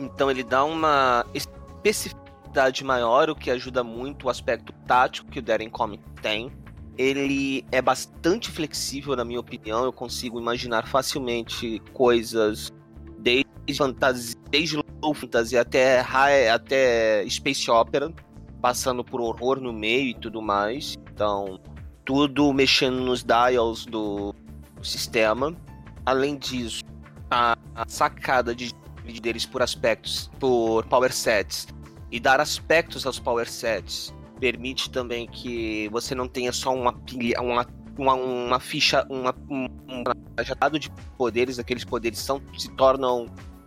então 0.00 0.30
ele 0.30 0.42
dá 0.42 0.64
uma 0.64 1.24
especificidade 1.34 2.82
maior, 2.82 3.30
o 3.30 3.34
que 3.34 3.50
ajuda 3.50 3.84
muito 3.84 4.26
o 4.26 4.30
aspecto 4.30 4.72
tático 4.86 5.30
que 5.30 5.38
o 5.38 5.42
Darren 5.42 5.70
Comic 5.70 6.02
tem 6.20 6.52
ele 7.00 7.64
é 7.72 7.80
bastante 7.80 8.50
flexível, 8.50 9.16
na 9.16 9.24
minha 9.24 9.40
opinião. 9.40 9.84
Eu 9.84 9.92
consigo 9.92 10.38
imaginar 10.38 10.86
facilmente 10.86 11.80
coisas 11.94 12.70
desde 13.18 13.48
fantasia, 13.74 14.36
desde 14.50 14.76
low 15.02 15.14
fantasy 15.14 15.56
até 15.56 16.00
high, 16.00 16.50
até 16.50 17.24
space 17.26 17.70
opera, 17.70 18.12
passando 18.60 19.02
por 19.02 19.22
horror 19.22 19.58
no 19.62 19.72
meio 19.72 20.08
e 20.08 20.14
tudo 20.14 20.42
mais. 20.42 20.94
Então, 21.10 21.58
tudo 22.04 22.52
mexendo 22.52 23.00
nos 23.00 23.24
dials 23.24 23.86
do 23.86 24.34
sistema. 24.82 25.56
Além 26.04 26.36
disso, 26.36 26.82
a, 27.30 27.56
a 27.74 27.88
sacada 27.88 28.54
de 28.54 28.74
dividir 29.04 29.30
eles 29.30 29.46
por 29.46 29.62
aspectos, 29.62 30.30
por 30.38 30.84
power 30.86 31.12
sets 31.12 31.66
e 32.10 32.18
dar 32.18 32.40
aspectos 32.40 33.06
aos 33.06 33.18
power 33.18 33.48
sets 33.48 34.12
permite 34.40 34.90
também 34.90 35.26
que 35.28 35.88
você 35.90 36.14
não 36.14 36.26
tenha 36.26 36.50
só 36.50 36.74
uma 36.74 36.92
pilha, 36.92 37.40
uma, 37.40 37.66
uma, 37.96 38.14
uma 38.14 38.58
ficha, 38.58 39.06
uma, 39.08 39.34
um, 39.48 39.66
um 39.86 40.02
rajado 40.36 40.78
de 40.78 40.90
poderes, 41.16 41.58
aqueles 41.58 41.84
poderes 41.84 42.18
são, 42.18 42.40
se 42.58 42.70
tornam 42.70 43.26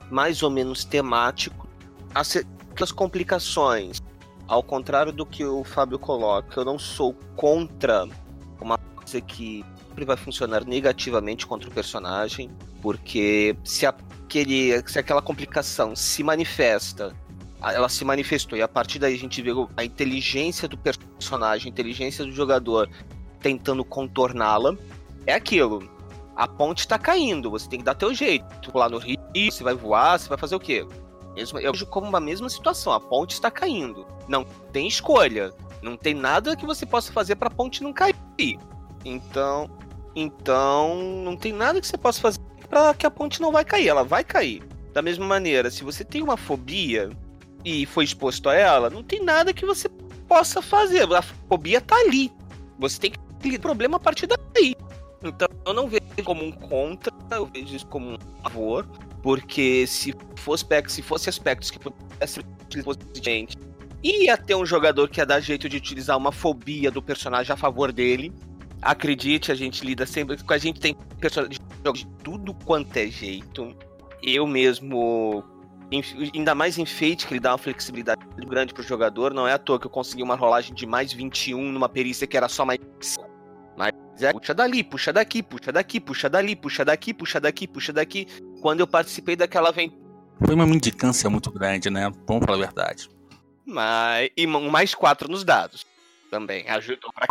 mais 0.09 0.41
ou 0.41 0.49
menos 0.49 0.83
temáticos. 0.83 1.69
As 2.13 2.91
complicações, 2.91 4.01
ao 4.47 4.63
contrário 4.63 5.11
do 5.13 5.25
que 5.25 5.45
o 5.45 5.63
Fábio 5.63 5.99
coloca, 5.99 6.59
eu 6.59 6.65
não 6.65 6.79
sou 6.79 7.13
contra 7.35 8.07
uma 8.59 8.77
coisa 8.77 9.21
que 9.21 9.63
sempre 9.87 10.05
vai 10.05 10.17
funcionar 10.17 10.65
negativamente 10.65 11.45
contra 11.45 11.69
o 11.69 11.71
personagem, 11.71 12.49
porque 12.81 13.55
se, 13.63 13.85
aquele, 14.39 14.83
se 14.87 14.97
aquela 14.97 15.21
complicação 15.21 15.95
se 15.95 16.23
manifesta 16.23 17.15
ela 17.71 17.87
se 17.87 18.03
manifestou. 18.03 18.57
E 18.57 18.61
a 18.61 18.67
partir 18.67 18.99
daí 18.99 19.15
a 19.15 19.17
gente 19.17 19.41
vê 19.41 19.51
a 19.77 19.85
inteligência 19.85 20.67
do 20.67 20.77
personagem, 20.77 21.69
a 21.69 21.71
inteligência 21.71 22.25
do 22.25 22.31
jogador 22.33 22.89
tentando 23.39 23.85
contorná-la. 23.85 24.75
É 25.25 25.33
aquilo. 25.33 25.89
A 26.35 26.45
ponte 26.45 26.85
tá 26.85 26.99
caindo, 26.99 27.49
você 27.49 27.69
tem 27.69 27.79
que 27.79 27.85
dar 27.85 27.95
teu 27.95 28.13
jeito. 28.13 28.45
Lá 28.77 28.89
no 28.89 28.97
rio, 28.97 29.17
você 29.49 29.63
vai 29.63 29.73
voar, 29.73 30.19
você 30.19 30.27
vai 30.27 30.37
fazer 30.37 30.55
o 30.55 30.59
quê? 30.59 30.85
Eu 31.37 31.71
vejo 31.71 31.85
como 31.85 32.07
uma 32.07 32.19
mesma 32.19 32.49
situação. 32.49 32.91
A 32.91 32.99
ponte 32.99 33.31
está 33.31 33.49
caindo. 33.49 34.05
Não 34.27 34.43
tem 34.73 34.85
escolha. 34.85 35.53
Não 35.81 35.95
tem 35.95 36.13
nada 36.13 36.57
que 36.57 36.65
você 36.65 36.85
possa 36.85 37.13
fazer 37.13 37.35
para 37.35 37.47
a 37.47 37.51
ponte 37.51 37.81
não 37.81 37.93
cair. 37.93 38.15
Então, 39.05 39.69
então 40.15 40.95
não 41.23 41.37
tem 41.37 41.53
nada 41.53 41.79
que 41.79 41.87
você 41.87 41.97
possa 41.97 42.19
fazer 42.19 42.39
para 42.73 42.91
que 42.95 43.05
a 43.05 43.11
ponte 43.11 43.39
não 43.39 43.51
vai 43.51 43.63
cair. 43.63 43.87
Ela 43.87 44.03
vai 44.03 44.23
cair. 44.23 44.63
Da 44.93 45.01
mesma 45.01 45.25
maneira, 45.25 45.69
se 45.69 45.83
você 45.83 46.03
tem 46.03 46.23
uma 46.23 46.35
fobia, 46.35 47.11
e 47.63 47.85
foi 47.85 48.03
exposto 48.03 48.49
a 48.49 48.55
ela, 48.55 48.89
não 48.89 49.03
tem 49.03 49.23
nada 49.23 49.53
que 49.53 49.63
você 49.63 49.87
possa 50.27 50.59
fazer. 50.59 51.11
A 51.13 51.21
fobia 51.21 51.79
tá 51.79 51.95
ali. 51.95 52.31
Você 52.79 52.99
tem 52.99 53.11
que 53.11 53.59
problema 53.59 53.97
a 53.97 53.99
partir 53.99 54.25
daí. 54.25 54.75
Então 55.23 55.47
eu 55.65 55.73
não 55.73 55.87
vejo 55.87 56.01
como 56.25 56.43
um 56.43 56.51
contra, 56.51 57.13
eu 57.31 57.45
vejo 57.45 57.75
isso 57.75 57.85
como 57.87 58.13
um 58.13 58.17
favor, 58.41 58.87
porque 59.21 59.85
se 59.87 60.13
fosse, 60.35 60.65
se 60.87 61.01
fosse 61.01 61.29
aspectos 61.29 61.69
que 61.69 61.79
pudessem 61.79 62.43
gente 63.23 63.57
ia 64.03 64.35
ter 64.35 64.55
um 64.55 64.65
jogador 64.65 65.07
que 65.07 65.21
ia 65.21 65.25
dar 65.25 65.39
jeito 65.39 65.69
de 65.69 65.77
utilizar 65.77 66.17
uma 66.17 66.31
fobia 66.31 66.91
do 66.91 67.01
personagem 67.01 67.53
a 67.53 67.55
favor 67.55 67.91
dele. 67.91 68.33
Acredite, 68.81 69.51
a 69.51 69.55
gente 69.55 69.85
lida 69.85 70.05
sempre 70.05 70.41
com 70.43 70.53
a 70.53 70.57
gente 70.57 70.79
tem 70.79 70.93
personagens 71.19 71.59
de 71.91 72.07
tudo 72.23 72.53
quanto 72.53 72.95
é 72.97 73.07
jeito. 73.07 73.75
Eu 74.21 74.47
mesmo 74.47 75.43
ainda 76.33 76.55
mais 76.55 76.77
enfeite, 76.77 77.27
que 77.27 77.33
ele 77.33 77.39
dá 77.39 77.51
uma 77.51 77.57
flexibilidade 77.57 78.21
grande 78.47 78.73
pro 78.73 78.83
jogador. 78.83 79.33
Não 79.33 79.47
é 79.47 79.53
à 79.53 79.57
toa 79.57 79.79
que 79.79 79.85
eu 79.85 79.91
consegui 79.91 80.23
uma 80.23 80.35
rolagem 80.35 80.73
de 80.73 80.85
mais 80.85 81.11
21 81.11 81.71
numa 81.71 81.89
perícia 81.89 82.25
que 82.25 82.37
era 82.37 82.47
só 82.47 82.65
mais 82.65 82.79
mas 83.75 83.91
é, 84.21 84.31
puxa 84.31 84.53
dali, 84.53 84.83
puxa 84.83 85.11
daqui, 85.11 85.41
puxa 85.41 85.71
daqui, 85.71 85.99
puxa 85.99 86.29
dali, 86.29 86.55
puxa 86.55 86.85
daqui, 86.85 87.13
puxa 87.13 87.39
daqui, 87.39 87.67
puxa 87.67 87.91
daqui. 87.91 88.27
Quando 88.61 88.81
eu 88.81 88.87
participei 88.87 89.35
daquela 89.35 89.69
aventura. 89.69 90.01
Foi 90.45 90.55
uma 90.55 90.65
indicância 90.65 91.29
muito 91.29 91.51
grande, 91.51 91.89
né? 91.89 92.11
Vamos 92.27 92.45
falar 92.45 92.57
a 92.57 92.61
verdade. 92.61 93.09
Mas, 93.65 94.29
e 94.37 94.45
mais 94.45 94.93
quatro 94.93 95.27
nos 95.27 95.43
dados. 95.43 95.85
Também. 96.29 96.67
Ajudou 96.69 97.11
pra 97.13 97.25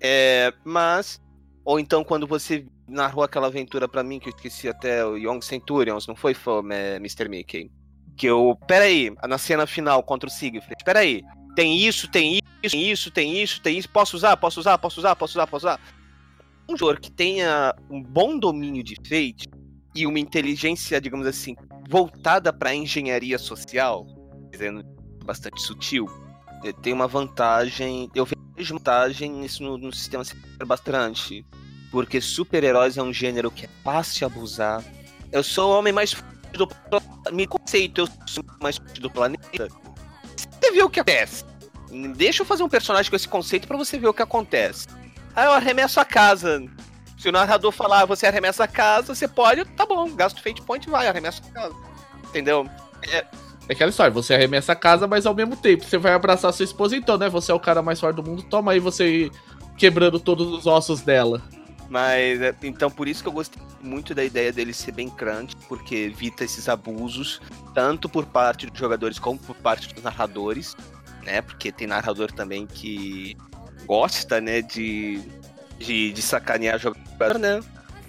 é, 0.00 0.52
mas. 0.64 1.20
Ou 1.64 1.80
então 1.80 2.04
quando 2.04 2.26
você 2.26 2.66
narrou 2.88 3.24
aquela 3.24 3.48
aventura 3.48 3.88
para 3.88 4.02
mim, 4.02 4.18
que 4.18 4.28
eu 4.28 4.34
esqueci 4.34 4.68
até 4.68 5.04
o 5.04 5.16
Young 5.16 5.42
Centurions, 5.42 6.06
não 6.06 6.14
foi, 6.14 6.34
foi 6.34 6.60
Mr. 6.96 7.28
Mickey? 7.28 7.70
Que 8.16 8.26
eu. 8.26 8.58
Pera 8.66 8.84
aí, 8.84 9.12
na 9.28 9.38
cena 9.38 9.66
final 9.66 10.02
contra 10.02 10.28
o 10.28 10.32
Siegfried. 10.32 10.82
Pera 10.84 11.00
aí. 11.00 11.22
Tem 11.54 11.76
isso, 11.76 12.08
tem 12.08 12.34
isso, 12.34 12.42
tem 12.70 12.90
isso, 12.90 13.10
tem 13.10 13.42
isso, 13.42 13.62
tem 13.62 13.78
isso. 13.78 13.88
Posso 13.88 14.16
usar, 14.16 14.36
posso 14.36 14.60
usar, 14.60 14.78
posso 14.78 15.00
usar, 15.00 15.16
posso 15.16 15.32
usar, 15.32 15.46
posso 15.46 15.66
usar. 15.66 15.80
Um 16.68 16.76
jogador 16.76 17.00
que 17.00 17.10
tenha 17.10 17.74
um 17.90 18.02
bom 18.02 18.38
domínio 18.38 18.82
de 18.82 18.96
Fate 18.96 19.48
e 19.94 20.06
uma 20.06 20.18
inteligência, 20.18 21.00
digamos 21.00 21.26
assim, 21.26 21.54
voltada 21.88 22.52
para 22.52 22.74
engenharia 22.74 23.38
social, 23.38 24.06
dizendo 24.50 24.84
bastante 25.24 25.60
sutil, 25.62 26.06
eh, 26.64 26.72
tem 26.82 26.92
uma 26.92 27.06
vantagem. 27.06 28.10
Eu 28.14 28.26
vejo 28.56 28.74
vantagem 28.74 29.30
nisso 29.30 29.62
no, 29.62 29.78
no 29.78 29.92
sistema 29.92 30.24
bastante. 30.66 31.44
Porque 31.90 32.20
super-heróis 32.20 32.96
é 32.96 33.02
um 33.02 33.12
gênero 33.12 33.50
que 33.50 33.66
é 33.66 33.68
fácil 33.82 34.26
abusar. 34.26 34.84
Eu 35.32 35.42
sou 35.42 35.72
o 35.72 35.78
homem 35.78 35.92
mais 35.92 36.16
do 36.52 36.68
Me 37.32 37.46
conceito, 37.46 38.02
eu 38.02 38.08
sou 38.26 38.42
o 38.42 38.62
mais 38.62 38.78
do 38.78 39.10
planeta. 39.10 39.68
Você 40.36 40.72
vê 40.72 40.82
o 40.82 40.90
que 40.90 41.00
acontece. 41.00 41.44
Deixa 42.16 42.42
eu 42.42 42.46
fazer 42.46 42.62
um 42.62 42.68
personagem 42.68 43.08
com 43.08 43.16
esse 43.16 43.28
conceito 43.28 43.66
para 43.66 43.76
você 43.76 43.98
ver 43.98 44.08
o 44.08 44.14
que 44.14 44.22
acontece. 44.22 44.86
Aí 45.34 45.44
eu 45.46 45.52
arremesso 45.52 46.00
a 46.00 46.04
casa. 46.04 46.62
Se 47.18 47.28
o 47.28 47.32
narrador 47.32 47.72
falar, 47.72 48.02
ah, 48.02 48.06
você 48.06 48.26
arremessa 48.26 48.64
a 48.64 48.68
casa, 48.68 49.14
você 49.14 49.26
pode, 49.26 49.64
tá 49.64 49.86
bom, 49.86 50.08
gasto 50.14 50.42
fate 50.42 50.62
point 50.62 50.88
vai, 50.88 51.08
arremessa 51.08 51.42
a 51.48 51.52
casa. 51.52 51.74
Entendeu? 52.28 52.68
É, 53.02 53.24
é 53.68 53.72
aquela 53.72 53.90
história, 53.90 54.12
você 54.12 54.34
arremessa 54.34 54.72
a 54.72 54.76
casa, 54.76 55.06
mas 55.06 55.26
ao 55.26 55.34
mesmo 55.34 55.56
tempo 55.56 55.84
você 55.84 55.98
vai 55.98 56.12
abraçar 56.12 56.52
sua 56.52 56.64
esposa, 56.64 56.96
então, 56.96 57.16
né? 57.16 57.28
Você 57.28 57.50
é 57.50 57.54
o 57.54 57.60
cara 57.60 57.82
mais 57.82 57.98
forte 57.98 58.16
do 58.16 58.22
mundo, 58.22 58.42
toma 58.42 58.72
aí 58.72 58.78
você 58.78 59.30
quebrando 59.76 60.20
todos 60.20 60.46
os 60.48 60.66
ossos 60.66 61.00
dela. 61.00 61.42
Mas, 61.88 62.40
é, 62.40 62.54
então, 62.62 62.90
por 62.90 63.06
isso 63.06 63.22
que 63.22 63.28
eu 63.28 63.32
gostei 63.32 63.62
muito 63.80 64.14
da 64.14 64.24
ideia 64.24 64.52
dele 64.52 64.72
ser 64.72 64.92
bem 64.92 65.08
crunch, 65.08 65.54
porque 65.68 65.94
evita 65.94 66.44
esses 66.44 66.68
abusos, 66.68 67.40
tanto 67.74 68.08
por 68.08 68.26
parte 68.26 68.66
dos 68.66 68.78
jogadores 68.78 69.18
como 69.18 69.38
por 69.38 69.54
parte 69.56 69.94
dos 69.94 70.02
narradores, 70.02 70.76
né? 71.22 71.40
Porque 71.40 71.70
tem 71.70 71.86
narrador 71.86 72.32
também 72.32 72.66
que 72.66 73.36
gosta, 73.86 74.40
né, 74.40 74.62
de, 74.62 75.22
de, 75.78 76.12
de 76.12 76.22
sacanear 76.22 76.78
jogador, 76.78 77.38
né? 77.38 77.60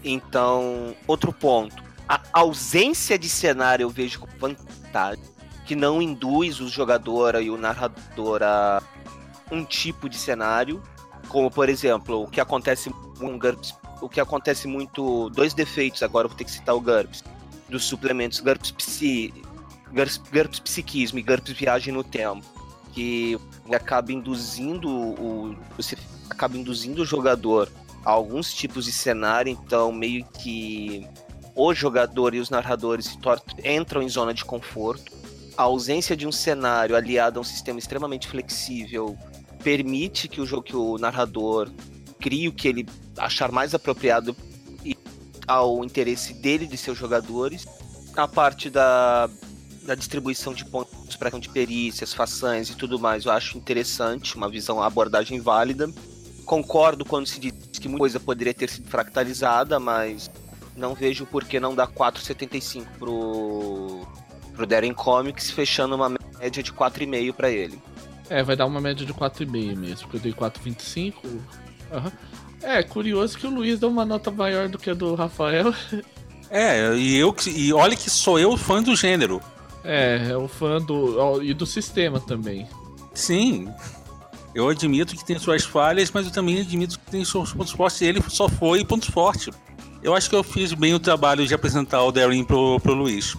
Então, 0.04 0.96
outro 1.06 1.32
ponto. 1.32 1.84
A 2.10 2.22
ausência 2.34 3.20
de 3.20 3.30
cenário 3.30 3.84
eu 3.84 3.90
vejo 3.90 4.20
como 4.20 4.32
vantagem 4.40 5.24
que 5.68 5.76
não 5.76 6.02
induz 6.02 6.62
o 6.62 6.70
jogador 6.70 7.36
e 7.42 7.50
o 7.50 7.58
narrador 7.58 8.42
a 8.42 8.82
um 9.52 9.66
tipo 9.66 10.08
de 10.08 10.18
cenário, 10.18 10.82
como 11.28 11.52
por 11.52 11.70
exemplo, 11.70 12.24
o 12.24 12.28
que 12.28 12.42
acontece 12.42 12.90
com 13.18 13.38
GURPS, 13.38 13.74
o 14.02 14.10
que 14.10 14.20
acontece 14.20 14.68
muito, 14.68 15.30
dois 15.30 15.54
defeitos 15.54 16.04
agora, 16.04 16.28
vou 16.28 16.38
ter 16.38 16.44
que 16.44 16.52
citar 16.52 16.76
o 16.76 16.82
GURPS, 16.82 17.24
dos 17.70 17.84
suplementos 17.84 18.40
GURPS, 18.40 18.72
Psi, 18.72 19.34
GURPS, 19.92 20.22
GURPS 20.32 20.60
Psiquismo 20.60 21.20
e 21.20 21.24
GURPS 21.24 21.52
Viagem 21.54 21.94
no 21.94 22.04
Tempo, 22.04 22.46
que 22.94 23.40
acaba 23.72 24.12
induzindo 24.12 24.90
o, 24.90 25.56
você 25.76 25.98
acaba 26.30 26.58
induzindo 26.58 27.02
o 27.02 27.06
jogador 27.06 27.70
a 28.06 28.12
alguns 28.12 28.54
tipos 28.54 28.86
de 28.86 28.92
cenário, 28.92 29.52
então 29.52 29.92
meio 29.92 30.26
que 30.26 31.08
o 31.56 31.74
jogador 31.74 32.36
e 32.36 32.40
os 32.40 32.50
narradores 32.50 33.18
entram 33.64 34.02
em 34.02 34.10
zona 34.10 34.34
de 34.34 34.46
conforto. 34.46 35.12
A 35.58 35.64
ausência 35.64 36.16
de 36.16 36.28
um 36.28 36.32
cenário 36.32 36.96
aliado 36.96 37.40
a 37.40 37.42
um 37.42 37.44
sistema 37.44 37.80
extremamente 37.80 38.28
flexível 38.28 39.18
permite 39.68 40.30
que 40.30 40.40
o 40.40 40.46
jogo 40.46 40.64
que 40.64 40.76
o 40.78 40.98
narrador 40.98 41.70
crie 42.22 42.48
o 42.48 42.54
que 42.54 42.70
ele 42.70 42.86
achar 43.18 43.52
mais 43.52 43.76
apropriado 43.76 44.34
ao 45.46 45.84
interesse 45.84 46.34
dele 46.36 46.66
de 46.66 46.78
seus 46.78 46.98
jogadores. 46.98 47.68
A 48.16 48.30
parte 48.30 48.70
da, 48.70 49.30
da 49.84 49.94
distribuição 49.94 50.54
de 50.54 50.64
pontos 50.64 51.18
para 51.18 51.38
de 51.38 51.50
perícias, 51.50 52.14
façanhas 52.14 52.70
e 52.70 52.76
tudo 52.76 52.98
mais, 52.98 53.26
eu 53.26 53.32
acho 53.34 53.58
interessante, 53.58 54.38
uma 54.38 54.48
visão, 54.48 54.78
uma 54.78 54.86
abordagem 54.86 55.42
válida. 55.42 55.92
Concordo 56.46 57.04
quando 57.04 57.28
se 57.28 57.38
diz 57.38 57.52
que 57.78 57.90
muita 57.90 58.00
coisa 58.00 58.20
poderia 58.22 58.54
ter 58.54 58.70
sido 58.70 58.88
fractalizada, 58.88 59.82
mas 59.82 60.32
não 60.78 60.96
vejo 60.96 61.26
por 61.26 61.44
que 61.44 61.60
não 61.60 61.76
dar 61.76 61.88
4,75 61.90 62.86
pro 62.98 64.08
pro 64.56 64.66
Darren 64.66 64.94
Comics, 64.94 65.52
fechando 65.52 65.94
uma 65.94 66.10
média 66.40 66.64
de 66.64 66.72
4,5 66.72 67.34
para 67.34 67.52
ele. 67.52 67.78
É, 68.30 68.44
vai 68.44 68.56
dar 68.56 68.66
uma 68.66 68.82
média 68.82 69.06
de 69.06 69.14
4,5 69.14 69.76
mesmo, 69.78 70.08
porque 70.08 70.18
eu 70.18 70.22
dei 70.22 70.34
4,25. 70.34 71.14
Uhum. 71.24 72.12
É, 72.62 72.84
curioso 72.84 73.38
que 73.38 73.48
o 73.48 73.50
Luiz 73.50 73.80
deu 73.80 73.90
uma 73.90 74.06
nota 74.06 74.32
maior 74.32 74.68
do 74.68 74.78
que 74.78 74.90
a 74.90 74.94
do 74.94 75.16
Rafael. 75.16 75.74
É, 76.50 76.96
e 76.96 77.18
eu 77.18 77.36
e 77.48 77.74
olha 77.74 77.96
que 77.96 78.10
sou 78.10 78.40
eu 78.40 78.56
fã 78.56 78.82
do 78.82 78.96
gênero. 78.96 79.42
É, 79.84 80.30
é 80.32 80.38
o 80.38 80.48
fã 80.48 80.82
do. 80.82 81.42
e 81.44 81.54
do 81.54 81.66
sistema 81.66 82.20
também. 82.20 82.68
Sim. 83.14 83.70
Eu 84.56 84.70
admito 84.70 85.16
que 85.16 85.24
tem 85.24 85.38
suas 85.38 85.64
falhas, 85.64 86.10
mas 86.12 86.26
eu 86.26 86.32
também 86.32 86.60
admito 86.60 87.00
que 87.00 87.12
tem 87.12 87.24
seus 87.24 87.54
pontos 87.54 87.74
fortes. 87.74 88.02
Ele 88.02 88.24
só 88.28 88.50
foi 88.50 88.84
pontos 88.84 89.10
fortes. 89.10 89.54
Eu 90.02 90.16
acho 90.16 90.30
que 90.30 90.36
eu 90.36 90.44
fiz 90.44 90.74
bem 90.74 90.94
o 90.94 91.00
trabalho 91.00 91.46
de 91.46 91.54
apresentar 91.54 92.04
o 92.04 92.12
Darren 92.12 92.44
pro, 92.44 92.80
pro 92.80 92.94
Luiz. 92.94 93.36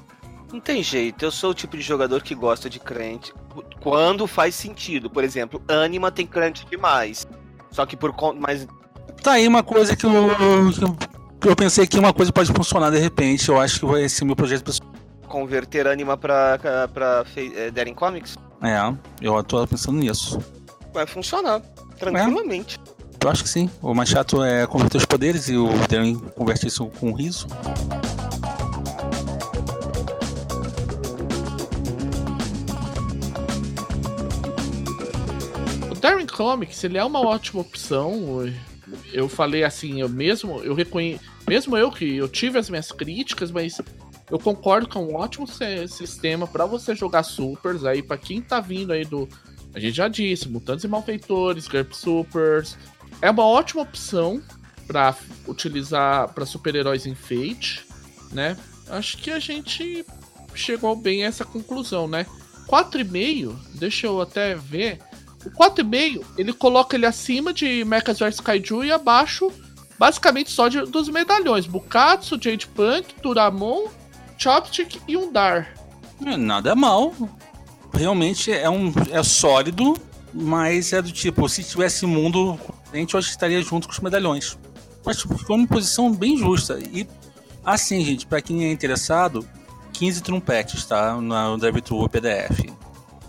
Não 0.53 0.61
tem 0.61 0.83
jeito, 0.83 1.25
eu 1.25 1.31
sou 1.31 1.51
o 1.51 1.55
tipo 1.55 1.77
de 1.77 1.83
jogador 1.83 2.23
que 2.23 2.35
gosta 2.35 2.71
de 2.71 2.81
crunch 2.81 3.35
quando 3.81 4.27
faz 4.27 4.55
sentido. 4.55 5.11
Por 5.11 5.23
exemplo, 5.23 5.63
Anima 5.69 6.11
tem 6.11 6.27
crunch 6.27 6.65
demais. 6.71 7.27
Só 7.71 7.85
que 7.85 7.97
por 7.97 8.13
conta. 8.13 8.41
Mas. 8.41 8.67
Tá 9.23 9.33
aí 9.33 9.47
uma 9.47 9.63
coisa 9.63 9.95
que 9.95 10.07
eu, 10.07 10.13
eu 11.45 11.57
pensei 11.57 11.87
que 11.87 11.99
uma 11.99 12.13
coisa 12.13 12.33
pode 12.33 12.51
funcionar 12.53 12.91
de 12.91 12.99
repente. 12.99 13.49
Eu 13.49 13.61
acho 13.61 13.81
que 13.81 13.87
vai 13.87 14.09
ser 14.09 14.25
meu 14.25 14.37
projeto 14.37 14.65
pessoal. 14.65 14.91
Converter 15.27 15.87
Anima 15.87 16.17
pra, 16.17 16.59
pra 16.93 17.25
é, 17.37 17.71
Daring 17.71 17.95
Comics? 17.95 18.37
É, 18.63 18.79
eu 19.21 19.43
tô 19.45 19.67
pensando 19.67 19.99
nisso. 19.99 20.41
Vai 20.95 21.07
funcionar, 21.07 21.61
tranquilamente. 21.99 22.81
É. 22.95 22.99
Eu 23.23 23.31
acho 23.31 23.43
que 23.43 23.49
sim. 23.49 23.69
O 23.83 23.93
mais 23.95 24.09
chato 24.09 24.43
é 24.43 24.67
converter 24.67 24.97
os 24.97 25.05
poderes 25.05 25.49
e 25.49 25.57
o 25.57 25.69
Daring 25.89 26.17
converte 26.35 26.67
isso 26.67 26.87
com 26.87 27.13
riso. 27.13 27.47
Darren 36.09 36.27
Comics, 36.27 36.83
ele 36.85 36.97
é 36.97 37.05
uma 37.05 37.21
ótima 37.21 37.61
opção. 37.61 38.51
Eu 39.13 39.29
falei 39.29 39.63
assim, 39.63 40.01
eu 40.01 40.09
mesmo, 40.09 40.59
eu 40.63 40.75
reconheço, 40.75 41.21
mesmo 41.47 41.77
eu 41.77 41.91
que 41.91 42.17
eu 42.17 42.27
tive 42.27 42.59
as 42.59 42.71
minhas 42.71 42.91
críticas, 42.91 43.51
mas 43.51 43.79
eu 44.31 44.39
concordo 44.39 44.89
que 44.89 44.97
é 44.97 45.01
um 45.01 45.15
ótimo 45.15 45.47
sistema 45.87 46.47
para 46.47 46.65
você 46.65 46.95
jogar 46.95 47.23
supers 47.25 47.85
aí 47.85 48.03
para 48.03 48.17
quem 48.17 48.41
tá 48.41 48.59
vindo 48.59 48.91
aí 48.91 49.05
do, 49.05 49.29
a 49.75 49.79
gente 49.79 49.95
já 49.95 50.09
disse, 50.09 50.49
mutantes 50.49 50.85
e 50.85 50.89
malfeitores, 50.89 51.69
GURP 51.69 51.95
Supers. 51.95 52.79
É 53.21 53.31
uma 53.31 53.45
ótima 53.45 53.83
opção 53.83 54.43
para 54.87 55.15
utilizar 55.47 56.33
para 56.33 56.47
super-heróis 56.47 57.05
em 57.05 57.15
Fate, 57.15 57.85
né? 58.33 58.57
Acho 58.89 59.19
que 59.19 59.31
a 59.31 59.39
gente 59.39 60.07
chegou 60.55 60.97
bem 60.97 61.25
a 61.25 61.27
essa 61.27 61.45
conclusão, 61.45 62.09
né? 62.09 62.25
4,5, 62.67 63.55
deixa 63.75 64.07
eu 64.07 64.23
até 64.23 64.55
ver. 64.55 65.01
O 65.45 65.51
4,5, 65.51 66.25
ele 66.37 66.53
coloca 66.53 66.97
ele 66.97 67.07
acima 67.07 67.53
de 67.53 67.85
Mechas 67.85 68.19
vs 68.19 68.41
Kaiju 68.41 68.85
e 68.85 68.93
abaixo, 68.93 69.51
basicamente 69.99 70.51
só 70.51 70.69
de, 70.69 70.83
dos 70.83 71.09
medalhões. 71.09 71.67
Bukatsu, 71.67 72.39
Jade 72.41 72.67
Punk, 72.67 73.15
Turamon, 73.23 73.89
Chopstick 74.37 75.01
e 75.07 75.17
Undar. 75.17 75.75
É, 76.25 76.37
nada 76.37 76.75
mal. 76.75 77.15
realmente 77.93 78.53
é 78.53 78.69
um 78.69 78.93
é 79.11 79.23
sólido, 79.23 79.97
mas 80.33 80.93
é 80.93 81.01
do 81.01 81.13
tipo, 81.13 81.49
se 81.49 81.63
tivesse 81.63 82.05
mundo, 82.07 82.59
a 82.93 82.97
gente 82.97 83.17
hoje 83.17 83.31
estaria 83.31 83.61
junto 83.63 83.87
com 83.87 83.93
os 83.93 84.01
medalhões. 84.01 84.59
Mas 85.05 85.19
tipo, 85.19 85.39
ficou 85.39 85.57
uma 85.57 85.67
posição 85.67 86.13
bem 86.13 86.37
justa. 86.37 86.79
E 86.93 87.07
assim, 87.65 88.05
gente, 88.05 88.27
para 88.27 88.43
quem 88.43 88.65
é 88.65 88.73
interessado, 88.73 89.47
15 89.93 90.23
trompetes, 90.23 90.85
tá? 90.85 91.15
No 91.15 91.57
DevTool 91.57 92.09
PDF. 92.09 92.67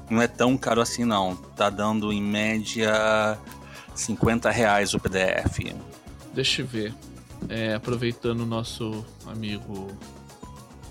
Não 0.10 0.22
é 0.22 0.28
tão 0.28 0.58
caro 0.58 0.82
assim, 0.82 1.06
não. 1.06 1.36
Tá 1.36 1.70
dando 1.70 2.12
em 2.12 2.22
média 2.22 3.38
50 3.94 4.50
reais 4.50 4.94
o 4.94 5.00
PDF. 5.00 5.74
Deixa 6.34 6.62
eu 6.62 6.66
ver. 6.66 6.94
É, 7.48 7.76
aproveitando 7.76 8.42
o 8.42 8.46
nosso 8.46 9.06
amigo. 9.28 9.88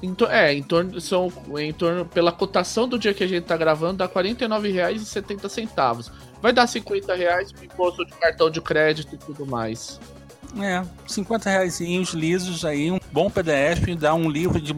Em 0.02 0.14
to... 0.14 0.26
É, 0.26 0.54
em 0.54 0.62
torno, 0.62 1.00
são, 1.00 1.32
em 1.58 1.72
torno. 1.72 2.04
Pela 2.04 2.30
cotação 2.30 2.88
do 2.88 2.98
dia 2.98 3.12
que 3.12 3.24
a 3.24 3.26
gente 3.26 3.44
tá 3.44 3.56
gravando, 3.56 3.98
dá 3.98 4.06
R$ 4.06 4.12
49,70. 4.12 6.10
Vai 6.40 6.52
dar 6.52 6.66
50 6.66 7.14
reais 7.14 7.50
com 7.52 7.64
imposto 7.64 8.04
de 8.06 8.12
cartão 8.12 8.48
de 8.50 8.60
crédito 8.60 9.14
e 9.14 9.18
tudo 9.18 9.44
mais. 9.44 10.00
É, 10.60 10.82
50 11.06 11.50
reais 11.50 11.80
lisos 12.14 12.64
aí, 12.64 12.90
um 12.90 12.98
bom 13.12 13.28
PDF, 13.28 13.94
dá 13.98 14.14
um 14.14 14.30
livro 14.30 14.60
de 14.60 14.74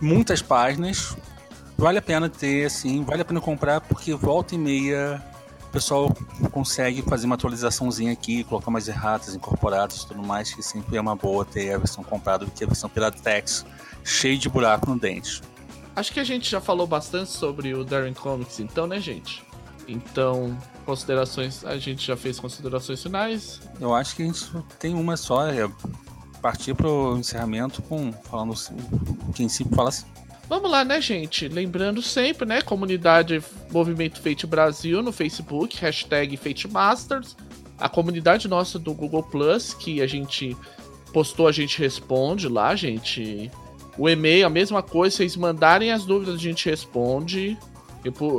muitas 0.00 0.42
páginas. 0.42 1.16
Vale 1.76 1.98
a 1.98 2.02
pena 2.02 2.28
ter, 2.28 2.66
assim, 2.66 3.02
vale 3.04 3.22
a 3.22 3.24
pena 3.24 3.40
comprar, 3.40 3.80
porque 3.80 4.14
volta 4.14 4.54
e 4.54 4.58
meia 4.58 5.22
o 5.68 5.72
pessoal 5.74 6.08
consegue 6.52 7.02
fazer 7.02 7.26
uma 7.26 7.34
atualizaçãozinha 7.34 8.12
aqui, 8.12 8.44
colocar 8.44 8.70
mais 8.70 8.86
erratas 8.86 9.34
incorporadas 9.34 10.02
e 10.02 10.06
tudo 10.06 10.22
mais, 10.22 10.54
que 10.54 10.62
sempre 10.62 10.96
é 10.96 11.00
uma 11.00 11.16
boa 11.16 11.44
ter 11.44 11.74
a 11.74 11.78
versão 11.78 12.04
comprada 12.04 12.44
do 12.44 12.50
que 12.52 12.62
a 12.62 12.66
versão 12.66 12.88
pela 12.88 13.10
Tex, 13.10 13.66
cheio 14.04 14.38
de 14.38 14.48
buraco 14.48 14.88
no 14.88 14.96
dente. 14.96 15.42
Acho 15.96 16.12
que 16.12 16.20
a 16.20 16.24
gente 16.24 16.48
já 16.48 16.60
falou 16.60 16.86
bastante 16.86 17.30
sobre 17.30 17.74
o 17.74 17.84
Darren 17.84 18.14
Comics, 18.14 18.60
então, 18.60 18.86
né, 18.86 19.00
gente? 19.00 19.44
Então, 19.88 20.56
considerações, 20.86 21.64
a 21.64 21.76
gente 21.76 22.06
já 22.06 22.16
fez 22.16 22.38
considerações 22.38 23.02
finais. 23.02 23.60
Eu 23.80 23.92
acho 23.94 24.14
que 24.14 24.22
a 24.22 24.26
gente 24.26 24.44
tem 24.78 24.94
uma 24.94 25.16
só, 25.16 25.48
é 25.48 25.68
partir 26.40 26.74
pro 26.74 27.16
encerramento 27.18 27.82
com 27.82 28.12
falando 28.12 28.54
o 29.28 29.32
que 29.32 29.42
em 29.42 29.48
si 29.48 29.64
fala 29.74 29.88
assim. 29.88 30.06
Vamos 30.48 30.70
lá, 30.70 30.84
né, 30.84 31.00
gente? 31.00 31.48
Lembrando 31.48 32.00
sempre, 32.02 32.46
né? 32.46 32.60
Comunidade 32.60 33.42
Movimento 33.70 34.20
Fate 34.20 34.46
Brasil 34.46 35.02
no 35.02 35.10
Facebook, 35.10 35.78
hashtag 35.78 36.36
FateMasters. 36.36 37.34
A 37.78 37.88
comunidade 37.88 38.46
nossa 38.46 38.78
do 38.78 38.92
Google 38.92 39.22
Plus, 39.22 39.72
que 39.74 40.02
a 40.02 40.06
gente 40.06 40.54
postou, 41.12 41.48
a 41.48 41.52
gente 41.52 41.78
responde 41.78 42.46
lá, 42.48 42.76
gente. 42.76 43.50
O 43.96 44.06
e-mail, 44.08 44.46
a 44.46 44.50
mesma 44.50 44.82
coisa, 44.82 45.16
vocês 45.16 45.36
mandarem 45.36 45.92
as 45.92 46.04
dúvidas, 46.04 46.34
a 46.34 46.38
gente 46.38 46.68
responde. 46.68 47.56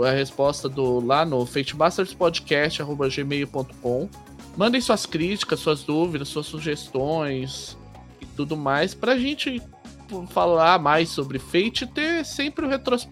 A 0.06 0.12
resposta 0.12 0.70
do 0.70 1.00
lá 1.00 1.26
no 1.26 1.44
fatemasterspodcast.gmail.com. 1.44 4.10
Mandem 4.56 4.80
suas 4.80 5.08
críticas, 5.08 5.60
suas 5.60 5.82
dúvidas, 5.84 6.28
suas 6.28 6.46
sugestões 6.46 7.76
e 8.22 8.28
tudo 8.28 8.56
mais 8.56 8.94
pra 8.94 9.18
gente 9.18 9.60
falar 10.30 10.80
mais 10.80 11.10
sobre 11.10 11.40
Fate 11.40 11.84
e 11.84 11.88
ter 11.88 12.26
sempre 12.26 12.66
o 12.66 12.70
retros... 12.70 13.08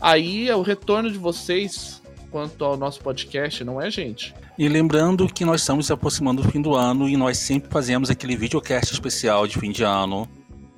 Aí 0.00 0.48
é 0.48 0.56
o 0.56 0.62
retorno 0.62 1.10
de 1.10 1.18
vocês 1.18 2.00
quanto 2.30 2.64
ao 2.64 2.76
nosso 2.76 3.00
podcast, 3.00 3.62
não 3.64 3.80
é, 3.80 3.90
gente? 3.90 4.34
E 4.56 4.68
lembrando 4.68 5.26
que 5.26 5.44
nós 5.44 5.60
estamos 5.60 5.86
se 5.86 5.92
aproximando 5.92 6.42
do 6.42 6.48
fim 6.48 6.60
do 6.60 6.74
ano 6.74 7.08
e 7.08 7.16
nós 7.16 7.38
sempre 7.38 7.70
fazemos 7.70 8.08
aquele 8.08 8.36
videocast 8.36 8.92
especial 8.92 9.46
de 9.46 9.58
fim 9.58 9.70
de 9.70 9.82
ano, 9.82 10.28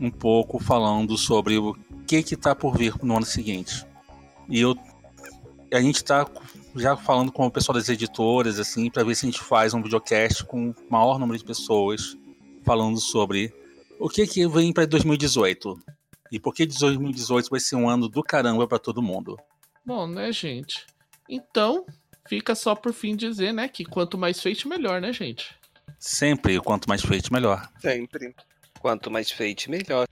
um 0.00 0.10
pouco 0.10 0.58
falando 0.58 1.16
sobre 1.16 1.58
o 1.58 1.76
que 2.06 2.22
que 2.22 2.36
tá 2.36 2.54
por 2.54 2.76
vir 2.76 2.94
no 3.02 3.16
ano 3.16 3.26
seguinte. 3.26 3.86
E 4.48 4.60
eu 4.60 4.76
a 5.72 5.80
gente 5.80 5.96
está 5.96 6.26
já 6.76 6.96
falando 6.96 7.32
com 7.32 7.46
o 7.46 7.50
pessoal 7.50 7.76
das 7.78 7.88
editoras 7.88 8.58
assim, 8.58 8.90
para 8.90 9.04
ver 9.04 9.14
se 9.14 9.24
a 9.24 9.30
gente 9.30 9.40
faz 9.40 9.72
um 9.72 9.82
videocast 9.82 10.44
com 10.44 10.70
o 10.70 10.74
maior 10.90 11.18
número 11.18 11.38
de 11.38 11.44
pessoas 11.44 12.16
falando 12.62 13.00
sobre 13.00 13.52
o 13.98 14.08
que 14.08 14.26
que 14.26 14.46
vem 14.48 14.72
para 14.72 14.86
2018? 14.86 15.78
E 16.30 16.40
por 16.40 16.54
que 16.54 16.66
2018 16.66 17.50
vai 17.50 17.60
ser 17.60 17.76
um 17.76 17.88
ano 17.88 18.08
do 18.08 18.22
caramba 18.22 18.66
para 18.66 18.78
todo 18.78 19.02
mundo? 19.02 19.38
Bom, 19.84 20.06
né, 20.06 20.32
gente? 20.32 20.86
Então, 21.28 21.84
fica 22.26 22.54
só 22.54 22.74
por 22.74 22.92
fim 22.92 23.14
dizer, 23.14 23.52
né, 23.52 23.68
que 23.68 23.84
quanto 23.84 24.16
mais 24.16 24.40
feito, 24.40 24.68
melhor, 24.68 25.00
né, 25.00 25.12
gente? 25.12 25.54
Sempre, 25.98 26.58
quanto 26.60 26.88
mais 26.88 27.02
feito, 27.02 27.32
melhor. 27.32 27.70
Sempre. 27.78 28.34
Quanto 28.80 29.10
mais 29.10 29.30
feito, 29.30 29.70
melhor. 29.70 30.06